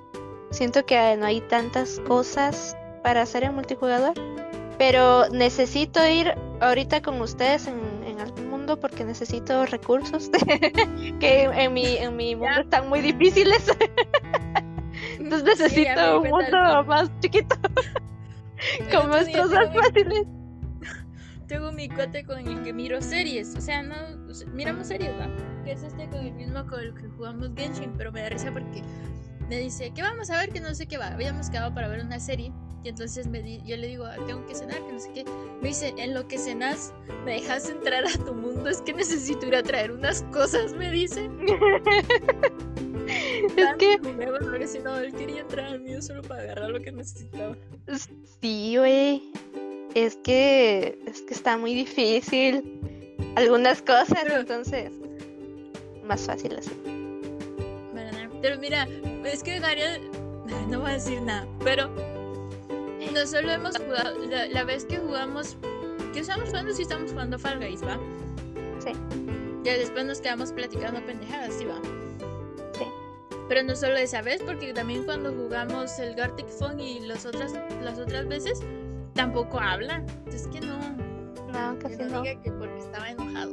Siento 0.51 0.85
que 0.85 1.15
no 1.17 1.25
hay 1.25 1.41
tantas 1.41 1.99
cosas 2.07 2.75
para 3.03 3.21
hacer 3.21 3.43
en 3.43 3.55
multijugador. 3.55 4.13
Pero 4.77 5.27
necesito 5.29 6.05
ir 6.07 6.33
ahorita 6.61 7.01
con 7.01 7.21
ustedes 7.21 7.67
en, 7.67 7.79
en 8.05 8.19
algún 8.19 8.49
mundo 8.49 8.79
porque 8.79 9.03
necesito 9.03 9.65
recursos 9.65 10.29
que 11.19 11.43
en 11.43 11.73
mi, 11.73 11.97
en 11.97 12.15
mi 12.15 12.35
mundo 12.35 12.61
están 12.61 12.87
muy 12.87 13.01
difíciles. 13.01 13.65
Entonces 15.19 15.59
necesito 15.59 16.21
un 16.21 16.29
mundo 16.29 16.83
más 16.85 17.11
chiquito. 17.19 17.55
con 18.91 19.09
más 19.09 19.27
fáciles 19.31 20.25
tengo 21.49 21.71
mi 21.71 21.89
cuate 21.89 22.23
con 22.23 22.47
el 22.47 22.63
que 22.63 22.71
miro 22.71 23.01
series. 23.01 23.55
O 23.57 23.61
sea, 23.61 23.81
no. 23.81 23.95
miramos 24.53 24.87
series, 24.87 25.11
¿no? 25.17 25.25
Que 25.65 25.73
es 25.73 25.83
este 25.83 26.07
con 26.07 26.25
el 26.25 26.33
mismo 26.33 26.65
con 26.67 26.79
el 26.79 26.93
que 26.93 27.09
jugamos 27.09 27.49
Genshin. 27.57 27.91
Pero 27.97 28.13
me 28.13 28.21
da 28.21 28.29
risa 28.29 28.53
porque 28.53 28.81
me 29.49 29.57
dice, 29.57 29.91
¿qué 29.93 30.01
vamos 30.01 30.29
a 30.29 30.37
ver? 30.37 30.51
Que 30.51 30.61
no 30.61 30.73
sé 30.73 30.85
qué 30.85 30.97
va. 30.97 31.07
Habíamos 31.07 31.49
quedado 31.49 31.73
para 31.73 31.89
ver 31.89 32.05
una 32.05 32.19
serie. 32.19 32.53
Y 32.83 32.89
entonces 32.89 33.27
me 33.27 33.41
di, 33.41 33.61
yo 33.65 33.75
le 33.75 33.87
digo, 33.87 34.05
ah, 34.05 34.15
tengo 34.25 34.45
que 34.45 34.55
cenar, 34.55 34.77
que 34.85 34.93
no 34.93 34.99
sé 34.99 35.11
qué. 35.13 35.25
Me 35.61 35.69
dice, 35.69 35.93
en 35.97 36.13
lo 36.13 36.27
que 36.29 36.37
cenas, 36.37 36.93
me 37.25 37.33
dejas 37.33 37.67
entrar 37.67 38.05
a 38.05 38.11
tu 38.23 38.33
mundo. 38.33 38.69
Es 38.69 38.81
que 38.81 38.93
necesito 38.93 39.47
ir 39.47 39.55
a 39.55 39.63
traer 39.63 39.91
unas 39.91 40.21
cosas, 40.31 40.73
me 40.73 40.89
dice. 40.89 41.25
es 43.57 43.75
que... 43.79 43.99
porque 43.99 44.67
si 44.67 44.79
no, 44.79 44.97
él 44.97 45.13
quería 45.13 45.41
entrar 45.41 45.65
al 45.65 45.81
mío 45.81 46.01
solo 46.01 46.21
para 46.21 46.43
agarrar 46.43 46.69
lo 46.69 46.79
que 46.79 46.93
necesitaba. 46.93 47.57
Sí, 48.39 48.77
güey. 48.77 49.33
Es 49.95 50.17
que... 50.17 50.99
Es 51.05 51.21
que 51.21 51.33
está 51.33 51.57
muy 51.57 51.73
difícil. 51.73 52.79
Algunas 53.35 53.81
cosas, 53.81 54.23
entonces... 54.29 54.91
Más 56.03 56.21
fácil 56.21 56.55
así. 56.57 56.71
Pero 58.41 58.57
mira, 58.59 58.87
es 59.25 59.43
que 59.43 59.59
Gabriel... 59.59 60.09
No 60.69 60.81
voy 60.81 60.91
a 60.91 60.93
decir 60.93 61.21
nada, 61.21 61.47
pero... 61.63 61.89
No 63.13 63.25
solo 63.25 63.51
hemos 63.51 63.77
jugado... 63.77 64.17
La, 64.27 64.63
vez 64.63 64.85
que 64.85 64.97
jugamos... 64.97 65.57
¿Qué 66.13 66.19
estamos 66.19 66.49
jugando? 66.49 66.73
Si 66.73 66.83
estamos 66.83 67.11
jugando 67.11 67.37
Fall 67.37 67.59
Guys, 67.59 67.83
¿va? 67.83 67.99
Sí. 68.79 68.91
Ya 69.63 69.77
después 69.77 70.05
nos 70.05 70.21
quedamos 70.21 70.51
platicando 70.51 71.03
pendejadas, 71.05 71.53
¿sí 71.53 71.65
va? 71.65 71.79
Sí. 72.77 72.85
Pero 73.47 73.63
no 73.63 73.75
solo 73.75 73.97
esa 73.97 74.21
vez, 74.21 74.41
porque 74.43 74.73
también 74.73 75.03
cuando 75.03 75.33
jugamos 75.33 75.97
el 75.99 76.15
Gartic 76.15 76.47
Phone 76.47 76.79
y 76.79 76.99
las 77.01 77.25
otras, 77.25 77.53
las 77.83 77.99
otras 77.99 78.27
veces, 78.27 78.61
tampoco 79.19 79.59
habla. 79.59 80.01
Es 80.27 80.47
que 80.47 80.61
no. 80.61 80.79
No, 81.51 81.77
casi 81.79 81.97
no. 81.97 82.07
no. 82.07 82.21
Diga 82.21 82.41
que 82.41 82.51
porque 82.53 82.79
estaba 82.79 83.09
enojado. 83.09 83.51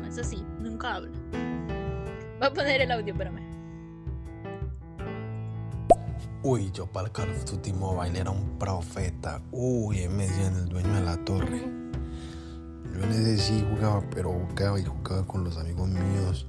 No 0.00 0.06
es 0.06 0.16
así, 0.16 0.42
nunca 0.58 0.94
habla. 0.94 1.10
Voy 2.38 2.48
a 2.48 2.52
poner 2.54 2.80
el 2.80 2.90
audio, 2.90 3.12
espérame. 3.12 3.42
Uy, 6.42 6.70
yo 6.72 6.86
para 6.86 7.08
el 7.08 7.12
Call 7.12 7.28
of 7.28 7.44
Duty 7.44 7.74
Mobile 7.74 8.18
era 8.18 8.30
un 8.30 8.58
profeta. 8.58 9.42
Uy, 9.52 10.08
me 10.08 10.26
decían 10.26 10.56
el 10.56 10.68
dueño 10.70 10.94
de 10.94 11.02
la 11.02 11.22
torre. 11.26 11.60
Yo 12.94 13.04
en 13.04 13.10
ese 13.10 13.36
sí 13.36 13.66
jugaba, 13.70 14.02
pero 14.08 14.30
jugaba 14.30 14.80
y 14.80 14.84
jugaba 14.84 15.26
con 15.26 15.44
los 15.44 15.58
amigos 15.58 15.90
míos. 15.90 16.46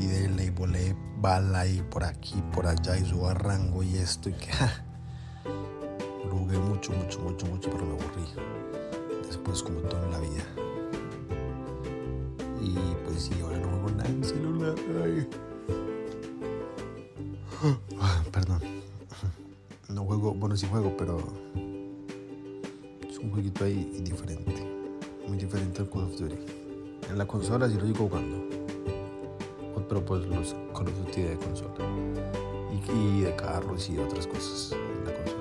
Y 0.00 0.06
de 0.06 0.28
ley 0.30 0.50
volé 0.50 0.96
bala 1.18 1.64
y 1.64 1.80
por 1.82 2.02
aquí, 2.02 2.42
por 2.52 2.66
allá 2.66 2.96
y 2.98 3.04
suba 3.04 3.34
rango 3.34 3.84
y 3.84 3.98
esto 3.98 4.30
y 4.30 4.32
que... 4.32 4.50
jugué 6.30 6.58
mucho, 6.58 6.92
mucho, 6.92 7.20
mucho, 7.20 7.46
mucho, 7.46 7.70
pero 7.70 7.84
me 7.84 7.92
aburrí. 7.92 8.24
Después 9.26 9.62
como 9.62 9.80
todo 9.80 10.04
en 10.04 10.10
la 10.10 10.20
vida. 10.20 10.44
Y 12.62 12.76
pues 13.04 13.22
sí, 13.22 13.32
ahora 13.42 13.58
no 13.58 13.68
juego 13.68 13.90
nada 13.90 14.08
en 14.08 14.24
celular. 14.24 14.74
perdón. 18.32 18.60
No 19.88 20.04
juego, 20.04 20.34
bueno 20.34 20.56
sí 20.56 20.66
juego, 20.66 20.94
pero 20.96 21.18
es 23.08 23.18
un 23.18 23.30
jueguito 23.30 23.64
ahí 23.64 24.00
diferente 24.04 24.80
muy 25.30 25.38
diferente 25.38 25.80
al 25.80 25.88
Call 25.88 26.02
of 26.02 26.18
Duty. 26.18 26.34
En 27.08 27.16
la 27.16 27.24
consola 27.24 27.68
sí 27.68 27.76
lo 27.76 27.86
sigo 27.86 28.08
jugando. 28.08 28.36
Pero 29.88 30.04
pues 30.04 30.26
los 30.26 30.54
Call 30.74 30.88
of 30.88 30.98
Duty 31.06 31.22
de 31.22 31.36
consola. 31.36 31.74
Y, 32.92 33.20
de 33.22 33.36
carros 33.36 33.88
y 33.88 33.98
otras 33.98 34.26
cosas. 34.26 34.72
En 34.72 35.04
la 35.04 35.39